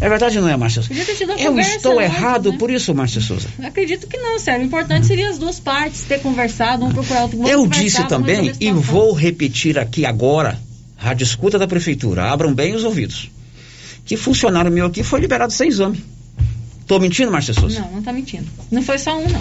É 0.00 0.08
verdade 0.08 0.40
não 0.40 0.48
é, 0.48 0.56
Márcia 0.56 0.82
Souza? 0.82 1.12
Eu 1.38 1.58
estou 1.60 2.00
errado 2.00 2.50
né? 2.50 2.58
por 2.58 2.70
isso, 2.70 2.94
Márcia 2.94 3.20
Souza. 3.20 3.46
Acredito 3.62 4.06
que 4.06 4.16
não, 4.16 4.38
Sérgio. 4.38 4.62
O 4.62 4.66
importante 4.66 5.06
seria 5.06 5.28
as 5.28 5.38
duas 5.38 5.60
partes 5.60 6.02
ter 6.02 6.20
conversado, 6.20 6.84
um 6.84 6.90
procurar 6.92 7.24
outro. 7.24 7.46
Eu 7.46 7.66
disse 7.66 8.06
também, 8.08 8.52
e 8.58 8.72
vou 8.72 9.12
repetir 9.12 9.78
aqui 9.78 10.06
agora, 10.06 10.58
rádio 10.96 11.24
escuta 11.24 11.58
da 11.58 11.66
prefeitura, 11.66 12.24
abram 12.24 12.54
bem 12.54 12.74
os 12.74 12.84
ouvidos, 12.84 13.30
que 14.06 14.16
funcionário 14.16 14.72
meu 14.72 14.86
aqui 14.86 15.02
foi 15.02 15.20
liberado 15.20 15.52
sem 15.52 15.68
exame. 15.68 16.02
Estou 16.80 16.98
mentindo, 16.98 17.30
Márcia 17.30 17.52
Souza? 17.52 17.80
Não, 17.80 17.92
não 17.92 17.98
está 17.98 18.12
mentindo. 18.12 18.46
Não 18.70 18.82
foi 18.82 18.98
só 18.98 19.18
um, 19.18 19.28
não. 19.28 19.40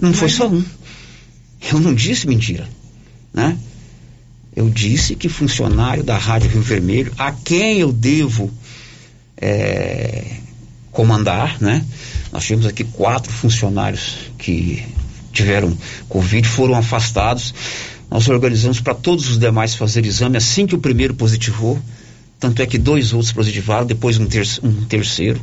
Não 0.00 0.10
Mas 0.10 0.18
foi 0.18 0.28
só 0.28 0.48
um. 0.48 0.64
Eu 1.70 1.78
não 1.80 1.94
disse 1.94 2.26
mentira, 2.26 2.66
né? 3.32 3.56
Eu 4.54 4.68
disse 4.68 5.16
que 5.16 5.28
funcionário 5.28 6.02
da 6.02 6.18
Rádio 6.18 6.50
Rio 6.50 6.62
Vermelho, 6.62 7.12
a 7.18 7.32
quem 7.32 7.80
eu 7.80 7.90
devo 7.90 8.50
é, 9.36 10.36
comandar, 10.90 11.56
né? 11.60 11.84
Nós 12.30 12.44
tivemos 12.44 12.66
aqui 12.66 12.84
quatro 12.84 13.32
funcionários 13.32 14.30
que 14.38 14.84
tiveram 15.32 15.76
Covid, 16.08 16.46
foram 16.46 16.74
afastados. 16.74 17.54
Nós 18.10 18.28
organizamos 18.28 18.80
para 18.80 18.94
todos 18.94 19.30
os 19.30 19.38
demais 19.38 19.74
fazer 19.74 20.04
exame 20.04 20.36
assim 20.36 20.66
que 20.66 20.74
o 20.74 20.78
primeiro 20.78 21.14
positivou. 21.14 21.80
Tanto 22.38 22.60
é 22.60 22.66
que 22.66 22.76
dois 22.76 23.12
outros 23.12 23.32
positivaram, 23.32 23.86
depois 23.86 24.18
um, 24.18 24.26
ter 24.26 24.46
um 24.62 24.84
terceiro. 24.84 25.40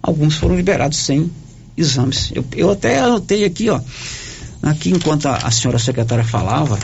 Alguns 0.00 0.36
foram 0.36 0.54
liberados 0.54 0.98
sem 0.98 1.30
exames. 1.76 2.30
Eu, 2.34 2.44
eu 2.54 2.70
até 2.70 3.00
anotei 3.00 3.44
aqui, 3.44 3.68
ó. 3.68 3.80
Aqui, 4.62 4.90
enquanto 4.90 5.26
a, 5.26 5.36
a 5.38 5.50
senhora 5.50 5.78
secretária 5.78 6.24
falava, 6.24 6.78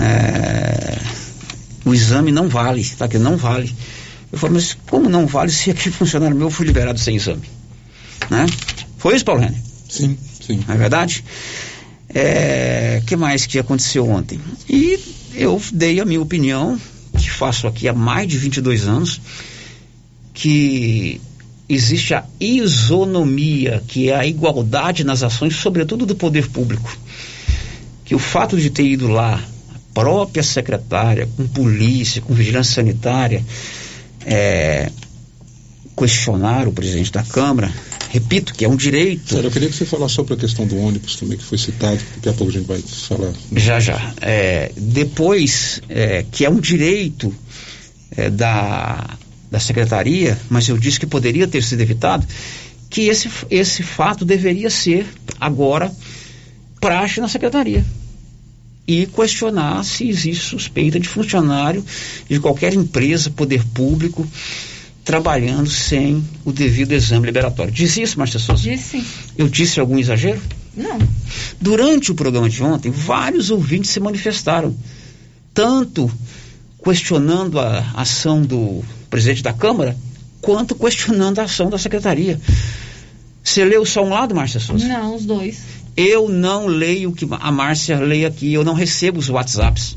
é, 0.00 0.98
o 1.84 1.94
exame 1.94 2.32
não 2.32 2.48
vale, 2.48 2.84
tá 2.96 3.04
aqui, 3.04 3.18
não 3.18 3.36
vale. 3.36 3.74
Eu 4.32 4.38
falei, 4.38 4.54
mas 4.54 4.76
como 4.88 5.08
não 5.08 5.26
vale 5.26 5.50
se 5.50 5.70
aquele 5.70 5.94
funcionário 5.96 6.36
meu 6.36 6.50
foi 6.50 6.66
liberado 6.66 6.98
sem 6.98 7.16
exame? 7.16 7.48
Né? 8.30 8.46
Foi 8.98 9.14
isso, 9.14 9.24
Paulo 9.24 9.40
René? 9.40 9.56
Sim, 9.88 10.18
sim. 10.44 10.60
Não 10.66 10.74
é 10.74 10.78
verdade? 10.78 11.24
É, 12.08 13.02
que 13.06 13.16
mais 13.16 13.46
que 13.46 13.58
aconteceu 13.58 14.08
ontem? 14.08 14.40
E 14.68 14.98
eu 15.34 15.60
dei 15.72 16.00
a 16.00 16.04
minha 16.04 16.20
opinião, 16.20 16.80
que 17.16 17.30
faço 17.30 17.66
aqui 17.66 17.88
há 17.88 17.92
mais 17.92 18.28
de 18.28 18.36
22 18.36 18.86
anos, 18.86 19.20
que 20.34 21.20
existe 21.68 22.14
a 22.14 22.24
isonomia, 22.40 23.82
que 23.86 24.10
é 24.10 24.16
a 24.16 24.26
igualdade 24.26 25.04
nas 25.04 25.22
ações, 25.22 25.56
sobretudo 25.56 26.06
do 26.06 26.14
poder 26.14 26.48
público. 26.48 26.96
Que 28.04 28.14
o 28.14 28.18
fato 28.18 28.56
de 28.56 28.70
ter 28.70 28.84
ido 28.84 29.08
lá 29.08 29.42
própria 29.96 30.42
secretária, 30.42 31.26
com 31.38 31.48
polícia, 31.48 32.20
com 32.20 32.34
vigilância 32.34 32.74
sanitária, 32.74 33.42
é, 34.26 34.90
questionar 35.96 36.68
o 36.68 36.72
presidente 36.72 37.10
da 37.10 37.22
Câmara. 37.22 37.72
Repito 38.10 38.52
que 38.52 38.66
é 38.66 38.68
um 38.68 38.76
direito. 38.76 39.30
Sério, 39.30 39.46
eu 39.46 39.50
queria 39.50 39.70
que 39.70 39.74
você 39.74 39.86
falasse 39.86 40.14
sobre 40.14 40.34
a 40.34 40.36
questão 40.36 40.66
do 40.66 40.76
ônibus 40.76 41.16
também, 41.16 41.38
que 41.38 41.44
foi 41.44 41.56
citado, 41.56 41.98
daqui 42.16 42.28
a 42.28 42.32
pouco 42.34 42.52
a 42.52 42.52
gente 42.52 42.66
vai 42.66 42.78
falar. 42.78 43.32
Já, 43.56 43.80
já. 43.80 44.12
É, 44.20 44.70
depois, 44.76 45.80
é, 45.88 46.26
que 46.30 46.44
é 46.44 46.50
um 46.50 46.60
direito 46.60 47.34
é, 48.14 48.28
da, 48.28 49.16
da 49.50 49.58
secretaria, 49.58 50.38
mas 50.50 50.68
eu 50.68 50.76
disse 50.76 51.00
que 51.00 51.06
poderia 51.06 51.48
ter 51.48 51.62
sido 51.62 51.80
evitado, 51.80 52.26
que 52.90 53.08
esse, 53.08 53.30
esse 53.48 53.82
fato 53.82 54.26
deveria 54.26 54.68
ser 54.68 55.06
agora 55.40 55.90
praxe 56.82 57.18
na 57.18 57.28
secretaria 57.28 57.82
e 58.86 59.06
questionar 59.06 59.84
se 59.84 60.08
existe 60.08 60.44
suspeita 60.44 61.00
de 61.00 61.08
funcionário 61.08 61.84
de 62.28 62.38
qualquer 62.38 62.72
empresa, 62.72 63.30
poder 63.30 63.64
público, 63.74 64.26
trabalhando 65.04 65.68
sem 65.70 66.24
o 66.44 66.52
devido 66.52 66.92
exame 66.92 67.26
liberatório. 67.26 67.72
Disse 67.72 68.02
isso, 68.02 68.18
Márcia 68.18 68.38
Souza? 68.38 68.62
Disse. 68.62 69.04
Eu 69.36 69.48
disse 69.48 69.80
algum 69.80 69.98
exagero? 69.98 70.40
Não. 70.76 70.98
Durante 71.60 72.12
o 72.12 72.14
programa 72.14 72.48
de 72.48 72.62
ontem, 72.62 72.90
vários 72.90 73.50
ouvintes 73.50 73.90
se 73.90 73.98
manifestaram, 73.98 74.76
tanto 75.54 76.10
questionando 76.82 77.58
a 77.58 77.84
ação 77.94 78.42
do 78.42 78.84
presidente 79.08 79.42
da 79.42 79.52
Câmara, 79.52 79.96
quanto 80.40 80.74
questionando 80.74 81.38
a 81.38 81.44
ação 81.44 81.70
da 81.70 81.78
secretaria. 81.78 82.40
Você 83.42 83.64
leu 83.64 83.86
só 83.86 84.04
um 84.04 84.10
lado, 84.10 84.34
Márcia 84.34 84.60
Souza? 84.60 84.86
Não, 84.86 85.14
os 85.14 85.24
dois. 85.24 85.58
Eu 85.96 86.28
não 86.28 86.66
leio 86.66 87.10
o 87.10 87.12
que 87.14 87.26
a 87.30 87.50
Márcia 87.50 87.98
lê 87.98 88.26
aqui, 88.26 88.52
eu 88.52 88.64
não 88.64 88.74
recebo 88.74 89.18
os 89.18 89.30
WhatsApps. 89.30 89.96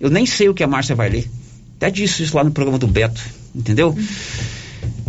Eu 0.00 0.10
nem 0.10 0.26
sei 0.26 0.48
o 0.48 0.54
que 0.54 0.64
a 0.64 0.66
Márcia 0.66 0.96
vai 0.96 1.08
ler. 1.08 1.30
Até 1.76 1.90
disse 1.90 2.24
isso 2.24 2.36
lá 2.36 2.42
no 2.42 2.50
programa 2.50 2.78
do 2.78 2.88
Beto, 2.88 3.22
entendeu? 3.54 3.96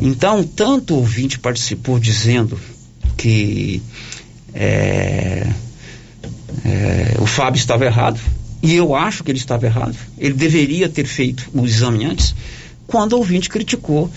Então, 0.02 0.44
tanto 0.44 0.95
ouvinte 0.95 1.40
participou 1.40 1.99
dizendo 1.99 2.60
que 3.18 3.81
é, 4.53 5.48
é, 6.64 7.15
o 7.19 7.26
Fábio 7.26 7.57
estava 7.57 7.85
errado, 7.85 8.19
e 8.61 8.76
eu 8.76 8.95
acho 8.95 9.23
que 9.23 9.31
ele 9.31 9.40
estava 9.40 9.65
errado. 9.65 9.95
Ele 10.18 10.34
deveria 10.34 10.88
ter 10.88 11.06
feito 11.06 11.49
o 11.53 11.65
exame 11.65 12.06
antes, 12.06 12.35
quando 12.85 13.14
o 13.14 13.18
ouvinte 13.18 13.49
criticou 13.49 14.11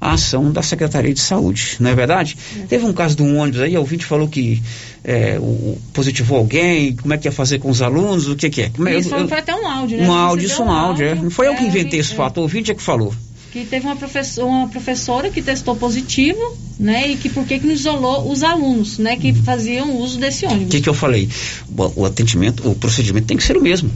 a 0.00 0.12
ação 0.12 0.52
da 0.52 0.62
Secretaria 0.62 1.12
de 1.12 1.18
Saúde, 1.20 1.76
não 1.80 1.90
é 1.90 1.94
verdade? 1.94 2.36
Teve 2.68 2.84
um 2.84 2.92
caso 2.92 3.16
de 3.16 3.22
um 3.22 3.36
ônibus 3.38 3.60
aí, 3.60 3.76
o 3.76 3.80
ouvinte 3.80 4.04
falou 4.04 4.28
que 4.28 4.62
é, 5.02 5.38
o, 5.40 5.42
o 5.42 5.80
positivou 5.92 6.38
alguém, 6.38 6.94
como 6.94 7.12
é 7.14 7.18
que 7.18 7.26
ia 7.26 7.32
fazer 7.32 7.58
com 7.58 7.68
os 7.68 7.82
alunos, 7.82 8.28
o 8.28 8.36
que, 8.36 8.48
que 8.48 8.62
é? 8.62 8.68
Como 8.70 8.88
é 8.88 8.98
Isso 8.98 9.12
eu- 9.14 9.18
eu- 9.20 9.28
foi 9.28 9.38
até 9.38 9.54
um 9.54 9.66
áudio, 9.66 9.98
né? 9.98 10.08
um 10.08 10.12
áudio, 10.12 10.46
isso 10.46 10.62
é 10.62 10.64
um 10.64 10.70
áudio, 10.70 11.06
é. 11.06 11.14
Não 11.16 11.30
foi 11.30 11.48
eu 11.48 11.54
que 11.56 11.64
é, 11.64 11.66
inventei 11.66 11.98
esse 11.98 12.14
fato, 12.14 12.38
o 12.38 12.42
ouvinte 12.42 12.70
é 12.70 12.74
que 12.74 12.82
falou. 12.82 13.12
que 13.52 13.64
teve 13.64 13.86
uma, 13.86 13.96
professor, 13.96 14.44
uma 14.46 14.68
professora 14.68 15.30
que 15.30 15.40
testou 15.42 15.74
positivo, 15.74 16.38
né? 16.78 17.08
E 17.10 17.16
que 17.16 17.28
por 17.30 17.44
que 17.46 17.58
que 17.58 17.66
não 17.66 17.72
isolou 17.74 18.30
os 18.30 18.42
alunos, 18.44 18.98
né? 18.98 19.16
Que 19.16 19.32
faziam 19.32 19.96
uso 19.96 20.18
desse 20.20 20.44
O 20.46 20.50
ônibus. 20.50 20.70
que, 20.70 20.80
que 20.82 20.88
eu 20.88 20.94
falei? 20.94 21.28
O, 21.76 22.02
o 22.02 22.04
atendimento, 22.04 22.68
o 22.70 22.74
procedimento 22.74 23.26
tem 23.26 23.36
que 23.38 23.42
ser 23.42 23.56
o 23.56 23.62
mesmo. 23.62 23.90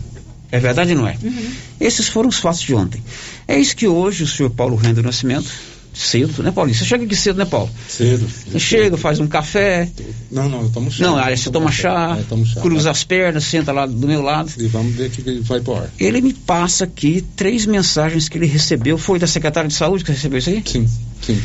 É 0.51 0.59
verdade 0.59 0.93
ou 0.93 0.99
não 0.99 1.07
é? 1.07 1.17
Uhum. 1.23 1.51
Esses 1.81 2.09
foram 2.09 2.29
os 2.31 2.39
fatos 2.39 2.61
de 2.63 2.75
ontem. 2.75 3.03
É 3.47 3.59
isso 3.59 3.77
que 3.77 3.87
hoje 3.87 4.25
o 4.25 4.27
senhor 4.27 4.51
Paulo 4.51 4.75
Rendo 4.75 4.97
do 4.97 5.03
Nascimento, 5.03 5.51
cedo, 5.95 6.43
né, 6.43 6.51
Paulinho? 6.51 6.77
Você 6.77 6.85
chega 6.85 7.05
aqui 7.05 7.15
cedo, 7.15 7.37
né, 7.37 7.45
Paulo? 7.45 7.71
Cedo. 7.89 8.27
Você 8.29 8.59
chega, 8.59 8.97
faz 8.97 9.21
um 9.21 9.27
café. 9.27 9.89
Não, 10.31 10.49
não, 10.49 10.63
eu 10.63 10.71
tomo 10.71 10.91
chá. 10.91 11.05
Não, 11.05 11.17
aí 11.17 11.37
você 11.37 11.51
toma 11.51 11.71
chá, 11.71 12.17
É, 12.19 12.45
chá. 12.47 12.61
cruza 12.61 12.91
as 12.91 13.05
pernas, 13.05 13.45
senta 13.45 13.73
lá 13.73 13.85
do 13.87 14.07
meu 14.09 14.23
lado. 14.23 14.51
E 14.59 14.67
vamos 14.69 14.95
ver 14.95 15.09
o 15.09 15.11
que 15.11 15.23
que 15.23 15.41
vai 15.41 15.61
pro 15.61 15.77
ar. 15.77 15.91
Ele 16.01 16.21
me 16.21 16.33
passa 16.33 16.85
aqui 16.85 17.25
três 17.37 17.67
mensagens 17.67 18.29
que 18.29 18.39
ele 18.39 18.47
recebeu. 18.47 18.97
Foi 18.97 19.19
da 19.19 19.27
secretária 19.27 19.69
de 19.69 19.75
saúde 19.75 20.05
que 20.05 20.13
recebeu 20.13 20.39
isso 20.39 20.51
aí? 20.51 20.63
Sim, 20.67 20.89
sim. 21.21 21.41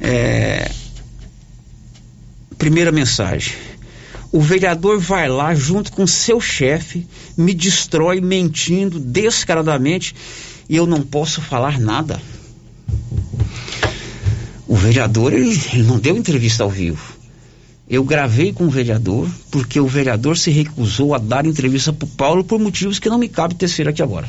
É, 0.00 0.70
Primeira 2.58 2.90
mensagem. 2.92 3.52
O 4.32 4.40
vereador 4.40 4.98
vai 4.98 5.28
lá 5.28 5.54
junto 5.54 5.92
com 5.92 6.06
seu 6.06 6.40
chefe, 6.40 7.06
me 7.36 7.54
destrói 7.54 8.20
mentindo 8.20 8.98
descaradamente 8.98 10.14
e 10.68 10.74
eu 10.74 10.86
não 10.86 11.02
posso 11.02 11.40
falar 11.40 11.78
nada. 11.78 12.20
O 14.84 14.86
vereador, 14.86 15.32
ele, 15.32 15.58
ele 15.72 15.82
não 15.84 15.98
deu 15.98 16.14
entrevista 16.14 16.62
ao 16.62 16.68
vivo. 16.68 17.16
Eu 17.88 18.04
gravei 18.04 18.52
com 18.52 18.64
o 18.64 18.70
vereador 18.70 19.26
porque 19.50 19.80
o 19.80 19.86
vereador 19.86 20.36
se 20.36 20.50
recusou 20.50 21.14
a 21.14 21.18
dar 21.18 21.46
entrevista 21.46 21.90
para 21.90 22.04
o 22.04 22.08
Paulo 22.08 22.44
por 22.44 22.60
motivos 22.60 22.98
que 22.98 23.08
não 23.08 23.16
me 23.16 23.26
cabe 23.26 23.54
tecer 23.54 23.88
aqui 23.88 24.02
agora. 24.02 24.28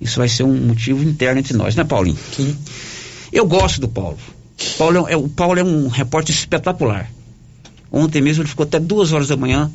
Isso 0.00 0.18
vai 0.20 0.28
ser 0.28 0.44
um 0.44 0.54
motivo 0.54 1.02
interno 1.02 1.40
entre 1.40 1.56
nós, 1.56 1.74
né, 1.74 1.82
Paulinho? 1.82 2.16
Sim. 2.36 2.56
Eu 3.32 3.46
gosto 3.46 3.80
do 3.80 3.88
Paulo. 3.88 4.16
Paulo 4.78 5.08
é, 5.08 5.14
é- 5.14 5.16
o 5.16 5.28
Paulo 5.28 5.58
é 5.58 5.64
um 5.64 5.88
repórter 5.88 6.32
espetacular. 6.32 7.10
Ontem 7.90 8.22
mesmo 8.22 8.44
ele 8.44 8.48
ficou 8.48 8.62
até 8.62 8.78
duas 8.78 9.12
horas 9.12 9.26
da 9.26 9.36
manhã 9.36 9.72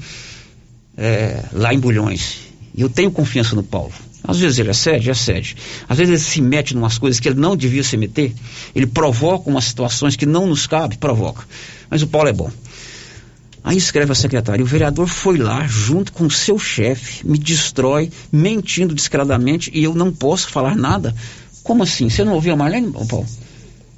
é, 0.96 1.44
lá 1.52 1.74
em 1.74 1.80
Bulhões. 1.80 2.38
E 2.74 2.80
eu 2.80 2.90
tenho 2.90 3.12
confiança 3.12 3.54
no 3.54 3.64
Paulo. 3.64 3.92
Às 4.24 4.40
vezes 4.40 4.60
ele 4.60 4.70
acede, 4.70 5.10
acede. 5.10 5.58
Às 5.90 5.98
vezes 5.98 6.12
ele 6.12 6.32
se 6.32 6.42
mete 6.42 6.74
em 6.74 6.78
umas 6.78 6.98
coisas 6.98 7.20
que 7.20 7.28
ele 7.28 7.40
não 7.40 7.56
devia 7.56 7.84
se 7.84 7.98
meter. 7.98 8.34
Ele 8.76 8.86
provoca 8.86 9.50
umas 9.50 9.66
situações 9.66 10.16
que 10.16 10.26
não 10.26 10.48
nos 10.48 10.68
cabe, 10.68 10.98
provoca. 10.98 11.44
Mas 11.90 12.02
o 12.02 12.08
Paulo 12.08 12.30
é 12.30 12.34
bom. 12.34 12.52
Aí 13.64 13.78
escreve 13.78 14.12
a 14.12 14.16
secretária, 14.16 14.64
o 14.64 14.68
vereador 14.68 15.08
foi 15.08 15.38
lá 15.38 15.68
junto 15.68 16.12
com 16.14 16.26
o 16.26 16.32
seu 16.32 16.58
chefe, 16.58 17.26
me 17.28 17.38
destrói, 17.38 18.10
mentindo 18.32 18.96
descaradamente 18.96 19.70
e 19.72 19.84
eu 19.84 19.94
não 19.94 20.12
posso 20.12 20.50
falar 20.50 20.76
nada. 20.76 21.14
Como 21.64 21.84
assim? 21.84 22.10
Você 22.10 22.24
não 22.24 22.34
ouviu 22.34 22.54
a 22.54 22.56
Marlene, 22.56 22.92
Paulo? 22.92 23.28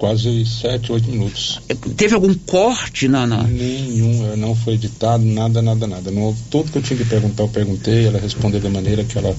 Quase 0.04 0.44
sete, 0.44 0.92
oito 0.92 1.10
minutos. 1.10 1.62
Teve 1.96 2.14
algum 2.14 2.34
corte 2.34 3.08
na. 3.08 3.26
na... 3.26 3.42
Nenhum, 3.44 4.32
eh, 4.32 4.36
não 4.36 4.54
foi 4.54 4.74
editado, 4.74 5.24
nada, 5.24 5.62
nada, 5.62 5.86
nada. 5.86 6.10
Não, 6.10 6.36
tudo 6.50 6.70
que 6.70 6.76
eu 6.76 6.82
tinha 6.82 6.98
que 6.98 7.06
perguntar, 7.06 7.44
eu 7.44 7.48
perguntei, 7.48 8.06
ela 8.06 8.18
respondeu 8.18 8.60
da 8.60 8.68
maneira 8.68 9.02
que 9.02 9.16
ela 9.16 9.34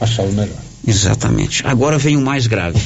achava 0.00 0.32
melhor. 0.32 0.56
Exatamente. 0.86 1.62
Agora 1.66 1.98
vem 1.98 2.16
o 2.16 2.22
mais 2.22 2.46
grave. 2.46 2.80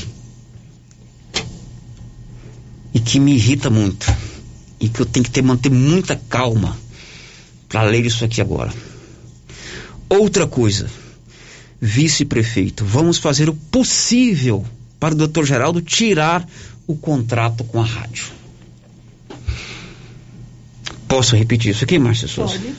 E 2.92 2.98
que 2.98 3.20
me 3.20 3.34
irrita 3.34 3.70
muito. 3.70 4.12
E 4.80 4.88
que 4.88 4.98
eu 4.98 5.06
tenho 5.06 5.22
que 5.22 5.30
ter, 5.30 5.42
manter 5.42 5.70
muita 5.70 6.16
calma 6.16 6.76
para 7.68 7.84
ler 7.84 8.04
isso 8.04 8.24
aqui 8.24 8.40
agora. 8.40 8.74
Outra 10.08 10.44
coisa. 10.48 10.90
Vice-prefeito, 11.80 12.84
vamos 12.84 13.18
fazer 13.18 13.48
o 13.48 13.54
possível 13.54 14.66
para 14.98 15.14
o 15.14 15.18
doutor 15.18 15.44
Geraldo 15.44 15.80
tirar 15.82 16.48
o 16.92 16.96
contrato 16.96 17.64
com 17.64 17.80
a 17.80 17.84
rádio. 17.84 18.26
Posso 21.08 21.36
repetir 21.36 21.72
isso 21.72 21.84
aqui, 21.84 21.98
Márcia 21.98 22.28
Souza? 22.28 22.58
Pode. 22.58 22.74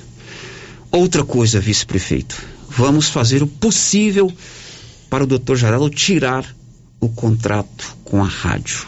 Outra 0.92 1.24
coisa, 1.24 1.60
vice-prefeito. 1.60 2.42
Vamos 2.70 3.10
fazer 3.10 3.44
o 3.44 3.48
possível 3.48 4.32
para 5.10 5.24
o 5.24 5.28
doutor 5.28 5.56
Geraldo 5.56 5.90
tirar 5.90 6.46
o 7.00 7.10
contrato 7.10 7.96
com 8.04 8.24
a 8.24 8.28
rádio. 8.28 8.88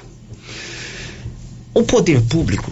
O 1.74 1.84
poder 1.84 2.22
público, 2.22 2.72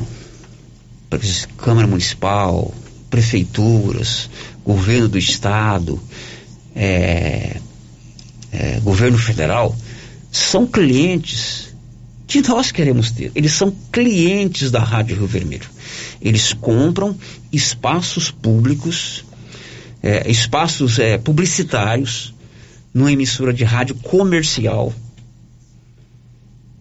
Câmara 1.57 1.87
Municipal, 1.87 2.73
prefeituras, 3.09 4.29
governo 4.65 5.07
do 5.07 5.17
Estado, 5.17 6.01
é, 6.75 7.57
é, 8.51 8.79
governo 8.79 9.17
federal, 9.17 9.75
são 10.31 10.65
clientes 10.65 11.62
que 12.27 12.41
nós 12.41 12.71
queremos 12.71 13.11
ter. 13.11 13.31
Eles 13.35 13.53
são 13.53 13.75
clientes 13.91 14.71
da 14.71 14.79
Rádio 14.79 15.17
Rio 15.17 15.27
Vermelho. 15.27 15.69
Eles 16.21 16.53
compram 16.53 17.15
espaços 17.51 18.31
públicos, 18.31 19.25
é, 20.01 20.29
espaços 20.29 20.99
é, 20.99 21.17
publicitários, 21.17 22.33
numa 22.93 23.11
emissora 23.11 23.53
de 23.53 23.63
rádio 23.63 23.95
comercial 23.95 24.93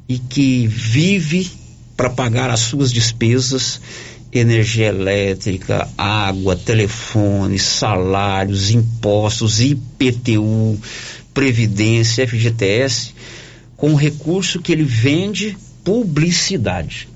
e 0.09 0.19
que 0.19 0.67
vive 0.67 1.51
para 1.97 2.11
pagar 2.11 2.51
as 2.51 2.61
suas 2.61 2.93
despesas, 2.93 3.81
energia 4.33 4.87
elétrica, 4.89 5.89
água, 5.97 6.57
telefone, 6.57 7.59
salários, 7.59 8.71
impostos, 8.71 9.61
IPTU, 9.61 10.79
previdência, 11.33 12.27
FGTS, 12.27 13.15
com 13.83 13.95
o 13.95 13.97
recurso 13.97 14.61
que 14.61 14.71
ele 14.71 14.85
vende 14.85 15.59
publicidade. 15.83 17.09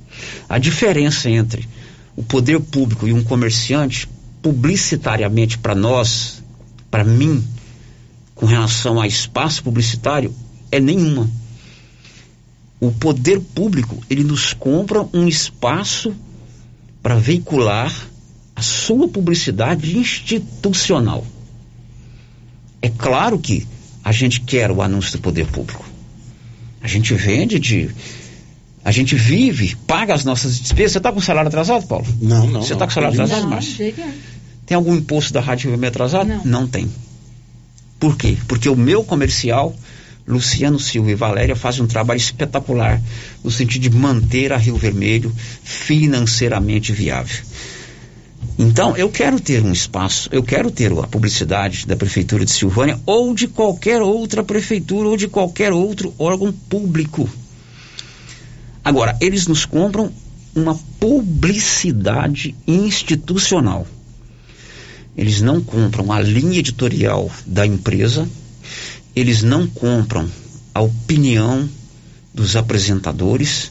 A 0.49 0.59
diferença 0.59 1.31
entre 1.31 1.69
o 2.17 2.25
poder 2.25 2.59
público 2.59 3.07
e 3.07 3.13
um 3.13 3.23
comerciante, 3.23 4.09
publicitariamente 4.43 5.59
para 5.59 5.77
nós, 5.77 6.43
para 6.91 7.05
mim, 7.05 7.47
com 8.35 8.47
relação 8.47 9.01
a 9.01 9.07
espaço 9.07 9.63
publicitário, 9.63 10.35
é 10.73 10.81
nenhuma. 10.81 11.31
O 12.81 12.91
poder 12.91 13.39
público, 13.39 14.03
ele 14.11 14.25
nos 14.25 14.53
compra 14.53 15.07
um 15.15 15.29
espaço 15.29 16.17
para 17.01 17.15
veicular 17.15 17.95
a 18.57 18.61
sua 18.61 19.07
publicidade 19.07 19.97
institucional. 19.97 21.25
É 22.83 22.89
claro 22.89 23.39
que 23.39 23.65
a 24.03 24.11
gente 24.11 24.41
quer 24.41 24.73
o 24.73 24.83
anúncio 24.83 25.13
do 25.13 25.23
poder 25.23 25.47
público. 25.47 25.95
A 26.87 26.89
gente 26.89 27.13
vende 27.15 27.59
de. 27.59 27.91
A 28.85 28.93
gente 28.93 29.17
vive, 29.17 29.75
paga 29.89 30.15
as 30.15 30.25
nossas 30.25 30.57
despesas. 30.57 30.93
Você 30.93 30.99
está 30.99 31.11
com 31.11 31.21
salário 31.21 31.49
atrasado, 31.49 31.85
Paulo? 31.89 32.07
Não, 32.23 32.47
não. 32.47 32.63
Você 32.63 32.75
não. 32.75 32.77
está 32.77 32.87
com 32.87 32.93
salário 32.93 33.17
Não, 33.17 33.25
atrasado, 33.25 33.43
Não, 33.43 33.51
Márcio? 33.51 33.85
nenhum. 33.97 34.13
Tem 34.65 34.77
algum 34.77 34.95
imposto 34.95 35.33
da 35.33 35.41
Rádio 35.41 35.71
Vermelho 35.71 35.89
atrasado? 35.89 36.41
Não. 36.45 36.65
tem. 36.69 36.89
Por 37.99 38.17
quê? 38.17 38.37
Porque 38.47 38.69
o 38.69 38.77
meu 38.77 39.03
comercial, 39.03 39.75
Luciano 40.29 40.79
Silva 40.79 41.11
e 41.11 41.17
Valéria, 41.17 41.57
fazem 41.57 41.83
um 41.83 41.89
trabalho 41.89 42.19
espetacular 42.19 43.03
no 43.43 43.51
sentido 43.51 43.83
de 43.83 43.91
manter 43.91 44.53
a 44.53 44.57
Rio 44.57 44.77
Vermelho 44.77 45.35
financeiramente 45.65 46.93
viável. 46.93 47.45
Então, 48.59 48.97
eu 48.97 49.11
quero 49.11 49.39
ter 49.39 49.63
um 49.63 49.73
espaço, 49.73 50.31
eu 50.33 50.43
quero 50.43 50.71
ter 50.71 50.91
a 50.91 51.07
publicidade 51.07 51.87
da 51.87 51.95
Prefeitura 51.95 52.45
de 52.45 52.51
Silvânia 52.51 52.99
ou 53.05 53.35
de 53.35 53.47
qualquer 53.47 54.01
outra 54.01 54.43
prefeitura 54.43 55.09
ou 55.09 55.17
de 55.17 55.29
qualquer 55.29 55.73
outro 55.73 56.15
órgão 56.19 56.51
público. 56.51 57.29
Agora, 58.83 59.17
eles 59.21 59.47
nos 59.47 59.67
compram 59.67 60.11
uma 60.55 60.75
publicidade 60.99 62.55
institucional. 62.67 63.87
Eles 65.15 65.43
não 65.43 65.61
compram 65.61 66.11
a 66.11 66.21
linha 66.21 66.59
editorial 66.59 67.31
da 67.47 67.67
empresa, 67.67 68.27
eles 69.15 69.43
não 69.43 69.67
compram 69.67 70.31
a 70.75 70.81
opinião 70.81 71.69
dos 72.33 72.57
apresentadores, 72.57 73.71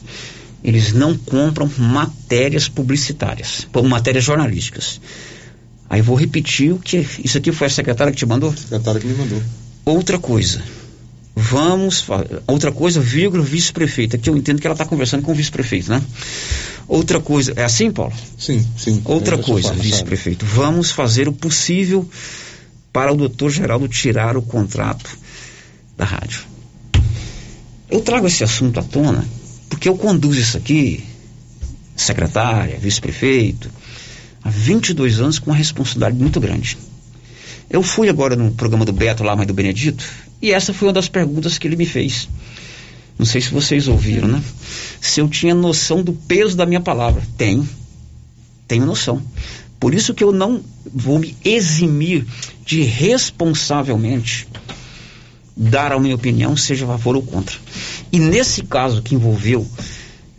eles 0.66 0.92
não 0.92 1.16
compram 1.16 1.70
matérias 1.78 2.68
publicitárias, 2.68 3.68
ou 3.72 3.84
matérias 3.84 4.24
jornalísticas. 4.24 5.00
Aí 5.88 6.02
vou 6.02 6.16
repetir 6.16 6.72
o 6.72 6.78
que. 6.80 7.06
Isso 7.22 7.38
aqui 7.38 7.52
foi 7.52 7.68
a 7.68 7.70
secretária 7.70 8.12
que 8.12 8.18
te 8.18 8.26
mandou? 8.26 8.52
Secretária 8.52 9.00
que 9.00 9.06
me 9.06 9.14
mandou. 9.14 9.40
Outra 9.84 10.18
coisa. 10.18 10.60
Vamos. 11.36 12.04
Outra 12.48 12.72
coisa, 12.72 13.00
vírgula, 13.00 13.44
vice-prefeito. 13.44 14.16
Aqui 14.16 14.28
eu 14.28 14.36
entendo 14.36 14.60
que 14.60 14.66
ela 14.66 14.74
está 14.74 14.84
conversando 14.84 15.22
com 15.22 15.30
o 15.30 15.34
vice-prefeito, 15.36 15.88
né? 15.88 16.02
Outra 16.88 17.20
coisa. 17.20 17.52
É 17.54 17.62
assim, 17.62 17.92
Paulo? 17.92 18.12
Sim, 18.36 18.66
sim. 18.76 19.00
Outra 19.04 19.36
É 19.36 19.42
coisa, 19.42 19.72
vice-prefeito. 19.72 20.44
Vamos 20.44 20.90
fazer 20.90 21.28
o 21.28 21.32
possível 21.32 22.08
para 22.92 23.12
o 23.12 23.16
doutor 23.16 23.50
Geraldo 23.50 23.86
tirar 23.86 24.36
o 24.36 24.42
contrato 24.42 25.16
da 25.96 26.04
rádio. 26.04 26.40
Eu 27.88 28.00
trago 28.00 28.26
esse 28.26 28.42
assunto 28.42 28.80
à 28.80 28.82
tona 28.82 29.24
Porque 29.76 29.90
eu 29.90 29.94
conduzo 29.94 30.40
isso 30.40 30.56
aqui, 30.56 31.04
secretária, 31.94 32.78
vice-prefeito, 32.78 33.70
há 34.42 34.48
22 34.48 35.20
anos 35.20 35.38
com 35.38 35.50
uma 35.50 35.56
responsabilidade 35.56 36.16
muito 36.16 36.40
grande. 36.40 36.78
Eu 37.68 37.82
fui 37.82 38.08
agora 38.08 38.34
no 38.34 38.52
programa 38.52 38.86
do 38.86 38.92
Beto 38.94 39.22
lá, 39.22 39.36
mas 39.36 39.46
do 39.46 39.52
Benedito, 39.52 40.02
e 40.40 40.50
essa 40.50 40.72
foi 40.72 40.88
uma 40.88 40.94
das 40.94 41.10
perguntas 41.10 41.58
que 41.58 41.68
ele 41.68 41.76
me 41.76 41.84
fez. 41.84 42.26
Não 43.18 43.26
sei 43.26 43.42
se 43.42 43.50
vocês 43.50 43.86
ouviram, 43.86 44.28
né? 44.28 44.42
Se 44.98 45.20
eu 45.20 45.28
tinha 45.28 45.54
noção 45.54 46.02
do 46.02 46.14
peso 46.14 46.56
da 46.56 46.64
minha 46.64 46.80
palavra. 46.80 47.22
Tenho. 47.36 47.68
Tenho 48.66 48.86
noção. 48.86 49.22
Por 49.78 49.92
isso 49.92 50.14
que 50.14 50.24
eu 50.24 50.32
não 50.32 50.62
vou 50.90 51.18
me 51.18 51.36
eximir 51.44 52.24
de 52.64 52.80
responsavelmente 52.80 54.48
dar 55.56 55.92
a 55.92 55.98
minha 55.98 56.14
opinião, 56.14 56.56
seja 56.56 56.84
a 56.84 56.88
favor 56.88 57.16
ou 57.16 57.22
contra. 57.22 57.56
E 58.12 58.18
nesse 58.18 58.62
caso 58.62 59.02
que 59.02 59.14
envolveu 59.14 59.66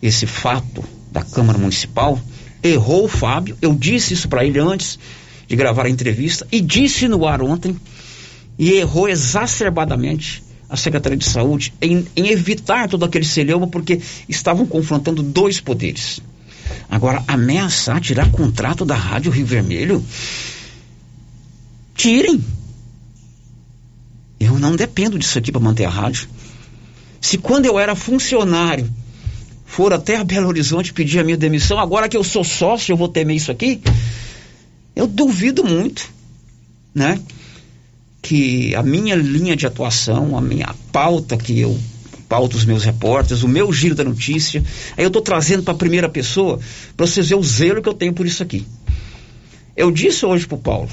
esse 0.02 0.28
fato 0.28 0.84
da 1.12 1.24
Câmara 1.24 1.58
Municipal, 1.58 2.20
errou 2.62 3.06
o 3.06 3.08
Fábio. 3.08 3.58
Eu 3.62 3.74
disse 3.74 4.14
isso 4.14 4.30
para 4.30 4.46
ele 4.46 4.60
antes 4.60 5.00
de 5.48 5.56
gravar 5.56 5.86
a 5.86 5.90
entrevista 5.90 6.46
e 6.52 6.62
disse 6.62 7.08
no 7.08 7.26
ar 7.26 7.42
ontem 7.42 7.76
e 8.60 8.74
errou 8.74 9.08
exacerbadamente 9.08 10.44
a 10.70 10.76
Secretaria 10.76 11.18
de 11.18 11.26
Saúde 11.26 11.74
em, 11.82 12.06
em 12.16 12.28
evitar 12.28 12.90
todo 12.90 13.06
aquele 13.06 13.26
celeuma 13.26 13.68
porque 13.68 14.02
estavam 14.28 14.66
confrontando 14.66 15.24
dois 15.24 15.60
poderes. 15.60 16.22
Agora, 16.90 17.24
ameaçar 17.28 18.02
tirar 18.02 18.30
contrato 18.32 18.84
da 18.84 18.96
Rádio 18.96 19.32
Rio 19.32 19.46
Vermelho? 19.46 20.04
Tirem. 21.96 22.44
Eu 24.40 24.60
não 24.60 24.76
dependo 24.76 25.18
disso 25.18 25.38
aqui 25.38 25.52
para 25.52 25.62
manter 25.62 25.86
a 25.86 25.90
rádio. 25.90 26.28
Se 27.20 27.38
quando 27.38 27.66
eu 27.66 27.80
era 27.80 27.96
funcionário 27.96 28.90
for 29.66 29.92
até 29.92 30.24
Belo 30.24 30.48
Horizonte 30.48 30.94
pedir 30.94 31.20
a 31.20 31.24
minha 31.24 31.38
demissão, 31.38 31.78
agora 31.78 32.08
que 32.08 32.16
eu 32.16 32.24
sou 32.24 32.44
sócio 32.44 32.94
eu 32.94 32.98
vou 32.98 33.10
temer 33.10 33.36
isso 33.36 33.52
aqui? 33.52 33.82
Eu 34.96 35.06
duvido 35.06 35.64
muito, 35.64 36.10
né? 36.96 37.20
Que 38.22 38.74
a 38.76 38.82
minha 38.82 39.16
linha 39.16 39.56
de 39.56 39.68
atuação, 39.68 40.38
a 40.38 40.42
minha 40.42 40.74
pauta 40.92 41.38
que 41.38 41.60
eu 41.60 41.78
pauto 42.28 42.58
os 42.58 42.66
meus 42.66 42.84
repórteres, 42.84 43.44
o 43.44 43.48
meu 43.48 43.72
giro 43.72 43.96
da 43.96 44.04
notícia, 44.04 44.64
aí 44.98 45.04
eu 45.04 45.08
estou 45.08 45.22
trazendo 45.22 45.64
para 45.64 45.74
a 45.74 45.78
primeira 45.78 46.10
pessoa 46.10 46.60
para 46.96 47.06
vocês 47.06 47.30
verem 47.30 47.42
o 47.42 47.46
zelo 47.46 47.82
que 47.82 47.90
eu 47.90 47.94
tenho 47.94 48.14
por 48.14 48.26
isso 48.26 48.44
aqui. 48.44 48.66
Eu 49.76 49.92
disse 49.92 50.26
hoje 50.26 50.48
para 50.48 50.56
o 50.56 50.60
Paulo, 50.60 50.90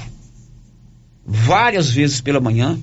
várias 1.25 1.89
vezes 1.89 2.21
pela 2.21 2.39
manhã, 2.39 2.79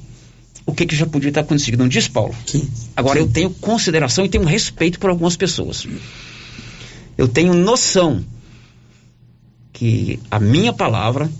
o 0.64 0.72
que, 0.72 0.86
que 0.86 0.96
já 0.96 1.06
podia 1.06 1.28
estar 1.28 1.40
acontecendo. 1.40 1.78
Não 1.78 1.88
diz, 1.88 2.08
Paulo? 2.08 2.34
Sim. 2.46 2.68
Agora, 2.96 3.18
sim. 3.18 3.26
eu 3.26 3.32
tenho 3.32 3.50
consideração 3.50 4.24
e 4.24 4.28
tenho 4.28 4.44
respeito 4.44 4.98
por 4.98 5.10
algumas 5.10 5.36
pessoas. 5.36 5.86
Eu 7.16 7.28
tenho 7.28 7.54
noção 7.54 8.24
que 9.72 10.20
a 10.30 10.38
minha 10.38 10.72
palavra, 10.72 11.30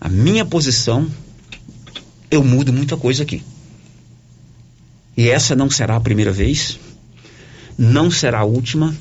a 0.00 0.08
minha 0.08 0.44
posição, 0.44 1.10
eu 2.30 2.42
mudo 2.42 2.72
muita 2.72 2.96
coisa 2.96 3.22
aqui. 3.22 3.42
E 5.16 5.28
essa 5.28 5.54
não 5.54 5.68
será 5.68 5.96
a 5.96 6.00
primeira 6.00 6.32
vez, 6.32 6.78
não 7.76 8.10
será 8.10 8.40
a 8.40 8.44
última 8.44 8.94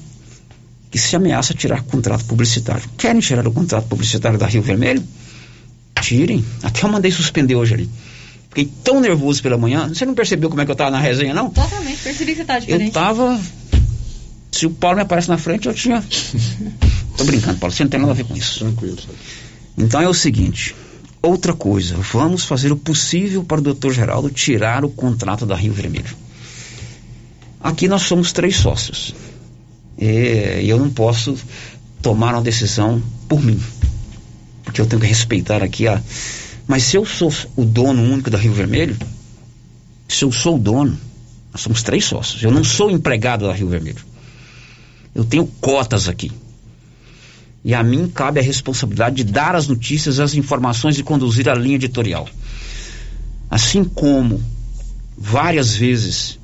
que 0.91 0.97
se 0.97 1.15
ameaça 1.15 1.53
tirar 1.53 1.83
contrato 1.83 2.25
publicitário. 2.25 2.89
Querem 2.97 3.21
tirar 3.21 3.47
o 3.47 3.51
contrato 3.51 3.87
publicitário 3.87 4.37
da 4.37 4.47
Rio 4.47 4.61
Vermelho? 4.61 5.03
Tirem. 6.01 6.43
Até 6.63 6.83
eu 6.83 6.89
mandei 6.89 7.11
suspender 7.11 7.55
hoje 7.55 7.73
ali. 7.75 7.89
Fiquei 8.49 8.71
tão 8.83 8.99
nervoso 8.99 9.41
pela 9.41 9.57
manhã. 9.57 9.87
Você 9.87 10.05
não 10.05 10.13
percebeu 10.13 10.49
como 10.49 10.61
é 10.61 10.65
que 10.65 10.71
eu 10.71 10.73
estava 10.73 10.91
na 10.91 10.99
resenha, 10.99 11.33
não? 11.33 11.49
Totalmente, 11.49 12.01
percebi 12.01 12.31
que 12.31 12.37
você 12.37 12.45
tá 12.45 12.59
diferente. 12.59 12.87
Eu 12.87 12.91
tava. 12.93 13.39
Se 14.51 14.65
o 14.65 14.71
Paulo 14.71 14.97
me 14.97 15.03
aparece 15.03 15.29
na 15.29 15.37
frente, 15.37 15.67
eu 15.67 15.73
tinha. 15.73 16.03
Tô 17.15 17.23
brincando, 17.23 17.59
Paulo, 17.59 17.73
você 17.73 17.83
não 17.83 17.89
tem 17.89 17.99
nada 17.99 18.11
a 18.11 18.15
ver 18.15 18.25
com 18.25 18.35
isso. 18.35 18.59
Tranquilo, 18.59 18.97
sabe? 18.99 19.17
Então 19.77 20.01
é 20.01 20.07
o 20.07 20.13
seguinte. 20.13 20.75
Outra 21.21 21.53
coisa, 21.53 21.95
vamos 21.97 22.45
fazer 22.45 22.71
o 22.71 22.77
possível 22.77 23.43
para 23.43 23.59
o 23.59 23.63
doutor 23.63 23.93
Geraldo 23.93 24.29
tirar 24.29 24.85
o 24.85 24.89
contrato 24.89 25.45
da 25.45 25.55
Rio 25.55 25.73
Vermelho. 25.73 26.15
Aqui 27.61 27.87
nós 27.87 28.03
somos 28.03 28.31
três 28.31 28.55
sócios. 28.55 29.13
E 29.97 30.65
eu 30.65 30.79
não 30.79 30.89
posso 30.89 31.37
tomar 32.01 32.33
uma 32.33 32.41
decisão 32.41 33.03
por 33.27 33.43
mim. 33.43 33.61
Porque 34.63 34.79
eu 34.79 34.85
tenho 34.85 35.01
que 35.01 35.07
respeitar 35.07 35.61
aqui 35.61 35.87
a. 35.87 36.01
Mas 36.69 36.83
se 36.83 36.95
eu 36.95 37.03
sou 37.03 37.33
o 37.55 37.65
dono 37.65 38.03
único 38.03 38.29
da 38.29 38.37
Rio 38.37 38.53
Vermelho, 38.53 38.95
se 40.07 40.23
eu 40.23 40.31
sou 40.31 40.55
o 40.55 40.59
dono, 40.59 40.95
nós 41.51 41.61
somos 41.61 41.81
três 41.81 42.05
sócios. 42.05 42.43
Eu 42.43 42.51
não 42.51 42.63
sou 42.63 42.91
empregado 42.91 43.47
da 43.47 43.53
Rio 43.53 43.69
Vermelho. 43.69 44.05
Eu 45.15 45.25
tenho 45.25 45.47
cotas 45.59 46.07
aqui. 46.07 46.31
E 47.65 47.73
a 47.73 47.81
mim 47.81 48.07
cabe 48.07 48.39
a 48.39 48.43
responsabilidade 48.43 49.15
de 49.15 49.23
dar 49.23 49.55
as 49.55 49.67
notícias, 49.67 50.19
as 50.19 50.35
informações 50.35 50.99
e 50.99 51.01
conduzir 51.01 51.49
a 51.49 51.55
linha 51.55 51.73
editorial. 51.73 52.29
Assim 53.49 53.83
como 53.83 54.39
várias 55.17 55.73
vezes 55.73 56.37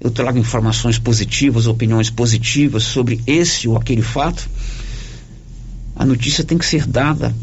eu 0.00 0.12
trago 0.12 0.38
informações 0.38 1.00
positivas, 1.00 1.66
opiniões 1.66 2.10
positivas 2.10 2.84
sobre 2.84 3.20
esse 3.26 3.66
ou 3.66 3.76
aquele 3.76 4.02
fato, 4.02 4.48
a 5.96 6.06
notícia 6.06 6.44
tem 6.44 6.56
que 6.56 6.64
ser 6.64 6.86
dada, 6.86 7.34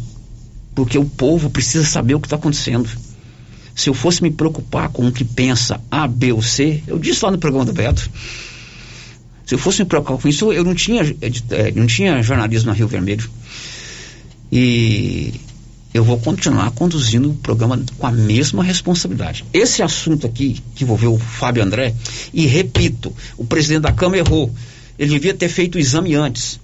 porque 0.76 0.98
o 0.98 1.06
povo 1.06 1.50
precisa 1.50 1.86
saber 1.86 2.14
o 2.14 2.20
que 2.20 2.28
está 2.28 2.36
acontecendo. 2.36 2.90
Se 3.74 3.90
eu 3.90 3.94
fosse 3.94 4.22
me 4.22 4.30
preocupar 4.30 4.90
com 4.90 5.08
o 5.08 5.12
que 5.12 5.24
pensa 5.24 5.82
A, 5.90 6.08
B 6.08 6.34
ou 6.34 6.42
C, 6.42 6.84
eu 6.86 7.00
disse 7.00 7.24
lá 7.24 7.32
no 7.32 7.38
programa 7.38 7.66
do 7.66 7.74
Beto, 7.74 8.10
se 9.46 9.56
eu 9.56 9.60
fosse 9.60 9.82
me 9.84 9.86
preocupar 9.86 10.18
com 10.18 10.28
isso, 10.28 10.52
eu 10.52 10.64
não 10.64 10.76
tinha, 10.76 11.02
não 11.76 11.88
tinha 11.88 12.22
jornalismo 12.22 12.68
na 12.68 12.74
Rio 12.74 12.88
Vermelho. 12.88 13.30
E 14.52 15.34
eu 15.94 16.04
vou 16.04 16.20
continuar 16.20 16.72
conduzindo 16.72 17.30
o 17.30 17.36
programa 17.36 17.82
com 17.98 18.08
a 18.08 18.12
mesma 18.12 18.64
responsabilidade. 18.64 19.46
Esse 19.54 19.82
assunto 19.82 20.28
aqui, 20.28 20.62
que 20.76 20.84
envolveu 20.84 21.14
o 21.14 21.20
Fábio 21.20 21.64
André, 21.64 21.94
e 22.34 22.46
repito, 22.46 23.16
o 23.38 23.46
presidente 23.46 23.84
da 23.84 23.94
Câmara 23.94 24.20
errou. 24.20 24.54
Ele 24.98 25.12
devia 25.12 25.34
ter 25.34 25.50
feito 25.50 25.76
o 25.76 25.80
exame 25.80 26.16
antes. 26.16 26.60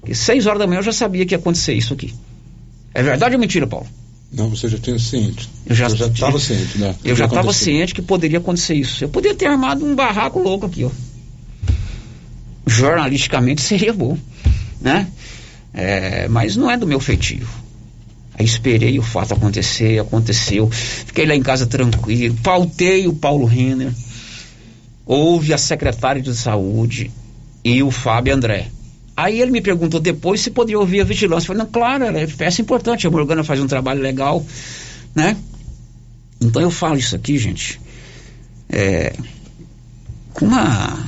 Porque 0.00 0.14
seis 0.14 0.46
horas 0.46 0.58
da 0.58 0.66
manhã 0.66 0.78
eu 0.78 0.84
já 0.84 0.92
sabia 0.92 1.26
que 1.26 1.34
ia 1.34 1.38
acontecer 1.38 1.74
isso 1.74 1.92
aqui. 1.92 2.14
É 2.94 3.02
verdade 3.02 3.34
ou 3.34 3.40
mentira, 3.40 3.66
Paulo? 3.66 3.86
Não, 4.32 4.48
você 4.48 4.68
já 4.68 4.78
tinha 4.78 4.98
ciente. 4.98 5.48
Eu 5.66 5.74
já 5.74 5.86
estava 5.88 6.38
ciente, 6.38 6.78
né? 6.78 6.94
Eu 7.04 7.14
já 7.14 7.26
estava 7.26 7.52
ciente 7.52 7.94
que 7.94 8.02
poderia 8.02 8.38
acontecer 8.38 8.74
isso. 8.74 9.04
Eu 9.04 9.08
poderia 9.08 9.36
ter 9.36 9.46
armado 9.46 9.84
um 9.84 9.94
barraco 9.94 10.38
louco 10.40 10.66
aqui, 10.66 10.84
ó 10.84 10.90
jornalisticamente 12.66 13.60
seria 13.60 13.92
bom, 13.92 14.16
né? 14.80 15.08
É, 15.72 16.28
mas 16.28 16.56
não 16.56 16.70
é 16.70 16.76
do 16.76 16.86
meu 16.86 17.00
feitio. 17.00 17.46
Aí 18.36 18.44
esperei 18.44 18.98
o 18.98 19.02
fato 19.02 19.34
acontecer, 19.34 20.00
aconteceu. 20.00 20.68
Fiquei 20.70 21.26
lá 21.26 21.34
em 21.34 21.42
casa 21.42 21.66
tranquilo, 21.66 22.36
pautei 22.42 23.06
o 23.06 23.14
Paulo 23.14 23.44
Renner, 23.46 23.92
houve 25.06 25.52
a 25.52 25.58
secretária 25.58 26.22
de 26.22 26.34
saúde 26.34 27.10
e 27.64 27.82
o 27.82 27.90
Fábio 27.90 28.34
André. 28.34 28.68
Aí 29.16 29.40
ele 29.40 29.52
me 29.52 29.60
perguntou 29.60 30.00
depois 30.00 30.40
se 30.40 30.50
poderia 30.50 30.78
ouvir 30.78 31.00
a 31.00 31.04
vigilância. 31.04 31.44
Eu 31.44 31.54
falei, 31.54 31.62
não, 31.62 31.70
claro, 31.70 32.04
é 32.04 32.26
peça 32.26 32.60
importante, 32.60 33.06
a 33.06 33.10
Morgana 33.10 33.44
faz 33.44 33.60
um 33.60 33.66
trabalho 33.66 34.00
legal, 34.00 34.44
né? 35.14 35.36
Então 36.40 36.60
eu 36.60 36.70
falo 36.70 36.98
isso 36.98 37.14
aqui, 37.14 37.38
gente, 37.38 37.80
é, 38.68 39.14
com 40.32 40.46
uma 40.46 40.98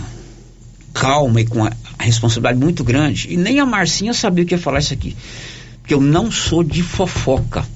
calma 0.94 1.40
e 1.40 1.46
com 1.46 1.64
a, 1.64 1.72
a 1.98 2.04
responsabilidade 2.04 2.58
muito 2.58 2.84
grande. 2.84 3.32
E 3.32 3.36
nem 3.36 3.58
a 3.58 3.66
Marcinha 3.66 4.14
sabia 4.14 4.44
o 4.44 4.46
que 4.46 4.54
ia 4.54 4.58
falar 4.58 4.78
isso 4.78 4.94
aqui. 4.94 5.16
Porque 5.80 5.92
eu 5.92 6.00
não 6.00 6.30
sou 6.30 6.62
de 6.62 6.82
fofoca. 6.82 7.66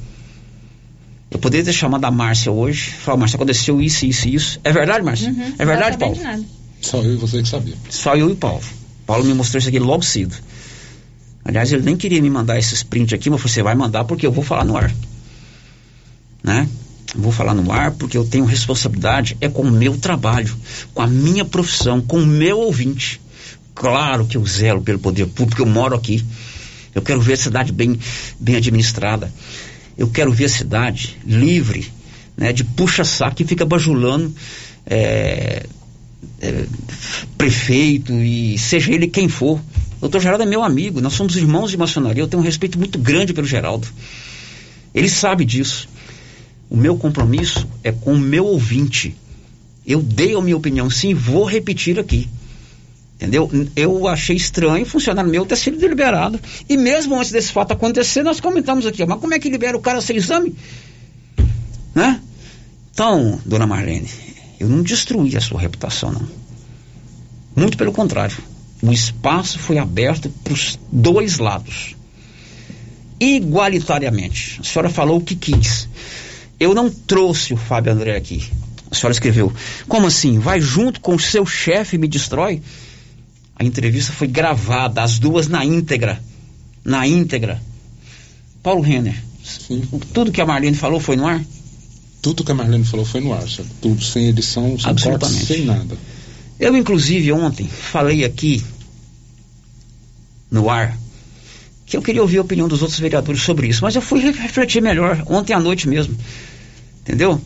Eu 1.31 1.39
poderia 1.39 1.65
ter 1.65 1.73
chamado 1.73 2.05
a 2.05 2.11
Márcia 2.11 2.51
hoje, 2.51 2.91
falar, 2.91 3.17
Márcia, 3.19 3.37
aconteceu 3.37 3.81
isso, 3.81 4.07
isso 4.07 4.29
e 4.29 4.35
isso. 4.35 4.61
É 4.65 4.73
verdade, 4.73 5.05
Márcia? 5.05 5.31
Uhum, 5.31 5.55
é 5.59 5.65
verdade, 5.65 5.99
Paulo? 5.99 6.17
Só 6.81 6.99
eu 7.03 7.15
e 7.15 7.17
você 7.17 7.43
que 7.43 7.49
sabia. 7.49 7.75
Só 7.89 8.17
eu 8.17 8.31
e 8.31 8.33
o 8.33 8.37
Paulo. 8.37 8.63
Paulo 9.11 9.25
me 9.25 9.35
mostrou 9.35 9.59
isso 9.59 9.69
aqui 9.69 9.81
logo 9.81 10.05
cedo. 10.05 10.37
Aliás, 11.45 11.73
ele 11.73 11.83
nem 11.83 11.97
queria 11.97 12.23
me 12.23 12.31
mandar 12.31 12.61
esses 12.61 12.85
prints 12.85 13.13
aqui, 13.13 13.29
mas 13.29 13.43
você 13.43 13.61
vai 13.61 13.75
mandar 13.75 14.05
porque 14.05 14.25
eu 14.25 14.31
vou 14.31 14.45
falar 14.45 14.65
no 14.65 14.77
ar. 14.77 14.95
Né? 16.45 16.69
vou 17.17 17.33
falar 17.33 17.53
no 17.55 17.73
ar 17.73 17.91
porque 17.91 18.17
eu 18.17 18.25
tenho 18.25 18.45
responsabilidade 18.45 19.37
é 19.41 19.49
com 19.49 19.63
o 19.63 19.71
meu 19.71 19.99
trabalho, 19.99 20.57
com 20.95 21.03
a 21.03 21.09
minha 21.09 21.45
profissão, 21.45 22.01
com 22.01 22.23
o 22.23 22.27
meu 22.27 22.61
ouvinte. 22.61 23.21
Claro 23.75 24.27
que 24.27 24.37
eu 24.37 24.47
zelo 24.47 24.81
pelo 24.81 25.01
poder 25.01 25.27
público, 25.27 25.61
eu 25.61 25.67
moro 25.67 25.97
aqui. 25.97 26.25
Eu 26.95 27.03
quero 27.03 27.21
ver 27.21 27.33
a 27.33 27.37
cidade 27.37 27.73
bem, 27.73 27.99
bem 28.39 28.55
administrada. 28.55 29.33
Eu 29.99 30.07
quero 30.07 30.31
ver 30.31 30.45
a 30.45 30.49
cidade 30.49 31.19
livre 31.27 31.93
né, 32.37 32.53
de 32.53 32.63
puxa-saco 32.63 33.35
que 33.35 33.45
fica 33.45 33.67
bajulando 33.67 34.33
é, 34.87 35.67
é, 36.41 36.65
prefeito 37.37 38.13
e 38.13 38.59
seja 38.59 38.93
ele 38.93 39.07
quem 39.07 39.29
for. 39.29 39.59
O 39.99 40.01
doutor 40.01 40.21
Geraldo 40.21 40.43
é 40.43 40.47
meu 40.47 40.63
amigo, 40.63 41.01
nós 41.01 41.13
somos 41.13 41.37
irmãos 41.37 41.71
de 41.71 41.77
maçonaria, 41.77 42.23
eu 42.23 42.29
tenho 42.29 42.43
um 42.43 42.45
respeito 42.45 42.79
muito 42.79 42.99
grande 42.99 43.33
pelo 43.33 43.47
Geraldo. 43.47 43.87
Ele 44.95 45.09
sabe 45.09 45.45
disso. 45.45 45.89
O 46.69 46.77
meu 46.77 46.97
compromisso 46.97 47.67
é 47.83 47.93
com 47.93 48.15
o 48.15 48.19
meu 48.19 48.47
ouvinte. 48.47 49.17
Eu 49.87 50.01
dei 50.01 50.35
a 50.35 50.41
minha 50.41 50.57
opinião, 50.57 50.89
sim, 50.89 51.15
vou 51.15 51.45
repetir 51.45 51.99
aqui. 51.99 52.29
Entendeu? 53.17 53.51
Eu 53.77 54.09
achei 54.09 54.37
estranho 54.37 54.87
funcionário 54.87 55.31
meu 55.31 55.45
ter 55.45 55.57
sido 55.57 55.87
liberado. 55.87 56.41
E 56.69 56.77
mesmo 56.77 57.17
antes 57.17 57.31
desse 57.31 57.53
fato 57.53 57.73
acontecer, 57.73 58.23
nós 58.23 58.41
comentamos 58.41 58.87
aqui, 58.87 59.05
mas 59.05 59.21
como 59.21 59.35
é 59.35 59.39
que 59.39 59.51
libera 59.51 59.77
o 59.77 59.81
cara 59.81 60.01
sem 60.01 60.17
exame? 60.17 60.55
Né? 61.95 62.19
Então, 62.93 63.39
dona 63.45 63.67
Marlene, 63.67 64.09
eu 64.61 64.69
não 64.69 64.83
destruí 64.83 65.35
a 65.37 65.41
sua 65.41 65.59
reputação, 65.59 66.13
não. 66.13 66.29
Muito 67.57 67.79
pelo 67.79 67.93
contrário. 67.93 68.37
O 68.83 68.93
espaço 68.93 69.59
foi 69.59 69.79
aberto 69.79 70.29
para 70.45 70.53
os 70.53 70.79
dois 70.93 71.39
lados. 71.39 71.97
Igualitariamente. 73.19 74.61
A 74.61 74.65
senhora 74.65 74.91
falou 74.91 75.17
o 75.17 75.21
que 75.21 75.35
quis. 75.35 75.89
Eu 76.59 76.75
não 76.75 76.91
trouxe 76.91 77.55
o 77.55 77.57
Fábio 77.57 77.93
André 77.93 78.15
aqui. 78.15 78.45
A 78.91 78.95
senhora 78.95 79.13
escreveu. 79.13 79.51
Como 79.89 80.07
assim? 80.07 80.39
Vai 80.39 80.61
junto 80.61 81.01
com 81.01 81.15
o 81.15 81.21
seu 81.21 81.47
chefe 81.47 81.97
e 81.97 81.99
me 81.99 82.07
destrói? 82.07 82.63
A 83.57 83.65
entrevista 83.65 84.13
foi 84.13 84.29
gravada, 84.29 85.03
as 85.03 85.19
duas 85.19 85.49
na 85.49 85.65
íntegra. 85.65 86.23
Na 86.85 87.07
íntegra. 87.07 87.61
Paulo 88.63 88.83
Renner, 88.83 89.17
Sim. 89.43 89.83
tudo 90.13 90.33
que 90.33 90.41
a 90.41 90.47
Marlene 90.47 90.77
falou 90.77 91.01
foi 91.01 91.17
no 91.17 91.27
ar? 91.27 91.43
Tudo 92.23 92.45
que 92.45 92.53
a 92.53 92.55
Marlene 92.55 92.85
falou 92.85 93.05
foi 93.07 93.21
no 93.21 93.33
ar, 93.33 93.49
sabe? 93.49 93.69
tudo 93.81 94.03
sem 94.05 94.29
edição, 94.29 94.79
sem 94.79 94.91
corte, 95.11 95.25
sem 95.47 95.65
nada. 95.65 95.97
Eu, 96.59 96.77
inclusive, 96.77 97.33
ontem 97.33 97.67
falei 97.67 98.25
aqui 98.25 98.63
no 100.51 100.69
ar 100.69 100.97
que 101.87 101.97
eu 101.97 102.03
queria 102.03 102.23
ouvir 102.23 102.39
a 102.39 102.43
opinião 102.43 102.69
dos 102.69 102.83
outros 102.83 103.01
vereadores 103.01 103.43
sobre 103.43 103.67
isso, 103.67 103.83
mas 103.83 103.97
eu 103.97 104.03
fui 104.03 104.21
re- 104.21 104.31
refletir 104.31 104.81
melhor 104.81 105.25
ontem 105.27 105.53
à 105.55 105.59
noite 105.59 105.89
mesmo. 105.89 106.15
Entendeu? 107.03 107.41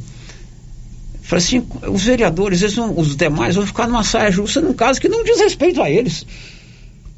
Falei 1.22 1.42
assim, 1.42 1.66
os 1.88 2.02
vereadores, 2.04 2.60
eles 2.60 2.74
vão- 2.74 2.98
os 2.98 3.16
demais 3.16 3.54
vão 3.54 3.66
ficar 3.66 3.86
numa 3.86 4.04
saia 4.04 4.30
justa 4.30 4.60
num 4.60 4.74
caso 4.74 5.00
que 5.00 5.08
não 5.08 5.24
diz 5.24 5.38
respeito 5.40 5.80
a 5.80 5.88
eles. 5.90 6.26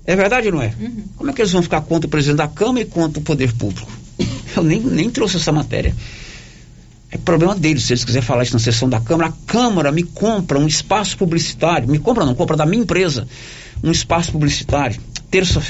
É 0.05 0.15
verdade 0.15 0.47
ou 0.47 0.53
não 0.55 0.63
é? 0.63 0.73
Como 1.17 1.31
é 1.31 1.33
que 1.33 1.41
eles 1.43 1.51
vão 1.51 1.63
ficar 1.63 1.81
contra 1.81 2.07
o 2.07 2.11
presidente 2.11 2.37
da 2.39 2.47
Câmara 2.47 2.83
e 2.83 2.85
contra 2.85 3.19
o 3.19 3.23
poder 3.23 3.53
público? 3.55 3.91
Eu 4.57 4.63
nem, 4.63 4.79
nem 4.81 5.11
trouxe 5.11 5.37
essa 5.37 5.51
matéria. 5.51 5.97
É 7.11 7.19
problema 7.19 7.55
deles, 7.55 7.85
se 7.85 7.93
eles 7.93 8.05
quiserem 8.05 8.27
falar 8.27 8.43
isso 8.43 8.53
na 8.53 8.59
sessão 8.59 8.89
da 8.89 9.01
Câmara. 9.01 9.31
A 9.31 9.51
Câmara 9.51 9.93
me 9.93 10.03
compra 10.03 10.59
um 10.59 10.67
espaço 10.67 11.17
publicitário, 11.17 11.89
me 11.89 11.99
compra 11.99 12.25
não, 12.25 12.35
compra 12.35 12.57
da 12.57 12.67
minha 12.67 12.83
empresa 12.83 13.27
um 13.83 13.91
espaço 13.91 14.33
publicitário. 14.33 15.01
Terça-feira. 15.31 15.65